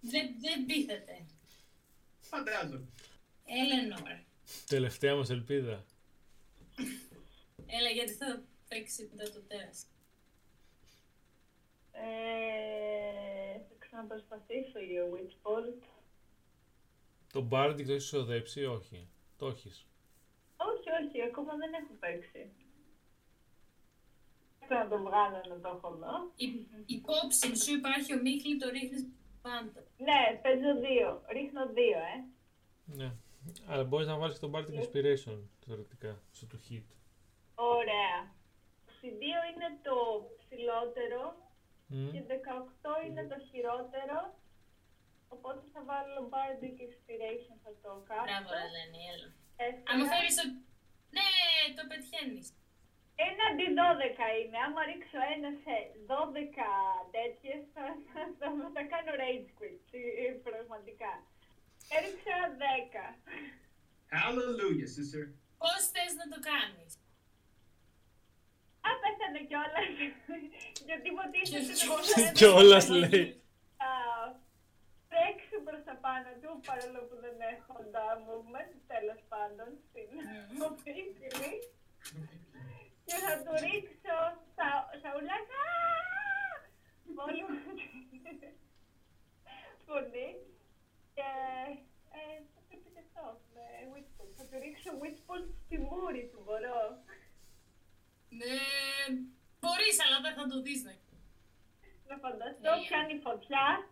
Δεν, 0.00 0.26
δεν 0.40 0.66
πείθεται. 0.66 1.26
Φαντάζομαι. 2.20 2.86
Eleanor. 3.46 4.20
Τελευταία 4.66 5.14
μας 5.14 5.30
ελπίδα. 5.30 5.84
Έλα, 7.66 7.88
γιατί 7.94 8.12
θα 8.12 8.42
παίξει 8.68 9.10
μετά 9.14 9.30
το 9.30 9.40
τέρας. 9.40 9.86
Ε, 12.06 13.58
θα 13.68 13.74
ξαναπροσπαθήσω 13.78 14.78
για 14.78 15.02
Witchbolt. 15.12 15.82
Το 17.32 17.48
Bardic 17.50 17.84
το 17.86 17.92
έχεις 17.92 18.04
ξοδέψει 18.04 18.60
ή 18.60 18.64
όχι. 18.64 19.08
Το 19.36 19.46
έχεις. 19.46 19.86
Όχι, 20.56 20.88
όχι, 21.00 21.22
ακόμα 21.22 21.56
δεν 21.56 21.72
έχω 21.72 21.92
παίξει. 21.98 22.50
Θέλω 24.66 24.80
να 24.80 24.88
το 24.88 24.98
βγάλω 24.98 25.40
να 25.48 25.60
το 25.60 25.68
έχω 25.68 25.94
εδώ. 25.94 26.14
Η, 26.36 26.46
υπόψη 26.86 27.56
σου 27.56 27.72
υπάρχει 27.74 28.14
ο 28.14 28.20
Μίχλη, 28.20 28.56
το 28.56 28.68
ρίχνεις 28.68 29.06
πάντα. 29.42 29.80
Ναι, 29.98 30.40
παίζω 30.42 30.80
δύο. 30.86 31.22
Ρίχνω 31.28 31.66
δύο, 31.66 31.98
ε. 32.14 32.16
Ναι. 32.84 33.12
Αλλά 33.66 33.84
μπορείς 33.84 34.06
να 34.06 34.16
βάλεις 34.16 34.38
και 34.38 34.46
το 34.46 34.52
Bardic 34.54 34.74
Inspiration 34.80 35.38
θεωρητικά 35.66 36.22
στο 36.32 36.46
του 36.46 36.60
hit. 36.68 36.88
Ωραία. 37.54 38.16
22 38.86 39.04
είναι 39.50 39.68
το 39.82 39.96
ψηλότερο 40.38 41.47
Μμ. 41.90 42.10
και 42.12 42.20
18 42.28 43.06
είναι 43.06 43.24
το 43.32 43.38
χειρότερο. 43.48 44.18
Οπότε 45.34 45.62
θα 45.72 45.80
βάλω 45.88 46.18
Bardic 46.34 46.76
Inspiration, 46.86 47.56
θα 47.64 47.72
το 47.82 47.90
κάνω. 48.08 48.24
Μπράβο, 48.28 48.48
ρε 48.58 48.66
Δανιέλα. 48.76 49.28
Τέσσερα. 49.58 49.88
Άμα 49.90 50.04
θέλεις 50.12 50.34
το... 50.38 50.44
Ναι, 51.16 51.28
το 51.78 51.82
πετυχαίνεις. 51.90 52.46
Ένα 53.28 53.42
αντί 53.50 53.66
12 53.80 54.40
είναι. 54.40 54.58
Άμα 54.66 54.80
ρίξω 54.90 55.18
ένα 55.34 55.50
σε 55.64 55.74
12 56.10 56.14
τέτοιες, 57.16 57.60
θα, 57.74 57.84
θα, 58.10 58.20
θα, 58.38 58.46
θα 58.74 58.82
κάνω 58.92 59.12
rage 59.22 59.48
quit. 59.58 59.84
ε, 60.24 60.30
Πραγματικά. 60.48 61.12
Έριξα 61.96 62.36
10. 62.60 63.04
Hallelujah, 64.20 64.88
sister. 64.96 65.24
Πώς 65.62 65.80
θες 65.92 66.12
να 66.20 66.26
το 66.32 66.38
κάνεις; 66.50 66.90
Α, 68.86 68.88
πέθανε 69.02 69.40
κιόλας. 69.48 69.86
Γιατί 70.88 71.06
υποτίθεται 71.14 71.60
Και 71.60 71.70
ότι 71.70 71.74
κιόλας. 71.80 72.08
θα- 72.26 72.32
Κιόλας 72.38 72.86
λέει. 73.02 73.26
θα 73.80 73.90
τρέξω 75.12 75.56
προς 75.66 75.80
τα 75.88 75.94
πάνω 76.04 76.30
του, 76.42 76.50
παρόλο 76.68 77.00
που 77.08 77.16
δεν 77.24 77.36
έχω 77.54 77.74
τα 77.94 78.04
movement, 78.26 78.72
τέλος 78.92 79.20
πάντων, 79.32 79.68
στην 79.86 80.08
οπίκρη. 80.68 81.52
Και 83.08 83.16
θα 83.24 83.34
του 83.44 83.52
ρίξω 83.64 84.16
στα, 84.52 84.68
στα 84.98 85.10
ουλάκα. 85.18 85.62
Μόνο 87.16 87.44
φωνή. 89.86 90.28
Και 91.16 91.28
ε, 92.18 92.36
θα 92.54 92.60
πρέπει 92.68 92.88
και 92.94 93.02
αυτό, 93.06 93.24
με 93.54 93.64
Witchbolt. 93.92 94.32
Θα 94.38 94.44
του 94.48 94.56
ρίξω 94.64 94.90
Witchbolt 95.02 95.48
στη 95.64 95.76
μούρη 95.88 96.24
του, 96.32 96.40
μπορώ. 96.44 96.78
Ναι, 98.28 98.56
μπορείς, 99.60 99.96
αλλά 100.04 100.20
δεν 100.20 100.34
θα 100.34 100.46
το 100.46 100.62
δεις. 100.62 100.82
Ναι. 100.82 100.96
Να 102.08 102.16
φανταστώ, 102.16 102.74
Ναι. 102.76 102.86
πιάνει 102.86 103.20
φωτιά, 103.26 103.88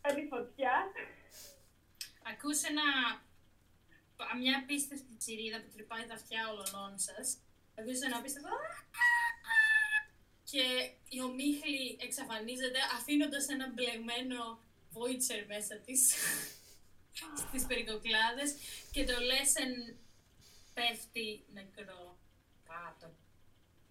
πιάνει 0.00 0.26
φωτιά. 0.28 0.74
Ακούς 2.30 2.62
ένα... 2.62 2.82
μια 4.38 4.58
απίστευτη 4.58 5.16
τσιρίδα 5.16 5.60
που 5.62 5.70
τρυπάει 5.74 6.06
τα 6.06 6.14
αυτιά 6.14 6.48
όλων 6.50 6.98
σας. 6.98 7.38
Ακούς 7.78 8.00
ένα 8.00 8.16
απίστευτο... 8.16 8.48
Και 10.50 10.90
η 11.08 11.20
ομίχλη 11.20 11.98
εξαφανίζεται 12.00 12.78
αφήνοντας 12.96 13.48
ένα 13.48 13.68
μπλεγμένο 13.72 14.60
βόιτσερ 14.90 15.46
μέσα 15.46 15.76
της 15.76 16.14
στις 17.48 17.66
περικοκλάδες 17.66 18.54
και 18.92 19.04
το 19.04 19.20
Λέσεν 19.20 19.96
πέφτει 20.74 21.44
νεκρό 21.52 22.18
κάτω. 22.68 23.14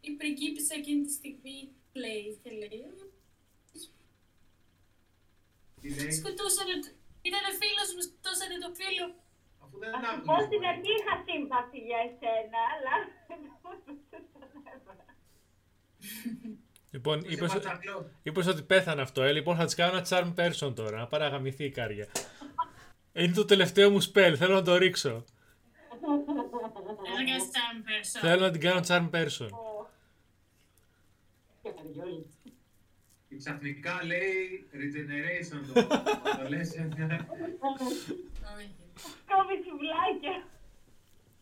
Η 0.07 0.09
πριγκίπισσα 0.19 0.73
εκείνη 0.81 1.01
τη 1.05 1.11
στιγμή 1.19 1.57
λέει 1.93 2.39
και 2.43 2.49
λέει 2.59 2.83
Τι 5.81 5.87
λέει, 5.95 6.11
Σκοτώσανε 6.11 6.75
το... 6.83 6.89
Ήταν 7.29 7.43
φίλος 7.61 7.89
μου, 7.95 8.01
σκοτώσανε 8.07 8.55
το 8.63 8.69
φίλο. 8.79 9.05
αφού 9.63 9.75
δεν 9.81 9.91
Θα 9.91 9.99
σου 9.99 10.05
άκουγε 10.11 10.25
πω 10.29 10.35
στην 10.37 10.49
τίποτα. 10.49 10.69
αρχή 10.71 10.91
είχα 10.99 11.15
σύμπαθη 11.25 11.79
για 11.89 11.99
εσένα, 12.07 12.59
αλλά 12.73 12.93
δεν 14.09 14.23
τον 14.33 14.63
έβαλα. 14.75 15.05
Λοιπόν, 16.91 17.17
Είσαι 17.19 17.33
είπες, 17.33 17.51
πατσακλό. 17.53 17.97
είπες 18.23 18.47
ότι 18.47 18.61
πέθανε 18.61 19.01
αυτό, 19.01 19.21
ε. 19.23 19.31
Λοιπόν, 19.31 19.55
θα 19.55 19.65
της 19.65 19.75
κάνω 19.75 19.97
ένα 19.97 20.05
charm 20.09 20.29
person 20.39 20.75
τώρα, 20.75 20.97
να 20.97 21.07
παραγαμηθεί 21.07 21.63
η 21.65 21.71
κάρια. 21.71 22.07
Είναι 23.13 23.33
το 23.33 23.45
τελευταίο 23.45 23.89
μου 23.91 24.01
spell, 24.03 24.33
θέλω 24.37 24.53
να 24.53 24.61
το 24.63 24.75
ρίξω. 24.77 25.09
Ένα 27.09 27.23
και 27.25 27.37
σαν 27.39 27.83
person. 27.85 28.19
Θέλω 28.21 28.41
να 28.41 28.51
την 28.51 28.61
κάνω 28.61 28.79
charm 28.87 29.09
person. 29.15 29.47
Και 31.61 31.69
καριόλι. 31.69 32.25
Και 32.43 32.51
ξαφνικά 33.41 33.93
λέει 34.05 34.67
regeneration 34.81 35.59
το, 35.67 35.73
το 36.37 36.43
λες. 36.49 36.69
Όχι. 36.69 36.79
Κόβει 39.29 39.55
σουβλάκια. 39.65 40.35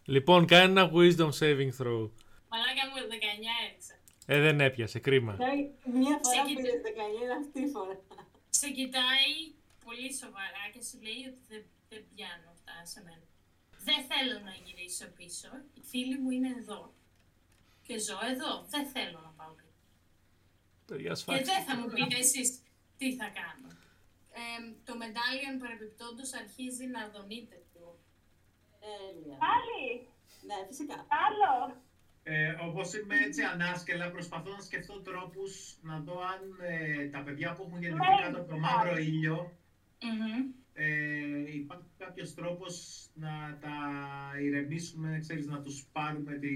Λοιπόν, 0.05 0.45
κάνε 0.45 0.63
ένα 0.63 0.91
wisdom 0.97 1.31
saving 1.39 1.71
throw. 1.79 2.01
Μαλάκα 2.51 2.83
μου 2.87 2.95
19 2.99 3.01
έριξα. 3.63 3.93
Ε, 4.25 4.39
δεν 4.39 4.59
έπιασε, 4.59 4.99
κρίμα. 4.99 5.33
Μια 5.99 6.19
φορά 6.23 6.33
Σε 6.33 6.39
πήρες 6.55 6.81
19, 6.83 6.87
αυτή 7.41 7.61
η 7.61 7.67
φορά. 7.67 7.99
Σε 8.49 8.69
κοιτάει 8.69 9.31
πολύ 9.85 10.09
σοβαρά 10.21 10.63
και 10.73 10.81
σου 10.87 10.97
λέει 11.05 11.21
ότι 11.29 11.41
δεν, 11.51 11.63
δεν 11.89 12.01
πιάνω 12.09 12.47
αυτά 12.55 12.75
σε 12.91 12.99
μένα. 13.05 13.25
Δεν 13.87 13.99
θέλω 14.09 14.35
να 14.47 14.53
γυρίσω 14.63 15.05
πίσω. 15.17 15.49
Οι 15.77 15.81
φίλοι 15.91 16.17
μου 16.21 16.29
είναι 16.35 16.51
εδώ. 16.61 16.81
Και 17.85 17.95
ζω 18.05 18.17
εδώ. 18.33 18.51
Δεν 18.73 18.83
θέλω 18.93 19.19
να 19.27 19.31
πάω 19.37 19.51
πίσω. 19.59 19.66
Παιδιά, 20.89 21.09
Και 21.09 21.15
σφάξτε. 21.15 21.45
δεν 21.53 21.63
θα 21.67 21.73
μου 21.79 21.87
πείτε 21.95 22.17
εσείς 22.25 22.47
τι 22.97 23.07
θα 23.19 23.27
κάνω. 23.39 23.67
Ε, 24.39 24.41
το 24.87 24.93
medallion 25.01 25.55
παρεμπιπτόντως 25.61 26.29
αρχίζει 26.41 26.85
να 26.95 27.01
δονείται 27.13 27.55
πιο. 27.71 27.87
Τέλεια. 28.83 29.37
Πάλι. 29.45 29.85
Ναι, 30.47 30.57
φυσικά. 30.69 30.95
Άλλο. 31.25 31.53
Ε, 32.23 32.49
Όπως 32.67 32.93
είμαι 32.93 33.15
έτσι 33.25 33.41
ανάσκελα, 33.43 34.11
προσπαθώ 34.11 34.51
να 34.51 34.59
σκεφτώ 34.59 35.01
τρόπους 35.01 35.77
να 35.81 35.99
δω 35.99 36.17
αν 36.33 36.41
ε, 36.61 37.07
τα 37.09 37.19
παιδιά 37.23 37.53
που 37.53 37.63
έχουν 37.67 37.81
γεννηθεί 37.81 38.07
Ναι, 38.15 38.21
κάτω 38.23 38.37
από 38.39 38.49
το 38.49 38.53
ναι. 38.55 38.59
μαύρο 38.59 38.97
ήλιο 38.97 39.57
Μμμ. 40.01 40.51
ε, 40.73 41.53
υπάρχει 41.53 41.85
κάποιος 42.07 42.33
τρόπος 42.33 42.73
να 43.13 43.57
τα 43.61 43.75
ηρεμήσουμε, 44.41 45.19
ξέρεις, 45.19 45.45
να 45.47 45.61
τους 45.61 45.85
πάρουμε 45.91 46.33
τη, 46.33 46.49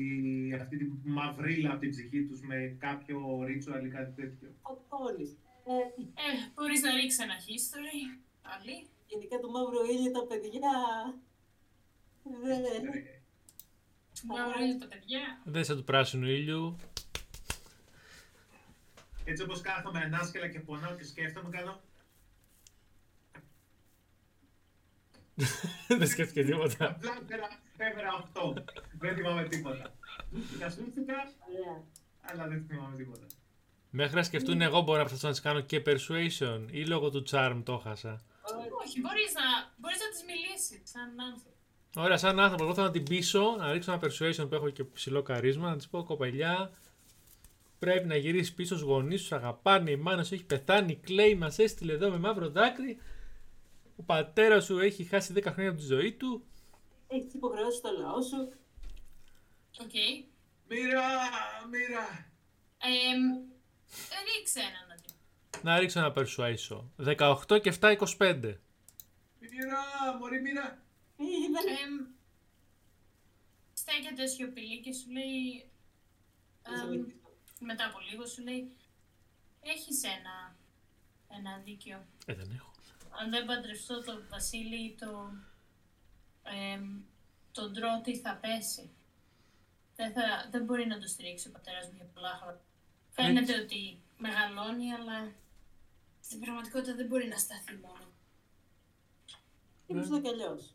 αυτή 0.53 0.77
τη 0.77 0.85
μαυρίλα 1.03 1.69
από 1.71 1.80
την 1.80 1.89
ψυχή 1.89 2.25
τους 2.25 2.41
με 2.41 2.75
κάποιο 2.80 3.19
ritual 3.47 3.85
ή 3.85 3.89
κάτι 3.89 4.11
τέτοιο. 4.21 4.49
Ο 4.61 4.73
Τόλης. 4.89 5.31
Ε, 5.65 5.71
Ε, 6.25 6.30
μπορείς 6.53 6.81
να 6.81 6.91
ρίξεις 6.95 7.19
ένα 7.19 7.35
history. 7.47 7.99
Πάλι. 8.41 8.88
γενικά 9.07 9.39
το 9.39 9.49
μαύρο 9.49 9.83
ήλιο 9.93 10.11
τα 10.11 10.23
παιδιά... 10.27 10.71
Δεν... 12.43 12.63
Ε, 12.63 13.21
Μαύρο 14.27 14.63
είναι 14.63 14.77
τα 14.77 14.88
παιδιά. 14.88 15.41
Δεν 15.43 15.63
σαν 15.63 15.77
του 15.77 15.83
πράσινου 15.83 16.27
ήλιου. 16.27 16.75
Έτσι 19.25 19.43
όπως 19.43 19.61
κάθομαι 19.61 19.99
ανάσκελα 19.99 20.47
και 20.47 20.59
πονάω 20.59 20.95
και 20.95 21.03
σκέφτομαι, 21.03 21.49
κάνω 21.49 21.81
δεν 26.00 26.08
σκέφτηκε 26.08 26.43
τίποτα. 26.43 26.85
απλά 26.85 27.11
έφερα, 27.24 27.48
έφερα 27.77 28.10
αυτό. 28.19 28.53
δεν 29.00 29.16
θυμάμαι 29.16 29.43
τίποτα. 29.43 29.93
Κασούστηκα, 30.60 31.14
Ωραία. 31.14 31.84
αλλά 32.22 32.48
δεν 32.48 32.66
θυμάμαι 32.68 32.95
τίποτα. 32.95 33.26
Μέχρι 33.90 34.16
να 34.16 34.24
σκεφτούν 34.24 34.61
εγώ 34.61 34.82
μπορώ 34.82 34.98
να 34.98 35.06
προσπαθήσω 35.08 35.27
να 35.27 35.34
τις 35.34 35.42
κάνω 35.42 35.61
και 35.61 35.82
persuasion 35.85 36.66
ή 36.72 36.85
λόγω 36.85 37.10
του 37.10 37.24
charm 37.32 37.61
το 37.66 37.77
χάσα. 37.77 38.22
Όχι, 38.85 39.00
μπορείς 39.00 39.34
να, 39.34 39.74
μπορείς 39.77 39.98
να 40.00 40.10
τις 40.10 40.24
μιλήσεις 40.27 40.90
σαν 40.90 41.19
άνθρωπο. 41.32 41.56
Ωραία, 41.95 42.18
σαν 42.18 42.40
άνθρωπο, 42.40 42.64
εγώ 42.64 42.74
θέλω 42.74 42.85
να 42.85 42.92
την 42.92 43.03
πείσω, 43.03 43.56
να 43.58 43.72
ρίξω 43.72 43.92
ένα 43.92 44.01
persuasion 44.03 44.50
που 44.50 44.56
έχω 44.56 44.69
και 44.69 44.84
ψηλό 44.84 45.22
καρίσμα, 45.22 45.69
να 45.69 45.77
της 45.77 45.88
πω 45.88 46.03
κοπελιά, 46.03 46.72
πρέπει 47.80 48.08
να 48.08 48.16
γυρίσεις 48.16 48.53
πίσω 48.53 48.76
στους 48.76 48.88
γονείς 48.88 49.22
σου, 49.22 49.35
αγαπάνε, 49.35 49.92
η 49.92 49.95
μάνα 49.95 50.24
σου 50.24 50.34
έχει 50.34 50.43
πεθάνει, 50.43 50.95
κλαίει, 50.95 51.35
μας 51.35 51.60
έστειλε 51.60 51.93
εδώ 51.93 52.10
με 52.10 52.18
μαύρο 52.18 52.50
δάκρυ. 52.50 52.98
Ο 54.01 54.03
πατέρας 54.03 54.65
σου 54.65 54.80
έχει 54.80 55.03
χάσει 55.03 55.33
10 55.35 55.41
χρόνια 55.43 55.69
από 55.69 55.80
τη 55.80 55.85
ζωή 55.85 56.13
του. 56.13 56.45
Έχεις 57.07 57.33
υποχρεώσει 57.33 57.77
στο 57.77 57.89
λαό 57.91 58.21
σου. 58.21 58.53
Οκ. 59.81 59.93
Μοίρα, 60.67 61.07
μοίρα. 61.71 62.31
Εμ, 62.77 63.21
ρίξε 64.38 64.59
ένα 64.59 64.85
να 64.88 64.95
δει. 64.95 65.09
Να 65.63 65.80
ρίξω 65.80 65.99
ένα 65.99 66.13
persuasion. 66.15 66.83
18 67.47 67.61
και 67.61 67.73
7, 67.80 67.95
25. 68.17 68.57
Μοίρα, 69.39 69.81
μωρή 70.19 70.41
μοίρα. 70.41 70.83
Είδα. 71.17 71.59
Εμ, 71.83 72.05
στέκεται 73.73 74.27
σιωπηλή 74.27 74.81
και 74.81 74.93
σου 74.93 75.11
λέει... 75.11 75.69
εμ, 76.63 77.05
μετά 77.59 77.85
από 77.85 77.99
λίγο 78.11 78.25
σου 78.25 78.43
λέει 78.43 78.71
έχεις 79.61 80.03
ένα, 80.03 80.55
ένα 81.38 81.61
δίκιο. 81.65 82.05
Ε, 82.25 82.33
δεν 82.33 82.51
έχω. 82.55 82.70
Αν 83.19 83.30
δεν 83.30 83.45
παντρευτώ 83.45 84.01
τον 84.03 84.25
Βασίλη 84.30 84.95
το... 84.99 85.31
εμ, 86.43 87.01
τον 87.51 87.73
τρώτη 87.73 88.17
θα 88.17 88.35
πέσει. 88.41 88.90
Δεν, 89.95 90.11
θα, 90.14 90.48
δεν 90.51 90.64
μπορεί 90.64 90.85
να 90.88 90.99
το 90.99 91.07
στηρίξει 91.07 91.48
ο 91.48 91.51
πατέρας 91.51 91.85
μου 91.88 91.93
για 91.95 92.06
πολλά 92.14 92.40
χρόνια. 92.41 92.61
Φαίνεται 93.09 93.59
ότι 93.61 94.01
μεγαλώνει, 94.17 94.91
αλλά 94.93 95.31
στην 96.22 96.40
πραγματικότητα 96.40 96.95
δεν 96.95 97.06
μπορεί 97.07 97.27
να 97.27 97.38
σταθεί 97.38 97.75
μόνο. 97.75 98.06
Είναι 99.88 100.03
στο 100.03 100.22
κι 100.22 100.27
αλλιώς. 100.27 100.73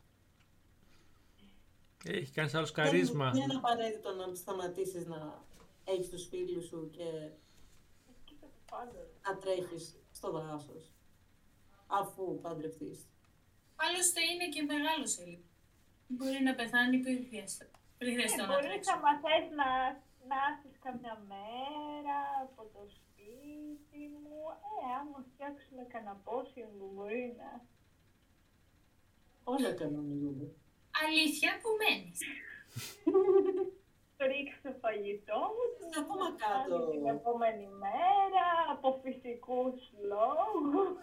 Έχει 2.04 2.32
κάνει 2.32 2.50
άλλος 2.54 2.72
Δεν- 2.72 2.84
καρίσμα; 2.84 3.30
Δεν 3.30 3.42
είναι 3.42 3.54
απαραίτητο 3.54 4.14
να 4.14 4.34
σταματήσεις 4.34 5.06
να 5.06 5.42
έχεις 5.84 6.08
τους 6.08 6.26
φίλους 6.26 6.66
σου 6.66 6.90
και 6.90 7.28
Κοίτα 8.24 8.46
το 8.46 8.60
πάντα. 8.70 8.98
να 9.24 9.36
τρέχεις 9.38 9.94
στο 10.12 10.30
δάσος. 10.30 10.90
Αφού 11.86 12.40
παντρευτείς. 12.40 13.06
Άλλωστε 13.76 14.20
είναι 14.30 14.48
και 14.54 14.62
μεγάλος 14.62 15.10
σε 15.12 15.24
λίγο. 15.24 15.42
Μπορεί 16.06 16.42
να 16.42 16.54
πεθάνει 16.54 16.98
πριν 16.98 17.26
χρειαστεί. 17.28 17.66
Πριν 17.98 18.12
χρειαστεί 18.16 18.38
Ε, 18.40 18.42
να 18.42 18.46
μπορείς 18.48 18.66
τρέξει. 18.68 18.90
άμα 18.94 19.10
θες 19.22 19.46
να, 19.60 19.68
να 20.30 20.36
έρθεις 20.50 20.76
καμιά 20.86 21.14
μέρα 21.32 22.18
από 22.44 22.62
το 22.74 22.82
σπίτι 22.96 24.02
μου. 24.22 24.38
Ε, 24.66 24.68
άμα 25.00 25.18
φτιάξουμε 25.30 25.82
κανένα 25.92 26.14
πόσιο 26.28 26.66
μου 26.78 26.86
μπορεί 26.94 27.24
να... 27.40 27.48
Όλα 29.52 29.70
κανονίζονται. 29.80 30.46
Αλήθεια 31.04 31.50
που 31.62 31.70
μένεις. 31.80 32.20
ρίξω 34.28 34.58
το 34.62 34.72
φαγητό 34.82 35.38
μου 35.54 35.64
Είναι 35.82 35.98
ακόμα 36.02 36.24
να 36.30 36.36
κάτω. 36.42 36.76
κάνει 36.78 36.90
την 36.92 37.06
επόμενη 37.16 37.66
μέρα 37.84 38.46
από 38.74 38.88
φυσικούς 39.02 39.76
λόγους. 40.12 40.88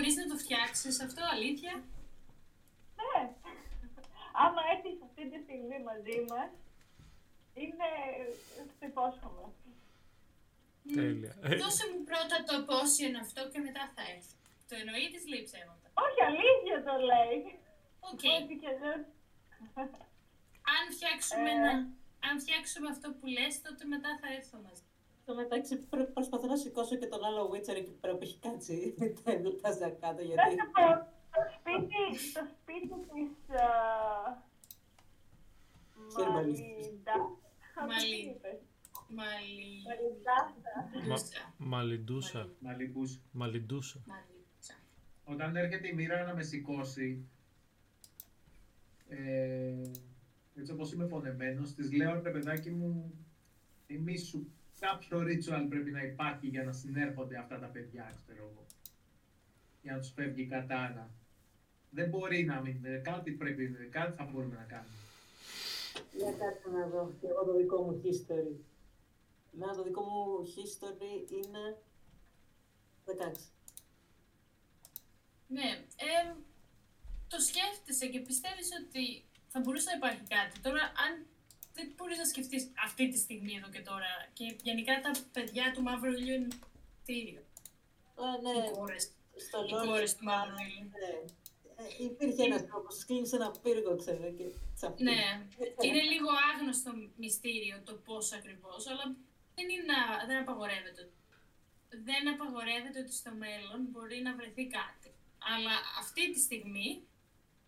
Χωρίς 0.00 0.16
να 0.22 0.26
το 0.30 0.36
φτιάξεις 0.44 0.96
αυτό, 1.06 1.22
αλήθεια; 1.34 1.74
Ναι. 3.08 3.22
Άμα 4.44 4.60
έρθεις 4.72 4.96
αυτή 5.06 5.22
τη 5.30 5.38
στιγμή 5.44 5.78
μαζί 5.90 6.18
μας, 6.30 6.50
είναι... 7.62 7.88
το 8.78 8.84
υπόσχομαι. 8.92 9.44
Τέλεια. 10.98 11.32
Ε, 11.48 11.56
Δώσε 11.60 11.84
μου 11.90 12.00
πρώτα 12.10 12.36
το 12.48 12.54
πόσιον 12.70 13.14
αυτό 13.24 13.40
και 13.52 13.60
μετά 13.66 13.82
θα 13.94 14.02
έρθει. 14.14 14.34
Το 14.68 14.74
εννοείς 14.82 15.10
της 15.12 15.24
λέει 15.30 15.42
ψέματα. 15.48 15.86
Όχι, 16.04 16.20
αλήθεια 16.30 16.76
το 16.88 16.94
λέει. 17.10 17.38
Οκ. 18.10 18.22
Έτσι 18.38 18.54
κι 18.60 18.68
αλλιώς. 18.72 19.02
Αν 20.74 20.82
φτιάξουμε, 20.94 21.50
Ε. 21.50 21.56
ένα, 21.58 21.72
αν 22.28 22.34
φτιάξουμε 22.42 22.88
αυτό 22.94 23.06
που 23.16 23.26
λες, 23.36 23.54
τότε 23.64 23.82
μετά 23.94 24.10
θα 24.20 24.28
έρθω 24.38 24.56
μαζί. 24.66 24.86
Στο 25.28 25.36
μεταξύ 25.36 25.76
προ- 25.78 26.12
προσπαθώ 26.12 26.46
να 26.46 26.56
σηκώσω 26.56 26.96
και 26.96 27.06
τον 27.06 27.24
άλλο 27.24 27.50
Witcher 27.52 27.76
εκεί 27.76 27.90
πέρα 28.00 28.14
που 28.16 28.22
έχει 28.22 28.38
κάτσει 28.38 28.94
τα 29.62 29.72
ζακάτα 29.72 30.12
Να 30.12 30.22
γιατί 30.22 30.50
σου 30.50 30.70
πω, 30.72 30.86
το 31.34 31.40
σπίτι, 31.54 32.32
το 32.32 32.44
σπίτι 32.54 32.94
της... 33.12 33.56
α, 33.56 33.66
Χειρμαλίστης. 36.16 36.66
Μαλιντα. 36.66 37.14
Μαλι- 37.88 38.00
Τι 38.00 38.28
είπες; 38.30 38.58
Μαλι... 39.08 39.82
Μαλιντάστα. 39.88 41.54
Μαλιντούσα. 41.58 41.58
Μαλιντούσα. 41.58 42.48
Μαλιμπούς. 42.60 43.20
Μαλιντούσα. 43.32 44.00
Μαλιντούσα. 44.06 44.74
Όταν 45.24 45.56
έρχεται 45.56 45.88
η 45.88 45.92
μοίρα 45.92 46.24
να 46.24 46.34
με 46.34 46.42
σηκώσει, 46.42 47.24
ε, 49.08 49.90
έτσι 50.54 50.72
όπως 50.72 50.92
είμαι 50.92 51.06
φωνεμένος, 51.06 51.74
της 51.74 51.92
λέω 51.92 52.22
ρε 52.22 52.30
παιδάκι 52.30 52.70
μου, 52.70 53.14
θυμήσου 53.86 54.46
κάποιο 54.80 55.18
ritual 55.20 55.66
πρέπει 55.68 55.90
να 55.90 56.02
υπάρχει 56.02 56.46
για 56.46 56.64
να 56.64 56.72
συνέρχονται 56.72 57.36
αυτά 57.38 57.58
τα 57.58 57.66
παιδιά, 57.66 58.14
ξέρω 58.22 58.50
εγώ. 58.52 58.66
Για 59.82 59.92
να 59.92 59.98
τους 59.98 60.12
φεύγει 60.12 60.42
η 60.42 60.46
κατάνα. 60.46 61.10
Δεν 61.90 62.08
μπορεί 62.08 62.44
να 62.44 62.60
μην, 62.60 62.84
ε, 62.84 62.96
κάτι 62.96 63.30
πρέπει, 63.30 63.88
κάτι 63.90 64.16
θα 64.16 64.24
μπορούμε 64.24 64.56
να 64.56 64.62
κάνουμε. 64.62 64.96
Για 66.16 66.32
κάτσε 66.32 66.68
να 66.68 66.86
δω 66.86 67.12
και 67.20 67.26
εγώ 67.26 67.44
το 67.44 67.56
δικό 67.56 67.82
μου 67.82 68.00
history. 68.04 68.56
Εμένα 69.54 69.74
το 69.74 69.82
δικό 69.82 70.02
μου 70.02 70.24
history 70.54 71.30
είναι 71.30 71.64
16. 73.04 73.52
Ναι, 75.46 75.68
ε, 75.96 76.34
το 77.28 77.38
σκέφτεσαι 77.38 78.06
και 78.06 78.20
πιστεύεις 78.20 78.68
ότι 78.80 79.24
θα 79.48 79.60
μπορούσε 79.60 79.90
να 79.90 79.96
υπάρχει 79.96 80.22
κάτι. 80.28 80.60
Τώρα, 80.60 80.82
αν 81.04 81.26
δεν 81.78 81.92
μπορείς 81.96 82.18
να 82.18 82.24
σκεφτείς 82.24 82.62
αυτή 82.86 83.04
τη 83.12 83.18
στιγμή 83.24 83.52
εδώ 83.58 83.68
και 83.74 83.80
τώρα 83.90 84.10
και 84.32 84.56
γενικά 84.62 84.94
τα 85.00 85.10
παιδιά 85.32 85.72
του 85.74 85.82
Μαύρου 85.82 86.12
Ήλιου 86.12 86.34
είναι 86.34 86.48
κτίριο. 87.02 87.42
Ε, 88.24 88.40
ναι, 88.44 88.66
Οι 88.66 88.70
κόρες. 88.70 89.04
στο 89.46 89.58
οι 89.64 89.70
Lord 89.72 89.86
κόρες 89.86 90.10
του 90.16 90.22
of 90.24 90.28
Μαύρου 90.30 90.54
War, 90.56 90.66
Ήλιου. 90.68 90.88
ναι. 91.02 91.12
Ε, 91.80 92.04
υπήρχε 92.08 92.42
ένας 92.44 92.66
τρόπος, 92.66 93.04
κλείνεις 93.04 93.32
ένα 93.32 93.50
πύργο, 93.62 93.96
ξέρω, 93.96 94.32
και 94.38 94.44
τσαπ. 94.76 95.00
Ναι, 95.00 95.20
είναι 95.86 96.02
λίγο 96.12 96.28
άγνωστο 96.52 96.90
μυστήριο 97.16 97.76
το 97.84 97.94
πώς 97.94 98.32
ακριβώς, 98.32 98.86
αλλά 98.86 99.04
δεν, 99.54 99.68
είναι, 99.74 99.96
δεν 100.26 100.36
απαγορεύεται. 100.44 101.10
Δεν 101.88 102.28
απαγορεύεται 102.34 102.98
ότι 103.00 103.12
στο 103.12 103.30
μέλλον 103.44 103.78
μπορεί 103.90 104.18
να 104.20 104.34
βρεθεί 104.34 104.66
κάτι. 104.66 105.10
Αλλά 105.54 105.74
αυτή 105.98 106.32
τη 106.32 106.38
στιγμή 106.40 107.06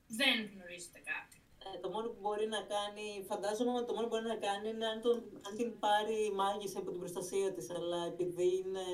δεν 0.06 0.50
γνωρίζετε 0.54 0.98
κάτι. 1.12 1.39
Ε, 1.64 1.78
το 1.78 1.88
μόνο 1.88 2.08
που 2.08 2.20
μπορεί 2.20 2.46
να 2.46 2.62
κάνει, 2.62 3.24
φαντάζομαι 3.28 3.70
ότι 3.70 3.86
το 3.86 3.94
μόνο 3.94 4.06
που 4.06 4.14
μπορεί 4.14 4.26
να 4.26 4.36
κάνει 4.46 4.68
είναι 4.68 4.86
αν, 4.86 5.00
τον, 5.00 5.16
αν 5.46 5.56
την 5.56 5.78
πάρει 5.78 6.24
η 6.24 6.30
μάγισσα 6.30 6.78
από 6.78 6.90
την 6.90 6.98
προστασία 6.98 7.52
της, 7.52 7.70
αλλά 7.70 8.04
επειδή 8.04 8.56
είναι 8.56 8.86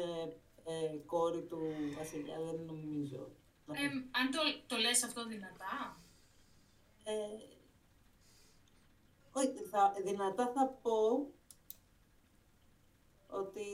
ε, 0.64 0.96
κόρη 1.06 1.42
του 1.42 1.58
βασιλιά, 1.98 2.40
δεν 2.40 2.60
νομίζω. 2.66 3.30
να 3.64 3.74
Ε, 3.74 3.86
αν 4.10 4.30
το, 4.30 4.40
το 4.66 4.76
λες 4.76 5.02
αυτό 5.02 5.26
δυνατά, 5.26 5.96
Ε, 7.04 7.12
όχι, 9.32 9.48
θα, 9.70 9.94
δυνατά 10.04 10.52
θα 10.54 10.66
πω 10.66 11.30
ότι 13.28 13.66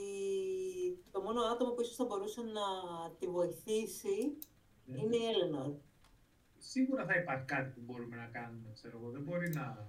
το 1.11 1.21
μόνο 1.21 1.41
άτομο 1.41 1.71
που 1.71 1.81
ίσως 1.81 1.95
θα 1.95 2.05
μπορούσε 2.05 2.41
να 2.41 2.61
τη 3.19 3.27
βοηθήσει 3.27 4.37
είναι 4.85 5.15
η 5.15 5.25
Έλενορ. 5.25 5.73
Σίγουρα 6.71 7.05
θα 7.05 7.15
υπάρχει 7.21 7.45
κάτι 7.45 7.69
που 7.73 7.81
μπορούμε 7.85 8.15
να 8.15 8.25
κάνουμε, 8.37 8.69
ξέρω 8.73 8.97
εγώ. 8.99 9.09
Δεν 9.09 9.21
μπορεί 9.21 9.49
να... 9.49 9.87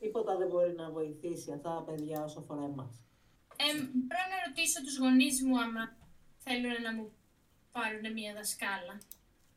Τίποτα 0.00 0.36
δεν 0.36 0.48
μπορεί 0.48 0.72
να 0.74 0.90
βοηθήσει 0.90 1.52
αυτά 1.52 1.70
τα 1.76 1.82
παιδιά 1.86 2.24
όσο 2.24 2.38
αφορά 2.38 2.64
εμάς. 2.64 2.94
ε, 3.56 3.70
πρέπει 4.10 4.30
να 4.34 4.38
ρωτήσω 4.46 4.78
τους 4.82 4.98
γονείς 4.98 5.42
μου 5.42 5.60
άμα 5.60 5.96
θέλουν 6.44 6.82
να 6.86 6.92
μου 6.96 7.12
πάρουν 7.72 8.12
μια 8.12 8.32
δασκάλα. 8.34 8.94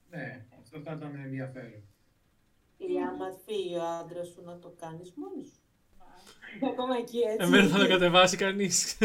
Ναι, 0.10 0.45
αυτό 0.60 0.80
θα 0.80 0.92
ήταν 0.98 1.16
ενδιαφέρον. 1.16 1.84
Ή 2.77 2.88
άμα 3.10 3.27
φύγει 3.45 3.76
ο 3.76 3.84
άντρας 4.00 4.27
σου 4.27 4.42
να 4.44 4.60
το 4.60 4.69
κάνεις 4.80 5.14
μόνος 5.16 5.48
σου. 5.48 5.61
Ακόμα 6.72 6.95
εκεί 6.98 7.19
έτσι. 7.19 7.45
Εμένα 7.45 7.68
θα 7.68 7.77
το 7.80 7.88
κατεβάσει 7.88 8.38
κανείς. 8.38 8.98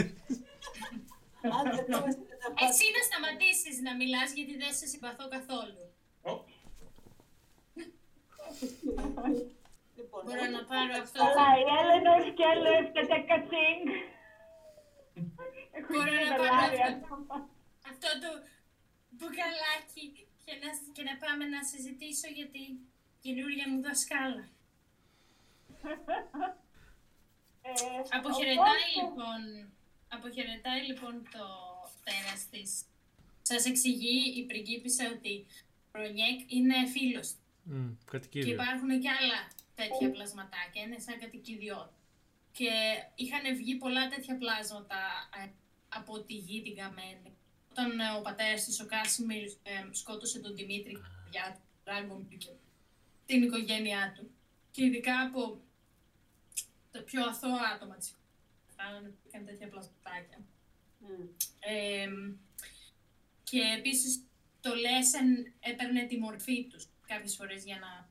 Αν 1.57 1.65
δεν 1.75 1.85
το 1.91 1.97
έχεις 2.07 2.19
κατεβάσει. 2.31 2.65
Εσύ 2.67 2.85
να 2.97 3.03
σταματήσεις 3.09 3.77
να 3.87 3.93
μιλάς 4.01 4.29
γιατί 4.37 4.55
δεν 4.63 4.73
σε 4.79 4.87
συμπαθώ 4.87 5.25
καθόλου. 5.37 5.83
Ω, 6.23 6.31
Λοιπόν, 6.31 6.52
Μπορώ 10.25 10.45
να 10.57 10.63
πάρω 10.71 10.95
αυτό. 11.05 11.19
Αλλά 11.25 11.47
η 11.63 11.65
Έλενορ 11.79 12.21
σκέλευτε 12.31 13.03
κατσίνγκ. 13.31 13.87
Έχω 15.77 15.89
Μπορώ 15.93 16.05
να 16.05 16.11
γίνει 16.11 16.29
πάρω 16.29 16.43
δολάρια. 16.43 16.87
αυτό 17.93 18.09
το 18.23 18.31
μπουκαλάκι 19.17 20.05
και 20.45 20.53
να, 20.63 20.69
και 20.95 21.03
να 21.09 21.15
πάμε 21.23 21.45
να 21.55 21.61
συζητήσω 21.71 22.29
για 22.39 22.49
την 22.55 22.71
καινούργια 23.25 23.67
μου 23.71 23.81
δασκάλα. 23.83 24.45
Ε, 27.63 27.71
Αποχαιρετάει 28.17 28.93
οπότε- 28.97 29.01
λοιπόν, 29.01 29.41
αποχαιρετάει 30.09 30.81
λοιπόν 30.91 31.15
το 31.35 31.45
τέρας 32.05 32.49
της. 32.51 32.71
Σας 33.43 33.65
εξηγεί 33.67 34.19
η 34.41 34.43
πριγκίπισσα 34.47 35.05
ότι 35.17 35.47
ο 35.95 35.99
Ρονιέκ 36.01 36.53
είναι 36.53 36.87
φίλος 36.87 37.35
της. 37.65 37.73
Μμ, 37.75 37.89
Και 37.89 38.11
Κατοικίδιο. 38.11 38.53
υπάρχουν 38.53 39.01
και 39.01 39.09
άλλα 39.09 39.49
τέτοια 39.75 40.11
πλασματάκια, 40.11 40.83
είναι 40.83 40.99
σαν 40.99 41.19
κατοικιδιότητα. 41.19 41.97
Και 42.53 42.71
είχαν 43.15 43.57
βγει 43.57 43.75
πολλά 43.75 44.09
τέτοια 44.09 44.37
πλάσματα 44.37 44.97
ε, 45.45 45.49
από 45.89 46.21
τη 46.21 46.35
γη 46.35 46.63
την 46.63 46.77
καμένη. 46.77 47.37
Όταν 47.71 48.01
ε, 48.01 48.11
ο 48.19 48.21
πατέρας 48.23 48.65
της, 48.65 48.81
ο 48.81 48.87
Κάσιμιρ, 48.87 49.45
ε, 49.45 49.89
σκότωσε 49.91 50.39
τον 50.39 50.55
Δημήτρη 50.55 50.93
και 50.93 50.99
τα 50.99 51.21
παιδιά 51.25 51.53
του, 51.55 51.61
τον 51.85 51.95
Ράγκομπλ 51.95 52.37
και 52.37 52.49
την 53.27 53.43
οικογένειά 53.43 54.13
του. 54.17 54.31
Και 54.71 54.85
ειδικά 54.85 55.21
από 55.21 55.61
τα 56.91 57.03
πιο 57.03 57.25
αθώα 57.25 57.61
άτομα 57.75 57.97
της 57.97 58.09
οικογένειας, 58.09 59.15
είχαν 59.27 59.45
τέτοια 59.47 59.69
πλασματάκια. 59.69 60.39
Μμ. 60.99 61.27
Ε, 61.61 62.09
και 63.43 63.61
επίσης 63.79 64.23
το 64.61 64.75
Λέσεν 64.75 65.53
έπαιρνε 65.61 66.07
τη 66.07 66.19
μορφή 66.19 66.67
τους 66.67 66.89
κάποιες 67.07 67.37
φορές 67.37 67.65
για 67.65 67.79
να 67.79 68.09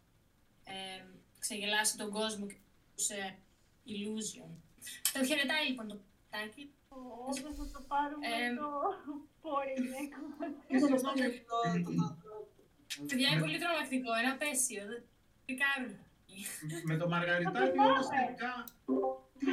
ε, 0.74 1.04
ξεγελάσει 1.40 1.98
τον 1.98 2.12
κόσμο 2.12 2.48
και 2.48 2.58
τους 2.96 3.10
ε, 3.10 3.38
illusion. 3.88 4.50
Το 5.14 5.26
χαιρετάει 5.26 5.68
λοιπόν 5.68 5.88
το 5.88 6.00
πατάκι. 6.30 6.74
Ω, 6.90 7.34
δεν 7.34 7.56
θα 7.56 7.66
το 7.74 7.82
πάρουμε 7.88 8.28
Ε, 8.28 8.56
το 8.56 8.70
πόρινεκ 9.42 10.12
Ήθελα 10.68 10.90
να 10.90 10.98
το- 11.02 11.14
το- 11.14 11.84
το- 11.84 11.94
το- 12.24 13.06
Παιδιά 13.08 13.28
είναι 13.30 13.40
πολύ 13.40 13.58
τρομακτικό, 13.60 14.12
ένα 14.22 14.32
απέσιο. 14.32 14.84
δεν- 14.86 15.04
Ρικάρου. 15.48 15.92
Με 16.90 16.98
το 16.98 17.08
μαργαριτάρι 17.08 17.72
θυμάμαι. 17.72 17.92
όμως 17.92 18.08
τελικά, 18.16 18.54
τι, 19.40 19.52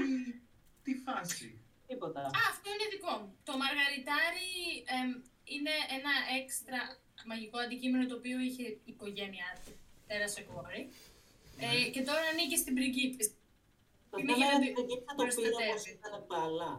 τι 0.84 0.92
φάση. 1.04 1.48
Τίποτα. 1.86 2.20
Α, 2.20 2.40
αυτό 2.52 2.66
είναι 2.74 2.86
δικό 2.94 3.12
μου. 3.20 3.28
Το 3.48 3.52
μαργαριτάρι 3.62 4.50
εμ, 4.98 5.10
είναι 5.54 5.74
ένα 5.96 6.12
έξτρα 6.40 6.80
μαγικό 7.30 7.58
αντικείμενο 7.58 8.04
το 8.10 8.14
οποίο 8.20 8.38
είχε 8.48 8.62
η 8.62 8.80
οικογένειά 8.92 9.50
του. 9.64 9.72
Πέρασε 10.06 10.40
κόρη. 10.50 10.82
Ε, 11.60 11.90
και 11.90 12.02
τώρα 12.08 12.20
ανήκει 12.32 12.56
στην 12.62 12.74
πριγκίπισσα. 12.74 13.30
Το 14.10 14.16
είναι 14.18 14.32
θέμα 14.32 14.36
για 14.38 14.46
να 14.46 14.54
είναι 14.56 14.66
τη- 14.74 14.80
ότι 14.80 14.92
εκεί 14.92 15.02
θα 15.06 15.14
το 15.14 15.22
πήρε 15.24 15.34
προστατεύει. 15.34 15.70
όπως 15.70 15.86
ήταν 15.96 16.12
παλά. 16.32 16.72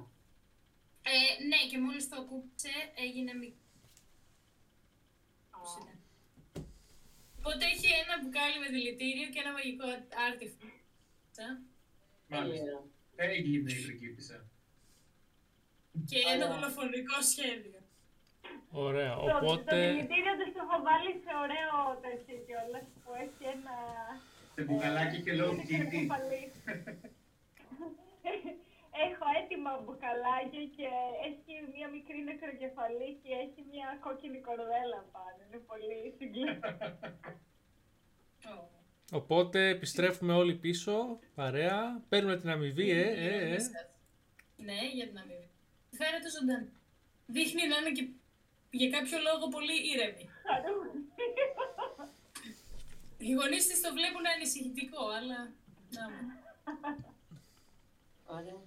Ε, 1.12 1.44
ναι, 1.50 1.60
και 1.70 1.78
μόλις 1.86 2.10
το 2.10 2.16
ακούψε 2.22 2.72
έγινε 3.06 3.34
μικρό. 3.34 3.58
Οπότε 7.40 7.64
έχει 7.74 7.88
ένα 8.04 8.14
μπουκάλι 8.22 8.58
με 8.64 8.68
δηλητήριο 8.76 9.28
και 9.34 9.40
ένα 9.44 9.52
μαγικό 9.58 9.86
artifact. 10.28 10.84
Μάλιστα. 12.28 12.66
Τέλεια. 12.66 12.84
Έγινε 13.16 13.72
η 13.72 13.84
πριγκίπισσα. 13.84 14.38
Και 16.10 16.18
ένα 16.34 16.46
Ωραία. 16.46 16.48
δολοφονικό 16.54 17.18
σχέδιο. 17.32 17.79
Ωραία, 18.72 19.14
Το, 19.16 19.26
το 19.26 19.38
οπότε... 19.38 19.76
δηλητήριο 19.80 20.34
τους 20.40 20.52
το 20.56 20.60
έχω 20.66 20.78
βάλει 20.88 21.12
σε 21.24 21.32
ωραίο 21.44 21.76
τέτοιο 22.06 22.36
κιόλας 22.46 22.86
που 23.02 23.10
έχει 23.24 23.44
ένα... 23.56 23.76
Σε 24.56 24.62
μπουκαλάκι 24.66 25.18
και 25.24 25.34
λέω 25.38 25.50
ένα 25.54 25.64
Kitty. 25.64 25.76
κροκεφαλί. 25.78 26.44
Έχω 29.08 29.26
έτοιμα 29.40 29.72
μπουκαλάκια 29.82 30.64
και 30.78 30.88
έχει 31.28 31.54
μια 31.76 31.88
μικρή 31.96 32.20
νεκροκεφαλή 32.30 33.10
και 33.22 33.32
έχει 33.46 33.62
μια 33.72 33.88
κόκκινη 34.06 34.40
κορδέλα 34.48 35.00
πάνω. 35.16 35.40
Είναι 35.46 35.62
πολύ 35.72 36.00
συγκλονιστικό. 36.18 36.78
Οπότε 39.12 39.68
επιστρέφουμε 39.68 40.34
όλοι 40.34 40.56
πίσω, 40.56 41.20
παρέα. 41.36 42.02
Παίρνουμε 42.10 42.38
την 42.38 42.50
αμοιβή, 42.50 42.90
ε, 42.92 43.02
ε, 43.28 43.54
ε. 43.54 43.58
Ναι, 44.68 44.80
για 44.94 45.08
την 45.08 45.18
αμοιβή. 45.18 45.50
Φαίνεται 46.00 46.30
ζωντανή. 46.40 46.70
Δείχνει 47.26 47.68
να 47.68 47.76
είναι 47.78 47.92
και 47.92 48.06
για 48.70 48.90
κάποιο 48.90 49.18
λόγο 49.28 49.48
πολύ 49.50 49.76
ήρεμη. 49.92 50.30
Χαρούμενη. 50.48 51.00
Οι 53.18 53.32
γονείς 53.32 53.68
της 53.68 53.82
το 53.82 53.90
βλέπουν 53.94 54.26
ανησυχητικό, 54.36 55.04
αλλά... 55.18 55.40
Να 55.98 56.10
μου. 56.10 56.18
Ωραία. 58.26 58.58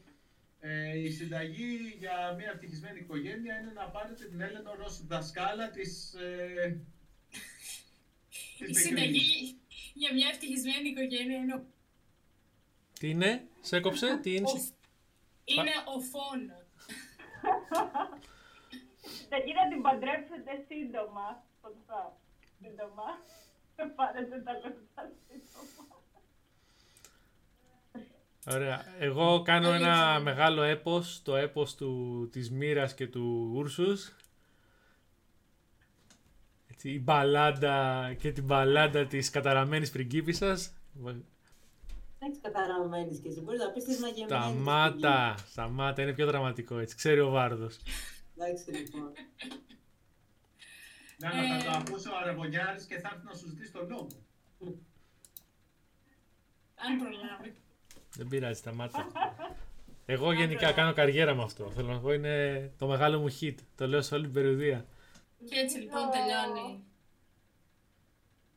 Ε, 0.61 0.99
η 0.99 1.11
συνταγή 1.11 1.95
για 1.99 2.35
μια 2.39 2.51
ευτυχισμένη 2.55 2.99
οικογένεια 2.99 3.59
είναι 3.59 3.73
να 3.73 3.85
πάρετε 3.85 4.25
την 4.25 4.41
Έλενορ 4.41 4.81
ως 4.81 5.07
δασκάλα 5.07 5.71
της... 5.71 6.15
Ε, 6.15 6.81
της 8.59 8.59
Η 8.59 8.65
μικρής. 8.65 8.83
συνταγή 8.83 9.57
για 9.95 10.15
μια 10.15 10.29
ευτυχισμένη 10.29 10.89
οικογένεια 10.89 11.37
είναι 11.37 11.55
ο, 11.55 11.65
Τι 12.99 13.09
είναι, 13.09 13.47
σε 13.61 13.77
έκοψε, 13.77 14.19
τι 14.23 14.35
είναι; 14.35 14.49
ο- 14.51 14.75
είναι 15.45 15.71
ο 15.97 16.01
φόνος. 16.01 16.61
Θα 19.33 19.39
γίνει 19.39 19.59
να 19.65 19.69
την 19.69 19.83
παντρέψετε 19.83 20.53
σύντομα. 20.69 21.27
Σωστά. 21.63 22.17
Σύντομα. 22.61 23.09
Θα 23.77 23.85
πάρετε 23.97 24.41
τα 24.45 24.53
λεφτά 24.53 25.13
σύντομα. 25.27 26.01
Ωραία. 28.47 28.85
Εγώ 28.99 29.43
κάνω 29.43 29.69
Όλοι 29.69 29.77
ένα 29.77 30.11
έτσι. 30.11 30.23
μεγάλο 30.23 30.63
έπος, 30.63 31.23
το 31.23 31.37
έπος 31.37 31.75
του, 31.75 32.29
της 32.33 32.51
Μύρας 32.51 32.95
και 32.95 33.07
του 33.07 33.53
Ούρσους. 33.55 34.17
Έτσι, 36.71 36.91
η 36.91 37.01
μπαλάντα 37.03 38.15
και 38.19 38.33
την 38.33 38.45
μπαλάντα 38.45 39.07
της 39.07 39.31
καταραμένης 39.31 39.91
πριγκίπισσας. 39.91 40.73
Δεν 40.93 41.25
έχεις 42.19 42.39
καταραμένης 42.43 43.19
και 43.19 43.29
εσύ. 43.29 43.41
Μπορείς 43.41 43.61
να 43.61 43.71
πεις 43.71 43.85
της 43.85 44.01
μαγεμένης. 44.01 44.37
Σταμάτα, 44.37 45.35
σταμάτα, 45.47 46.03
είναι 46.03 46.13
πιο 46.13 46.27
δραματικό 46.27 46.79
έτσι, 46.79 46.97
ξέρει 46.97 47.21
ο 47.21 47.31
Βάρδος. 47.31 47.79
Εντάξει 48.45 48.71
λοιπόν. 48.71 49.13
Να, 51.19 51.35
να, 51.35 51.59
θα 51.59 51.65
το 51.65 51.71
Ε. 51.71 51.77
ακούσει 51.87 52.09
ο 52.09 52.17
Αραβωνιάρης 52.17 52.85
και 52.85 52.99
θα 52.99 53.11
έρθει 53.13 53.25
να 53.27 53.35
σου 53.35 53.47
ζητήσει 53.49 53.73
τον 53.73 53.89
λόγο. 53.89 54.07
Αν 56.75 56.99
προλάβει. 56.99 57.55
Δεν 58.17 58.29
πειράζει, 58.29 58.59
σταμάτα. 58.59 59.07
Εγώ 60.07 60.33
γενικά 60.33 60.73
κάνω 60.73 60.93
καριέρα 60.93 61.35
με 61.35 61.43
αυτό. 61.43 61.71
Θέλω 61.71 61.93
να 61.93 62.01
πω 62.01 62.13
είναι 62.13 62.73
το 62.79 62.87
μεγάλο 62.87 63.19
μου 63.21 63.37
hit. 63.41 63.55
Το 63.77 63.87
λέω 63.87 64.03
σε 64.03 64.15
όλη 64.15 64.25
την 64.25 64.33
περιοδία. 64.33 64.87
Και 65.49 65.59
έτσι 65.59 65.79
λοιπόν 65.79 66.03
τελειώνει. 66.11 66.85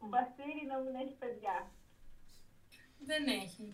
Μπαστήρι 0.10 0.66
να 0.68 0.78
μην 0.80 0.96
έχει 0.96 1.14
παιδιά. 1.20 1.72
Δεν 3.06 3.28
έχει. 3.28 3.74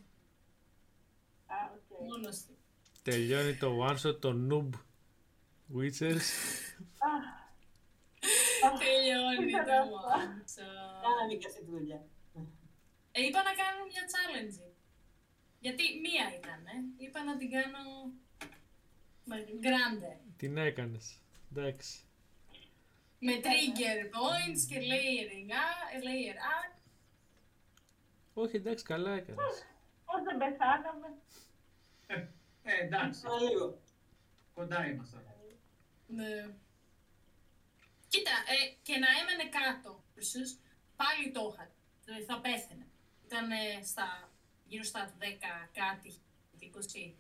Α, 1.48 1.56
οκ. 1.76 2.00
Μόνος 2.10 2.38
του. 2.42 2.58
Τελειώνει 3.04 3.56
το 3.56 3.88
one 3.90 3.98
shot 4.08 4.20
το 4.22 4.48
noob 4.52 4.80
Witchers. 5.76 6.28
Τελειώνει 8.80 9.50
Ήταν 9.50 9.66
το 9.66 9.72
αυτό. 9.74 9.96
μάτσο. 10.08 10.68
Κάναμε 11.06 11.34
και 11.40 11.48
αυτή 11.48 11.60
τη 11.60 11.70
δουλειά. 11.72 12.02
Ε, 13.12 13.22
είπα 13.26 13.40
να 13.44 13.54
κάνω 13.62 13.82
μια 13.92 14.04
challenge. 14.14 14.58
Γιατί 15.60 15.84
μία 16.06 16.26
ήταν, 16.38 16.66
ε. 16.66 17.04
Είπα 17.04 17.24
να 17.24 17.38
την 17.38 17.52
κάνω... 17.52 17.80
Grande. 19.68 20.18
Την 20.38 20.58
έκανες. 20.58 21.20
Εντάξει. 21.52 22.04
Με 23.20 23.34
trigger 23.44 24.00
points 24.16 24.62
και 24.70 24.78
layering, 24.80 25.52
α, 25.52 25.66
layer 26.06 26.38
up. 26.54 26.78
Όχι, 28.34 28.56
εντάξει, 28.56 28.84
καλά 28.86 29.12
έκανες. 29.12 29.66
Πώς 30.06 30.22
δεν 30.24 30.38
πεθάναμε. 30.38 31.08
Ε, 32.64 32.84
εντάξει, 32.84 33.26
Μα 33.26 33.40
λίγο. 33.40 33.82
κοντά 34.54 34.88
ήμασταν. 34.88 35.24
Ναι. 36.18 36.34
Κοίτα, 38.12 38.36
ε, 38.54 38.58
και 38.88 38.96
να 39.04 39.10
έμενε 39.20 39.46
κάτω, 39.60 39.92
ίσως, 40.22 40.50
πάλι 41.02 41.26
το 41.36 41.42
είχα. 41.50 41.66
Δηλαδή 42.06 42.24
θα 42.32 42.38
πέθαινε. 42.46 42.86
Ήταν 43.26 43.48
στα, 43.92 44.08
γύρω 44.70 44.84
στα 44.92 45.02
10 45.20 45.70
κάτι, 45.82 46.10
20. 46.60 47.14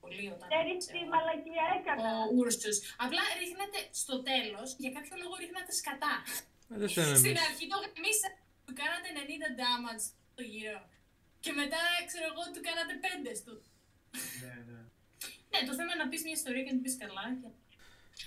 Πολύ 0.00 0.24
όταν 0.34 0.48
Ξέρεις 0.52 0.76
ξέρω, 0.82 0.94
τι 0.94 1.02
μαλακία 1.12 1.64
έκανα; 1.78 2.08
ο 2.18 2.24
Ούρσος. 2.36 2.76
Απλά 3.04 3.22
ρίχνατε 3.40 3.78
στο 4.02 4.14
τέλος, 4.30 4.68
για 4.82 4.90
κάποιο 4.96 5.14
λόγο 5.22 5.34
ρίχνατε 5.42 5.72
σκατά. 5.80 6.14
Ε, 6.72 6.76
δεν 6.80 6.88
θέλουμε 6.94 7.18
Στην 7.22 7.34
εμείς. 7.36 7.48
αρχή 7.48 7.64
το 7.72 7.76
γαμίσα, 7.82 8.28
του 8.66 8.74
κάνατε 8.80 9.08
90 9.20 9.48
damage 9.60 10.04
στο 10.32 10.42
γύρο. 10.52 10.82
Και 11.44 11.52
μετά, 11.60 11.82
ξέρω 12.10 12.26
εγώ, 12.32 12.42
του 12.54 12.62
κάνατε 12.68 12.92
5 13.04 13.32
στο. 13.40 13.52
Ναι, 14.42 14.54
ναι. 14.68 14.80
Ναι, 15.50 15.58
το 15.68 15.72
θέμα 15.78 15.90
είναι 15.92 16.02
να 16.04 16.08
πεις 16.10 16.22
μια 16.26 16.36
ιστορία 16.40 16.62
και 16.64 16.72
να 16.72 16.76
την 16.78 16.84
πεις 16.86 16.96
καλά. 17.02 17.24
Και... 17.40 17.48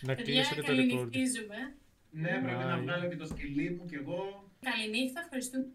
Να 0.02 0.16
Παιδιά, 0.16 0.34
κλείσω 0.34 0.56
και 0.56 0.62
το 0.62 0.68
record. 0.68 0.76
καληνυχτίζουμε. 0.76 1.76
Ναι, 2.12 2.30
πρέπει 2.30 2.64
να 2.64 2.78
Bye. 2.78 2.82
βγάλω 2.82 3.08
και 3.10 3.16
το 3.16 3.26
σκυλί 3.26 3.70
μου 3.72 3.86
κι 3.86 3.96
εγώ. 3.96 4.50
Καληνύχτα, 4.62 5.20
ευχαριστούμε. 5.24 5.66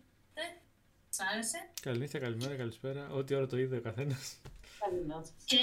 Σ' 1.09 1.21
άρεσε. 1.33 1.59
Καληνύχτα, 1.83 2.19
καλημέρα, 2.19 2.55
καλησπέρα. 2.55 3.09
Ό,τι 3.11 3.35
ώρα 3.35 3.47
το 3.47 3.59
είδε 3.59 3.77
ο 3.77 3.81
καθένας. 3.81 4.41
Καλή 4.79 5.07
νόηση. 5.07 5.33
Και. 5.45 5.57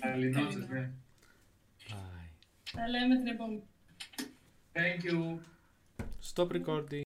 Καληνότσες, 0.00 0.68
ναι. 0.68 0.90
Bye. 1.88 2.28
Τα 2.72 2.88
λέμε 2.88 3.16
την 3.16 3.26
επόμενη. 3.26 3.62
Thank 4.72 5.04
you. 5.10 5.38
Stop 6.34 6.48
recording. 6.52 7.02